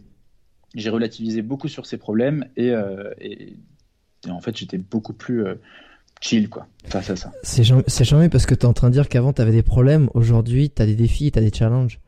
j'ai 0.75 0.89
relativisé 0.89 1.41
beaucoup 1.41 1.67
sur 1.67 1.85
ces 1.85 1.97
problèmes, 1.97 2.45
et, 2.55 2.69
euh, 2.69 3.11
en 4.29 4.41
fait, 4.41 4.55
j'étais 4.57 4.77
beaucoup 4.77 5.13
plus 5.13 5.45
euh, 5.45 5.55
chill 6.21 6.49
quoi, 6.49 6.67
face 6.85 7.09
à 7.09 7.15
ça. 7.15 7.31
C'est 7.43 7.63
jamais, 7.63 7.83
jamais 7.87 8.29
parce 8.29 8.45
que 8.45 8.55
tu 8.55 8.61
es 8.61 8.65
en 8.65 8.73
train 8.73 8.89
de 8.89 8.93
dire 8.93 9.09
qu'avant 9.09 9.33
tu 9.33 9.41
avais 9.41 9.51
des 9.51 9.63
problèmes, 9.63 10.09
aujourd'hui 10.13 10.69
tu 10.69 10.81
as 10.81 10.85
des 10.85 10.95
défis, 10.95 11.31
tu 11.31 11.39
as 11.39 11.41
des 11.41 11.53
challenges. 11.53 11.99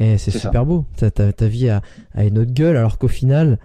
Et 0.00 0.16
c'est 0.16 0.30
super 0.30 0.64
beau. 0.64 0.86
Ta, 0.96 1.10
ta, 1.10 1.48
vie 1.48 1.68
a, 1.68 1.82
a, 2.14 2.24
une 2.24 2.38
autre 2.38 2.52
gueule, 2.52 2.76
alors 2.76 2.98
qu'au 2.98 3.08
final, 3.08 3.58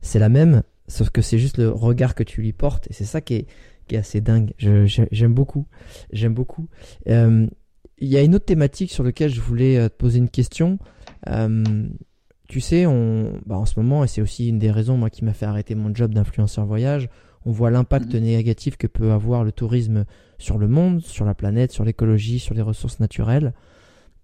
c'est 0.00 0.20
la 0.20 0.28
même, 0.28 0.62
sauf 0.86 1.10
que 1.10 1.22
c'est 1.22 1.38
juste 1.38 1.58
le 1.58 1.70
regard 1.70 2.14
que 2.14 2.22
tu 2.22 2.40
lui 2.40 2.52
portes. 2.52 2.86
Et 2.88 2.92
c'est 2.92 3.04
ça 3.04 3.20
qui 3.20 3.34
est, 3.34 3.46
qui 3.92 3.96
est 3.96 3.98
assez 3.98 4.22
dingue. 4.22 4.52
J'aime 4.58 5.34
beaucoup. 5.34 5.66
J'aime 6.12 6.32
beaucoup. 6.32 6.68
Euh, 7.08 7.46
il 7.98 8.08
y 8.08 8.16
a 8.16 8.22
une 8.22 8.34
autre 8.34 8.46
thématique 8.46 8.90
sur 8.90 9.04
laquelle 9.04 9.30
je 9.30 9.40
voulais 9.40 9.76
euh, 9.76 9.88
te 9.88 9.94
poser 9.94 10.18
une 10.18 10.30
question. 10.30 10.78
Euh, 11.28 11.62
tu 12.48 12.60
sais, 12.60 12.86
on, 12.86 13.38
bah 13.44 13.58
en 13.58 13.66
ce 13.66 13.78
moment, 13.78 14.02
et 14.02 14.08
c'est 14.08 14.22
aussi 14.22 14.48
une 14.48 14.58
des 14.58 14.70
raisons 14.70 14.96
moi 14.96 15.10
qui 15.10 15.24
m'a 15.24 15.34
fait 15.34 15.44
arrêter 15.44 15.74
mon 15.74 15.94
job 15.94 16.14
d'influenceur 16.14 16.64
voyage, 16.64 17.10
on 17.44 17.52
voit 17.52 17.70
l'impact 17.70 18.14
mhm. 18.14 18.22
négatif 18.22 18.76
que 18.76 18.86
peut 18.86 19.12
avoir 19.12 19.44
le 19.44 19.52
tourisme 19.52 20.06
sur 20.38 20.56
le 20.56 20.68
monde, 20.68 21.02
sur 21.02 21.26
la 21.26 21.34
planète, 21.34 21.70
sur 21.70 21.84
l'écologie, 21.84 22.38
sur 22.38 22.54
les 22.54 22.62
ressources 22.62 22.98
naturelles. 22.98 23.52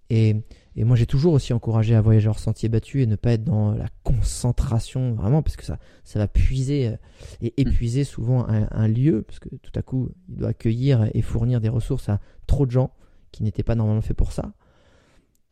Et, 0.09 0.35
et 0.79 0.85
moi, 0.85 0.95
j'ai 0.95 1.05
toujours 1.05 1.33
aussi 1.33 1.51
encouragé 1.51 1.93
à 1.93 1.99
voyager 1.99 2.29
hors 2.29 2.39
sentier 2.39 2.69
battu 2.69 3.01
et 3.01 3.05
ne 3.05 3.17
pas 3.17 3.33
être 3.33 3.43
dans 3.43 3.73
la 3.73 3.87
concentration, 4.03 5.13
vraiment, 5.13 5.43
parce 5.43 5.57
que 5.57 5.65
ça, 5.65 5.77
ça 6.05 6.19
va 6.19 6.29
puiser 6.29 6.87
euh, 6.87 6.95
et 7.41 7.53
mhm. 7.57 7.67
épuiser 7.67 8.03
souvent 8.05 8.47
un, 8.47 8.65
un, 8.71 8.87
lieu, 8.87 9.23
parce 9.23 9.39
que 9.39 9.49
tout 9.57 9.73
à 9.75 9.81
coup, 9.81 10.09
il 10.29 10.37
doit 10.37 10.49
accueillir 10.49 11.09
et 11.13 11.21
fournir 11.21 11.59
des 11.59 11.67
ressources 11.67 12.07
à 12.07 12.21
trop 12.47 12.65
de 12.65 12.71
gens 12.71 12.93
qui 13.33 13.43
n'étaient 13.43 13.61
pas 13.61 13.75
normalement 13.75 14.01
faits 14.01 14.15
pour 14.15 14.31
ça. 14.31 14.53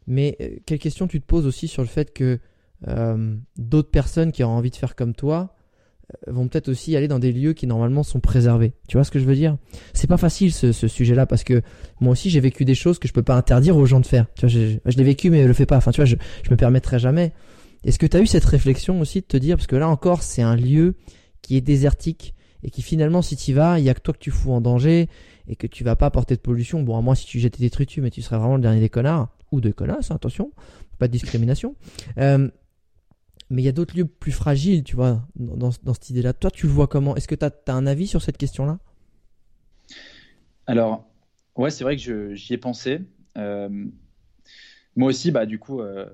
Mais 0.08 0.38
euh, 0.40 0.56
quelle 0.66 0.80
question 0.80 1.08
tu 1.08 1.20
te 1.20 1.26
poses 1.26 1.46
aussi 1.46 1.68
sur 1.68 1.82
le 1.82 1.90
fait 1.90 2.14
que 2.14 2.40
euh, 2.88 3.36
d'autres 3.58 3.92
personnes 3.92 4.32
qui 4.32 4.46
auront 4.46 4.54
envie 4.54 4.72
de 4.72 4.78
faire 4.78 4.96
comme 4.96 5.14
toi 5.14 5.57
vont 6.28 6.48
peut-être 6.48 6.70
aussi 6.70 6.96
aller 6.96 7.08
dans 7.08 7.20
des 7.20 7.32
lieux 7.32 7.54
qui 7.54 7.68
normalement 7.68 8.04
sont 8.04 8.20
préservés. 8.20 8.74
Tu 8.88 8.98
vois 8.98 9.04
ce 9.04 9.12
que 9.12 9.20
je 9.20 9.26
veux 9.26 9.36
dire? 9.36 9.58
C'est 9.94 10.08
pas 10.08 10.18
facile 10.18 10.54
ce, 10.54 10.72
sujet-là 10.72 11.26
parce 11.26 11.44
que 11.44 11.62
moi 12.00 12.14
aussi 12.14 12.30
j'ai 12.30 12.40
vécu 12.40 12.66
des 12.66 12.76
choses 12.76 13.00
que 13.00 13.08
je 13.08 13.14
peux 13.14 13.24
pas 13.24 13.36
interdire 13.36 13.76
aux 13.78 13.86
gens 13.86 14.00
de 14.00 14.06
faire. 14.06 14.26
Tu 14.36 14.42
vois, 14.42 14.50
je, 14.50 14.78
je 14.86 14.98
l'ai 14.98 15.04
vécu 15.04 15.30
mais 15.30 15.44
je 15.44 15.48
le 15.48 15.54
fais 15.54 15.66
pas. 15.66 15.78
Enfin, 15.78 15.92
tu 15.92 15.98
vois, 15.98 16.06
je, 16.06 16.16
je 16.44 16.52
me 16.52 16.56
permettrai 16.56 17.00
jamais. 17.00 17.34
Est-ce 17.84 18.00
que 18.00 18.06
tu 18.06 18.18
as 18.18 18.22
eu 18.22 18.28
cette 18.28 18.46
réflexion 18.46 19.00
aussi 19.02 19.22
de 19.22 19.26
te 19.26 19.38
dire 19.38 19.58
parce 19.58 19.68
que 19.68 19.76
là 19.76 19.90
encore 19.90 20.24
c'est 20.24 20.42
un 20.42 20.56
lieu 20.56 20.96
qui 21.42 21.58
est 21.58 21.62
désertique 21.62 22.34
et 22.64 22.70
qui 22.70 22.82
finalement 22.82 23.22
si 23.22 23.36
tu 23.36 23.54
vas, 23.54 23.80
il 23.80 23.86
y 23.86 23.90
a 23.90 23.94
que 23.94 24.02
toi 24.02 24.14
que 24.14 24.20
tu 24.20 24.32
fous 24.32 24.52
en 24.52 24.62
danger 24.62 25.10
et 25.48 25.56
que 25.56 25.68
tu 25.68 25.84
vas 25.84 25.96
pas 25.96 26.08
apporter 26.08 26.36
de 26.36 26.42
pollution. 26.42 26.82
Bon, 26.84 26.98
à 26.98 27.02
moins 27.02 27.16
si 27.16 27.26
tu 27.26 27.40
jetais 27.40 27.60
des 27.60 27.70
dessus, 27.70 28.02
mais 28.02 28.10
tu 28.10 28.22
serais 28.22 28.38
vraiment 28.38 28.56
le 28.56 28.62
dernier 28.62 28.80
des 28.80 28.90
connards 28.90 29.30
ou 29.52 29.62
de 29.62 29.72
connasses, 29.72 30.12
attention, 30.12 30.52
pas 31.00 31.08
de 31.08 31.14
discrimination. 31.14 31.76
Euh, 32.18 32.50
mais 33.50 33.62
il 33.62 33.66
y 33.66 33.70
a 33.70 33.74
d'autres 33.74 33.96
lieux 33.96 34.06
plus 34.06 34.32
fragiles, 34.32 34.84
tu 34.84 34.96
vois, 34.96 35.26
dans, 35.36 35.72
cette 35.72 36.10
idée-là. 36.10 36.34
Toi, 36.34 36.52
tu 36.52 36.68
vois 36.68 36.88
comment? 36.88 37.16
Est-ce 37.16 37.28
que 37.28 37.36
tu 37.36 37.46
as, 37.46 37.52
un 37.68 37.88
avis 37.88 38.08
sur 38.08 38.22
cette 38.22 38.38
question-là? 38.38 38.80
Alors, 40.66 41.08
ouais, 41.56 41.70
c'est 41.70 41.84
vrai 41.84 41.96
que 41.96 42.34
j'y 42.34 42.54
ai 42.54 42.58
pensé. 42.58 43.02
Euh, 43.38 43.86
moi 44.98 45.10
aussi, 45.10 45.32
bah, 45.32 45.46
du 45.46 45.60
coup, 45.60 45.80
euh, 45.80 46.06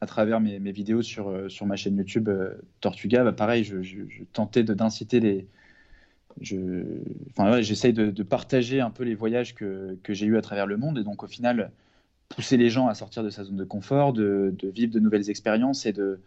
à 0.00 0.06
travers 0.06 0.40
mes, 0.40 0.58
vidéos 0.72 1.02
sur, 1.02 1.28
euh, 1.28 1.50
sur 1.50 1.66
ma 1.66 1.76
chaîne 1.76 1.98
YouTube 1.98 2.30
Tortuga, 2.80 3.24
bah, 3.24 3.32
pareil, 3.32 3.62
je, 3.62 3.82
je, 3.82 3.98
je 4.08 4.24
tentais 4.32 4.62
d'inciter 4.62 5.20
les. 5.20 5.46
Enfin, 7.32 7.52
ouais, 7.52 7.62
j'essaye 7.62 7.92
de, 7.92 8.22
partager 8.22 8.80
un 8.80 8.90
peu 8.90 9.04
les 9.04 9.14
voyages 9.14 9.54
que, 9.54 9.98
que 10.02 10.14
j'ai 10.14 10.24
eu 10.24 10.38
à 10.38 10.40
travers 10.40 10.64
le 10.64 10.78
monde. 10.78 10.96
Et 10.96 11.04
donc, 11.04 11.22
au 11.22 11.26
final, 11.26 11.72
pousser 12.30 12.56
les 12.56 12.70
gens 12.70 12.86
à 12.86 12.94
sortir 12.94 13.22
de 13.22 13.28
sa 13.28 13.44
zone 13.44 13.56
de 13.56 13.64
confort, 13.64 14.14
de 14.14 14.54
vivre 14.62 14.94
de 14.94 15.00
nouvelles 15.00 15.28
expériences 15.28 15.84
et 15.84 15.92
de, 15.92 16.20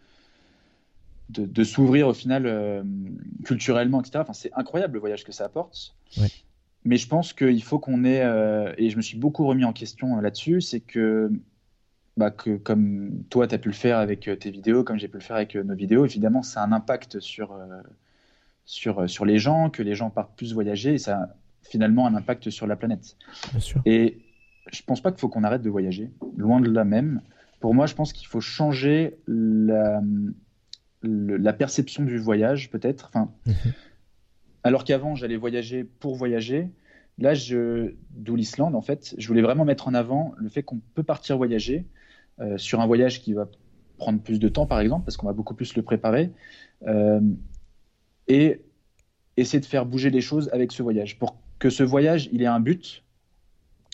de, 1.28 1.64
s'ouvrir 1.64 2.08
au 2.08 2.14
final 2.14 2.46
euh, 2.46 2.82
culturellement, 3.44 4.00
etc. 4.00 4.18
Enfin, 4.20 4.32
c'est 4.32 4.52
incroyable 4.54 4.94
le 4.94 5.00
voyage 5.00 5.24
que 5.24 5.32
ça 5.32 5.44
apporte. 5.44 5.94
Mais 6.84 6.96
je 6.96 7.08
pense 7.08 7.32
qu'il 7.32 7.62
faut 7.62 7.78
qu'on 7.78 8.04
ait, 8.04 8.22
euh, 8.22 8.74
et 8.76 8.90
je 8.90 8.96
me 8.96 9.02
suis 9.02 9.16
beaucoup 9.16 9.46
remis 9.46 9.64
en 9.64 9.72
question 9.72 10.18
euh, 10.18 10.20
là-dessus, 10.20 10.60
c'est 10.60 10.80
que, 10.80 11.32
bah, 12.18 12.30
que 12.30 12.56
comme 12.56 13.24
toi, 13.30 13.46
tu 13.46 13.54
as 13.54 13.58
pu 13.58 13.68
le 13.68 13.74
faire 13.74 13.98
avec 13.98 14.28
tes 14.38 14.50
vidéos, 14.50 14.84
comme 14.84 14.98
j'ai 14.98 15.08
pu 15.08 15.16
le 15.16 15.22
faire 15.22 15.36
avec 15.36 15.54
nos 15.54 15.74
vidéos, 15.74 16.04
évidemment, 16.04 16.42
ça 16.42 16.62
a 16.62 16.66
un 16.66 16.72
impact 16.72 17.20
sur, 17.20 17.58
sur, 18.66 19.08
sur 19.08 19.24
les 19.24 19.38
gens, 19.38 19.70
que 19.70 19.82
les 19.82 19.94
gens 19.94 20.10
partent 20.10 20.36
plus 20.36 20.52
voyager, 20.52 20.94
et 20.94 20.98
ça 20.98 21.16
a 21.16 21.28
finalement 21.62 22.06
un 22.06 22.14
impact 22.14 22.50
sur 22.50 22.66
la 22.66 22.76
planète. 22.76 23.16
Bien 23.50 23.60
sûr. 23.60 23.80
Et 23.86 24.18
je 24.70 24.82
pense 24.82 25.00
pas 25.00 25.10
qu'il 25.10 25.20
faut 25.20 25.30
qu'on 25.30 25.44
arrête 25.44 25.62
de 25.62 25.70
voyager, 25.70 26.10
loin 26.36 26.60
de 26.60 26.70
là 26.70 26.84
même. 26.84 27.22
Pour 27.60 27.74
moi, 27.74 27.86
je 27.86 27.94
pense 27.94 28.12
qu'il 28.12 28.26
faut 28.26 28.42
changer 28.42 29.16
la, 29.26 30.02
la 31.04 31.52
perception 31.52 32.04
du 32.04 32.18
voyage, 32.18 32.70
peut-être. 32.70 33.10
Enfin. 33.12 33.32
Alors 34.64 34.84
qu'avant, 34.84 35.14
j'allais 35.14 35.36
voyager 35.36 35.84
pour 35.84 36.16
voyager. 36.16 36.70
Là, 37.18 37.34
je, 37.34 37.94
d'où 38.10 38.34
l'Islande, 38.34 38.74
en 38.74 38.80
fait, 38.80 39.14
je 39.18 39.28
voulais 39.28 39.42
vraiment 39.42 39.64
mettre 39.64 39.86
en 39.86 39.94
avant 39.94 40.34
le 40.36 40.48
fait 40.48 40.62
qu'on 40.62 40.80
peut 40.94 41.02
partir 41.02 41.36
voyager 41.36 41.86
euh, 42.40 42.58
sur 42.58 42.80
un 42.80 42.86
voyage 42.86 43.20
qui 43.20 43.34
va 43.34 43.46
prendre 43.98 44.20
plus 44.20 44.40
de 44.40 44.48
temps, 44.48 44.66
par 44.66 44.80
exemple, 44.80 45.04
parce 45.04 45.16
qu'on 45.16 45.26
va 45.26 45.32
beaucoup 45.32 45.54
plus 45.54 45.76
le 45.76 45.82
préparer, 45.82 46.32
euh, 46.86 47.20
et 48.26 48.62
essayer 49.36 49.60
de 49.60 49.66
faire 49.66 49.86
bouger 49.86 50.10
les 50.10 50.22
choses 50.22 50.48
avec 50.52 50.72
ce 50.72 50.82
voyage, 50.82 51.18
pour 51.18 51.36
que 51.58 51.70
ce 51.70 51.82
voyage, 51.82 52.28
il 52.32 52.42
ait 52.42 52.46
un 52.46 52.58
but, 52.58 53.04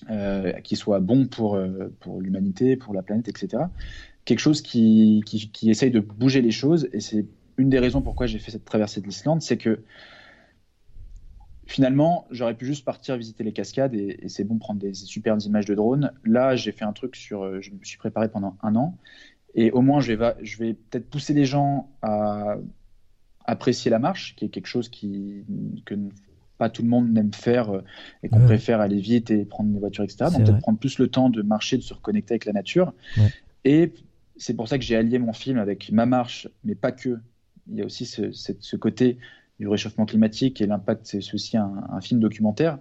euh, 0.09 0.53
qui 0.61 0.77
soit 0.77 1.01
bon 1.01 1.27
pour, 1.27 1.61
pour 1.99 2.23
l'humanité, 2.23 2.77
pour 2.77 2.95
la 2.95 3.03
planète, 3.03 3.29
etc 3.29 3.65
quelque 4.31 4.39
chose 4.39 4.63
qui, 4.63 5.23
qui, 5.27 5.71
essaye 5.71 5.91
de 5.91 5.99
bouger 5.99 6.41
les 6.41 6.53
choses. 6.53 6.89
Et 6.93 7.01
c'est 7.01 7.27
une 7.57 7.69
des 7.69 7.81
raisons 7.81 8.01
pourquoi 8.01 8.29
j'ai 8.29 8.39
fait 8.39 8.53
cette 8.53 8.65
traversée 8.65 9.01
de 9.01 9.07
l'Islande, 9.07 9.43
c'est 9.43 9.57
que 9.57 9.83
finalement, 11.67 12.29
j'aurais 12.31 12.55
pu 12.55 12.65
juste 12.65 12.85
partir 12.85 13.17
visiter 13.17 13.43
les 13.43 13.53
cascades 13.53 13.93
et, 13.93 14.29
c'est 14.29 14.45
bon 14.45 14.59
prendre 14.59 14.79
des, 14.79 14.95
superbes 14.95 15.43
images 15.43 15.65
de 15.65 15.75
drone. 15.75 16.13
Là, 16.25 16.55
j'ai 16.55 16.71
fait 16.71 16.85
un 16.85 16.93
truc 16.93 17.17
sur, 17.17 17.43
euh, 17.43 17.61
je 17.61 17.73
me 17.73 17.83
suis 17.83 17.99
préparé 17.99 18.29
pendant 18.29 18.57
un 18.63 18.77
an 18.77 18.97
et 19.57 19.73
au 19.73 19.81
moins 19.81 20.01
je 20.01 20.13
vais, 20.13 20.35
je 20.43 20.59
vais 20.59 20.75
peut-être 20.75 21.11
pousser 21.11 21.35
les 21.35 21.45
gens 21.45 21.91
à 22.01 22.57
apprécier 23.47 23.91
la 23.91 23.99
marche, 23.99 24.37
qui 24.37 24.45
est 24.45 24.49
quelque 24.49 24.69
chose 24.69 24.89
qui, 24.89 25.45
que 25.87 25.97
pas 26.57 26.71
tout 26.71 26.83
le 26.83 26.89
monde 26.89 27.11
n'aime 27.11 27.35
faire 27.35 27.71
euh, 27.71 27.83
et 28.23 28.29
qu'on 28.29 28.45
préfère 28.45 28.81
aller 28.81 29.01
vite 29.01 29.33
et 29.33 29.45
prendre 29.45 29.73
des 29.73 29.81
voitures, 29.81 30.05
etc. 30.05 30.27
Donc 30.31 30.45
peut-être 30.45 30.61
prendre 30.61 30.79
plus 30.79 30.99
le 30.99 31.09
temps 31.09 31.31
de 31.31 31.43
marcher, 31.43 31.79
de 31.79 31.83
se 31.83 31.95
reconnecter 31.95 32.35
avec 32.35 32.45
la 32.45 32.53
nature. 32.53 32.93
Et 33.65 33.93
c'est 34.41 34.55
pour 34.55 34.69
ça 34.69 34.79
que 34.79 34.85
j'ai 34.85 34.97
allié 34.97 35.19
mon 35.19 35.35
film 35.35 35.59
avec 35.59 35.93
ma 35.93 36.07
marche, 36.07 36.49
mais 36.65 36.75
pas 36.75 36.93
que. 36.93 37.19
Il 37.71 37.77
y 37.77 37.83
a 37.83 37.85
aussi 37.85 38.07
ce, 38.07 38.77
côté 38.77 39.19
du 39.61 39.69
réchauffement 39.69 40.07
climatique 40.07 40.61
et 40.61 40.67
l'impact, 40.67 41.03
c'est 41.05 41.35
aussi 41.35 41.57
un, 41.57 42.01
film 42.01 42.19
documentaire 42.21 42.79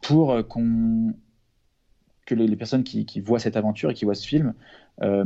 pour 0.00 0.32
euh, 0.32 0.42
qu'on 0.42 1.12
que 2.24 2.34
les, 2.34 2.56
personnes 2.56 2.82
qui, 2.82 3.20
voient 3.20 3.38
cette 3.38 3.56
aventure 3.56 3.90
et 3.90 3.94
qui 3.94 4.04
voient 4.04 4.14
ce 4.14 4.26
film, 4.26 4.54
euh, 5.02 5.24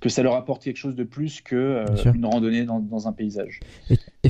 que 0.00 0.08
ça 0.08 0.22
leur 0.22 0.34
apporte 0.34 0.64
quelque 0.64 0.76
chose 0.76 0.96
de 0.96 1.04
plus 1.04 1.40
que 1.40 1.54
euh, 1.54 2.12
une 2.12 2.26
randonnée 2.26 2.64
dans, 2.64 3.08
un 3.08 3.12
paysage. 3.12 3.60
Et, 4.24 4.28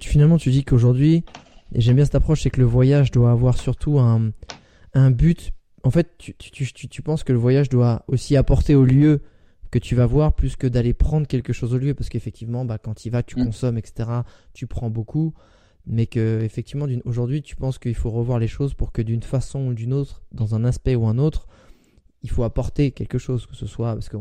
finalement, 0.00 0.38
tu 0.38 0.50
dis 0.50 0.64
qu'aujourd'hui, 0.64 1.24
et 1.74 1.80
j'aime 1.80 1.96
bien 1.96 2.04
cette 2.04 2.14
approche, 2.14 2.42
c'est 2.42 2.50
que 2.50 2.60
le 2.60 2.66
voyage 2.66 3.10
doit 3.10 3.32
avoir 3.32 3.58
surtout 3.58 3.98
un, 3.98 4.30
un 4.94 5.10
but 5.10 5.52
en 5.86 5.90
fait, 5.92 6.18
tu, 6.18 6.34
tu, 6.34 7.02
penses 7.02 7.22
que 7.22 7.32
le 7.32 7.38
voyage 7.38 7.68
doit 7.68 8.02
aussi 8.08 8.36
apporter 8.36 8.74
au 8.74 8.84
lieu 8.84 9.20
que 9.70 9.78
tu 9.78 9.94
vas 9.94 10.06
voir 10.06 10.32
plus 10.32 10.56
que 10.56 10.66
d'aller 10.66 10.94
prendre 10.94 11.28
quelque 11.28 11.52
chose 11.52 11.74
au 11.74 11.78
lieu 11.78 11.94
parce 11.94 12.08
qu'effectivement 12.08 12.64
bah, 12.64 12.78
quand 12.78 12.94
tu 12.94 13.06
y 13.06 13.10
vas 13.10 13.22
tu 13.22 13.38
mm. 13.38 13.44
consommes 13.44 13.78
etc 13.78 14.10
tu 14.52 14.66
prends 14.66 14.90
beaucoup 14.90 15.34
mais 15.86 16.06
que 16.06 16.40
effectivement 16.42 16.86
aujourd'hui 17.04 17.42
tu 17.42 17.56
penses 17.56 17.78
qu'il 17.78 17.94
faut 17.94 18.10
revoir 18.10 18.38
les 18.38 18.46
choses 18.48 18.74
pour 18.74 18.92
que 18.92 19.02
d'une 19.02 19.22
façon 19.22 19.66
ou 19.66 19.74
d'une 19.74 19.92
autre 19.92 20.22
dans 20.32 20.54
un 20.54 20.64
aspect 20.64 20.94
ou 20.94 21.06
un 21.06 21.18
autre 21.18 21.46
il 22.22 22.30
faut 22.30 22.44
apporter 22.44 22.92
quelque 22.92 23.18
chose 23.18 23.46
que 23.46 23.56
ce 23.56 23.66
soit 23.66 23.92
parce 23.94 24.08
que 24.08 24.16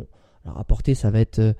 alors 0.46 0.58
apporter 0.60 0.96
ça 0.96 1.10
va 1.12 1.20
être 1.20 1.40
euh, 1.40 1.54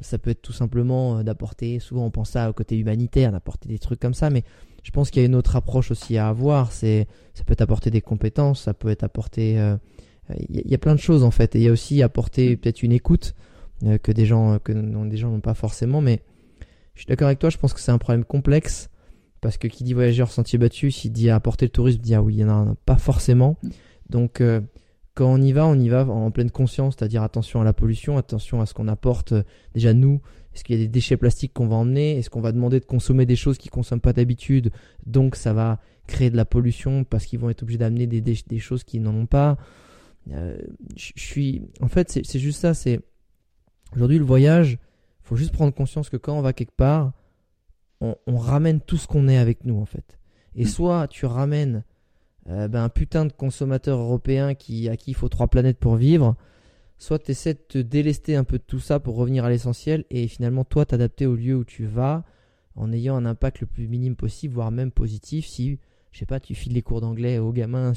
ça 0.00 0.18
peut 0.18 0.30
être 0.30 0.42
tout 0.42 0.52
simplement 0.52 1.18
euh, 1.18 1.22
d'apporter 1.22 1.80
souvent 1.80 2.06
on 2.06 2.10
pense 2.10 2.30
ça 2.30 2.48
au 2.48 2.52
côté 2.52 2.78
humanitaire 2.78 3.32
d'apporter 3.32 3.68
des 3.68 3.80
trucs 3.80 4.00
comme 4.00 4.14
ça 4.14 4.30
mais 4.30 4.44
je 4.84 4.90
pense 4.90 5.10
qu'il 5.10 5.22
y 5.22 5.24
a 5.24 5.26
une 5.26 5.34
autre 5.34 5.56
approche 5.56 5.90
aussi 5.90 6.18
à 6.18 6.28
avoir. 6.28 6.70
C'est, 6.70 7.08
ça 7.32 7.42
peut 7.42 7.56
apporter 7.58 7.90
des 7.90 8.02
compétences, 8.02 8.62
ça 8.62 8.74
peut 8.74 8.90
être 8.90 9.02
apporter. 9.02 9.58
Euh, 9.58 9.76
il 10.50 10.70
y, 10.70 10.74
a 10.74 10.78
plein 10.78 10.94
de 10.94 11.00
choses 11.00 11.24
en 11.24 11.30
fait. 11.30 11.56
Et 11.56 11.60
il 11.60 11.64
y 11.64 11.68
a 11.68 11.72
aussi 11.72 12.02
apporter 12.02 12.56
peut-être 12.56 12.82
une 12.82 12.92
écoute 12.92 13.34
euh, 13.84 13.98
que 13.98 14.12
des 14.12 14.26
gens 14.26 14.58
que 14.58 14.72
des 14.72 15.16
gens 15.16 15.30
n'ont 15.30 15.40
pas 15.40 15.54
forcément. 15.54 16.02
Mais 16.02 16.22
je 16.94 17.00
suis 17.00 17.06
d'accord 17.06 17.26
avec 17.26 17.38
toi. 17.38 17.48
Je 17.48 17.56
pense 17.56 17.72
que 17.72 17.80
c'est 17.80 17.92
un 17.92 17.98
problème 17.98 18.24
complexe 18.24 18.90
parce 19.40 19.56
que 19.56 19.68
qui 19.68 19.84
dit 19.84 19.94
voyageur 19.94 20.30
sentier 20.30 20.58
battu, 20.58 20.90
s'il 20.90 21.12
dit 21.12 21.30
apporter 21.30 21.64
le 21.64 21.70
tourisme, 21.70 22.00
dit 22.00 22.14
ah 22.14 22.22
oui, 22.22 22.34
il 22.34 22.40
y 22.40 22.44
en 22.44 22.50
a 22.50 22.74
pas 22.84 22.96
forcément. 22.96 23.56
Donc 24.10 24.42
euh, 24.42 24.60
quand 25.14 25.32
on 25.32 25.40
y 25.40 25.52
va, 25.52 25.66
on 25.66 25.78
y 25.78 25.88
va 25.88 26.06
en 26.06 26.30
pleine 26.30 26.50
conscience, 26.50 26.96
c'est-à-dire 26.98 27.22
attention 27.22 27.62
à 27.62 27.64
la 27.64 27.72
pollution, 27.72 28.18
attention 28.18 28.60
à 28.60 28.66
ce 28.66 28.74
qu'on 28.74 28.88
apporte 28.88 29.32
déjà 29.72 29.94
nous 29.94 30.20
est-ce 30.54 30.62
qu'il 30.62 30.76
y 30.76 30.80
a 30.80 30.84
des 30.84 30.88
déchets 30.88 31.16
plastiques 31.16 31.52
qu'on 31.52 31.66
va 31.66 31.76
emmener? 31.76 32.18
Est-ce 32.18 32.30
qu'on 32.30 32.40
va 32.40 32.52
demander 32.52 32.78
de 32.78 32.84
consommer 32.84 33.26
des 33.26 33.36
choses 33.36 33.58
qu'ils 33.58 33.70
ne 33.70 33.74
consomment 33.74 34.00
pas 34.00 34.12
d'habitude? 34.12 34.70
Donc 35.06 35.34
ça 35.34 35.52
va 35.52 35.80
créer 36.06 36.30
de 36.30 36.36
la 36.36 36.44
pollution 36.44 37.04
parce 37.04 37.26
qu'ils 37.26 37.38
vont 37.38 37.50
être 37.50 37.62
obligés 37.62 37.78
d'amener 37.78 38.06
des, 38.06 38.20
des, 38.20 38.58
choses 38.58 38.84
qu'ils 38.84 39.02
n'en 39.02 39.14
ont 39.14 39.26
pas. 39.26 39.56
Euh, 40.30 40.56
je 40.96 41.12
suis, 41.16 41.62
en 41.80 41.88
fait, 41.88 42.10
c'est 42.10 42.38
juste 42.38 42.60
ça. 42.60 42.72
C'est 42.72 43.00
aujourd'hui 43.94 44.18
le 44.18 44.24
voyage. 44.24 44.78
Faut 45.22 45.36
juste 45.36 45.52
prendre 45.52 45.72
conscience 45.72 46.08
que 46.08 46.16
quand 46.16 46.36
on 46.38 46.42
va 46.42 46.52
quelque 46.52 46.76
part, 46.76 47.12
on, 48.00 48.36
ramène 48.36 48.80
tout 48.80 48.98
ce 48.98 49.06
qu'on 49.06 49.28
est 49.28 49.38
avec 49.38 49.64
nous 49.64 49.80
en 49.80 49.86
fait. 49.86 50.18
Et 50.54 50.64
mm. 50.64 50.68
soit 50.68 51.08
tu 51.08 51.26
ramènes 51.26 51.84
euh, 52.50 52.68
ben, 52.68 52.84
un 52.84 52.88
putain 52.90 53.24
de 53.24 53.32
consommateur 53.32 53.98
européen 53.98 54.54
qui 54.54 54.88
à 54.88 54.96
qui 54.96 55.12
il 55.12 55.14
faut 55.14 55.30
trois 55.30 55.48
planètes 55.48 55.78
pour 55.78 55.96
vivre, 55.96 56.36
soit 56.98 57.18
tu 57.18 57.32
essaies 57.32 57.54
de 57.54 57.58
te 57.58 57.78
délester 57.78 58.36
un 58.36 58.44
peu 58.44 58.58
de 58.58 58.64
tout 58.64 58.80
ça 58.80 59.00
pour 59.00 59.16
revenir 59.16 59.44
à 59.44 59.50
l'essentiel 59.50 60.04
et 60.10 60.28
finalement 60.28 60.64
toi 60.64 60.86
t'adapter 60.86 61.26
au 61.26 61.34
lieu 61.34 61.56
où 61.56 61.64
tu 61.64 61.86
vas 61.86 62.24
en 62.76 62.92
ayant 62.92 63.16
un 63.16 63.26
impact 63.26 63.60
le 63.60 63.66
plus 63.66 63.88
minime 63.88 64.16
possible, 64.16 64.54
voire 64.54 64.70
même 64.70 64.90
positif 64.90 65.46
si, 65.46 65.78
je 66.10 66.18
sais 66.18 66.26
pas, 66.26 66.40
tu 66.40 66.54
files 66.54 66.72
les 66.72 66.82
cours 66.82 67.00
d'anglais 67.00 67.38
aux 67.38 67.52
gamins 67.52 67.92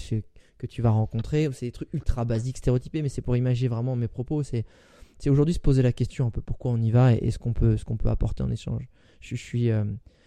que 0.58 0.68
tu 0.68 0.82
vas 0.82 0.92
rencontrer. 0.92 1.50
C'est 1.52 1.68
des 1.68 1.72
trucs 1.72 1.94
ultra 1.94 2.26
basiques, 2.26 2.58
stéréotypés, 2.58 3.02
mais 3.02 3.10
c'est 3.10 3.22
pour 3.22 3.36
imaginer 3.36 3.70
vraiment 3.70 3.96
mes 3.96 4.08
propos. 4.08 4.44
C'est 4.44 4.66
c'est 5.20 5.30
aujourd'hui 5.30 5.54
se 5.54 5.60
poser 5.60 5.82
la 5.82 5.92
question 5.92 6.28
un 6.28 6.30
peu 6.32 6.42
pourquoi 6.42 6.72
on 6.72 6.82
y 6.82 6.92
va 6.92 7.14
et, 7.14 7.32
ce 7.32 7.40
qu'on 7.40 7.54
peut, 7.54 7.78
ce 7.78 7.86
qu'on 7.86 7.98
peut 7.98 8.10
apporter 8.10 8.44
en 8.44 8.52
échange. 8.52 8.88
Je, 9.20 9.36
suis, 9.36 9.72
euh, 9.72 9.84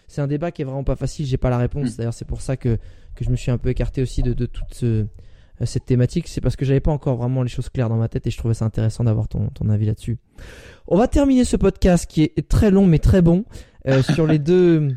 c'est 0.09 0.21
un 0.21 0.27
débat 0.27 0.51
qui 0.51 0.63
est 0.63 0.65
vraiment 0.65 0.85
pas 0.85 0.97
facile. 0.97 1.27
J'ai 1.27 1.37
pas 1.37 1.51
la 1.51 1.59
réponse. 1.59 1.93
Mm. 1.93 1.97
D'ailleurs, 1.97 2.15
c'est 2.15 2.25
pour 2.25 2.41
ça 2.41 2.57
que, 2.57 2.77
que 3.15 3.25
je 3.25 3.31
me 3.31 3.37
suis 3.37 3.51
un 3.51 3.59
peu 3.59 3.69
écarté 3.69 4.03
aussi 4.03 4.23
de, 4.23 4.33
de 4.33 4.47
toute 4.47 4.75
ce, 4.75 5.07
cette 5.67 5.85
thématique, 5.85 6.29
c'est 6.29 6.41
parce 6.41 6.57
que 6.57 6.65
j'avais 6.65 6.81
pas 6.81 6.91
encore 6.91 7.17
vraiment 7.17 7.43
les 7.43 7.49
choses 7.49 7.69
claires 7.69 7.89
dans 7.89 7.97
ma 7.97 8.09
tête 8.09 8.27
et 8.27 8.31
je 8.31 8.39
trouvais 8.39 8.55
ça 8.55 8.65
intéressant 8.65 9.05
d'avoir 9.05 9.29
ton, 9.29 9.49
ton 9.49 9.69
avis 9.69 9.87
là-dessus. 9.87 10.19
On 10.87 10.97
va 10.97 11.07
terminer 11.07 11.45
ce 11.45 11.57
podcast 11.57 12.11
qui 12.11 12.23
est 12.23 12.49
très 12.49 12.71
long 12.71 12.87
mais 12.87 12.99
très 12.99 13.23
bon 13.23 13.45
euh, 13.87 14.03
sur 14.15 14.27
les 14.27 14.39
deux 14.39 14.89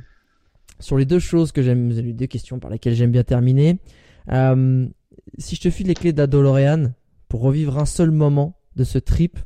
sur 0.79 0.97
les 0.97 1.05
deux 1.05 1.19
choses 1.19 1.51
que 1.51 1.61
j'aime, 1.61 1.89
les 1.89 2.13
deux 2.13 2.27
questions 2.27 2.59
par 2.59 2.69
lesquelles 2.71 2.95
j'aime 2.95 3.11
bien 3.11 3.23
terminer. 3.23 3.77
Euh, 4.29 4.87
si 5.37 5.55
je 5.55 5.61
te 5.61 5.69
file 5.69 5.87
les 5.87 5.93
clés 5.93 6.13
d'Adolorean 6.13 6.93
pour 7.29 7.41
revivre 7.41 7.77
un 7.77 7.85
seul 7.85 8.11
moment 8.11 8.59
de 8.75 8.83
ce 8.83 8.97
trip, 8.97 9.39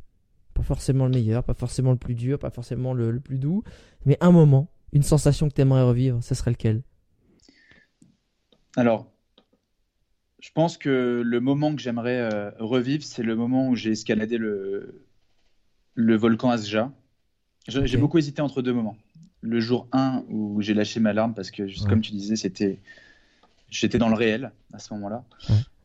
pas 0.53 0.64
forcément 0.64 1.06
le 1.06 1.11
meilleur, 1.11 1.44
pas 1.44 1.53
forcément 1.53 1.91
le 1.91 1.98
plus 1.98 2.15
dur, 2.15 2.39
pas 2.39 2.49
forcément 2.49 2.94
le, 2.94 3.11
le 3.11 3.19
plus 3.19 3.38
doux, 3.38 3.64
mais 4.06 4.18
un 4.22 4.31
moment, 4.31 4.69
une 4.94 5.03
sensation 5.03 5.48
que 5.48 5.53
tu 5.53 5.61
aimerais 5.61 5.84
revivre, 5.84 6.23
ce 6.23 6.34
serait 6.34 6.52
lequel? 6.52 6.81
Alors, 8.76 9.11
je 10.39 10.51
pense 10.53 10.77
que 10.77 11.22
le 11.26 11.39
moment 11.39 11.76
que 11.76 11.81
j'aimerais 11.81 12.19
euh, 12.19 12.51
revivre, 12.59 13.03
c'est 13.03 13.23
le 13.23 13.35
moment 13.35 13.69
où 13.69 13.76
j'ai 13.76 13.91
escaladé 13.91 14.38
le, 14.38 15.03
le 15.95 16.15
volcan 16.15 16.51
Asja. 16.51 16.91
J'ai 17.68 17.97
beaucoup 17.97 18.18
hésité 18.18 18.41
entre 18.41 18.61
deux 18.61 18.73
moments. 18.73 18.95
Le 19.41 19.59
jour 19.59 19.88
1 19.91 20.23
où 20.30 20.61
j'ai 20.61 20.73
lâché 20.73 20.99
ma 20.99 21.11
larme 21.14 21.34
parce 21.34 21.51
que, 21.51 21.68
juste 21.68 21.88
comme 21.88 22.01
tu 22.01 22.11
disais, 22.11 22.35
c'était 22.35 22.80
j'étais 23.69 23.97
dans 23.97 24.09
le 24.09 24.15
réel 24.15 24.51
à 24.73 24.80
ce 24.80 24.93
moment-là. 24.93 25.26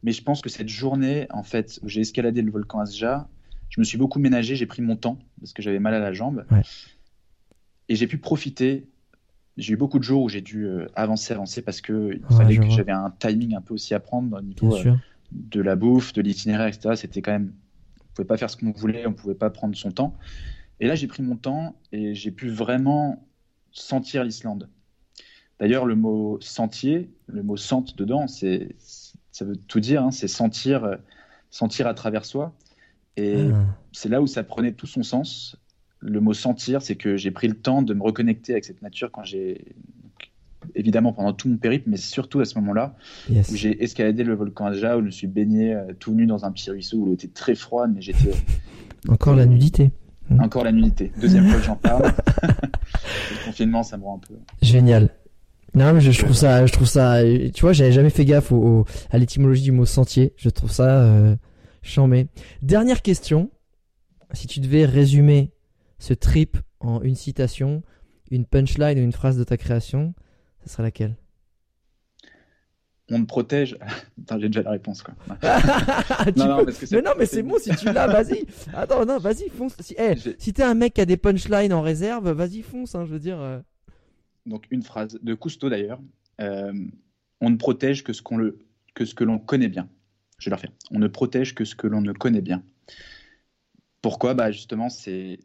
Mais 0.04 0.12
je 0.12 0.22
pense 0.22 0.40
que 0.42 0.48
cette 0.48 0.68
journée, 0.68 1.26
en 1.30 1.42
fait, 1.42 1.80
où 1.82 1.88
j'ai 1.88 2.00
escaladé 2.00 2.42
le 2.42 2.50
volcan 2.50 2.78
Asja, 2.80 3.28
je 3.70 3.80
me 3.80 3.84
suis 3.84 3.98
beaucoup 3.98 4.18
ménagé, 4.18 4.54
j'ai 4.54 4.66
pris 4.66 4.82
mon 4.82 4.96
temps 4.96 5.18
parce 5.40 5.52
que 5.52 5.62
j'avais 5.62 5.78
mal 5.80 5.94
à 5.94 5.98
la 5.98 6.12
jambe. 6.12 6.44
Et 7.88 7.96
j'ai 7.96 8.06
pu 8.06 8.18
profiter 8.18 8.86
j'ai 9.62 9.74
eu 9.74 9.76
beaucoup 9.76 9.98
de 9.98 10.04
jours 10.04 10.22
où 10.22 10.28
j'ai 10.28 10.40
dû 10.40 10.66
euh, 10.66 10.86
avancer, 10.94 11.32
avancer 11.32 11.62
parce 11.62 11.80
que 11.80 12.14
il 12.14 12.36
fallait 12.36 12.56
que 12.56 12.68
j'avais 12.68 12.92
un 12.92 13.12
timing 13.18 13.54
un 13.54 13.60
peu 13.60 13.74
aussi 13.74 13.94
à 13.94 14.00
prendre 14.00 14.36
au 14.36 14.42
niveau 14.42 14.76
euh, 14.76 14.94
de 15.30 15.60
la 15.60 15.76
bouffe, 15.76 16.12
de 16.12 16.20
l'itinéraire, 16.20 16.66
etc. 16.66 16.94
C'était 16.96 17.22
quand 17.22 17.32
même, 17.32 17.52
on 18.00 18.14
pouvait 18.14 18.26
pas 18.26 18.36
faire 18.36 18.50
ce 18.50 18.56
qu'on 18.56 18.72
voulait, 18.72 19.06
on 19.06 19.12
pouvait 19.12 19.34
pas 19.34 19.50
prendre 19.50 19.76
son 19.76 19.92
temps. 19.92 20.16
Et 20.80 20.86
là, 20.86 20.96
j'ai 20.96 21.06
pris 21.06 21.22
mon 21.22 21.36
temps 21.36 21.76
et 21.92 22.14
j'ai 22.14 22.32
pu 22.32 22.48
vraiment 22.48 23.24
sentir 23.70 24.24
l'Islande. 24.24 24.68
D'ailleurs, 25.60 25.86
le 25.86 25.94
mot 25.94 26.38
sentier, 26.40 27.10
le 27.26 27.44
mot 27.44 27.56
sente 27.56 27.96
dedans, 27.96 28.26
c'est, 28.26 28.74
ça 29.30 29.44
veut 29.44 29.56
tout 29.56 29.78
dire. 29.78 30.02
Hein, 30.02 30.10
c'est 30.10 30.28
sentir, 30.28 30.82
euh, 30.82 30.96
sentir 31.50 31.86
à 31.86 31.94
travers 31.94 32.24
soi. 32.24 32.52
Et 33.16 33.48
ah. 33.54 33.64
c'est 33.92 34.08
là 34.08 34.20
où 34.20 34.26
ça 34.26 34.42
prenait 34.42 34.72
tout 34.72 34.88
son 34.88 35.04
sens 35.04 35.56
le 36.02 36.20
mot 36.20 36.34
sentir, 36.34 36.82
c'est 36.82 36.96
que 36.96 37.16
j'ai 37.16 37.30
pris 37.30 37.48
le 37.48 37.54
temps 37.54 37.82
de 37.82 37.94
me 37.94 38.02
reconnecter 38.02 38.52
avec 38.52 38.64
cette 38.64 38.82
nature 38.82 39.10
quand 39.10 39.24
j'ai 39.24 39.74
évidemment 40.74 41.12
pendant 41.12 41.32
tout 41.32 41.48
mon 41.48 41.56
périple, 41.56 41.88
mais 41.88 41.96
surtout 41.96 42.40
à 42.40 42.44
ce 42.44 42.58
moment-là 42.58 42.94
où 43.30 43.54
j'ai 43.54 43.82
escaladé 43.82 44.24
le 44.24 44.34
volcan 44.34 44.66
Aja, 44.66 44.96
où 44.96 45.00
je 45.00 45.06
me 45.06 45.10
suis 45.10 45.26
baigné 45.26 45.74
euh, 45.74 45.92
tout 45.98 46.12
nu 46.12 46.26
dans 46.26 46.44
un 46.44 46.52
petit 46.52 46.70
ruisseau 46.70 46.98
où 46.98 47.06
l'eau 47.06 47.14
était 47.14 47.28
très 47.28 47.54
froide, 47.54 47.92
mais 47.94 48.00
j'étais 48.00 48.32
encore 49.08 49.34
la 49.34 49.46
nudité. 49.46 49.90
Encore 50.38 50.64
la 50.64 50.72
nudité. 50.72 51.12
Deuxième 51.20 51.48
fois 51.48 51.58
que 51.58 51.64
j'en 51.64 51.76
parle. 51.76 52.04
le 52.42 53.44
confinement, 53.44 53.82
ça 53.82 53.98
me 53.98 54.04
rend 54.04 54.16
un 54.16 54.26
peu. 54.26 54.34
Génial. 54.62 55.10
Non, 55.74 55.92
mais 55.92 56.00
je, 56.00 56.18
trouve 56.18 56.34
ça, 56.34 56.64
je 56.66 56.72
trouve 56.72 56.86
ça. 56.86 57.22
Tu 57.54 57.60
vois, 57.62 57.72
j'avais 57.72 57.92
jamais 57.92 58.10
fait 58.10 58.24
gaffe 58.24 58.52
au, 58.52 58.86
à 59.10 59.18
l'étymologie 59.18 59.62
du 59.62 59.72
mot 59.72 59.84
sentier. 59.84 60.34
Je 60.36 60.48
trouve 60.50 60.70
ça 60.70 61.02
euh, 61.02 61.34
chambé. 61.82 62.28
Dernière 62.62 63.02
question. 63.02 63.50
Si 64.32 64.46
tu 64.46 64.60
devais 64.60 64.84
résumer 64.84 65.50
ce 66.02 66.14
trip 66.14 66.58
en 66.80 67.00
une 67.02 67.14
citation, 67.14 67.84
une 68.32 68.44
punchline 68.44 68.98
ou 68.98 69.02
une 69.02 69.12
phrase 69.12 69.38
de 69.38 69.44
ta 69.44 69.56
création, 69.56 70.14
ce 70.64 70.68
serait 70.68 70.82
laquelle? 70.82 71.16
On 73.08 73.20
me 73.20 73.24
protège. 73.24 73.78
j'ai 74.40 74.48
déjà 74.48 74.62
la 74.62 74.72
réponse 74.72 75.04
quoi. 75.04 75.14
non, 76.36 76.64
mais 76.64 77.02
non, 77.02 77.10
mais 77.16 77.26
c'est 77.26 77.44
bon 77.44 77.56
si 77.60 77.70
tu 77.76 77.92
l'as, 77.92 78.08
vas-y. 78.08 78.44
Attends, 78.74 79.06
non, 79.06 79.18
vas-y, 79.18 79.48
fonce. 79.48 79.76
Si, 79.78 79.94
hey, 79.96 80.18
si 80.38 80.52
t'es 80.52 80.64
un 80.64 80.74
mec 80.74 80.94
qui 80.94 81.00
a 81.00 81.06
des 81.06 81.16
punchlines 81.16 81.72
en 81.72 81.82
réserve, 81.82 82.30
vas-y, 82.30 82.62
fonce. 82.62 82.96
Hein, 82.96 83.04
je 83.06 83.12
veux 83.12 83.20
dire. 83.20 83.40
Euh. 83.40 83.60
Donc 84.46 84.66
une 84.72 84.82
phrase 84.82 85.20
de 85.22 85.34
Cousteau 85.34 85.70
d'ailleurs. 85.70 86.00
Euh, 86.40 86.72
on 87.40 87.50
ne 87.50 87.56
protège 87.56 88.02
que 88.02 88.12
ce 88.12 88.22
qu'on 88.22 88.38
le 88.38 88.58
que 88.94 89.04
ce 89.04 89.14
que 89.14 89.22
l'on 89.22 89.38
connaît 89.38 89.68
bien. 89.68 89.88
Je 90.38 90.46
vais 90.46 90.50
la 90.50 90.56
refaire. 90.56 90.72
On 90.90 90.98
ne 90.98 91.06
protège 91.06 91.54
que 91.54 91.64
ce 91.64 91.76
que 91.76 91.86
l'on 91.86 92.00
ne 92.00 92.12
connaît 92.12 92.40
bien. 92.40 92.64
Pourquoi? 94.00 94.34
Bah 94.34 94.50
justement, 94.50 94.88
c'est 94.88 95.38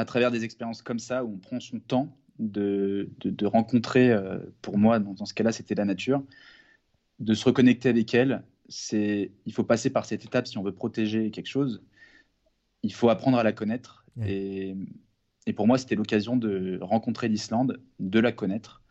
à 0.00 0.04
travers 0.04 0.30
des 0.30 0.44
expériences 0.44 0.82
comme 0.82 0.98
ça, 0.98 1.24
où 1.24 1.34
on 1.34 1.38
prend 1.38 1.60
son 1.60 1.78
temps 1.78 2.16
de, 2.38 3.10
de, 3.22 3.46
rencontrer, 3.46 4.10
euh, 4.10 4.38
pour 4.62 4.78
moi, 4.78 4.98
dans, 4.98 5.26
ce 5.26 5.34
cas-là, 5.34 5.52
c'était 5.52 5.74
la 5.74 5.84
nature, 5.84 6.24
de 7.18 7.34
se 7.34 7.44
reconnecter 7.44 7.90
avec 7.90 8.14
elle. 8.14 8.42
C'est, 8.68 9.30
il 9.44 9.52
faut 9.52 9.64
passer 9.64 9.90
par 9.90 10.06
cette 10.06 10.24
étape 10.24 10.46
si 10.46 10.56
on 10.56 10.62
veut 10.62 10.72
protéger 10.72 11.30
quelque 11.30 11.48
chose. 11.48 11.82
Il 12.82 12.94
faut 12.94 13.10
apprendre 13.10 13.36
à 13.36 13.42
la 13.42 13.52
connaître. 13.52 14.06
Et, 14.24 14.74
et, 15.46 15.52
pour 15.52 15.66
moi, 15.66 15.76
c'était 15.76 15.96
l'occasion 15.96 16.36
de 16.36 16.78
rencontrer 16.80 17.28
l'Islande, 17.28 17.80
de 17.98 18.20
la 18.20 18.32
connaître 18.32 18.82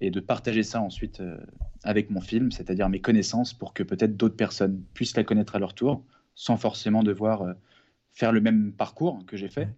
et 0.00 0.10
de 0.10 0.20
partager 0.20 0.62
ça 0.62 0.80
ensuite 0.80 1.20
euh, 1.20 1.36
avec 1.84 2.08
mon 2.08 2.22
film, 2.22 2.50
c'est-à-dire 2.50 2.88
mes 2.88 3.00
connaissances, 3.02 3.52
pour 3.52 3.74
que 3.74 3.82
peut-être 3.82 4.16
d'autres 4.16 4.36
personnes 4.36 4.82
puissent 4.94 5.16
la 5.16 5.24
connaître 5.24 5.54
à 5.54 5.58
leur 5.58 5.74
tour, 5.74 6.02
sans 6.34 6.56
forcément 6.56 7.02
devoir 7.02 7.42
euh, 7.42 7.52
faire 8.12 8.32
le 8.32 8.40
même 8.40 8.72
parcours 8.72 9.22
que 9.26 9.36
j'ai 9.36 9.48
fait 9.48 9.68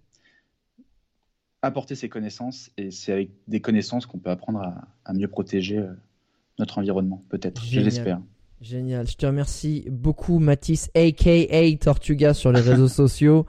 apporter 1.62 1.94
ses 1.94 2.08
connaissances 2.08 2.70
et 2.76 2.90
c'est 2.90 3.12
avec 3.12 3.30
des 3.46 3.60
connaissances 3.60 4.04
qu'on 4.04 4.18
peut 4.18 4.30
apprendre 4.30 4.60
à, 5.04 5.12
mieux 5.14 5.28
protéger 5.28 5.78
euh, 5.78 5.92
notre 6.58 6.78
environnement, 6.78 7.24
peut-être, 7.28 7.64
je 7.64 7.80
l'espère. 7.80 8.20
Génial, 8.60 9.08
je 9.08 9.16
te 9.16 9.26
remercie 9.26 9.86
beaucoup 9.90 10.38
Mathis, 10.38 10.90
aka 10.94 11.76
Tortuga 11.80 12.34
sur 12.34 12.52
les 12.52 12.60
réseaux 12.60 12.88
sociaux. 13.02 13.46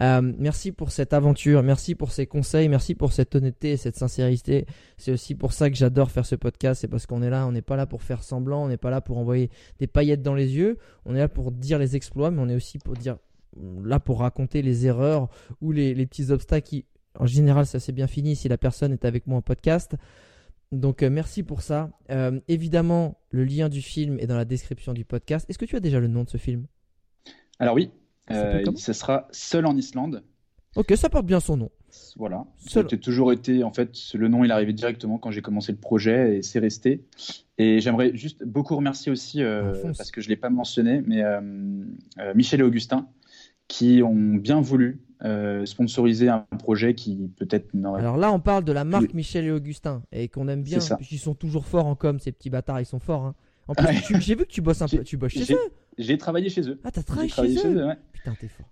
Euh, 0.00 0.32
merci 0.38 0.72
pour 0.72 0.90
cette 0.90 1.12
aventure, 1.12 1.62
merci 1.62 1.94
pour 1.94 2.12
ces 2.12 2.26
conseils, 2.26 2.68
merci 2.68 2.94
pour 2.94 3.12
cette 3.12 3.34
honnêteté 3.34 3.72
et 3.72 3.76
cette 3.76 3.96
sincérité. 3.96 4.66
C'est 4.96 5.12
aussi 5.12 5.34
pour 5.34 5.52
ça 5.52 5.68
que 5.68 5.76
j'adore 5.76 6.10
faire 6.10 6.26
ce 6.26 6.34
podcast, 6.34 6.80
c'est 6.80 6.88
parce 6.88 7.06
qu'on 7.06 7.22
est 7.22 7.30
là, 7.30 7.46
on 7.46 7.52
n'est 7.52 7.62
pas 7.62 7.76
là 7.76 7.86
pour 7.86 8.02
faire 8.02 8.22
semblant, 8.22 8.64
on 8.64 8.68
n'est 8.68 8.76
pas 8.76 8.90
là 8.90 9.00
pour 9.00 9.18
envoyer 9.18 9.50
des 9.78 9.86
paillettes 9.86 10.22
dans 10.22 10.34
les 10.34 10.56
yeux, 10.56 10.78
on 11.04 11.14
est 11.14 11.18
là 11.18 11.28
pour 11.28 11.52
dire 11.52 11.78
les 11.78 11.94
exploits, 11.96 12.30
mais 12.30 12.40
on 12.40 12.48
est 12.48 12.56
aussi 12.56 12.78
pour 12.78 12.94
dire 12.94 13.18
là 13.84 14.00
pour 14.00 14.20
raconter 14.20 14.62
les 14.62 14.86
erreurs 14.86 15.28
ou 15.60 15.72
les, 15.72 15.94
les 15.94 16.06
petits 16.06 16.30
obstacles 16.30 16.66
qui 16.66 16.84
en 17.18 17.26
général, 17.26 17.66
ça 17.66 17.80
s'est 17.80 17.92
bien 17.92 18.06
fini 18.06 18.36
si 18.36 18.48
la 18.48 18.58
personne 18.58 18.92
est 18.92 19.04
avec 19.04 19.26
moi 19.26 19.38
en 19.38 19.42
podcast. 19.42 19.96
Donc 20.72 21.02
euh, 21.02 21.10
merci 21.10 21.42
pour 21.42 21.60
ça. 21.60 21.90
Euh, 22.10 22.40
évidemment, 22.48 23.18
le 23.30 23.44
lien 23.44 23.68
du 23.68 23.82
film 23.82 24.18
est 24.18 24.26
dans 24.26 24.36
la 24.36 24.46
description 24.46 24.94
du 24.94 25.04
podcast. 25.04 25.48
Est-ce 25.48 25.58
que 25.58 25.66
tu 25.66 25.76
as 25.76 25.80
déjà 25.80 26.00
le 26.00 26.08
nom 26.08 26.24
de 26.24 26.30
ce 26.30 26.38
film? 26.38 26.66
Alors 27.58 27.74
oui, 27.74 27.90
euh, 28.30 28.64
ce 28.76 28.92
sera 28.92 29.28
Seul 29.30 29.66
en 29.66 29.76
Islande. 29.76 30.24
Ok, 30.74 30.94
ça 30.96 31.10
porte 31.10 31.26
bien 31.26 31.40
son 31.40 31.58
nom. 31.58 31.70
Voilà. 32.16 32.46
Ça 32.56 32.80
a 32.80 32.84
toujours 32.84 33.30
été, 33.32 33.62
en 33.62 33.70
fait, 33.70 33.94
le 34.14 34.28
nom, 34.28 34.42
il 34.42 34.50
est 34.50 34.54
arrivé 34.54 34.72
directement 34.72 35.18
quand 35.18 35.30
j'ai 35.30 35.42
commencé 35.42 35.70
le 35.70 35.76
projet 35.76 36.38
et 36.38 36.42
c'est 36.42 36.58
resté. 36.58 37.04
Et 37.58 37.80
j'aimerais 37.80 38.16
juste 38.16 38.42
beaucoup 38.42 38.74
remercier 38.74 39.12
aussi, 39.12 39.42
parce 39.98 40.10
que 40.10 40.22
je 40.22 40.28
ne 40.28 40.30
l'ai 40.30 40.36
pas 40.36 40.48
mentionné, 40.48 41.02
mais 41.06 41.22
Michel 42.34 42.60
et 42.60 42.62
Augustin, 42.62 43.06
qui 43.72 44.02
ont 44.02 44.34
bien 44.34 44.60
voulu 44.60 45.00
euh, 45.24 45.64
sponsoriser 45.64 46.28
un 46.28 46.40
projet 46.58 46.94
qui 46.94 47.30
peut-être 47.38 47.70
Alors 47.96 48.18
là, 48.18 48.30
on 48.30 48.38
parle 48.38 48.64
de 48.64 48.72
la 48.72 48.84
marque 48.84 49.14
Michel 49.14 49.46
et 49.46 49.50
Augustin 49.50 50.02
et 50.12 50.28
qu'on 50.28 50.46
aime 50.48 50.62
bien, 50.62 50.78
puisqu'ils 50.78 51.18
sont 51.18 51.34
toujours 51.34 51.64
forts 51.64 51.86
en 51.86 51.94
com, 51.94 52.20
ces 52.20 52.32
petits 52.32 52.50
bâtards, 52.50 52.80
ils 52.80 52.86
sont 52.86 52.98
forts. 52.98 53.24
Hein. 53.24 53.34
En 53.68 53.74
plus, 53.74 54.20
j'ai 54.20 54.34
vu 54.34 54.44
que 54.44 54.50
tu 54.50 54.60
bosses 54.60 54.82
un 54.82 54.88
peu, 54.88 55.02
tu 55.02 55.16
bosses 55.16 55.32
chez 55.32 55.54
eux. 55.54 55.58
J'ai 55.96 56.18
travaillé 56.18 56.50
chez 56.50 56.68
eux. 56.68 56.78
Ah, 56.84 56.90
t'as 56.90 57.02
travaillé, 57.02 57.30
chez, 57.30 57.66
eux, 57.66 57.88
Putain, 58.12 58.34
t'es 58.38 58.48
fort. 58.48 58.66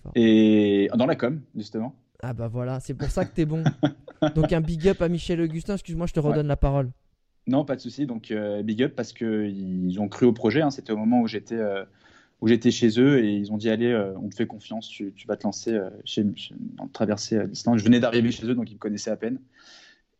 fort. 0.00 0.12
Et 0.14 0.88
dans 0.94 1.06
la 1.06 1.16
com, 1.16 1.40
justement. 1.56 1.96
Ah 2.22 2.32
bah 2.32 2.46
voilà, 2.46 2.78
c'est 2.78 2.94
pour 2.94 3.08
ça 3.08 3.24
que 3.24 3.34
t'es 3.34 3.46
bon. 3.46 3.64
Donc 4.36 4.52
un 4.52 4.60
big 4.60 4.86
up 4.86 5.02
à 5.02 5.08
Michel 5.08 5.40
et 5.40 5.44
Augustin, 5.44 5.74
excuse-moi, 5.74 6.06
je 6.06 6.12
te 6.12 6.20
redonne 6.20 6.46
la 6.46 6.56
parole. 6.56 6.90
Non, 7.48 7.64
pas 7.64 7.74
de 7.74 7.80
souci. 7.80 8.06
Donc 8.06 8.30
euh, 8.30 8.62
big 8.62 8.80
up 8.84 8.94
parce 8.94 9.12
qu'ils 9.12 9.98
ont 9.98 10.08
cru 10.08 10.26
au 10.26 10.32
projet. 10.32 10.60
Hein. 10.60 10.70
C'était 10.70 10.92
au 10.92 10.96
moment 10.96 11.20
où 11.20 11.26
j'étais 11.26 11.56
euh, 11.56 11.84
où 12.40 12.48
j'étais 12.48 12.70
chez 12.70 13.00
eux 13.00 13.24
et 13.24 13.32
ils 13.32 13.52
ont 13.52 13.56
dit 13.56 13.70
allez, 13.70 13.90
euh, 13.90 14.12
on 14.22 14.28
te 14.28 14.34
fait 14.34 14.46
confiance, 14.46 14.88
tu, 14.88 15.12
vas 15.26 15.36
te 15.36 15.44
lancer 15.44 15.72
euh, 15.72 15.90
chez, 16.04 16.24
dans 16.76 16.88
traverser 16.88 17.36
euh, 17.36 17.46
l'Islande. 17.46 17.78
Je 17.78 17.84
venais 17.84 18.00
d'arriver 18.00 18.30
chez 18.30 18.46
eux, 18.46 18.54
donc 18.54 18.70
ils 18.70 18.74
me 18.74 18.78
connaissaient 18.78 19.10
à 19.10 19.16
peine. 19.16 19.38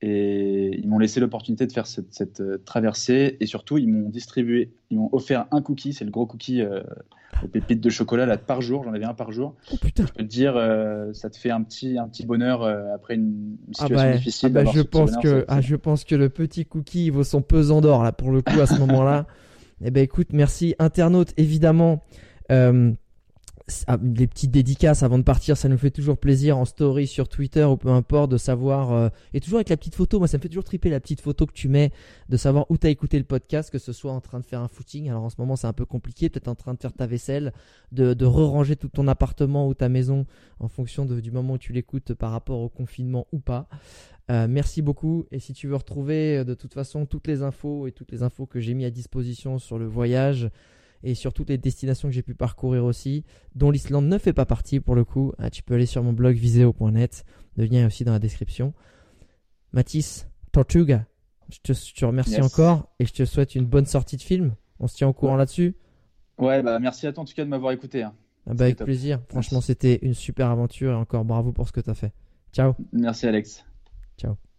Et 0.02 0.78
ils 0.78 0.88
m'ont 0.88 0.98
laissé 0.98 1.20
l'opportunité 1.20 1.66
de 1.66 1.72
faire 1.72 1.86
cette, 1.86 2.42
traversée 2.64 3.36
et 3.38 3.44
surtout 3.44 3.76
ils 3.76 3.86
m'ont 3.86 4.08
distribué, 4.08 4.72
ils 4.90 4.96
m'ont 4.96 5.10
offert 5.12 5.46
un 5.50 5.60
cookie, 5.60 5.92
c'est 5.92 6.06
le 6.06 6.10
gros 6.10 6.24
cookie 6.24 6.62
les 7.42 7.48
pépites 7.48 7.80
de 7.80 7.90
chocolat 7.90 8.26
là 8.26 8.36
par 8.36 8.60
jour, 8.60 8.84
j'en 8.84 8.92
avais 8.92 9.04
un 9.04 9.14
par 9.14 9.32
jour. 9.32 9.54
Oh 9.72 9.76
putain. 9.80 10.06
Je 10.06 10.12
peux 10.12 10.22
te 10.22 10.28
dire, 10.28 10.54
euh, 10.56 11.12
ça 11.12 11.30
te 11.30 11.36
fait 11.36 11.50
un 11.50 11.62
petit, 11.62 11.98
un 11.98 12.08
petit 12.08 12.26
bonheur 12.26 12.62
euh, 12.62 12.94
après 12.94 13.14
une, 13.14 13.56
ah 13.68 13.72
situation 13.72 13.96
bah, 13.96 14.16
difficile. 14.16 14.48
Ah 14.56 14.64
bah, 14.64 14.70
je 14.74 14.80
pense 14.80 15.16
que, 15.16 15.44
ah, 15.48 15.60
je 15.60 15.76
pense 15.76 16.04
que 16.04 16.14
le 16.14 16.28
petit 16.28 16.64
cookie 16.66 17.06
il 17.06 17.10
vaut 17.10 17.24
son 17.24 17.42
pesant 17.42 17.80
d'or 17.80 18.02
là 18.02 18.12
pour 18.12 18.30
le 18.30 18.42
coup 18.42 18.60
à 18.60 18.66
ce 18.66 18.78
moment-là. 18.78 19.26
Eh 19.82 19.90
ben 19.90 20.02
écoute, 20.02 20.28
merci 20.32 20.74
internaute 20.78 21.32
évidemment. 21.38 22.04
Euh, 22.50 22.92
ah, 23.86 23.98
les 24.02 24.26
petites 24.26 24.50
dédicaces 24.50 25.02
avant 25.02 25.16
de 25.16 25.22
partir, 25.22 25.56
ça 25.56 25.68
nous 25.68 25.78
fait 25.78 25.90
toujours 25.90 26.18
plaisir 26.18 26.58
en 26.58 26.64
story 26.64 27.06
sur 27.06 27.28
Twitter 27.28 27.64
ou 27.64 27.76
peu 27.76 27.88
importe 27.88 28.30
de 28.30 28.36
savoir. 28.36 28.92
Euh, 28.92 29.08
et 29.32 29.40
toujours 29.40 29.58
avec 29.58 29.70
la 29.70 29.76
petite 29.78 29.94
photo, 29.94 30.18
moi 30.18 30.28
ça 30.28 30.36
me 30.36 30.42
fait 30.42 30.48
toujours 30.48 30.64
triper 30.64 30.90
la 30.90 31.00
petite 31.00 31.22
photo 31.22 31.46
que 31.46 31.52
tu 31.52 31.68
mets, 31.68 31.92
de 32.28 32.36
savoir 32.36 32.66
où 32.68 32.76
tu 32.76 32.88
as 32.88 32.90
écouté 32.90 33.16
le 33.18 33.24
podcast, 33.24 33.70
que 33.70 33.78
ce 33.78 33.92
soit 33.92 34.12
en 34.12 34.20
train 34.20 34.40
de 34.40 34.44
faire 34.44 34.60
un 34.60 34.68
footing. 34.68 35.08
Alors 35.08 35.22
en 35.22 35.30
ce 35.30 35.36
moment 35.38 35.56
c'est 35.56 35.66
un 35.66 35.72
peu 35.72 35.86
compliqué, 35.86 36.28
peut-être 36.28 36.48
en 36.48 36.54
train 36.54 36.74
de 36.74 36.80
faire 36.80 36.92
ta 36.92 37.06
vaisselle, 37.06 37.52
de, 37.92 38.12
de 38.12 38.26
re-ranger 38.26 38.76
tout 38.76 38.88
ton 38.88 39.08
appartement 39.08 39.66
ou 39.66 39.72
ta 39.72 39.88
maison 39.88 40.26
en 40.58 40.68
fonction 40.68 41.06
du 41.06 41.30
moment 41.30 41.54
où 41.54 41.58
tu 41.58 41.72
l'écoutes 41.72 42.12
par 42.12 42.32
rapport 42.32 42.60
au 42.60 42.68
confinement 42.68 43.26
ou 43.32 43.38
pas. 43.38 43.68
Euh, 44.30 44.46
merci 44.48 44.82
beaucoup. 44.82 45.26
Et 45.30 45.40
si 45.40 45.52
tu 45.52 45.66
veux 45.66 45.76
retrouver 45.76 46.38
euh, 46.38 46.44
de 46.44 46.54
toute 46.54 46.74
façon 46.74 47.06
toutes 47.06 47.26
les 47.26 47.42
infos 47.42 47.86
et 47.86 47.92
toutes 47.92 48.12
les 48.12 48.22
infos 48.22 48.46
que 48.46 48.60
j'ai 48.60 48.74
mis 48.74 48.84
à 48.84 48.90
disposition 48.90 49.58
sur 49.58 49.78
le 49.78 49.86
voyage, 49.86 50.50
et 51.02 51.14
sur 51.14 51.32
toutes 51.32 51.48
les 51.48 51.58
destinations 51.58 52.08
que 52.08 52.14
j'ai 52.14 52.22
pu 52.22 52.34
parcourir 52.34 52.84
aussi, 52.84 53.24
dont 53.54 53.70
l'Islande 53.70 54.06
ne 54.06 54.18
fait 54.18 54.32
pas 54.32 54.44
partie 54.44 54.80
pour 54.80 54.94
le 54.94 55.04
coup. 55.04 55.32
Ah, 55.38 55.50
tu 55.50 55.62
peux 55.62 55.74
aller 55.74 55.86
sur 55.86 56.02
mon 56.02 56.12
blog 56.12 56.36
viseo.net, 56.36 57.24
le 57.56 57.64
lien 57.64 57.80
est 57.80 57.86
aussi 57.86 58.04
dans 58.04 58.12
la 58.12 58.18
description. 58.18 58.74
Mathis, 59.72 60.28
Tortuga, 60.52 61.06
je 61.50 61.72
te, 61.72 62.04
remercie 62.04 62.40
encore 62.40 62.88
et 62.98 63.06
je 63.06 63.12
te 63.12 63.24
souhaite 63.24 63.54
une 63.54 63.66
bonne 63.66 63.86
sortie 63.86 64.16
de 64.16 64.22
film. 64.22 64.54
On 64.78 64.86
se 64.86 64.96
tient 64.96 65.08
au 65.08 65.12
courant 65.12 65.36
là-dessus. 65.36 65.76
Ouais, 66.38 66.62
bah 66.62 66.78
merci 66.78 67.06
à 67.06 67.12
toi 67.12 67.22
en 67.22 67.26
tout 67.26 67.34
cas 67.34 67.44
de 67.44 67.50
m'avoir 67.50 67.72
écouté. 67.72 68.02
Hein. 68.02 68.14
Ah 68.46 68.54
bah 68.54 68.64
avec 68.64 68.78
plaisir. 68.78 69.20
Franchement, 69.28 69.60
c'était 69.60 69.98
une 70.02 70.14
super 70.14 70.48
aventure 70.48 70.92
et 70.92 70.96
encore 70.96 71.24
bravo 71.24 71.52
pour 71.52 71.68
ce 71.68 71.72
que 71.72 71.80
tu 71.80 71.90
as 71.90 71.94
fait. 71.94 72.12
Ciao. 72.52 72.74
Merci 72.92 73.26
Alex. 73.26 73.64
Ciao. 74.20 74.49